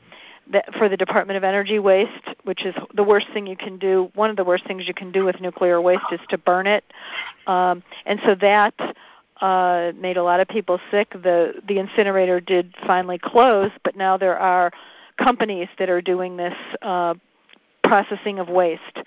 for 0.78 0.88
the 0.88 0.96
Department 0.96 1.36
of 1.36 1.44
Energy 1.44 1.78
waste, 1.78 2.10
which 2.44 2.64
is 2.64 2.74
the 2.94 3.02
worst 3.02 3.26
thing 3.32 3.46
you 3.46 3.56
can 3.56 3.78
do. 3.78 4.10
One 4.14 4.30
of 4.30 4.36
the 4.36 4.44
worst 4.44 4.64
things 4.66 4.86
you 4.86 4.94
can 4.94 5.12
do 5.12 5.24
with 5.24 5.40
nuclear 5.40 5.80
waste 5.80 6.04
is 6.12 6.20
to 6.28 6.38
burn 6.38 6.66
it, 6.66 6.84
um, 7.46 7.82
and 8.04 8.20
so 8.24 8.34
that 8.36 8.74
uh, 9.40 9.92
made 9.96 10.16
a 10.16 10.22
lot 10.22 10.40
of 10.40 10.48
people 10.48 10.80
sick. 10.90 11.10
The 11.10 11.54
the 11.68 11.78
incinerator 11.78 12.40
did 12.40 12.74
finally 12.86 13.18
close, 13.18 13.70
but 13.84 13.96
now 13.96 14.16
there 14.16 14.38
are 14.38 14.70
companies 15.18 15.68
that 15.78 15.88
are 15.88 16.00
doing 16.00 16.36
this 16.36 16.54
uh, 16.82 17.14
processing 17.82 18.38
of 18.38 18.48
waste 18.48 19.00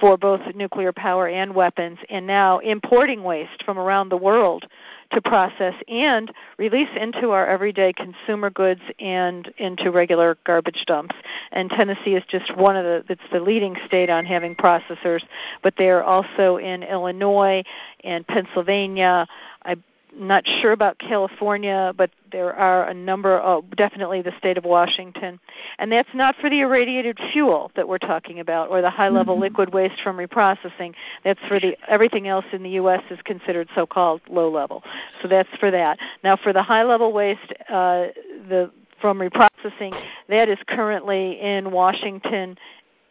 for 0.00 0.16
both 0.16 0.40
nuclear 0.54 0.92
power 0.92 1.28
and 1.28 1.54
weapons, 1.54 1.98
and 2.08 2.26
now 2.26 2.58
importing 2.58 3.22
waste 3.22 3.62
from 3.64 3.78
around 3.78 4.08
the 4.08 4.16
world 4.16 4.66
to 5.10 5.22
process 5.22 5.74
and 5.88 6.32
release 6.58 6.88
into 6.96 7.30
our 7.30 7.46
everyday 7.46 7.92
consumer 7.92 8.50
goods 8.50 8.82
and 8.98 9.52
into 9.58 9.90
regular 9.90 10.36
garbage 10.44 10.84
dumps. 10.86 11.14
And 11.52 11.70
Tennessee 11.70 12.14
is 12.14 12.24
just 12.28 12.54
one 12.56 12.76
of 12.76 12.84
the 12.84 13.12
it's 13.12 13.22
the 13.32 13.40
leading 13.40 13.76
state 13.86 14.10
on 14.10 14.24
having 14.24 14.54
processors, 14.54 15.22
but 15.62 15.74
they're 15.78 16.04
also 16.04 16.58
in 16.58 16.82
Illinois 16.82 17.62
and 18.04 18.26
Pennsylvania. 18.26 19.26
I 19.64 19.76
not 20.18 20.44
sure 20.60 20.72
about 20.72 20.98
California, 20.98 21.92
but 21.96 22.10
there 22.30 22.54
are 22.54 22.88
a 22.88 22.94
number 22.94 23.38
of 23.38 23.64
definitely 23.76 24.22
the 24.22 24.32
state 24.38 24.58
of 24.58 24.64
Washington. 24.64 25.38
And 25.78 25.90
that's 25.90 26.08
not 26.14 26.34
for 26.36 26.50
the 26.50 26.60
irradiated 26.60 27.18
fuel 27.32 27.70
that 27.76 27.88
we're 27.88 27.98
talking 27.98 28.40
about 28.40 28.68
or 28.70 28.82
the 28.82 28.90
high 28.90 29.08
level 29.08 29.34
mm-hmm. 29.34 29.42
liquid 29.42 29.72
waste 29.72 30.00
from 30.02 30.16
reprocessing. 30.16 30.94
That's 31.24 31.40
for 31.48 31.60
the 31.60 31.76
everything 31.88 32.28
else 32.28 32.44
in 32.52 32.62
the 32.62 32.70
US 32.70 33.02
is 33.10 33.18
considered 33.24 33.68
so-called 33.74 34.20
low 34.28 34.50
level. 34.50 34.82
So 35.22 35.28
that's 35.28 35.48
for 35.58 35.70
that. 35.70 35.98
Now 36.24 36.36
for 36.36 36.52
the 36.52 36.62
high 36.62 36.84
level 36.84 37.12
waste 37.12 37.52
uh, 37.68 38.08
the 38.48 38.70
from 39.00 39.18
reprocessing 39.18 39.94
that 40.28 40.48
is 40.48 40.58
currently 40.66 41.40
in 41.40 41.70
Washington 41.70 42.56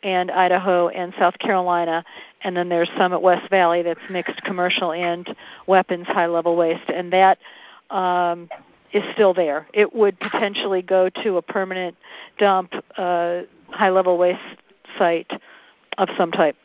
and 0.04 0.32
Idaho 0.32 0.90
and 0.90 1.14
South 1.18 1.38
Carolina, 1.40 2.04
and 2.44 2.56
then 2.56 2.70
there's 2.70 2.90
some 2.98 3.14
at 3.14 3.22
West 3.22 3.50
Valley 3.50 3.82
that's 3.82 4.00
mixed 4.10 4.42
commercial 4.44 4.94
and 4.94 5.36
weapons 5.66 6.08
high 6.08 6.28
level 6.28 6.56
waste, 6.56 6.90
and 6.90 7.12
that 7.14 7.38
um, 7.90 8.50
is 8.94 9.04
still 9.14 9.34
there. 9.34 9.68
It 9.74 9.94
would 9.94 10.20
potentially 10.20 10.82
go 10.82 11.10
to 11.24 11.38
a 11.38 11.42
permanent 11.42 11.96
dump 12.38 12.74
uh, 12.98 13.42
high 13.70 13.90
level 13.90 14.18
waste 14.18 14.40
site 14.98 15.32
of 15.98 16.10
some 16.18 16.32
type. 16.32 16.56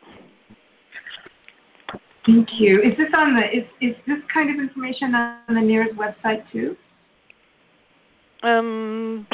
Thank 2.25 2.61
you. 2.61 2.81
Is 2.81 2.97
this 2.97 3.09
on 3.15 3.35
the 3.35 3.57
is 3.57 3.65
is 3.81 3.97
this 4.07 4.19
kind 4.33 4.49
of 4.51 4.57
information 4.57 5.15
on 5.15 5.39
the 5.49 5.55
NIRS 5.55 5.95
website 5.97 6.45
too? 6.53 6.77
Um, 8.45 9.27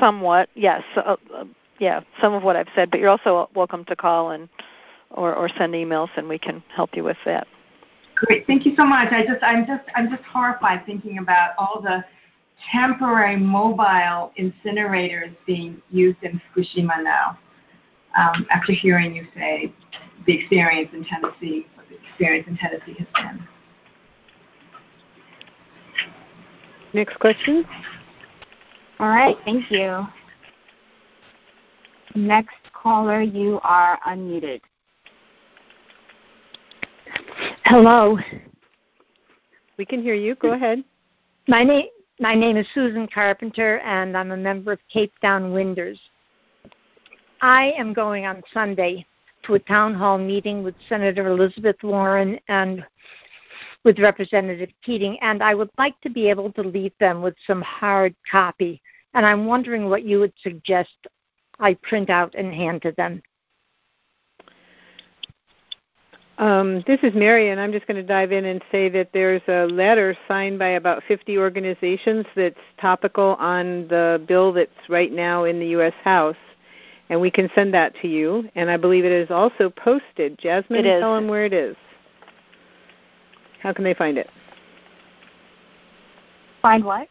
somewhat, 0.00 0.48
yes. 0.54 0.82
Uh, 0.96 1.16
uh 1.32 1.44
yeah, 1.80 2.02
some 2.20 2.34
of 2.34 2.44
what 2.44 2.56
I've 2.56 2.68
said, 2.74 2.90
but 2.90 3.00
you're 3.00 3.08
also 3.08 3.48
welcome 3.54 3.84
to 3.86 3.96
call 3.96 4.30
and 4.30 4.48
or, 5.10 5.34
or 5.34 5.48
send 5.48 5.74
emails, 5.74 6.10
and 6.16 6.28
we 6.28 6.38
can 6.38 6.62
help 6.76 6.94
you 6.94 7.02
with 7.02 7.16
that. 7.24 7.48
Great, 8.14 8.46
thank 8.46 8.66
you 8.66 8.76
so 8.76 8.84
much. 8.84 9.12
I 9.12 9.26
just 9.26 9.42
I'm 9.42 9.66
just 9.66 9.82
I'm 9.96 10.10
just 10.10 10.22
horrified 10.24 10.84
thinking 10.84 11.18
about 11.18 11.52
all 11.58 11.80
the 11.80 12.04
temporary 12.70 13.36
mobile 13.36 14.32
incinerators 14.38 15.34
being 15.46 15.80
used 15.90 16.18
in 16.22 16.40
Fukushima 16.54 17.02
now. 17.02 17.38
Um, 18.16 18.46
after 18.50 18.72
hearing 18.72 19.14
you 19.14 19.26
say 19.34 19.72
the 20.26 20.38
experience 20.38 20.90
in 20.92 21.04
Tennessee, 21.04 21.66
what 21.74 21.86
the 21.88 21.96
experience 22.08 22.46
in 22.46 22.58
Tennessee 22.58 22.94
has 22.98 23.06
been. 23.14 23.48
Next 26.92 27.18
question. 27.20 27.64
All 28.98 29.08
right, 29.08 29.36
thank 29.46 29.70
you. 29.70 30.06
Next 32.14 32.56
caller, 32.72 33.22
you 33.22 33.60
are 33.62 33.98
unmuted. 34.06 34.60
Hello. 37.64 38.18
We 39.78 39.84
can 39.84 40.02
hear 40.02 40.14
you. 40.14 40.34
Go 40.34 40.52
ahead. 40.52 40.82
My 41.48 41.62
name 41.62 41.86
my 42.18 42.34
name 42.34 42.56
is 42.56 42.66
Susan 42.74 43.08
Carpenter 43.12 43.78
and 43.78 44.16
I'm 44.16 44.32
a 44.32 44.36
member 44.36 44.72
of 44.72 44.78
Cape 44.92 45.12
Downwinders. 45.22 45.98
I 47.40 47.72
am 47.78 47.94
going 47.94 48.26
on 48.26 48.42
Sunday 48.52 49.06
to 49.44 49.54
a 49.54 49.58
town 49.60 49.94
hall 49.94 50.18
meeting 50.18 50.62
with 50.62 50.74
Senator 50.88 51.28
Elizabeth 51.28 51.76
Warren 51.82 52.38
and 52.48 52.84
with 53.84 53.98
Representative 53.98 54.68
Keating, 54.84 55.18
and 55.22 55.42
I 55.42 55.54
would 55.54 55.70
like 55.78 55.98
to 56.02 56.10
be 56.10 56.28
able 56.28 56.52
to 56.52 56.62
leave 56.62 56.92
them 57.00 57.22
with 57.22 57.34
some 57.46 57.62
hard 57.62 58.14
copy. 58.30 58.82
And 59.14 59.24
I'm 59.24 59.46
wondering 59.46 59.88
what 59.88 60.04
you 60.04 60.20
would 60.20 60.34
suggest 60.42 60.94
I 61.60 61.74
print 61.74 62.10
out 62.10 62.34
and 62.34 62.52
hand 62.52 62.82
to 62.82 62.92
them. 62.92 63.22
Um, 66.38 66.82
this 66.86 66.98
is 67.02 67.12
Mary, 67.14 67.50
and 67.50 67.60
I'm 67.60 67.70
just 67.70 67.86
going 67.86 67.98
to 67.98 68.02
dive 68.02 68.32
in 68.32 68.46
and 68.46 68.62
say 68.72 68.88
that 68.88 69.10
there's 69.12 69.42
a 69.46 69.66
letter 69.66 70.16
signed 70.26 70.58
by 70.58 70.68
about 70.68 71.02
50 71.06 71.36
organizations 71.36 72.24
that's 72.34 72.56
topical 72.80 73.36
on 73.38 73.86
the 73.88 74.24
bill 74.26 74.50
that's 74.50 74.70
right 74.88 75.12
now 75.12 75.44
in 75.44 75.60
the 75.60 75.66
U.S. 75.66 75.92
House, 76.02 76.36
and 77.10 77.20
we 77.20 77.30
can 77.30 77.50
send 77.54 77.74
that 77.74 77.94
to 78.00 78.08
you. 78.08 78.48
And 78.54 78.70
I 78.70 78.78
believe 78.78 79.04
it 79.04 79.12
is 79.12 79.30
also 79.30 79.68
posted. 79.68 80.38
Jasmine, 80.38 80.84
tell 80.84 81.14
them 81.14 81.28
where 81.28 81.44
it 81.44 81.52
is. 81.52 81.76
How 83.62 83.74
can 83.74 83.84
they 83.84 83.92
find 83.92 84.16
it? 84.16 84.30
Find 86.62 86.82
what? 86.82 87.08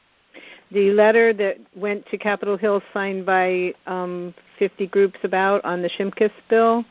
The 0.71 0.91
letter 0.91 1.33
that 1.33 1.57
went 1.75 2.05
to 2.07 2.17
Capitol 2.17 2.57
Hill 2.57 2.81
signed 2.93 3.25
by 3.25 3.73
um, 3.87 4.35
50 4.59 4.85
groups 4.87 5.19
about 5.23 5.63
on 5.65 5.81
the 5.81 5.89
Shimkus 5.89 6.31
bill? 6.49 6.85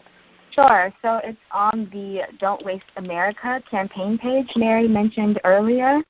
Sure. 0.51 0.93
So 1.03 1.21
it's 1.23 1.39
on 1.53 1.89
the 1.93 2.23
Don't 2.39 2.65
Waste 2.65 2.87
America 2.97 3.63
campaign 3.71 4.17
page 4.19 4.51
Mary 4.57 4.89
mentioned 4.89 5.39
earlier. 5.45 6.01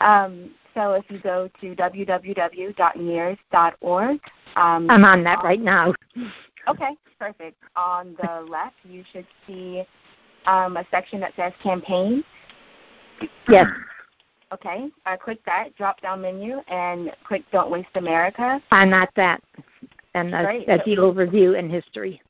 Um, 0.00 0.50
so 0.74 0.92
if 0.92 1.04
you 1.08 1.18
go 1.18 1.50
to 1.60 1.74
www.nirs.org. 1.74 4.20
Um, 4.56 4.90
I'm 4.90 5.04
on 5.04 5.22
that 5.24 5.42
right 5.42 5.60
now. 5.60 5.92
Okay, 6.68 6.90
perfect. 7.18 7.56
On 7.76 8.14
the 8.20 8.46
left, 8.50 8.76
you 8.84 9.02
should 9.10 9.26
see 9.46 9.84
um, 10.44 10.76
a 10.76 10.84
section 10.90 11.18
that 11.20 11.32
says 11.34 11.54
campaign. 11.62 12.22
Yes. 13.48 13.66
Okay, 14.52 14.88
uh, 15.04 15.16
click 15.16 15.44
that 15.44 15.76
drop 15.76 16.00
down 16.00 16.22
menu 16.22 16.60
and 16.68 17.12
click 17.26 17.44
Don't 17.52 17.70
Waste 17.70 17.88
America. 17.96 18.62
I'm 18.70 18.94
at 18.94 19.10
that. 19.16 19.42
And 20.14 20.32
that's, 20.32 20.84
the 20.84 20.96
overview 20.96 21.58
and 21.58 21.70
history. 21.70 22.20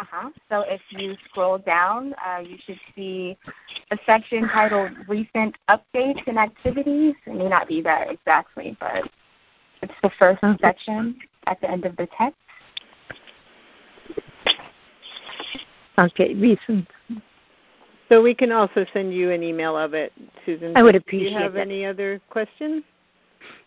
Uh 0.00 0.04
huh. 0.10 0.30
So 0.50 0.64
if 0.66 0.80
you 0.90 1.14
scroll 1.28 1.58
down, 1.58 2.14
uh, 2.14 2.40
you 2.40 2.56
should 2.66 2.80
see 2.96 3.36
a 3.92 3.98
section 4.04 4.48
titled 4.48 4.90
Recent 5.08 5.54
Updates 5.68 6.26
and 6.26 6.38
Activities. 6.38 7.14
It 7.26 7.36
may 7.36 7.48
not 7.48 7.68
be 7.68 7.80
that 7.82 8.10
exactly, 8.10 8.76
but 8.80 9.08
it's 9.82 9.94
the 10.02 10.10
first 10.18 10.42
section 10.60 11.16
at 11.46 11.60
the 11.60 11.70
end 11.70 11.84
of 11.84 11.96
the 11.96 12.08
text. 12.18 12.36
Okay, 15.98 16.34
recent. 16.34 16.88
So 18.12 18.20
we 18.20 18.34
can 18.34 18.52
also 18.52 18.84
send 18.92 19.14
you 19.14 19.30
an 19.30 19.42
email 19.42 19.74
of 19.74 19.94
it, 19.94 20.12
Susan. 20.44 20.76
I 20.76 20.82
would 20.82 20.94
appreciate. 20.96 21.30
Do 21.30 21.36
appreciate 21.36 21.38
you 21.38 21.42
have 21.44 21.56
it. 21.56 21.60
any 21.60 21.86
other 21.86 22.20
questions? 22.28 22.84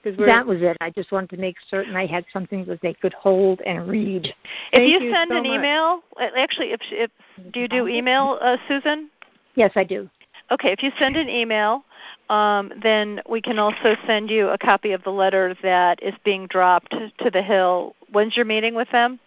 we're- 0.04 0.28
That 0.28 0.46
was 0.46 0.62
it. 0.62 0.78
I 0.82 0.92
just 0.92 1.12
wanted 1.12 1.32
to 1.32 1.38
make 1.38 1.56
certain 1.68 1.96
I 1.96 2.06
had 2.06 2.26
something 2.32 2.64
that 2.66 2.80
they 2.82 2.94
could 2.94 3.16
hold 3.16 3.62
and 3.62 3.88
read. 3.88 4.28
If 4.28 4.36
Thank 4.72 4.88
you 4.88 5.00
you 5.00 5.12
send 5.12 5.32
so 5.32 5.38
an 5.38 5.44
much. 5.48 5.52
email, 5.52 6.04
uh, 6.18 6.28
actually, 6.38 6.74
if, 6.74 6.82
if 6.92 7.10
do 7.54 7.60
you 7.60 7.68
do 7.68 7.88
email, 7.88 8.38
uh, 8.40 8.58
Susan? 8.68 9.10
Yes, 9.56 9.72
I 9.76 9.84
do. 9.84 10.08
Okay, 10.52 10.72
if 10.72 10.84
you 10.84 10.92
send 11.00 11.16
an 11.16 11.28
email, 11.28 11.84
um, 12.30 12.72
then 12.84 13.22
we 13.28 13.42
can 13.42 13.58
also 13.58 13.96
send 14.06 14.30
you 14.30 14.50
a 14.50 14.60
copy 14.60 14.92
of 14.92 15.04
the 15.04 15.10
letter 15.10 15.56
that 15.64 16.04
is 16.04 16.14
being 16.24 16.46
dropped 16.46 16.92
to 16.92 17.32
the 17.32 17.42
Hill. 17.42 17.96
When's 18.12 18.38
your 18.38 18.46
meeting 18.46 18.76
with 18.76 18.92
them? 18.92 19.20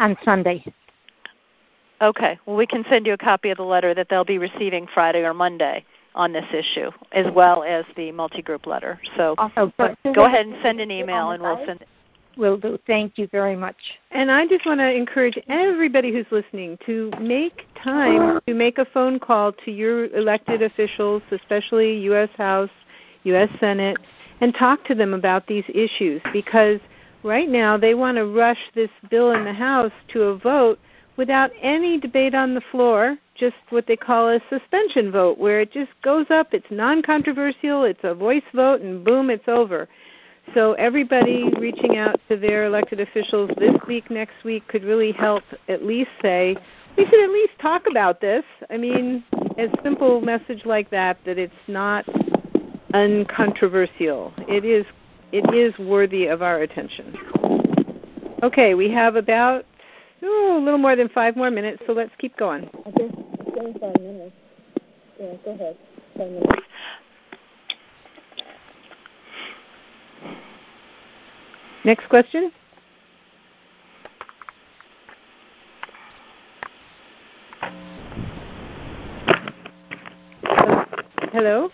On 0.00 0.16
Sunday. 0.24 0.64
Okay, 2.02 2.36
well, 2.46 2.56
we 2.56 2.66
can 2.66 2.84
send 2.90 3.06
you 3.06 3.12
a 3.12 3.18
copy 3.18 3.50
of 3.50 3.58
the 3.58 3.62
letter 3.62 3.94
that 3.94 4.08
they'll 4.08 4.24
be 4.24 4.38
receiving 4.38 4.88
Friday 4.92 5.20
or 5.20 5.32
Monday 5.32 5.84
on 6.16 6.32
this 6.32 6.44
issue, 6.52 6.90
as 7.12 7.32
well 7.32 7.62
as 7.62 7.84
the 7.96 8.10
multi-group 8.10 8.66
letter. 8.66 9.00
So 9.16 9.36
Also, 9.38 9.72
but 9.78 9.96
go 10.12 10.24
ahead 10.24 10.46
and 10.46 10.56
send 10.62 10.80
an 10.80 10.90
email, 10.90 11.30
and 11.30 11.42
we'll 11.42 11.64
send. 11.64 11.84
Will 12.36 12.56
do. 12.56 12.78
Thank 12.86 13.18
you 13.18 13.28
very 13.28 13.54
much. 13.54 13.76
And 14.10 14.30
I 14.30 14.46
just 14.46 14.66
want 14.66 14.80
to 14.80 14.90
encourage 14.90 15.38
everybody 15.48 16.10
who's 16.12 16.26
listening 16.30 16.78
to 16.86 17.12
make 17.20 17.66
time 17.82 18.40
to 18.46 18.54
make 18.54 18.78
a 18.78 18.86
phone 18.86 19.18
call 19.20 19.52
to 19.64 19.70
your 19.70 20.06
elected 20.06 20.62
officials, 20.62 21.22
especially 21.30 21.98
U.S. 22.04 22.30
House, 22.36 22.70
U.S. 23.24 23.48
Senate, 23.60 23.98
and 24.40 24.54
talk 24.54 24.82
to 24.86 24.94
them 24.94 25.14
about 25.14 25.46
these 25.46 25.64
issues 25.68 26.20
because 26.32 26.80
right 27.22 27.48
now 27.48 27.76
they 27.76 27.94
want 27.94 28.16
to 28.16 28.26
rush 28.26 28.58
this 28.74 28.90
bill 29.08 29.32
in 29.32 29.44
the 29.44 29.52
House 29.52 29.92
to 30.08 30.22
a 30.22 30.36
vote 30.38 30.78
without 31.22 31.52
any 31.60 32.00
debate 32.00 32.34
on 32.34 32.52
the 32.52 32.60
floor, 32.72 33.16
just 33.36 33.54
what 33.70 33.86
they 33.86 33.94
call 33.94 34.28
a 34.28 34.40
suspension 34.50 35.12
vote, 35.12 35.38
where 35.38 35.60
it 35.60 35.70
just 35.70 35.92
goes 36.02 36.26
up, 36.30 36.52
it's 36.52 36.66
non 36.68 37.00
controversial, 37.00 37.84
it's 37.84 38.00
a 38.02 38.12
voice 38.12 38.42
vote, 38.52 38.80
and 38.80 39.04
boom, 39.04 39.30
it's 39.30 39.46
over. 39.46 39.88
So 40.52 40.72
everybody 40.72 41.48
reaching 41.60 41.96
out 41.96 42.20
to 42.28 42.36
their 42.36 42.64
elected 42.64 42.98
officials 42.98 43.52
this 43.56 43.76
week, 43.86 44.10
next 44.10 44.42
week 44.44 44.66
could 44.66 44.82
really 44.82 45.12
help 45.12 45.44
at 45.68 45.84
least 45.84 46.10
say, 46.20 46.56
we 46.96 47.06
should 47.06 47.22
at 47.22 47.30
least 47.30 47.52
talk 47.60 47.84
about 47.88 48.20
this. 48.20 48.42
I 48.68 48.76
mean, 48.76 49.22
a 49.58 49.68
simple 49.84 50.20
message 50.22 50.64
like 50.64 50.90
that 50.90 51.18
that 51.24 51.38
it's 51.38 51.54
not 51.68 52.04
uncontroversial. 52.94 54.34
It 54.48 54.64
is 54.64 54.84
it 55.30 55.54
is 55.54 55.78
worthy 55.78 56.26
of 56.26 56.42
our 56.42 56.62
attention. 56.62 57.16
Okay, 58.42 58.74
we 58.74 58.90
have 58.90 59.14
about 59.14 59.64
oh, 60.22 60.58
a 60.58 60.62
little 60.62 60.78
more 60.78 60.96
than 60.96 61.08
five 61.08 61.36
more 61.36 61.50
minutes, 61.50 61.82
so 61.86 61.92
let's 61.92 62.12
keep 62.18 62.36
going. 62.36 62.68
Okay, 62.86 63.08
five 63.80 64.00
minutes. 64.00 64.34
Yeah, 65.20 65.34
go 65.44 65.50
ahead. 65.52 65.76
Five 66.16 66.30
minutes. 66.30 66.62
Next 71.84 72.08
question. 72.08 72.52
Hello? 81.32 81.70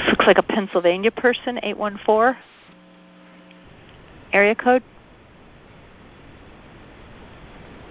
This 0.00 0.08
looks 0.08 0.26
like 0.26 0.38
a 0.38 0.42
Pennsylvania 0.42 1.10
person, 1.10 1.60
814. 1.62 2.34
Area 4.32 4.54
code? 4.54 4.82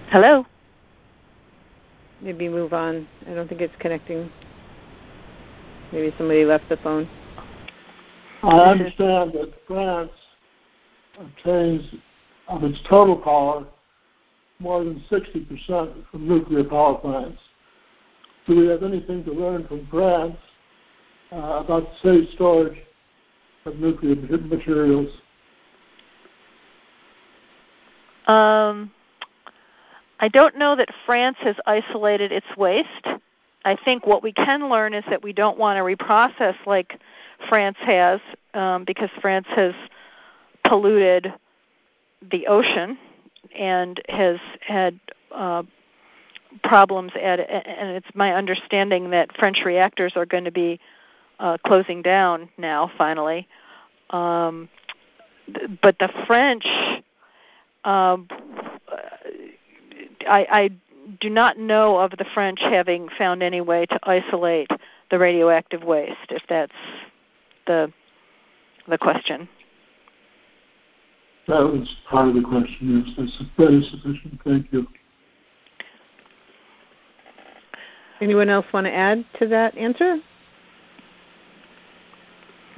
Hello? 0.07 0.43
Maybe 2.19 2.49
move 2.49 2.73
on. 2.73 3.07
I 3.27 3.35
don't 3.35 3.47
think 3.47 3.61
it's 3.61 3.75
connecting. 3.77 4.31
Maybe 5.91 6.11
somebody 6.17 6.45
left 6.45 6.67
the 6.67 6.77
phone. 6.77 7.07
I 8.41 8.57
understand 8.57 9.33
that 9.33 9.53
France 9.67 10.11
obtains 11.19 11.93
of 12.47 12.63
its 12.63 12.79
total 12.89 13.17
power 13.17 13.67
more 14.57 14.83
than 14.83 14.99
60% 15.11 16.09
from 16.09 16.27
nuclear 16.27 16.63
power 16.63 16.97
plants. 16.97 17.39
Do 18.47 18.55
we 18.55 18.67
have 18.67 18.81
anything 18.81 19.23
to 19.25 19.31
learn 19.31 19.67
from 19.67 19.87
France 19.91 20.37
uh, 21.31 21.63
about 21.63 21.87
safe 22.01 22.29
storage 22.33 22.77
of 23.65 23.77
nuclear 23.77 24.15
materials? 24.15 25.09
Um, 28.27 28.91
I 30.19 30.27
don't 30.27 30.57
know 30.57 30.75
that 30.75 30.89
France 31.05 31.37
has 31.41 31.55
isolated 31.65 32.31
its 32.31 32.45
waste. 32.57 33.07
I 33.65 33.75
think 33.83 34.05
what 34.05 34.23
we 34.23 34.31
can 34.31 34.69
learn 34.69 34.93
is 34.93 35.03
that 35.09 35.23
we 35.23 35.33
don't 35.33 35.57
want 35.57 35.77
to 35.77 35.83
reprocess 35.83 36.55
like 36.65 36.99
France 37.47 37.77
has, 37.81 38.19
um, 38.53 38.83
because 38.85 39.09
France 39.21 39.47
has 39.49 39.73
polluted 40.65 41.33
the 42.31 42.47
ocean 42.47 42.97
and 43.57 44.01
has 44.09 44.37
had 44.61 44.99
uh, 45.33 45.63
problems 46.63 47.11
at 47.15 47.39
and 47.39 47.95
it's 47.95 48.09
my 48.13 48.33
understanding 48.33 49.11
that 49.11 49.35
French 49.37 49.59
reactors 49.65 50.13
are 50.15 50.25
going 50.25 50.43
to 50.43 50.51
be 50.51 50.79
uh, 51.39 51.57
closing 51.65 52.01
down 52.01 52.49
now 52.57 52.91
finally. 52.97 53.47
Um, 54.09 54.69
th- 55.53 55.69
but 55.81 55.97
the 55.99 56.09
French, 56.27 56.65
um, 57.83 58.27
I, 60.27 60.47
I 60.51 60.69
do 61.19 61.29
not 61.29 61.57
know 61.57 61.97
of 61.97 62.11
the 62.11 62.25
French 62.33 62.59
having 62.59 63.09
found 63.17 63.41
any 63.41 63.61
way 63.61 63.85
to 63.85 63.99
isolate 64.03 64.69
the 65.11 65.19
radioactive 65.19 65.83
waste. 65.83 66.17
If 66.29 66.43
that's 66.47 66.73
the 67.65 67.91
the 68.87 68.97
question. 68.97 69.47
That 71.47 71.61
was 71.61 71.95
part 72.09 72.27
of 72.27 72.35
the 72.35 72.41
question. 72.41 73.03
Yes, 73.05 73.15
that's 73.17 73.49
very 73.57 73.81
sufficient. 73.83 74.39
Thank 74.43 74.67
you. 74.71 74.87
Anyone 78.21 78.49
else 78.49 78.65
want 78.73 78.85
to 78.85 78.93
add 78.93 79.25
to 79.39 79.47
that 79.47 79.77
answer? 79.77 80.17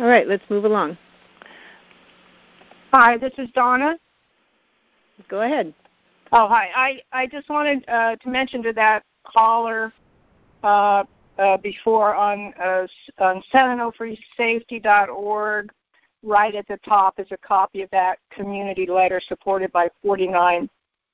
All 0.01 0.07
right, 0.07 0.27
let's 0.27 0.43
move 0.49 0.65
along. 0.65 0.97
Hi, 2.91 3.17
this 3.17 3.33
is 3.37 3.47
Donna. 3.53 3.99
Go 5.29 5.43
ahead. 5.43 5.75
Oh, 6.31 6.47
hi. 6.47 6.69
I, 6.75 7.01
I 7.11 7.27
just 7.27 7.47
wanted 7.49 7.87
uh, 7.87 8.15
to 8.15 8.29
mention 8.29 8.63
to 8.63 8.73
that 8.73 9.03
caller 9.23 9.93
uh, 10.63 11.03
uh, 11.37 11.57
before 11.57 12.15
on, 12.15 12.51
uh, 12.59 12.87
on 13.19 13.43
SanOnofreSafety.org, 13.53 15.71
right 16.23 16.55
at 16.55 16.67
the 16.67 16.79
top 16.83 17.19
is 17.19 17.27
a 17.29 17.37
copy 17.37 17.83
of 17.83 17.91
that 17.91 18.17
community 18.31 18.87
letter 18.87 19.21
supported 19.27 19.71
by 19.71 19.87
49 20.01 20.67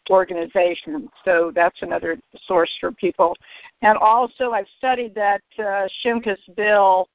organizations. 0.09 1.09
So 1.25 1.51
that's 1.53 1.81
another 1.81 2.17
source 2.45 2.71
for 2.79 2.93
people. 2.93 3.35
And 3.81 3.97
also, 3.97 4.51
I've 4.51 4.69
studied 4.77 5.13
that 5.15 5.41
uh, 5.59 5.89
Shimkus 6.05 6.39
bill, 6.55 7.09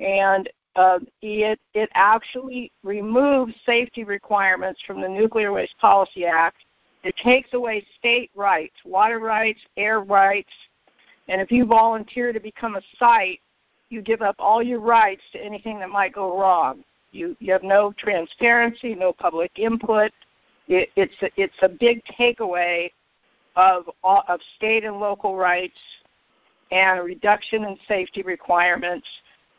and 0.00 0.50
uh, 0.76 0.98
it 1.22 1.60
it 1.74 1.88
actually 1.94 2.72
removes 2.82 3.54
safety 3.64 4.04
requirements 4.04 4.80
from 4.86 5.00
the 5.00 5.08
Nuclear 5.08 5.52
Waste 5.52 5.76
Policy 5.78 6.26
Act. 6.26 6.64
It 7.04 7.14
takes 7.16 7.52
away 7.52 7.84
state 7.98 8.30
rights, 8.34 8.74
water 8.84 9.18
rights, 9.18 9.60
air 9.76 10.00
rights, 10.00 10.52
And 11.28 11.40
if 11.40 11.52
you 11.52 11.64
volunteer 11.66 12.32
to 12.32 12.40
become 12.40 12.76
a 12.76 12.82
site, 12.98 13.40
you 13.90 14.02
give 14.02 14.22
up 14.22 14.36
all 14.38 14.62
your 14.62 14.80
rights 14.80 15.22
to 15.32 15.44
anything 15.44 15.78
that 15.80 15.90
might 15.90 16.14
go 16.14 16.38
wrong. 16.38 16.82
You 17.12 17.36
you 17.40 17.52
have 17.52 17.62
no 17.62 17.92
transparency, 17.96 18.94
no 18.94 19.12
public 19.12 19.52
input. 19.56 20.12
It, 20.66 20.90
it's 20.96 21.14
a, 21.22 21.30
it's 21.36 21.54
a 21.62 21.68
big 21.68 22.02
takeaway 22.18 22.90
of 23.54 23.88
of 24.02 24.40
state 24.56 24.84
and 24.84 24.98
local 24.98 25.36
rights 25.36 25.78
and 26.70 26.98
a 26.98 27.02
reduction 27.02 27.64
in 27.64 27.76
safety 27.86 28.22
requirements, 28.22 29.06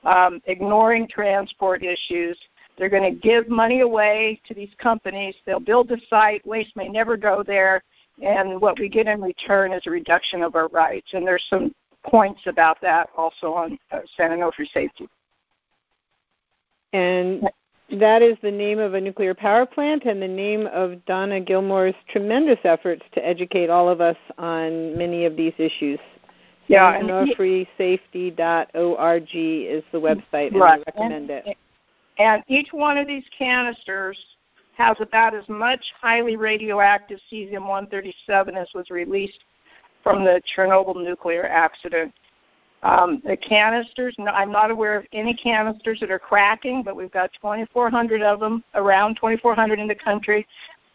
um, 0.06 0.41
ignoring 0.45 1.07
transport 1.07 1.84
issues. 1.84 2.38
They're 2.77 2.90
going 2.90 3.14
to 3.14 3.19
give 3.19 3.48
money 3.48 3.82
away 3.82 4.41
to 4.48 4.53
these 4.53 4.72
companies. 4.77 5.36
They'll 5.45 5.60
build 5.60 5.88
the 5.88 5.99
site. 6.10 6.45
Waste 6.45 6.76
may 6.76 6.90
never 6.90 7.15
go 7.18 7.44
there. 7.45 7.84
And 8.22 8.61
what 8.61 8.80
we 8.80 8.90
get 8.90 9.07
in 9.07 9.22
return 9.22 9.73
is 9.73 9.84
a 9.88 9.91
reduction 9.91 10.41
of 10.41 10.56
our 10.56 10.68
rights. 10.69 11.07
And 11.14 11.26
there's 11.26 11.45
some 11.49 11.73
points 12.03 12.41
about 12.45 12.80
that 12.82 13.10
also 13.18 13.53
on 13.53 13.77
uh, 13.91 13.99
San 14.15 14.32
Onofre 14.32 14.68
Safety. 14.73 15.07
And 16.94 17.49
that 17.91 18.22
is 18.22 18.38
the 18.41 18.52
name 18.52 18.80
of 18.80 18.94
a 18.94 19.02
nuclear 19.02 19.34
power 19.34 19.65
plant 19.65 20.06
and 20.06 20.22
the 20.22 20.27
name 20.27 20.68
of 20.68 21.03
Donna 21.06 21.40
Gilmore's 21.40 21.95
tremendous 22.10 22.60
efforts 22.64 23.03
to 23.14 23.26
educate 23.26 23.69
all 23.69 23.90
of 23.90 24.02
us 24.02 24.18
on 24.38 24.98
many 24.98 25.26
of 25.26 25.36
these 25.36 25.53
issues. 25.57 25.99
Yeah, 26.67 26.99
SanOnofreSafety.org 26.99 29.29
is 29.33 29.83
the 29.91 29.99
website, 29.99 30.47
and 30.47 30.59
right. 30.59 30.79
I 30.79 30.83
recommend 30.91 31.29
and, 31.29 31.47
it. 31.47 31.57
And 32.17 32.43
each 32.47 32.69
one 32.71 32.97
of 32.97 33.07
these 33.07 33.25
canisters 33.37 34.17
has 34.77 34.97
about 34.99 35.35
as 35.35 35.47
much 35.47 35.81
highly 36.01 36.35
radioactive 36.35 37.19
cesium-137 37.31 38.55
as 38.55 38.67
was 38.73 38.89
released 38.89 39.39
from 40.03 40.23
the 40.23 40.41
Chernobyl 40.55 40.95
nuclear 40.95 41.45
accident. 41.45 42.13
Um, 42.83 43.21
the 43.25 43.37
canisters, 43.37 44.15
I'm 44.19 44.51
not 44.51 44.69
aware 44.69 44.97
of 44.97 45.05
any 45.11 45.33
canisters 45.33 45.99
that 46.01 46.11
are 46.11 46.19
cracking, 46.19 46.83
but 46.83 46.95
we've 46.95 47.11
got 47.11 47.31
2,400 47.41 48.21
of 48.21 48.39
them, 48.39 48.63
around 48.75 49.15
2,400 49.15 49.79
in 49.79 49.87
the 49.87 49.95
country, 49.95 50.45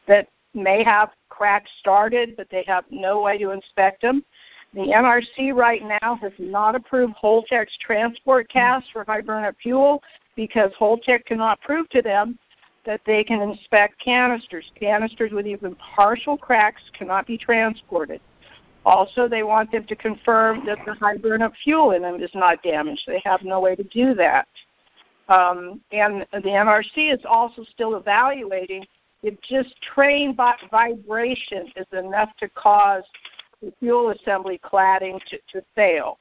that 0.06 0.28
may 0.55 0.84
have 0.84 1.10
cracks 1.28 1.70
started, 1.80 2.36
but 2.36 2.48
they 2.51 2.64
have 2.66 2.84
no 2.90 3.20
way 3.20 3.38
to 3.38 3.51
inspect 3.51 4.02
them. 4.02 4.24
The 4.72 4.80
NRC 4.80 5.52
right 5.52 5.82
now 5.82 6.14
has 6.16 6.32
not 6.38 6.76
approved 6.76 7.14
Holtec's 7.20 7.76
transport 7.80 8.48
cask 8.48 8.86
for 8.92 9.05
high 9.05 9.20
burnup 9.20 9.56
fuel 9.60 10.02
because 10.36 10.70
Holtec 10.78 11.24
cannot 11.24 11.60
prove 11.60 11.88
to 11.90 12.02
them 12.02 12.38
that 12.86 13.01
they 13.05 13.24
can 13.24 13.40
inspect 13.42 14.01
canisters. 14.02 14.70
Canisters 14.78 15.32
with 15.32 15.47
even 15.47 15.74
partial 15.74 16.36
cracks 16.36 16.82
cannot 16.97 17.26
be 17.26 17.36
transported. 17.36 18.20
Also, 18.86 19.28
they 19.28 19.42
want 19.42 19.70
them 19.72 19.84
to 19.86 19.97
confirm 19.97 20.64
that 20.66 20.78
the 20.86 20.94
high 20.94 21.16
burnup 21.16 21.52
fuel 21.62 21.90
in 21.90 22.02
them 22.02 22.22
is 22.22 22.30
not 22.34 22.62
damaged. 22.62 23.02
They 23.06 23.20
have 23.24 23.42
no 23.42 23.60
way 23.60 23.74
to 23.74 23.82
do 23.82 24.14
that. 24.14 24.48
Um, 25.28 25.80
and 25.92 26.26
the 26.32 26.40
NRC 26.40 27.12
is 27.12 27.20
also 27.28 27.64
still 27.64 27.97
evaluating 27.97 28.86
if 29.22 29.34
just 29.42 29.74
train 29.82 30.34
vibration 30.34 31.70
is 31.76 31.86
enough 31.92 32.30
to 32.38 32.48
cause 32.48 33.05
fuel 33.78 34.11
assembly 34.11 34.61
cladding 34.62 35.20
to, 35.27 35.39
to 35.53 35.65
fail. 35.74 36.19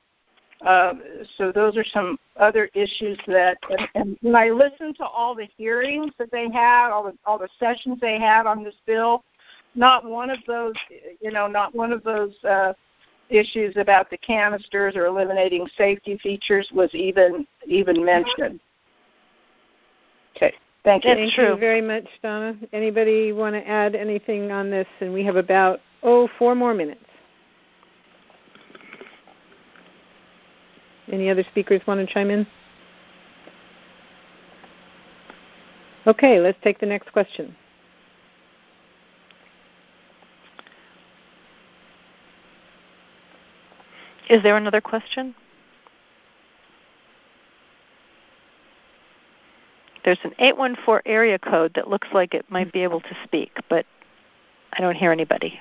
Um, 0.65 1.01
so 1.37 1.53
those 1.53 1.77
are 1.77 1.85
some 1.85 2.19
other 2.35 2.69
issues 2.73 3.17
that, 3.27 3.57
and, 3.69 3.87
and 3.95 4.17
when 4.21 4.35
I 4.35 4.49
listened 4.49 4.97
to 4.97 5.05
all 5.05 5.33
the 5.33 5.47
hearings 5.57 6.11
that 6.19 6.31
they 6.31 6.49
had, 6.51 6.89
all 6.91 7.03
the 7.03 7.13
all 7.25 7.37
the 7.37 7.47
sessions 7.59 7.97
they 8.01 8.19
had 8.19 8.45
on 8.45 8.63
this 8.63 8.75
bill, 8.85 9.23
not 9.75 10.03
one 10.03 10.29
of 10.29 10.39
those, 10.47 10.73
you 11.21 11.31
know, 11.31 11.47
not 11.47 11.73
one 11.73 11.93
of 11.93 12.03
those 12.03 12.33
uh, 12.43 12.73
issues 13.29 13.77
about 13.77 14.09
the 14.09 14.17
canisters 14.17 14.97
or 14.97 15.05
eliminating 15.05 15.65
safety 15.77 16.17
features 16.17 16.69
was 16.73 16.93
even 16.93 17.47
even 17.65 18.03
mentioned. 18.03 18.59
Okay, 20.35 20.53
thank 20.83 21.05
you. 21.05 21.13
Thank 21.13 21.37
you 21.37 21.55
very 21.55 21.81
much, 21.81 22.05
Donna. 22.21 22.55
Anybody 22.73 23.31
want 23.31 23.55
to 23.55 23.65
add 23.65 23.95
anything 23.95 24.51
on 24.51 24.69
this? 24.69 24.87
And 24.99 25.13
we 25.13 25.23
have 25.23 25.37
about 25.37 25.79
oh 26.03 26.27
four 26.37 26.53
more 26.53 26.73
minutes. 26.73 27.05
Any 31.11 31.29
other 31.29 31.43
speakers 31.43 31.81
want 31.87 32.05
to 32.05 32.13
chime 32.13 32.29
in? 32.29 32.45
Okay, 36.05 36.39
let's 36.39 36.57
take 36.63 36.79
the 36.79 36.85
next 36.85 37.11
question. 37.11 37.55
Is 44.29 44.43
there 44.43 44.57
another 44.57 44.81
question? 44.81 45.33
There's 50.05 50.19
an 50.23 50.33
814 50.39 51.01
area 51.11 51.37
code 51.37 51.73
that 51.75 51.89
looks 51.89 52.07
like 52.13 52.33
it 52.33 52.45
might 52.49 52.71
be 52.71 52.83
able 52.83 53.01
to 53.01 53.17
speak, 53.23 53.51
but 53.69 53.85
I 54.73 54.81
don't 54.81 54.95
hear 54.95 55.11
anybody. 55.11 55.59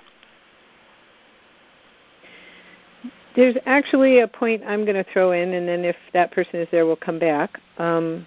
There's 3.38 3.54
actually 3.66 4.18
a 4.18 4.26
point 4.26 4.64
I'm 4.66 4.84
going 4.84 4.96
to 4.96 5.08
throw 5.12 5.30
in, 5.30 5.52
and 5.54 5.68
then 5.68 5.84
if 5.84 5.94
that 6.12 6.32
person 6.32 6.56
is 6.56 6.66
there, 6.72 6.86
we'll 6.86 6.96
come 6.96 7.20
back. 7.20 7.60
Um, 7.78 8.26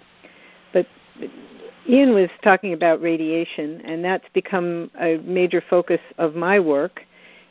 but 0.71 0.87
Ian 1.85 2.13
was 2.13 2.29
talking 2.41 2.71
about 2.71 3.01
radiation, 3.01 3.81
and 3.81 4.01
that's 4.05 4.23
become 4.33 4.89
a 5.01 5.17
major 5.17 5.61
focus 5.69 5.99
of 6.17 6.35
my 6.35 6.61
work. 6.61 7.01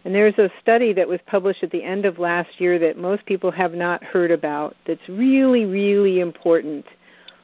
And 0.06 0.14
there's 0.14 0.38
a 0.38 0.48
study 0.62 0.94
that 0.94 1.06
was 1.06 1.20
published 1.26 1.62
at 1.62 1.70
the 1.70 1.84
end 1.84 2.06
of 2.06 2.18
last 2.18 2.48
year 2.62 2.78
that 2.78 2.96
most 2.96 3.26
people 3.26 3.50
have 3.50 3.74
not 3.74 4.02
heard 4.02 4.30
about 4.30 4.74
that's 4.86 5.06
really, 5.06 5.66
really 5.66 6.20
important. 6.20 6.86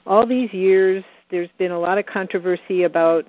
All 0.06 0.26
these 0.26 0.50
years, 0.50 1.04
there's 1.30 1.50
been 1.58 1.72
a 1.72 1.78
lot 1.78 1.98
of 1.98 2.06
controversy 2.06 2.84
about 2.84 3.26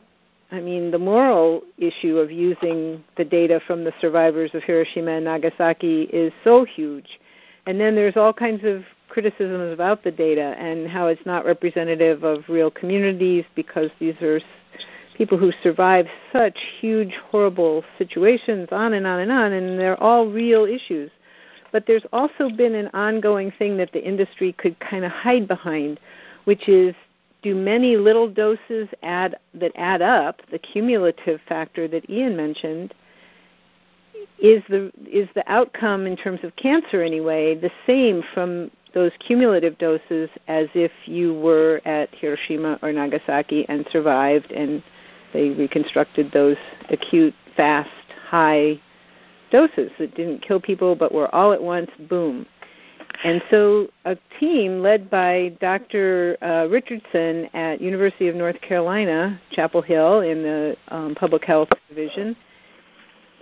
I 0.52 0.61
mean, 0.61 0.91
the 0.91 0.99
moral 0.99 1.61
issue 1.78 2.18
of 2.18 2.32
using 2.32 3.03
the 3.18 3.26
data 3.26 3.60
from 3.68 3.84
the 3.84 3.94
survivors 3.99 4.52
of 4.53 4.64
Hiroshima 4.64 5.11
and 5.11 5.26
Nagasaki 5.26 6.03
is 6.03 6.32
so 6.44 6.64
huge. 6.64 7.19
And 7.65 7.80
then 7.80 7.95
there's 7.95 8.15
all 8.15 8.32
kinds 8.32 8.64
of 8.64 8.84
criticisms 9.10 9.74
about 9.74 10.03
the 10.03 10.11
data 10.11 10.56
and 10.57 10.88
how 10.88 11.07
it's 11.07 11.26
not 11.26 11.45
representative 11.45 12.24
of 12.24 12.45
real 12.48 12.72
communities 12.72 13.44
because 13.56 13.90
these 13.99 14.15
are 14.22 14.40
people 15.15 15.38
who 15.38 15.52
survived 15.64 16.07
such 16.32 16.57
huge, 16.80 17.14
horrible 17.30 17.84
situations, 17.98 18.69
on 18.72 18.94
and 18.94 19.06
on 19.06 19.19
and 19.19 19.32
on, 19.32 19.52
and 19.52 19.80
they're 19.80 20.02
all 20.02 20.28
real 20.28 20.65
issues. 20.65 21.11
But 21.72 21.86
there's 21.88 22.06
also 22.14 22.49
been 22.49 22.76
an 22.76 22.90
ongoing 22.94 23.52
thing 23.52 23.76
that 23.78 23.91
the 23.91 24.03
industry 24.03 24.53
could 24.53 24.80
kind 24.80 25.03
of 25.03 25.11
hide 25.11 25.48
behind, 25.48 25.99
which 26.45 26.69
is 26.69 26.95
do 27.41 27.55
many 27.55 27.97
little 27.97 28.30
doses 28.30 28.88
add 29.03 29.35
that 29.53 29.72
add 29.76 30.01
up 30.01 30.41
the 30.51 30.59
cumulative 30.59 31.39
factor 31.47 31.88
that 31.88 32.09
Ian 32.09 32.35
mentioned 32.35 32.93
is 34.39 34.64
the 34.69 34.91
is 35.11 35.27
the 35.35 35.43
outcome 35.51 36.05
in 36.05 36.15
terms 36.15 36.39
of 36.43 36.55
cancer 36.55 37.01
anyway 37.01 37.55
the 37.55 37.72
same 37.85 38.23
from 38.34 38.72
those 38.93 39.11
cumulative 39.19 39.77
doses 39.77 40.30
as 40.47 40.68
if 40.73 40.91
you 41.05 41.34
were 41.34 41.81
at 41.85 42.09
Hiroshima 42.14 42.80
or 42.81 42.91
Nagasaki 42.91 43.65
and 43.69 43.85
survived 43.91 44.51
and 44.51 44.81
they 45.34 45.49
reconstructed 45.49 46.31
those 46.31 46.57
acute 46.89 47.34
fast 47.55 47.89
high 48.27 48.80
doses 49.51 49.91
that 49.99 50.15
didn't 50.15 50.41
kill 50.41 50.59
people 50.59 50.95
but 50.95 51.14
were 51.14 51.34
all 51.34 51.51
at 51.51 51.61
once 51.61 51.89
boom 52.09 52.45
and 53.23 53.41
so 53.49 53.88
a 54.06 54.15
team 54.39 54.81
led 54.81 55.10
by 55.10 55.49
Dr. 55.60 56.38
Uh, 56.41 56.68
Richardson 56.69 57.49
at 57.53 57.81
University 57.81 58.27
of 58.27 58.35
North 58.35 58.60
Carolina, 58.61 59.39
Chapel 59.52 59.81
Hill 59.81 60.22
in 60.22 60.44
the 60.44 60.77
um, 60.89 61.15
Public 61.15 61.44
Health 61.44 61.69
Division, 61.89 62.35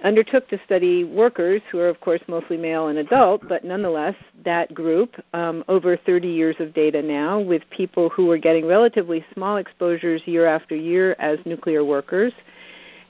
undertook 0.03 0.47
to 0.49 0.59
study 0.65 1.03
workers 1.03 1.61
who 1.71 1.79
are 1.79 1.89
of 1.89 1.99
course 1.99 2.21
mostly 2.27 2.57
male 2.57 2.87
and 2.87 2.99
adult, 2.99 3.47
but 3.49 3.65
nonetheless 3.65 4.15
that 4.43 4.73
group 4.73 5.15
um, 5.33 5.63
over 5.67 5.97
30 5.97 6.27
years 6.27 6.55
of 6.59 6.73
data 6.73 7.01
now 7.01 7.39
with 7.39 7.61
people 7.69 8.09
who 8.09 8.25
were 8.27 8.37
getting 8.37 8.65
relatively 8.65 9.25
small 9.33 9.57
exposures 9.57 10.21
year 10.25 10.45
after 10.45 10.75
year 10.75 11.15
as 11.19 11.37
nuclear 11.45 11.83
workers, 11.83 12.33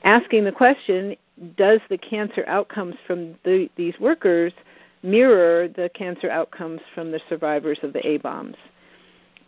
asking 0.04 0.44
the 0.44 0.52
question, 0.52 1.16
does 1.58 1.80
the 1.90 1.98
cancer 1.98 2.44
outcomes 2.48 2.96
from 3.06 3.36
the, 3.44 3.70
these 3.76 3.94
workers– 4.00 4.52
mirror 5.06 5.68
the 5.68 5.90
cancer 5.94 6.30
outcomes 6.30 6.82
from 6.94 7.11
the 7.11 7.22
survivors 7.30 7.80
of 7.84 7.94
the 7.94 8.06
A 8.06 8.18
bombs. 8.18 8.56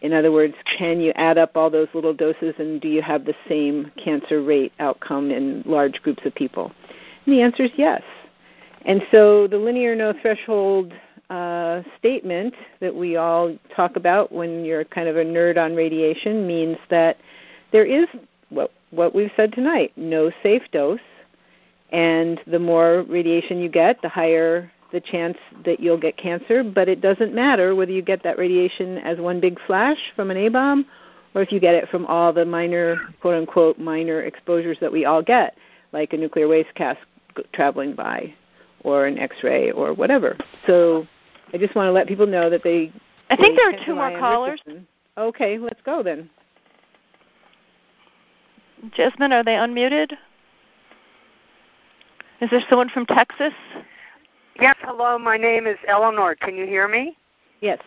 In 0.02 0.14
other 0.14 0.32
words, 0.32 0.54
can 0.78 1.02
you 1.02 1.12
add 1.16 1.38
up 1.38 1.58
all 1.58 1.70
those 1.70 1.88
little 1.94 2.14
doses 2.14 2.54
and 2.60 2.80
do 2.80 2.88
you 2.88 3.02
have 3.02 3.26
the 3.26 3.34
same 3.50 3.92
cancer 3.98 4.44
rate 4.44 4.72
outcome 4.80 5.32
in 5.32 5.64
large 5.66 6.02
groups 6.04 6.24
of 6.26 6.36
people? 6.36 6.72
And 7.26 7.34
the 7.34 7.42
answer 7.42 7.64
is 7.64 7.72
yes. 7.76 8.04
And 8.86 9.02
so 9.12 9.48
the 9.48 9.58
linear 9.58 9.96
no 9.96 10.14
threshold 10.22 10.94
uh, 11.30 11.82
statement 11.98 12.54
that 12.80 12.94
we 12.94 13.18
all 13.18 13.58
talk 13.76 13.96
about 13.96 14.32
when 14.32 14.64
you're 14.64 14.86
kind 14.86 15.08
of 15.08 15.18
a 15.18 15.26
nerd 15.26 15.58
on 15.58 15.76
radiation 15.76 16.48
means 16.48 16.78
that 16.90 17.18
there 17.72 17.86
is 17.86 18.08
what, 18.50 18.72
what 18.92 19.14
we've 19.14 19.32
said 19.36 19.52
tonight 19.52 19.92
no 19.98 20.32
safe 20.44 20.64
dose. 20.72 21.00
And 21.92 22.40
the 22.48 22.60
more 22.60 23.04
radiation 23.04 23.60
you 23.60 23.70
get, 23.70 24.02
the 24.02 24.10
higher 24.10 24.72
the 24.92 25.02
chance 25.02 25.38
that 25.66 25.80
you'll 25.80 26.00
get 26.00 26.18
cancer, 26.18 26.64
but 26.64 26.88
it 26.88 27.02
doesn't 27.02 27.34
matter 27.34 27.76
whether 27.76 27.92
you 27.92 28.02
get 28.02 28.24
that 28.24 28.38
radiation 28.38 28.98
as 29.00 29.18
one 29.18 29.40
big 29.40 29.60
flash 29.68 29.98
from 30.16 30.32
an 30.32 30.38
A 30.38 30.50
bomb 30.50 30.86
or 31.38 31.44
if 31.44 31.52
you 31.52 31.60
get 31.60 31.76
it 31.76 31.88
from 31.90 32.04
all 32.08 32.34
the 32.34 32.44
minor, 32.44 32.98
quote 33.22 33.36
unquote, 33.36 33.78
minor 33.78 34.24
exposures 34.24 34.76
that 34.82 34.92
we 34.92 35.06
all 35.06 35.22
get, 35.22 35.56
like 35.92 36.14
a 36.14 36.18
nuclear 36.18 36.48
waste 36.48 36.74
cask 36.74 37.00
traveling 37.54 37.94
by 37.94 38.34
or 38.84 39.06
an 39.06 39.20
x 39.20 39.36
ray 39.44 39.70
or 39.72 39.94
whatever. 39.94 40.36
So 40.66 41.06
I 41.54 41.60
just 41.60 41.76
want 41.76 41.88
to 41.88 41.92
let 41.92 42.08
people 42.08 42.26
know 42.26 42.50
that 42.50 42.64
they. 42.64 42.92
I 43.30 43.36
think 43.36 43.56
there 43.56 43.70
are 43.70 43.86
two 43.86 43.94
more 43.94 44.18
callers. 44.18 44.60
Okay, 45.16 45.60
let's 45.60 45.80
go 45.86 46.02
then. 46.02 46.28
Jasmine, 48.96 49.32
are 49.32 49.44
they 49.44 49.54
unmuted? 49.54 50.14
Is 52.42 52.50
there 52.50 52.64
someone 52.68 52.90
from 52.90 53.06
Texas? 53.06 53.54
Yes, 54.60 54.76
hello. 54.82 55.20
My 55.20 55.38
name 55.38 55.68
is 55.68 55.78
Eleanor. 55.88 56.34
Can 56.34 56.56
you 56.56 56.66
hear 56.66 56.88
me? 56.88 57.16
Yes. 57.62 57.80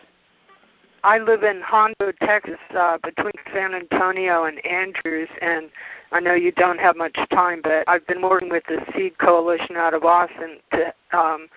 I 1.03 1.17
live 1.17 1.43
in 1.43 1.61
Hondo, 1.61 2.13
Texas, 2.23 2.59
uh, 2.77 2.97
between 3.03 3.33
San 3.53 3.73
Antonio 3.73 4.45
and 4.45 4.65
Andrews, 4.65 5.27
and 5.41 5.69
I 6.13 6.21
know 6.21 6.33
you 6.33 6.51
don't 6.53 6.79
have 6.79 6.95
much 6.95 7.17
time, 7.31 7.59
but 7.61 7.83
I've 7.87 8.05
been 8.07 8.21
working 8.21 8.49
with 8.49 8.63
the 8.67 8.85
Seed 8.95 9.17
Coalition 9.17 9.75
out 9.75 9.93
of 9.93 10.05
Austin 10.05 10.59
to, 10.73 10.93
um, 11.11 11.47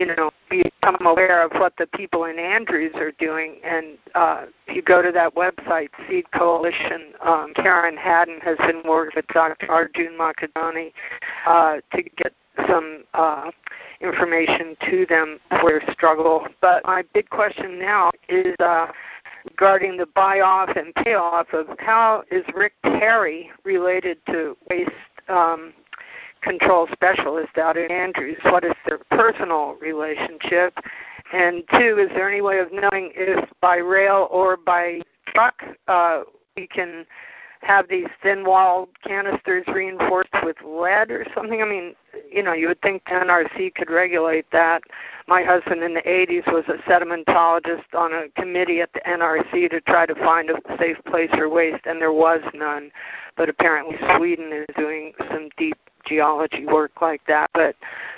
you 0.00 0.06
know, 0.06 0.30
become 0.50 0.98
aware 1.06 1.42
of 1.42 1.52
what 1.52 1.74
the 1.78 1.86
people 1.86 2.24
in 2.24 2.38
Andrews 2.38 2.94
are 2.96 3.12
doing. 3.12 3.60
And 3.64 3.96
uh, 4.14 4.46
if 4.66 4.76
you 4.76 4.82
go 4.82 5.00
to 5.00 5.12
that 5.12 5.34
website, 5.34 5.88
Seed 6.08 6.30
Coalition, 6.32 7.12
um, 7.24 7.54
Karen 7.54 7.96
Hadden 7.96 8.40
has 8.40 8.58
been 8.58 8.82
working 8.84 9.12
with 9.16 9.26
Dr. 9.28 9.70
Arjun 9.70 10.18
Makhijani 10.18 10.92
uh, 11.46 11.76
to 11.92 12.02
get 12.02 12.34
some 12.66 13.04
uh, 13.14 13.50
information 14.00 14.76
to 14.88 15.06
them 15.06 15.38
for 15.60 15.70
their 15.70 15.92
struggle. 15.92 16.46
But 16.60 16.84
my 16.84 17.02
big 17.12 17.28
question 17.30 17.78
now 17.78 18.10
is 18.28 18.54
uh, 18.60 18.86
regarding 19.44 19.96
the 19.96 20.06
buy 20.06 20.40
off 20.40 20.70
and 20.76 20.94
payoff 20.94 21.52
of 21.52 21.66
how 21.78 22.22
is 22.30 22.44
Rick 22.54 22.74
Perry 22.82 23.50
related 23.64 24.18
to 24.26 24.56
waste 24.70 24.90
um, 25.28 25.72
control 26.42 26.88
specialist 26.92 27.58
out 27.58 27.76
in 27.76 27.90
Andrews? 27.90 28.38
What 28.44 28.64
is 28.64 28.74
their 28.86 28.98
personal 29.10 29.76
relationship? 29.80 30.78
And 31.32 31.62
two, 31.72 31.98
is 31.98 32.08
there 32.14 32.30
any 32.30 32.40
way 32.40 32.58
of 32.58 32.68
knowing 32.72 33.12
if 33.14 33.48
by 33.60 33.76
rail 33.76 34.28
or 34.30 34.56
by 34.56 35.02
truck 35.26 35.62
uh, 35.88 36.22
we 36.56 36.66
can 36.66 37.04
have 37.60 37.88
these 37.88 38.06
thin 38.22 38.44
walled 38.44 38.88
canisters 39.02 39.64
reinforced 39.68 40.34
with 40.42 40.56
lead 40.64 41.10
or 41.10 41.26
something? 41.34 41.60
I 41.62 41.64
mean, 41.64 41.94
you 42.30 42.42
know, 42.42 42.52
you 42.52 42.68
would 42.68 42.80
think 42.80 43.04
the 43.04 43.12
NRC 43.12 43.74
could 43.74 43.90
regulate 43.90 44.46
that. 44.52 44.82
My 45.26 45.42
husband 45.42 45.82
in 45.82 45.94
the 45.94 46.02
80s 46.02 46.50
was 46.52 46.64
a 46.68 46.78
sedimentologist 46.88 47.94
on 47.94 48.12
a 48.12 48.28
committee 48.40 48.80
at 48.80 48.92
the 48.92 49.00
NRC 49.00 49.70
to 49.70 49.80
try 49.82 50.06
to 50.06 50.14
find 50.14 50.50
a 50.50 50.56
safe 50.78 50.98
place 51.06 51.30
for 51.34 51.48
waste, 51.48 51.86
and 51.86 52.00
there 52.00 52.12
was 52.12 52.40
none. 52.54 52.90
But 53.36 53.48
apparently, 53.48 53.96
Sweden 54.16 54.52
is 54.52 54.66
doing 54.76 55.12
some 55.30 55.50
deep 55.56 55.78
geology 56.04 56.64
work 56.64 57.00
like 57.00 57.20
that. 57.26 57.50
But 57.54 57.76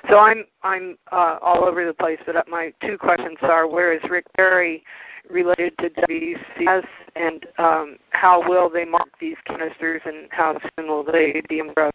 so 0.09 0.19
I'm 0.19 0.45
I'm 0.63 0.97
uh, 1.13 1.39
all 1.43 1.65
over 1.65 1.85
the 1.85 1.93
place. 1.93 2.19
But 2.25 2.49
my 2.49 2.73
two 2.81 2.97
questions 2.97 3.39
are: 3.43 3.67
Where 3.69 3.93
is 3.93 4.03
Rick 4.09 4.27
Perry? 4.35 4.85
related 5.31 5.77
to 5.79 5.91
WCS, 5.91 6.87
and 7.17 7.47
um, 7.59 7.97
how 8.11 8.47
will 8.49 8.69
they 8.69 8.85
mark 8.85 9.09
these 9.21 9.37
canisters, 9.45 10.03
and 10.05 10.29
how 10.31 10.59
soon 10.77 10.89
will 10.89 11.05
they 11.05 11.43
be 11.49 11.61
enrolled? 11.61 11.93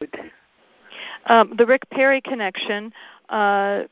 Um, 1.27 1.53
the 1.57 1.65
Rick 1.65 1.89
Perry 1.89 2.21
connection. 2.21 2.93
Uh, 3.29 3.83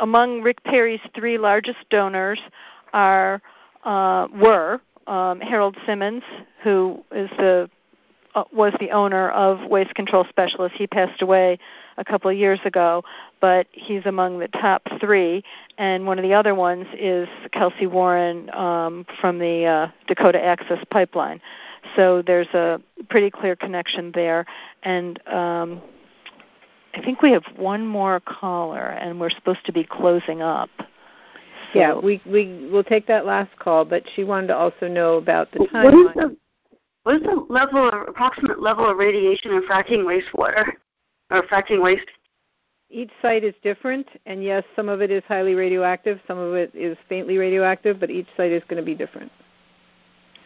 among 0.00 0.40
Rick 0.40 0.62
Perry's 0.64 1.00
three 1.14 1.38
largest 1.38 1.78
donors 1.90 2.40
are 2.92 3.40
uh, 3.84 4.28
were 4.34 4.80
um, 5.06 5.40
Harold 5.40 5.76
Simmons, 5.86 6.22
who 6.62 7.04
is 7.12 7.30
the 7.36 7.68
uh, 8.34 8.44
was 8.52 8.72
the 8.80 8.90
owner 8.90 9.30
of 9.30 9.68
Waste 9.68 9.94
Control 9.94 10.24
Specialist. 10.28 10.74
He 10.76 10.86
passed 10.86 11.22
away 11.22 11.58
a 11.96 12.04
couple 12.04 12.30
of 12.30 12.36
years 12.36 12.60
ago, 12.64 13.02
but 13.40 13.66
he's 13.72 14.06
among 14.06 14.38
the 14.38 14.48
top 14.48 14.82
three. 15.00 15.42
And 15.78 16.06
one 16.06 16.18
of 16.18 16.22
the 16.22 16.34
other 16.34 16.54
ones 16.54 16.86
is 16.94 17.28
Kelcy 17.52 17.90
Warren 17.90 18.50
um, 18.54 19.04
from 19.20 19.38
the 19.38 19.64
uh, 19.64 19.88
Dakota 20.06 20.42
Access 20.42 20.84
Pipeline. 20.90 21.40
So 21.96 22.22
there's 22.22 22.48
a 22.48 22.80
pretty 23.08 23.30
clear 23.30 23.56
connection 23.56 24.12
there. 24.14 24.46
And 24.82 25.20
um, 25.26 25.82
I 26.94 27.02
think 27.02 27.22
we 27.22 27.32
have 27.32 27.44
one 27.56 27.86
more 27.86 28.20
caller, 28.20 28.88
and 28.88 29.20
we're 29.20 29.30
supposed 29.30 29.64
to 29.66 29.72
be 29.72 29.84
closing 29.84 30.42
up. 30.42 30.70
So. 31.72 31.78
Yeah, 31.78 31.94
we 31.94 32.20
we 32.24 32.68
will 32.72 32.82
take 32.82 33.06
that 33.06 33.26
last 33.26 33.56
call, 33.58 33.84
but 33.84 34.02
she 34.16 34.24
wanted 34.24 34.48
to 34.48 34.56
also 34.56 34.88
know 34.88 35.18
about 35.18 35.52
the 35.52 35.58
timeline 35.72 36.36
what 37.04 37.16
is 37.16 37.22
the 37.22 37.46
level 37.48 37.88
of 37.88 38.08
approximate 38.08 38.60
level 38.60 38.88
of 38.88 38.96
radiation 38.96 39.52
in 39.52 39.62
fracking 39.62 40.04
wastewater 40.04 40.64
or 41.30 41.42
fracking 41.44 41.82
waste? 41.82 42.08
Each 42.90 43.10
site 43.22 43.44
is 43.44 43.54
different, 43.62 44.06
and 44.26 44.42
yes, 44.42 44.64
some 44.74 44.88
of 44.88 45.00
it 45.00 45.10
is 45.10 45.22
highly 45.28 45.54
radioactive, 45.54 46.18
some 46.26 46.38
of 46.38 46.54
it 46.54 46.74
is 46.74 46.98
faintly 47.08 47.38
radioactive, 47.38 48.00
but 48.00 48.10
each 48.10 48.26
site 48.36 48.50
is 48.50 48.62
going 48.68 48.82
to 48.82 48.84
be 48.84 48.96
different. 48.96 49.30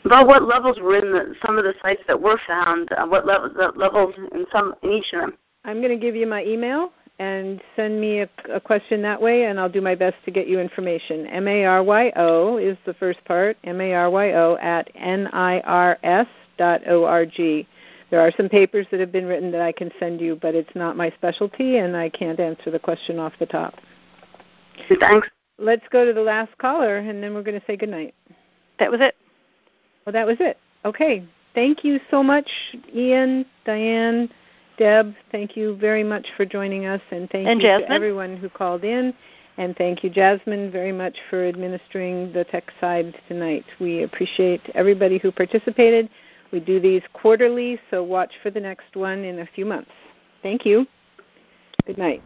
About 0.05 0.27
what 0.27 0.43
levels 0.43 0.79
were 0.79 0.99
in 0.99 1.11
the, 1.11 1.35
some 1.45 1.57
of 1.57 1.65
the 1.65 1.73
sites 1.81 2.03
that 2.07 2.21
were 2.21 2.39
found? 2.47 2.93
Uh, 2.93 3.07
what 3.07 3.27
levels, 3.27 3.53
levels 3.75 4.15
in 4.33 4.45
some 4.53 4.75
in 4.83 4.91
each 4.91 5.07
of 5.15 5.23
them? 5.23 5.39
I'm 5.65 5.79
going 5.79 5.89
to 5.91 5.97
give 5.97 6.15
you 6.15 6.27
my 6.27 6.45
email 6.45 6.93
and 7.19 7.63
send 7.75 7.99
me 7.99 8.21
a, 8.21 8.29
a, 8.53 8.61
question 8.61 9.01
that 9.01 9.21
way, 9.21 9.45
and 9.45 9.59
I'll 9.59 9.69
do 9.69 9.81
my 9.81 9.95
best 9.95 10.17
to 10.27 10.31
get 10.31 10.47
you 10.47 10.61
information. 10.61 11.27
M 11.29 11.49
A 11.49 11.65
R 11.65 11.83
Y 11.83 12.13
O 12.17 12.59
is 12.59 12.77
the 12.85 12.93
first 12.95 13.25
part. 13.25 13.57
M 13.65 13.81
A 13.81 13.95
R 13.95 14.11
Y 14.11 14.33
O 14.33 14.59
at 14.61 14.91
N 14.95 15.29
I 15.33 15.61
R 15.61 15.99
S 16.03 16.27
org. 16.61 17.67
There 18.11 18.21
are 18.21 18.33
some 18.37 18.49
papers 18.49 18.87
that 18.91 19.01
have 19.01 19.11
been 19.11 19.27
written 19.27 19.51
that 19.53 19.61
I 19.61 19.73
can 19.73 19.91
send 19.99 20.21
you, 20.21 20.37
but 20.41 20.55
it's 20.55 20.75
not 20.75 20.97
my 20.97 21.11
specialty, 21.11 21.79
and 21.79 21.97
I 21.97 22.09
can't 22.09 22.39
answer 22.39 22.71
the 22.71 22.79
question 22.79 23.19
off 23.19 23.33
the 23.39 23.47
top. 23.47 23.75
Thanks. 25.01 25.29
Let's 25.59 25.85
go 25.91 26.05
to 26.05 26.13
the 26.13 26.21
last 26.21 26.57
caller, 26.59 26.99
and 26.99 27.23
then 27.23 27.35
we're 27.35 27.43
going 27.43 27.59
to 27.59 27.67
say 27.67 27.77
goodnight. 27.77 28.15
That 28.79 28.91
was 28.91 29.01
it. 29.01 29.17
Well, 30.05 30.13
that 30.13 30.27
was 30.27 30.37
it. 30.41 30.59
Okay. 30.85 31.25
Thank 31.55 31.85
you 31.85 32.01
so 32.11 32.23
much, 32.23 32.51
Ian, 32.95 33.47
Diane, 33.65 34.29
Deb. 34.77 35.15
Thank 35.31 35.57
you 35.57 35.77
very 35.77 36.03
much 36.03 36.27
for 36.37 36.45
joining 36.45 36.87
us, 36.87 37.01
and 37.13 37.31
thank 37.31 37.47
and 37.47 37.63
you 37.63 37.69
Jasmine. 37.69 37.89
to 37.89 37.95
everyone 37.95 38.37
who 38.37 38.49
called 38.49 38.83
in. 38.83 39.15
And 39.57 39.77
thank 39.77 40.03
you, 40.03 40.11
Jasmine, 40.11 40.73
very 40.73 40.91
much 40.91 41.17
for 41.31 41.47
administering 41.47 42.33
the 42.33 42.43
tech 42.45 42.73
side 42.81 43.15
tonight. 43.29 43.65
We 43.79 44.03
appreciate 44.03 44.61
everybody 44.75 45.19
who 45.19 45.31
participated. 45.31 46.11
We 46.53 46.61
do 46.61 46.81
these 46.81 47.03
quarterly, 47.13 47.81
so 47.91 48.03
watch 48.03 48.33
for 48.43 48.51
the 48.51 48.61
next 48.61 48.95
one 48.95 49.25
in 49.25 49.41
a 49.41 49.47
few 49.55 49.65
months. 49.65 49.91
Thank 50.43 50.65
you. 50.65 50.87
Good 51.87 51.99
night. 51.99 52.23